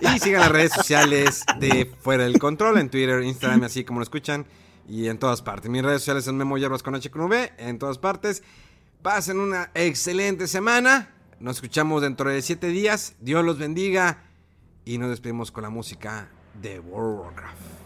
Y 0.00 0.18
sigan 0.18 0.40
las 0.40 0.50
redes 0.50 0.72
sociales 0.72 1.42
de 1.58 1.92
Fuera 2.00 2.24
del 2.24 2.38
Control 2.38 2.78
en 2.78 2.90
Twitter, 2.90 3.22
Instagram, 3.22 3.64
así 3.64 3.84
como 3.84 4.00
lo 4.00 4.04
escuchan. 4.04 4.46
Y 4.88 5.08
en 5.08 5.18
todas 5.18 5.42
partes. 5.42 5.70
Mis 5.70 5.82
redes 5.82 6.02
sociales 6.02 6.24
son 6.24 6.36
Memo 6.36 6.58
Hierbas 6.58 6.82
con 6.82 6.94
H 6.94 7.10
con 7.10 7.22
V, 7.22 7.52
en 7.58 7.78
todas 7.78 7.98
partes. 7.98 8.42
Pasen 9.02 9.40
una 9.40 9.70
excelente 9.74 10.46
semana. 10.46 11.10
Nos 11.40 11.56
escuchamos 11.56 12.02
dentro 12.02 12.30
de 12.30 12.40
siete 12.42 12.68
días. 12.68 13.14
Dios 13.20 13.44
los 13.44 13.58
bendiga. 13.58 14.22
Y 14.84 14.98
nos 14.98 15.10
despedimos 15.10 15.50
con 15.50 15.64
la 15.64 15.70
música 15.70 16.28
de 16.60 16.78
World 16.78 17.20
Warcraft. 17.20 17.85